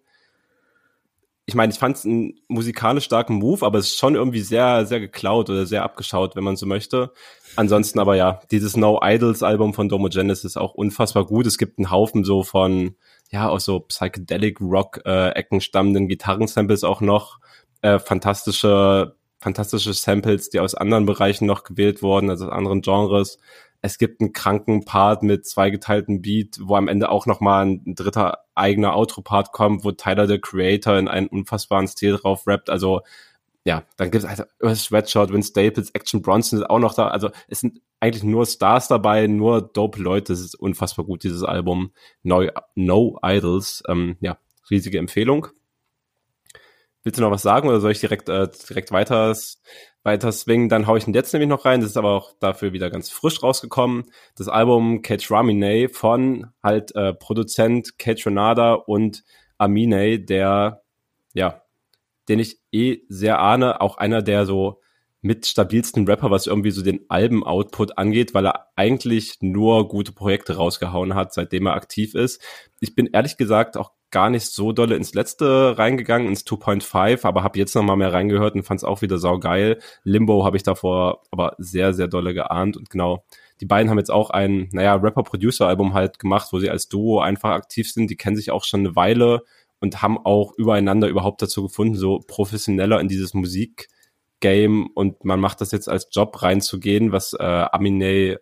Ich 1.44 1.56
meine, 1.56 1.72
ich 1.72 1.80
fand 1.80 1.96
es 1.96 2.04
einen 2.04 2.34
musikalisch 2.46 3.02
starken 3.02 3.34
Move, 3.34 3.66
aber 3.66 3.80
es 3.80 3.86
ist 3.86 3.98
schon 3.98 4.14
irgendwie 4.14 4.42
sehr, 4.42 4.86
sehr 4.86 5.00
geklaut 5.00 5.50
oder 5.50 5.66
sehr 5.66 5.82
abgeschaut, 5.82 6.36
wenn 6.36 6.44
man 6.44 6.54
so 6.54 6.66
möchte. 6.66 7.12
Ansonsten 7.56 7.98
aber 7.98 8.14
ja, 8.14 8.38
dieses 8.52 8.76
No 8.76 9.00
Idols 9.02 9.42
Album 9.42 9.74
von 9.74 9.88
Domo 9.88 10.08
Genesis 10.08 10.44
ist 10.44 10.56
auch 10.56 10.74
unfassbar 10.74 11.26
gut. 11.26 11.48
Es 11.48 11.58
gibt 11.58 11.80
einen 11.80 11.90
Haufen 11.90 12.22
so 12.22 12.44
von, 12.44 12.94
ja, 13.32 13.48
aus 13.48 13.64
so 13.64 13.80
Psychedelic 13.80 14.60
Rock 14.60 15.00
äh, 15.04 15.30
Ecken 15.30 15.60
stammenden 15.60 16.06
Gitarrensamples 16.06 16.84
auch 16.84 17.00
noch 17.00 17.40
äh, 17.82 17.98
fantastische, 17.98 19.15
fantastische 19.46 19.92
Samples, 19.92 20.50
die 20.50 20.58
aus 20.58 20.74
anderen 20.74 21.06
Bereichen 21.06 21.46
noch 21.46 21.62
gewählt 21.62 22.02
wurden, 22.02 22.30
also 22.30 22.46
aus 22.46 22.52
anderen 22.52 22.82
Genres. 22.82 23.38
Es 23.80 23.96
gibt 23.96 24.20
einen 24.20 24.32
kranken 24.32 24.84
Part 24.84 25.22
mit 25.22 25.46
zweigeteilten 25.46 26.20
Beat, 26.20 26.58
wo 26.60 26.74
am 26.74 26.88
Ende 26.88 27.10
auch 27.10 27.26
nochmal 27.26 27.64
ein 27.64 27.94
dritter 27.94 28.38
eigener 28.56 28.96
Outro-Part 28.96 29.52
kommt, 29.52 29.84
wo 29.84 29.92
Tyler, 29.92 30.26
der 30.26 30.40
Creator, 30.40 30.98
in 30.98 31.06
einen 31.06 31.28
unfassbaren 31.28 31.86
Stil 31.86 32.16
drauf 32.16 32.48
rappt. 32.48 32.70
Also 32.70 33.02
ja, 33.64 33.84
dann 33.96 34.10
gibt 34.10 34.24
es 34.24 34.28
also 34.28 34.44
Sweatshirt, 34.74 35.32
Vince 35.32 35.50
Staples, 35.50 35.90
Action 35.90 36.22
Bronson 36.22 36.58
ist 36.58 36.68
auch 36.68 36.80
noch 36.80 36.94
da. 36.94 37.06
Also 37.06 37.30
es 37.46 37.60
sind 37.60 37.80
eigentlich 38.00 38.24
nur 38.24 38.46
Stars 38.46 38.88
dabei, 38.88 39.28
nur 39.28 39.62
dope 39.62 40.02
Leute. 40.02 40.32
Es 40.32 40.40
ist 40.40 40.56
unfassbar 40.56 41.04
gut, 41.04 41.22
dieses 41.22 41.44
Album. 41.44 41.92
No, 42.24 42.42
no 42.74 43.16
Idols. 43.22 43.84
Ähm, 43.86 44.16
ja, 44.20 44.38
riesige 44.70 44.98
Empfehlung. 44.98 45.46
Willst 47.06 47.20
du 47.20 47.22
noch 47.22 47.30
was 47.30 47.42
sagen 47.42 47.68
oder 47.68 47.78
soll 47.78 47.92
ich 47.92 48.00
direkt, 48.00 48.28
äh, 48.28 48.48
direkt 48.68 48.90
weiter, 48.90 49.32
weiter 50.02 50.32
swingen? 50.32 50.68
Dann 50.68 50.88
hau 50.88 50.96
ich 50.96 51.04
den 51.04 51.14
jetzt 51.14 51.32
nämlich 51.32 51.48
noch 51.48 51.64
rein. 51.64 51.80
Das 51.80 51.90
ist 51.90 51.96
aber 51.96 52.10
auch 52.10 52.32
dafür 52.40 52.72
wieder 52.72 52.90
ganz 52.90 53.10
frisch 53.10 53.44
rausgekommen. 53.44 54.06
Das 54.34 54.48
Album 54.48 55.02
Catch 55.02 55.30
Ramine 55.30 55.88
von 55.88 56.48
halt 56.64 56.96
äh, 56.96 57.14
Produzent 57.14 57.96
Catch 57.96 58.26
Renada 58.26 58.72
und 58.72 59.22
Amine, 59.56 60.18
der, 60.18 60.82
ja, 61.32 61.62
den 62.28 62.40
ich 62.40 62.58
eh 62.72 63.02
sehr 63.08 63.38
ahne, 63.38 63.80
auch 63.80 63.98
einer 63.98 64.20
der 64.20 64.44
so 64.44 64.80
mit 65.26 65.44
stabilsten 65.44 66.06
Rapper, 66.06 66.30
was 66.30 66.46
irgendwie 66.46 66.70
so 66.70 66.82
den 66.82 67.00
Alben-Output 67.08 67.98
angeht, 67.98 68.32
weil 68.32 68.46
er 68.46 68.68
eigentlich 68.76 69.38
nur 69.40 69.88
gute 69.88 70.12
Projekte 70.12 70.56
rausgehauen 70.56 71.14
hat, 71.14 71.34
seitdem 71.34 71.66
er 71.66 71.74
aktiv 71.74 72.14
ist. 72.14 72.40
Ich 72.80 72.94
bin 72.94 73.08
ehrlich 73.12 73.36
gesagt 73.36 73.76
auch 73.76 73.90
gar 74.12 74.30
nicht 74.30 74.46
so 74.46 74.70
dolle 74.70 74.94
ins 74.94 75.14
letzte 75.14 75.76
reingegangen, 75.76 76.28
ins 76.28 76.46
2.5, 76.46 77.26
aber 77.26 77.42
habe 77.42 77.58
jetzt 77.58 77.74
noch 77.74 77.82
mal 77.82 77.96
mehr 77.96 78.12
reingehört 78.12 78.54
und 78.54 78.62
fand 78.62 78.78
es 78.78 78.84
auch 78.84 79.02
wieder 79.02 79.18
saugeil. 79.18 79.80
Limbo 80.04 80.44
habe 80.44 80.56
ich 80.56 80.62
davor 80.62 81.22
aber 81.32 81.56
sehr, 81.58 81.92
sehr 81.92 82.06
dolle 82.06 82.32
geahnt 82.32 82.76
und 82.76 82.88
genau, 82.88 83.24
die 83.60 83.66
beiden 83.66 83.90
haben 83.90 83.98
jetzt 83.98 84.12
auch 84.12 84.30
ein, 84.30 84.68
naja, 84.70 84.94
Rapper-Producer-Album 84.94 85.92
halt 85.92 86.20
gemacht, 86.20 86.48
wo 86.52 86.60
sie 86.60 86.70
als 86.70 86.88
Duo 86.88 87.20
einfach 87.20 87.50
aktiv 87.50 87.90
sind. 87.90 88.10
Die 88.10 88.16
kennen 88.16 88.36
sich 88.36 88.52
auch 88.52 88.64
schon 88.64 88.80
eine 88.80 88.94
Weile 88.94 89.42
und 89.80 90.02
haben 90.02 90.18
auch 90.18 90.52
übereinander 90.56 91.08
überhaupt 91.08 91.42
dazu 91.42 91.62
gefunden, 91.64 91.96
so 91.96 92.20
professioneller 92.26 93.00
in 93.00 93.08
dieses 93.08 93.34
Musik-Game 94.36 94.88
und 94.94 95.24
man 95.24 95.40
macht 95.40 95.60
das 95.60 95.72
jetzt 95.72 95.88
als 95.88 96.08
Job 96.10 96.42
reinzugehen, 96.42 97.12
was 97.12 97.32
äh, 97.32 97.42
Aminé 97.42 98.38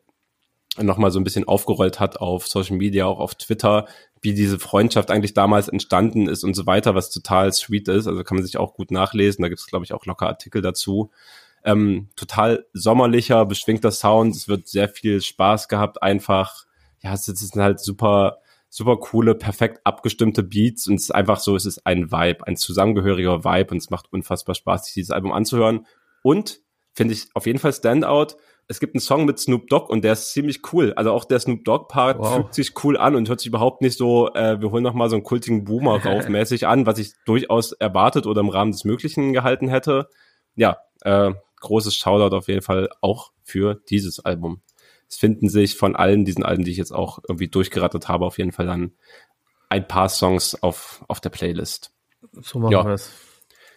nochmal 0.76 1.12
so 1.12 1.20
ein 1.20 1.24
bisschen 1.24 1.46
aufgerollt 1.46 2.00
hat 2.00 2.16
auf 2.16 2.48
Social 2.48 2.76
Media, 2.76 3.06
auch 3.06 3.20
auf 3.20 3.36
Twitter, 3.36 3.86
wie 4.20 4.34
diese 4.34 4.58
Freundschaft 4.58 5.10
eigentlich 5.10 5.34
damals 5.34 5.68
entstanden 5.68 6.28
ist 6.28 6.42
und 6.42 6.54
so 6.54 6.66
weiter, 6.66 6.94
was 6.94 7.10
total 7.10 7.52
sweet 7.52 7.88
ist. 7.88 8.08
Also 8.08 8.24
kann 8.24 8.36
man 8.36 8.44
sich 8.44 8.56
auch 8.56 8.74
gut 8.74 8.90
nachlesen. 8.90 9.42
Da 9.42 9.48
gibt 9.48 9.60
es, 9.60 9.66
glaube 9.66 9.84
ich, 9.84 9.92
auch 9.92 10.04
locker 10.06 10.26
Artikel 10.26 10.62
dazu. 10.62 11.12
Ähm, 11.64 12.08
total 12.16 12.66
sommerlicher, 12.72 13.46
beschwingter 13.46 13.92
Sound. 13.92 14.34
Es 14.34 14.48
wird 14.48 14.66
sehr 14.66 14.88
viel 14.88 15.20
Spaß 15.20 15.68
gehabt, 15.68 16.02
einfach. 16.02 16.64
Ja, 17.02 17.12
es 17.12 17.24
sind 17.24 17.62
halt 17.62 17.80
super, 17.80 18.38
super 18.74 18.96
coole, 18.96 19.34
perfekt 19.34 19.80
abgestimmte 19.84 20.42
Beats 20.42 20.88
und 20.88 20.96
es 20.96 21.04
ist 21.04 21.10
einfach 21.10 21.38
so, 21.38 21.54
es 21.56 21.66
ist 21.66 21.86
ein 21.86 22.10
Vibe, 22.10 22.46
ein 22.46 22.56
zusammengehöriger 22.56 23.44
Vibe 23.44 23.70
und 23.72 23.76
es 23.78 23.90
macht 23.90 24.12
unfassbar 24.12 24.54
Spaß, 24.54 24.86
sich 24.86 24.94
dieses 24.94 25.10
Album 25.10 25.32
anzuhören. 25.32 25.86
Und 26.22 26.60
finde 26.92 27.14
ich 27.14 27.28
auf 27.34 27.46
jeden 27.46 27.58
Fall 27.58 27.72
Standout 27.72 28.36
es 28.66 28.80
gibt 28.80 28.94
einen 28.94 29.00
Song 29.00 29.24
mit 29.24 29.38
Snoop 29.38 29.68
Dogg 29.68 29.90
und 29.90 30.04
der 30.04 30.14
ist 30.14 30.32
ziemlich 30.32 30.60
cool. 30.72 30.94
Also 30.94 31.12
auch 31.12 31.24
der 31.24 31.38
Snoop 31.38 31.64
Dogg 31.64 31.88
Part 31.88 32.18
wow. 32.18 32.34
fühlt 32.34 32.54
sich 32.54 32.84
cool 32.84 32.96
an 32.96 33.14
und 33.14 33.28
hört 33.28 33.40
sich 33.40 33.48
überhaupt 33.48 33.82
nicht 33.82 33.98
so, 33.98 34.32
äh, 34.32 34.60
wir 34.60 34.70
holen 34.70 34.82
noch 34.82 34.94
mal 34.94 35.10
so 35.10 35.16
einen 35.16 35.24
kultigen 35.24 35.64
Boomer 35.64 35.96
rauf 36.04 36.28
mäßig 36.28 36.66
an, 36.66 36.86
was 36.86 36.98
ich 36.98 37.12
durchaus 37.26 37.72
erwartet 37.72 38.26
oder 38.26 38.40
im 38.40 38.48
Rahmen 38.48 38.72
des 38.72 38.84
Möglichen 38.84 39.32
gehalten 39.32 39.68
hätte. 39.68 40.08
Ja, 40.54 40.78
äh, 41.02 41.32
großes 41.60 41.94
Shoutout 41.94 42.34
auf 42.34 42.48
jeden 42.48 42.62
Fall 42.62 42.88
auch 43.00 43.32
für 43.42 43.80
dieses 43.90 44.20
Album. 44.20 44.62
Es 45.14 45.20
finden 45.20 45.48
sich 45.48 45.76
von 45.76 45.94
allen 45.94 46.24
diesen 46.24 46.42
Alben, 46.42 46.64
die 46.64 46.72
ich 46.72 46.76
jetzt 46.76 46.90
auch 46.90 47.20
irgendwie 47.28 47.46
durchgerattert 47.46 48.08
habe, 48.08 48.26
auf 48.26 48.38
jeden 48.38 48.50
Fall 48.50 48.66
dann 48.66 48.94
ein 49.68 49.86
paar 49.86 50.08
Songs 50.08 50.60
auf, 50.60 51.04
auf 51.06 51.20
der 51.20 51.30
Playlist. 51.30 51.92
So 52.42 52.58
machen 52.58 52.72
ja. 52.72 52.84
wir 52.84 52.94
es. 52.94 53.12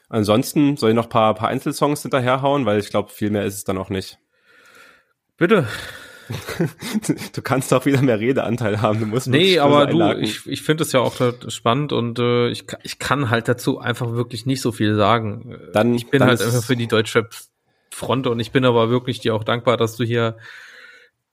Ansonsten 0.10 0.78
soll 0.78 0.90
ich 0.92 0.96
noch 0.96 1.10
paar, 1.10 1.36
paar 1.36 1.50
Einzelsongs 1.50 2.02
hinterherhauen, 2.02 2.66
weil 2.66 2.80
ich 2.80 2.90
glaube, 2.90 3.12
viel 3.12 3.30
mehr 3.30 3.46
ist 3.46 3.54
es 3.54 3.66
dann 3.66 3.78
auch 3.78 3.90
nicht. 3.90 4.18
Bitte. 5.38 5.68
du 7.34 7.42
kannst 7.44 7.72
auch 7.72 7.86
wieder 7.86 8.02
mehr 8.02 8.20
Redeanteil 8.20 8.82
haben. 8.82 9.00
Du 9.00 9.06
musst 9.06 9.28
nee, 9.28 9.60
aber 9.60 9.86
du, 9.86 10.18
ich, 10.18 10.48
ich 10.48 10.64
finde 10.64 10.86
es 10.86 10.92
ja 10.92 11.02
auch 11.02 11.16
spannend 11.50 11.94
und 11.94 12.18
äh, 12.18 12.50
ich, 12.50 12.66
ich 12.82 12.98
kann 12.98 13.30
halt 13.30 13.48
dazu 13.48 13.78
einfach 13.78 14.12
wirklich 14.14 14.48
nicht 14.48 14.62
so 14.62 14.72
viel 14.72 14.96
sagen. 14.96 15.56
Dann, 15.72 15.94
ich 15.94 16.10
bin 16.10 16.22
dann 16.22 16.30
halt 16.30 16.42
einfach 16.42 16.64
für 16.64 16.76
die 16.76 16.88
Deutschrap-Front 16.88 18.26
und 18.26 18.40
ich 18.40 18.52
bin 18.52 18.66
aber 18.66 18.90
wirklich 18.90 19.20
dir 19.20 19.36
auch 19.36 19.44
dankbar, 19.44 19.78
dass 19.78 19.98
du 19.98 20.04
hier 20.04 20.38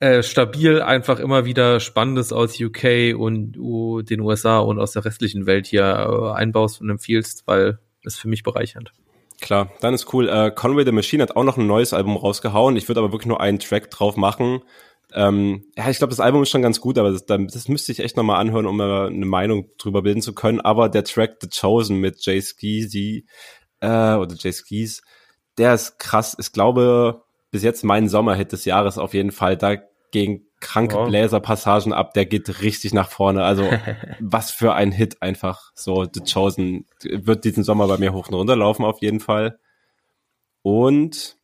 äh, 0.04 0.22
stabil 0.22 0.82
einfach 0.82 1.18
immer 1.18 1.46
wieder 1.46 1.80
Spannendes 1.80 2.30
aus 2.30 2.60
UK 2.60 3.16
und 3.16 3.56
uh, 3.56 4.02
den 4.02 4.20
USA 4.20 4.58
und 4.58 4.78
aus 4.78 4.92
der 4.92 5.06
restlichen 5.06 5.46
Welt 5.46 5.66
hier 5.66 5.84
äh, 5.84 6.38
einbaust 6.38 6.82
und 6.82 6.90
empfiehlst, 6.90 7.46
weil 7.46 7.78
ist 8.02 8.20
für 8.20 8.28
mich 8.28 8.42
bereichernd. 8.42 8.92
Klar, 9.40 9.72
dann 9.80 9.94
ist 9.94 10.12
cool. 10.12 10.28
Äh, 10.28 10.50
Conway 10.50 10.84
the 10.84 10.92
Machine 10.92 11.22
hat 11.22 11.36
auch 11.36 11.44
noch 11.44 11.56
ein 11.56 11.66
neues 11.66 11.94
Album 11.94 12.18
rausgehauen. 12.18 12.76
Ich 12.76 12.86
würde 12.86 13.00
aber 13.00 13.12
wirklich 13.12 13.28
nur 13.28 13.40
einen 13.40 13.58
Track 13.58 13.90
drauf 13.90 14.16
machen. 14.16 14.60
Ähm, 15.14 15.64
ja, 15.74 15.88
ich 15.88 15.96
glaube, 15.96 16.10
das 16.10 16.20
Album 16.20 16.42
ist 16.42 16.50
schon 16.50 16.60
ganz 16.60 16.82
gut, 16.82 16.98
aber 16.98 17.10
das, 17.10 17.24
das 17.24 17.68
müsste 17.68 17.90
ich 17.92 18.00
echt 18.00 18.18
nochmal 18.18 18.40
anhören, 18.40 18.66
um 18.66 18.78
eine 18.78 19.24
Meinung 19.24 19.70
drüber 19.78 20.02
bilden 20.02 20.20
zu 20.20 20.34
können. 20.34 20.60
Aber 20.60 20.90
der 20.90 21.04
Track 21.04 21.38
The 21.40 21.48
Chosen 21.48 21.96
mit 21.96 22.22
Jay 22.26 22.42
Skeezy 22.42 23.26
äh, 23.80 23.86
oder 24.16 24.34
Jay 24.38 24.52
Skeez, 24.52 25.00
der 25.56 25.72
ist 25.72 25.98
krass. 25.98 26.36
Ich 26.38 26.52
glaube, 26.52 27.22
bis 27.50 27.62
jetzt 27.62 27.84
mein 27.84 28.08
Sommerhit 28.08 28.52
des 28.52 28.66
Jahres 28.66 28.98
auf 28.98 29.14
jeden 29.14 29.32
Fall. 29.32 29.56
Da 29.56 29.76
gegen 30.14 30.46
kranke 30.60 30.94
wow. 30.94 31.08
Bläserpassagen 31.08 31.92
ab, 31.92 32.14
der 32.14 32.24
geht 32.24 32.62
richtig 32.62 32.94
nach 32.94 33.10
vorne. 33.10 33.44
Also 33.44 33.68
was 34.20 34.50
für 34.50 34.72
ein 34.72 34.92
Hit 34.92 35.20
einfach. 35.20 35.72
So, 35.74 36.06
The 36.10 36.20
Chosen 36.20 36.86
wird 37.02 37.44
diesen 37.44 37.64
Sommer 37.64 37.86
bei 37.88 37.98
mir 37.98 38.14
hoch 38.14 38.28
und 38.28 38.34
runter 38.34 38.56
laufen 38.56 38.84
auf 38.84 39.02
jeden 39.02 39.20
Fall. 39.20 39.58
Und 40.62 41.36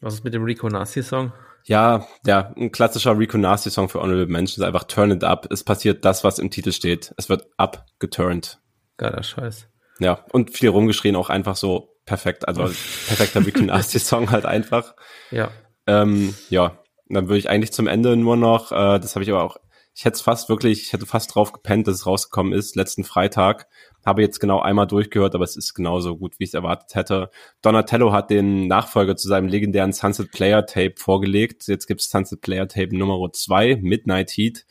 was 0.00 0.14
ist 0.14 0.24
mit 0.24 0.34
dem 0.34 0.44
Rico 0.44 0.68
Nasty 0.68 1.02
Song? 1.02 1.32
Ja, 1.64 2.06
ja, 2.26 2.52
ein 2.56 2.72
klassischer 2.72 3.16
Rico 3.16 3.38
Nasty 3.38 3.70
Song 3.70 3.88
für 3.88 4.00
Honorable 4.00 4.26
Mentions, 4.26 4.60
einfach 4.60 4.84
Turn 4.84 5.10
It 5.10 5.24
Up. 5.24 5.46
Es 5.50 5.64
passiert 5.64 6.04
das, 6.04 6.24
was 6.24 6.38
im 6.38 6.50
Titel 6.50 6.72
steht. 6.72 7.14
Es 7.16 7.28
wird 7.28 7.46
abgeturnt. 7.56 8.60
Geiler 8.96 9.22
Scheiß. 9.22 9.68
Ja, 10.00 10.24
und 10.32 10.56
viel 10.56 10.68
rumgeschrien, 10.68 11.16
auch 11.16 11.30
einfach 11.30 11.56
so 11.56 11.96
perfekt, 12.06 12.46
also 12.48 12.62
perfekter 13.06 13.44
Rico 13.44 13.60
Nasty 13.60 13.98
Song 13.98 14.30
halt 14.30 14.46
einfach. 14.46 14.94
Ja. 15.30 15.50
Ähm, 15.86 16.34
ja, 16.50 16.78
dann 17.08 17.28
würde 17.28 17.38
ich 17.38 17.50
eigentlich 17.50 17.72
zum 17.72 17.86
Ende 17.86 18.16
nur 18.16 18.36
noch, 18.36 18.72
äh, 18.72 18.98
das 18.98 19.14
habe 19.14 19.24
ich 19.24 19.30
aber 19.30 19.44
auch, 19.44 19.56
ich 19.94 20.04
hätte 20.04 20.22
fast 20.22 20.48
wirklich, 20.48 20.82
ich 20.82 20.92
hätte 20.92 21.06
fast 21.06 21.34
drauf 21.34 21.52
gepennt, 21.52 21.88
dass 21.88 21.96
es 21.96 22.06
rausgekommen 22.06 22.52
ist, 22.52 22.76
letzten 22.76 23.02
Freitag. 23.02 23.66
Habe 24.06 24.22
jetzt 24.22 24.38
genau 24.38 24.60
einmal 24.60 24.86
durchgehört, 24.86 25.34
aber 25.34 25.42
es 25.42 25.56
ist 25.56 25.74
genauso 25.74 26.16
gut, 26.16 26.38
wie 26.38 26.44
ich 26.44 26.50
es 26.50 26.54
erwartet 26.54 26.94
hätte. 26.94 27.30
Donatello 27.62 28.12
hat 28.12 28.30
den 28.30 28.68
Nachfolger 28.68 29.16
zu 29.16 29.26
seinem 29.26 29.48
legendären 29.48 29.92
Sunset 29.92 30.30
Player 30.30 30.64
Tape 30.64 30.94
vorgelegt. 30.96 31.66
Jetzt 31.66 31.88
gibt 31.88 32.00
es 32.00 32.10
Sunset 32.10 32.40
Player 32.40 32.68
Tape 32.68 32.96
Nummer 32.96 33.32
2, 33.32 33.80
Midnight 33.82 34.30
Heat. 34.30 34.66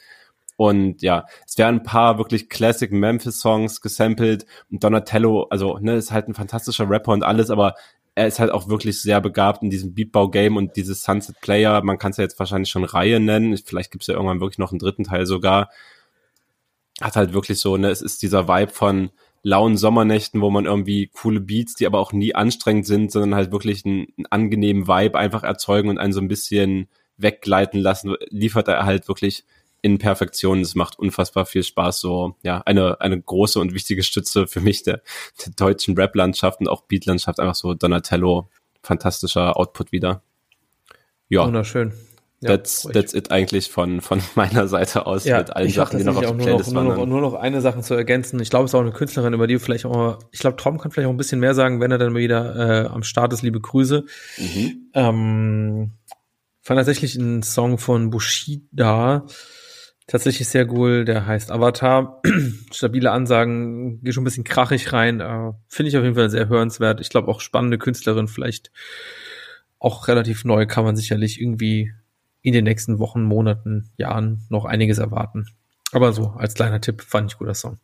Und 0.55 1.03
ja, 1.03 1.25
es 1.45 1.57
werden 1.57 1.81
ein 1.81 1.83
paar 1.83 2.17
wirklich 2.17 2.49
Classic 2.49 2.91
Memphis 2.91 3.41
Songs 3.41 3.81
gesampelt. 3.81 4.45
Und 4.71 4.83
Donatello, 4.83 5.43
also, 5.49 5.77
ne, 5.77 5.95
ist 5.95 6.11
halt 6.11 6.29
ein 6.29 6.35
fantastischer 6.35 6.89
Rapper 6.89 7.11
und 7.11 7.23
alles, 7.23 7.51
aber 7.51 7.75
er 8.17 8.25
ist 8.25 8.39
halt 8.39 8.51
auch 8.51 8.67
wirklich 8.67 8.99
sehr 8.99 9.21
begabt 9.21 9.61
in 9.61 9.69
diesem 9.69 9.93
Beatbau-Game 9.93 10.57
und 10.57 10.75
dieses 10.75 11.03
Sunset 11.03 11.39
Player, 11.39 11.83
man 11.83 11.99
kann 11.99 12.09
es 12.09 12.17
ja 12.17 12.23
jetzt 12.23 12.39
wahrscheinlich 12.39 12.71
schon 12.71 12.83
Reihe 12.83 13.19
nennen, 13.19 13.55
vielleicht 13.63 13.91
gibt 13.91 14.01
es 14.01 14.07
ja 14.07 14.15
irgendwann 14.15 14.39
wirklich 14.39 14.57
noch 14.57 14.71
einen 14.71 14.79
dritten 14.79 15.03
Teil 15.03 15.27
sogar, 15.27 15.69
hat 16.99 17.15
halt 17.15 17.33
wirklich 17.33 17.59
so, 17.59 17.77
ne, 17.77 17.91
es 17.91 18.01
ist 18.01 18.23
dieser 18.23 18.47
Vibe 18.47 18.71
von 18.71 19.11
lauen 19.43 19.77
Sommernächten, 19.77 20.41
wo 20.41 20.49
man 20.49 20.65
irgendwie 20.65 21.11
coole 21.13 21.39
Beats, 21.39 21.75
die 21.75 21.85
aber 21.85 21.99
auch 21.99 22.11
nie 22.11 22.33
anstrengend 22.33 22.87
sind, 22.87 23.11
sondern 23.11 23.35
halt 23.35 23.51
wirklich 23.51 23.85
einen, 23.85 24.07
einen 24.17 24.25
angenehmen 24.31 24.87
Vibe 24.87 25.15
einfach 25.15 25.43
erzeugen 25.43 25.89
und 25.89 25.99
einen 25.99 26.11
so 26.11 26.19
ein 26.19 26.27
bisschen 26.27 26.87
weggleiten 27.17 27.79
lassen, 27.79 28.15
liefert 28.29 28.67
er 28.67 28.83
halt 28.83 29.07
wirklich 29.07 29.45
in 29.81 29.97
Perfektion. 29.97 30.61
Es 30.61 30.75
macht 30.75 30.99
unfassbar 30.99 31.45
viel 31.45 31.63
Spaß. 31.63 31.99
So, 31.99 32.35
ja, 32.43 32.61
eine, 32.65 32.99
eine 33.01 33.21
große 33.21 33.59
und 33.59 33.73
wichtige 33.73 34.03
Stütze 34.03 34.47
für 34.47 34.61
mich 34.61 34.83
der, 34.83 35.01
der 35.43 35.53
deutschen 35.55 35.95
Rap-Landschaft 35.97 36.59
und 36.59 36.67
auch 36.67 36.83
Beat-Landschaft. 36.83 37.39
Einfach 37.39 37.55
so 37.55 37.73
Donatello, 37.73 38.49
fantastischer 38.83 39.57
Output 39.57 39.91
wieder. 39.91 40.21
Ja. 41.29 41.45
Wunderschön. 41.45 41.93
Ja, 42.39 42.49
that's, 42.49 42.83
that's 42.93 43.15
it 43.15 43.31
eigentlich 43.31 43.71
von, 43.71 43.99
von 43.99 44.21
meiner 44.35 44.67
Seite 44.67 45.07
aus 45.07 45.25
ja, 45.25 45.39
mit 45.39 45.55
allen 45.55 45.69
Sachen, 45.69 45.97
die 45.97 46.03
noch 46.03 46.17
auf 46.17 46.21
der 46.21 46.33
Playlist 46.33 46.73
waren. 46.75 46.85
Nur 46.85 46.95
noch, 46.95 47.05
nur 47.07 47.21
noch 47.21 47.33
eine 47.33 47.61
Sache 47.61 47.81
zu 47.81 47.95
ergänzen. 47.95 48.39
Ich 48.39 48.51
glaube, 48.51 48.65
es 48.65 48.71
ist 48.71 48.75
auch 48.75 48.81
eine 48.81 48.91
Künstlerin, 48.91 49.33
über 49.33 49.47
die 49.47 49.55
du 49.55 49.59
vielleicht 49.59 49.85
auch, 49.85 50.19
ich 50.31 50.39
glaube, 50.39 50.57
Tom 50.57 50.77
kann 50.77 50.91
vielleicht 50.91 51.07
auch 51.07 51.13
ein 51.13 51.17
bisschen 51.17 51.39
mehr 51.39 51.55
sagen, 51.55 51.79
wenn 51.81 51.91
er 51.91 51.97
dann 51.97 52.13
wieder 52.13 52.85
äh, 52.85 52.87
am 52.87 53.01
Start 53.01 53.33
ist. 53.33 53.41
Liebe 53.41 53.59
Grüße. 53.59 54.05
Mhm. 54.37 54.89
Ähm, 54.93 55.91
fand 56.61 56.77
tatsächlich 56.77 57.17
einen 57.17 57.41
Song 57.41 57.79
von 57.79 58.11
Bushida 58.11 59.25
tatsächlich 60.07 60.47
sehr 60.47 60.71
cool. 60.71 61.05
Der 61.05 61.25
heißt 61.25 61.51
Avatar. 61.51 62.21
Stabile 62.71 63.11
Ansagen, 63.11 64.01
geht 64.03 64.13
schon 64.13 64.23
ein 64.23 64.25
bisschen 64.25 64.43
krachig 64.43 64.91
rein. 64.93 65.19
Äh, 65.19 65.51
Finde 65.67 65.89
ich 65.89 65.97
auf 65.97 66.03
jeden 66.03 66.15
Fall 66.15 66.29
sehr 66.29 66.49
hörenswert. 66.49 67.01
Ich 67.01 67.09
glaube 67.09 67.27
auch 67.27 67.41
spannende 67.41 67.77
Künstlerin, 67.77 68.27
vielleicht 68.27 68.71
auch 69.79 70.07
relativ 70.07 70.43
neu, 70.43 70.65
kann 70.65 70.83
man 70.83 70.95
sicherlich 70.95 71.39
irgendwie 71.39 71.93
in 72.41 72.53
den 72.53 72.63
nächsten 72.63 72.99
Wochen, 72.99 73.23
Monaten, 73.23 73.91
Jahren 73.97 74.45
noch 74.49 74.65
einiges 74.65 74.97
erwarten. 74.97 75.47
Aber 75.91 76.13
so, 76.13 76.29
als 76.37 76.53
kleiner 76.53 76.81
Tipp, 76.81 77.01
fand 77.01 77.31
ich 77.31 77.37
guter 77.37 77.53
Song. 77.53 77.77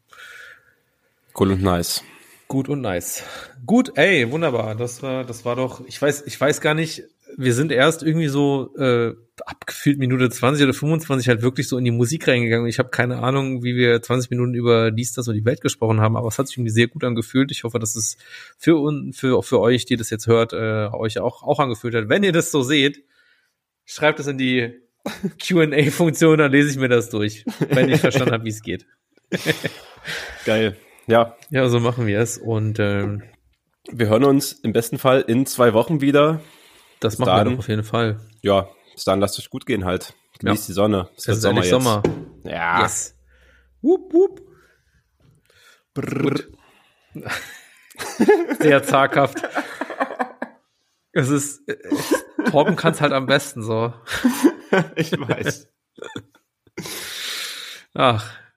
Cool 1.37 1.51
und 1.51 1.61
nice. 1.61 2.03
Gut 2.47 2.69
und 2.69 2.81
nice. 2.81 3.23
Gut, 3.65 3.97
ey, 3.97 4.29
wunderbar. 4.31 4.75
Das 4.75 5.01
war, 5.01 5.23
das 5.23 5.45
war 5.45 5.55
doch, 5.55 5.85
ich 5.85 6.01
weiß, 6.01 6.23
ich 6.25 6.39
weiß 6.39 6.61
gar 6.61 6.73
nicht, 6.73 7.03
wir 7.37 7.53
sind 7.53 7.71
erst 7.71 8.03
irgendwie 8.03 8.27
so 8.27 8.75
äh, 8.77 9.13
abgefühlt 9.45 9.97
Minute 9.97 10.29
20 10.29 10.63
oder 10.63 10.73
25 10.73 11.27
halt 11.27 11.41
wirklich 11.41 11.67
so 11.67 11.77
in 11.77 11.85
die 11.85 11.91
Musik 11.91 12.27
reingegangen. 12.27 12.67
Ich 12.67 12.79
habe 12.79 12.89
keine 12.89 13.19
Ahnung, 13.19 13.63
wie 13.63 13.75
wir 13.75 14.01
20 14.01 14.29
Minuten 14.29 14.53
über 14.53 14.91
dies, 14.91 15.13
das 15.13 15.27
und 15.27 15.35
die 15.35 15.45
Welt 15.45 15.61
gesprochen 15.61 16.01
haben, 16.01 16.15
aber 16.15 16.27
es 16.27 16.37
hat 16.37 16.47
sich 16.47 16.57
irgendwie 16.57 16.71
sehr 16.71 16.87
gut 16.87 17.03
angefühlt. 17.03 17.51
Ich 17.51 17.63
hoffe, 17.63 17.79
dass 17.79 17.95
es 17.95 18.17
für 18.57 18.75
uns, 18.77 19.17
für, 19.17 19.41
für 19.43 19.59
euch, 19.59 19.85
die 19.85 19.95
das 19.95 20.09
jetzt 20.09 20.27
hört, 20.27 20.53
äh, 20.53 20.89
euch 20.91 21.19
auch, 21.19 21.43
auch 21.43 21.59
angefühlt 21.59 21.95
hat. 21.95 22.09
Wenn 22.09 22.23
ihr 22.23 22.31
das 22.31 22.51
so 22.51 22.61
seht, 22.61 23.03
schreibt 23.85 24.19
es 24.19 24.27
in 24.27 24.37
die 24.37 24.73
Q&A-Funktion, 25.47 26.37
dann 26.37 26.51
lese 26.51 26.69
ich 26.69 26.77
mir 26.77 26.89
das 26.89 27.09
durch, 27.09 27.45
wenn 27.69 27.89
ich 27.89 28.01
verstanden 28.01 28.33
habe, 28.33 28.45
wie 28.45 28.49
es 28.49 28.61
geht. 28.61 28.85
Geil. 30.45 30.77
Ja. 31.07 31.35
Ja, 31.49 31.67
so 31.67 31.79
machen 31.79 32.07
wir 32.07 32.19
es. 32.19 32.37
Und 32.37 32.79
ähm, 32.79 33.23
wir 33.91 34.07
hören 34.07 34.23
uns 34.23 34.53
im 34.53 34.71
besten 34.71 34.97
Fall 34.97 35.21
in 35.21 35.45
zwei 35.45 35.73
Wochen 35.73 36.01
wieder. 36.01 36.41
Das 37.03 37.19
wir 37.19 37.25
doch 37.43 37.57
auf 37.59 37.67
jeden 37.67 37.83
Fall. 37.83 38.19
Ja, 38.41 38.67
bis 38.93 39.03
dann 39.03 39.19
lasst 39.19 39.37
euch 39.39 39.49
gut 39.49 39.65
gehen 39.65 39.85
halt. 39.85 40.13
Genießt 40.39 40.63
ja. 40.63 40.67
die 40.67 40.73
Sonne. 40.73 41.09
Es, 41.15 41.27
es 41.27 41.37
ist 41.37 41.43
Sommer, 41.43 41.63
Sommer. 41.63 42.03
Ja. 42.43 42.81
Yes. 42.81 43.17
Wupp, 43.81 44.13
wupp. 44.13 44.41
Brrr. 45.93 46.43
Sehr 48.59 48.83
zaghaft. 48.83 49.37
Es 51.11 51.29
ist, 51.29 51.67
äh, 51.67 51.77
Torben 52.49 52.75
kann 52.75 52.93
es 52.93 53.01
halt 53.01 53.13
am 53.13 53.27
besten 53.27 53.61
so. 53.61 53.93
ich 54.95 55.11
weiß. 55.11 55.69
Ach, 57.93 58.33